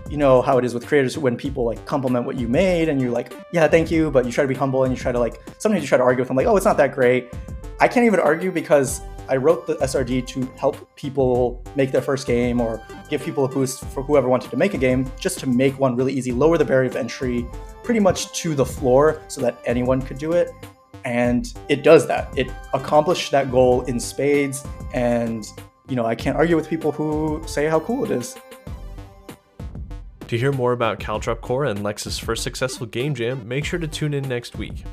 You 0.07 0.17
know 0.17 0.43
how 0.43 0.59
it 0.59 0.65
is 0.65 0.75
with 0.75 0.85
creators 0.85 1.17
when 1.17 1.35
people 1.35 1.65
like 1.65 1.83
compliment 1.87 2.27
what 2.27 2.37
you 2.37 2.47
made 2.47 2.89
and 2.89 3.01
you're 3.01 3.09
like, 3.09 3.33
yeah, 3.51 3.67
thank 3.67 3.89
you, 3.89 4.11
but 4.11 4.23
you 4.23 4.31
try 4.31 4.43
to 4.43 4.47
be 4.47 4.53
humble 4.53 4.83
and 4.83 4.95
you 4.95 5.01
try 5.01 5.11
to 5.11 5.17
like, 5.17 5.41
sometimes 5.57 5.81
you 5.81 5.87
try 5.87 5.97
to 5.97 6.03
argue 6.03 6.21
with 6.21 6.27
them 6.27 6.37
like, 6.37 6.45
oh, 6.45 6.55
it's 6.55 6.65
not 6.67 6.77
that 6.77 6.93
great. 6.93 7.33
I 7.79 7.87
can't 7.87 8.05
even 8.05 8.19
argue 8.19 8.51
because 8.51 9.01
I 9.29 9.37
wrote 9.37 9.65
the 9.65 9.75
SRD 9.75 10.27
to 10.27 10.41
help 10.57 10.95
people 10.95 11.63
make 11.75 11.91
their 11.91 12.01
first 12.01 12.27
game 12.27 12.59
or 12.59 12.85
give 13.09 13.23
people 13.23 13.45
a 13.45 13.47
boost 13.47 13.83
for 13.85 14.03
whoever 14.03 14.27
wanted 14.27 14.51
to 14.51 14.57
make 14.57 14.73
a 14.73 14.77
game, 14.77 15.11
just 15.19 15.39
to 15.39 15.47
make 15.47 15.79
one 15.79 15.95
really 15.95 16.13
easy, 16.13 16.31
lower 16.31 16.57
the 16.57 16.65
barrier 16.65 16.89
of 16.89 16.95
entry 16.95 17.45
pretty 17.83 17.99
much 17.99 18.31
to 18.33 18.53
the 18.55 18.65
floor 18.65 19.21
so 19.27 19.41
that 19.41 19.61
anyone 19.65 20.01
could 20.01 20.17
do 20.17 20.33
it. 20.33 20.51
And 21.05 21.51
it 21.69 21.83
does 21.83 22.07
that. 22.07 22.37
It 22.37 22.51
accomplished 22.73 23.31
that 23.31 23.51
goal 23.51 23.81
in 23.83 23.99
spades. 23.99 24.63
And, 24.93 25.47
you 25.87 25.95
know, 25.95 26.05
I 26.05 26.15
can't 26.15 26.37
argue 26.37 26.55
with 26.55 26.69
people 26.69 26.91
who 26.91 27.41
say 27.47 27.67
how 27.67 27.79
cool 27.79 28.05
it 28.05 28.11
is. 28.11 28.35
To 30.27 30.37
hear 30.37 30.51
more 30.51 30.71
about 30.71 30.99
Caltrop 30.99 31.41
Core 31.41 31.65
and 31.65 31.83
Lex's 31.83 32.17
first 32.17 32.43
successful 32.43 32.87
game 32.87 33.15
jam, 33.15 33.45
make 33.47 33.65
sure 33.65 33.79
to 33.79 33.87
tune 33.87 34.13
in 34.13 34.27
next 34.29 34.55
week. 34.57 34.85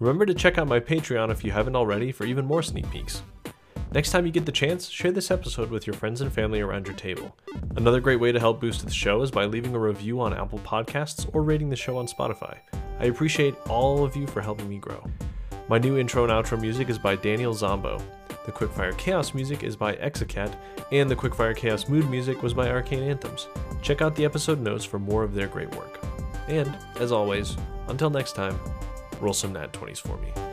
Remember 0.00 0.26
to 0.26 0.34
check 0.34 0.58
out 0.58 0.66
my 0.66 0.80
Patreon 0.80 1.30
if 1.30 1.44
you 1.44 1.50
haven't 1.50 1.76
already 1.76 2.10
for 2.10 2.24
even 2.24 2.44
more 2.44 2.62
sneak 2.62 2.90
peeks. 2.90 3.22
Next 3.90 4.10
time 4.10 4.26
you 4.26 4.32
get 4.32 4.44
the 4.44 4.52
chance, 4.52 4.88
share 4.88 5.12
this 5.12 5.30
episode 5.30 5.70
with 5.70 5.86
your 5.86 5.94
friends 5.94 6.20
and 6.20 6.30
family 6.30 6.60
around 6.60 6.86
your 6.86 6.96
table. 6.96 7.34
Another 7.76 8.00
great 8.00 8.20
way 8.20 8.32
to 8.32 8.38
help 8.38 8.60
boost 8.60 8.84
the 8.84 8.92
show 8.92 9.22
is 9.22 9.30
by 9.30 9.46
leaving 9.46 9.74
a 9.74 9.78
review 9.78 10.20
on 10.20 10.34
Apple 10.34 10.58
Podcasts 10.58 11.28
or 11.34 11.42
rating 11.42 11.70
the 11.70 11.76
show 11.76 11.96
on 11.96 12.06
Spotify. 12.06 12.58
I 13.00 13.06
appreciate 13.06 13.54
all 13.66 14.04
of 14.04 14.14
you 14.14 14.26
for 14.26 14.42
helping 14.42 14.68
me 14.68 14.76
grow. 14.76 15.02
My 15.68 15.78
new 15.78 15.96
intro 15.96 16.24
and 16.24 16.32
outro 16.32 16.60
music 16.60 16.90
is 16.90 16.98
by 16.98 17.16
Daniel 17.16 17.54
Zombo. 17.54 17.98
The 18.44 18.52
Quickfire 18.52 18.96
Chaos 18.98 19.32
music 19.32 19.62
is 19.62 19.74
by 19.74 19.96
Exacat, 19.96 20.54
and 20.92 21.10
the 21.10 21.16
Quickfire 21.16 21.56
Chaos 21.56 21.88
mood 21.88 22.08
music 22.10 22.42
was 22.42 22.52
by 22.52 22.68
Arcane 22.68 23.02
Anthems. 23.02 23.48
Check 23.80 24.02
out 24.02 24.14
the 24.14 24.24
episode 24.24 24.60
notes 24.60 24.84
for 24.84 24.98
more 24.98 25.22
of 25.22 25.34
their 25.34 25.48
great 25.48 25.74
work. 25.74 25.98
And, 26.46 26.76
as 26.98 27.10
always, 27.10 27.56
until 27.88 28.10
next 28.10 28.32
time, 28.34 28.58
roll 29.20 29.34
some 29.34 29.54
nat 29.54 29.72
20s 29.72 29.98
for 29.98 30.16
me. 30.18 30.47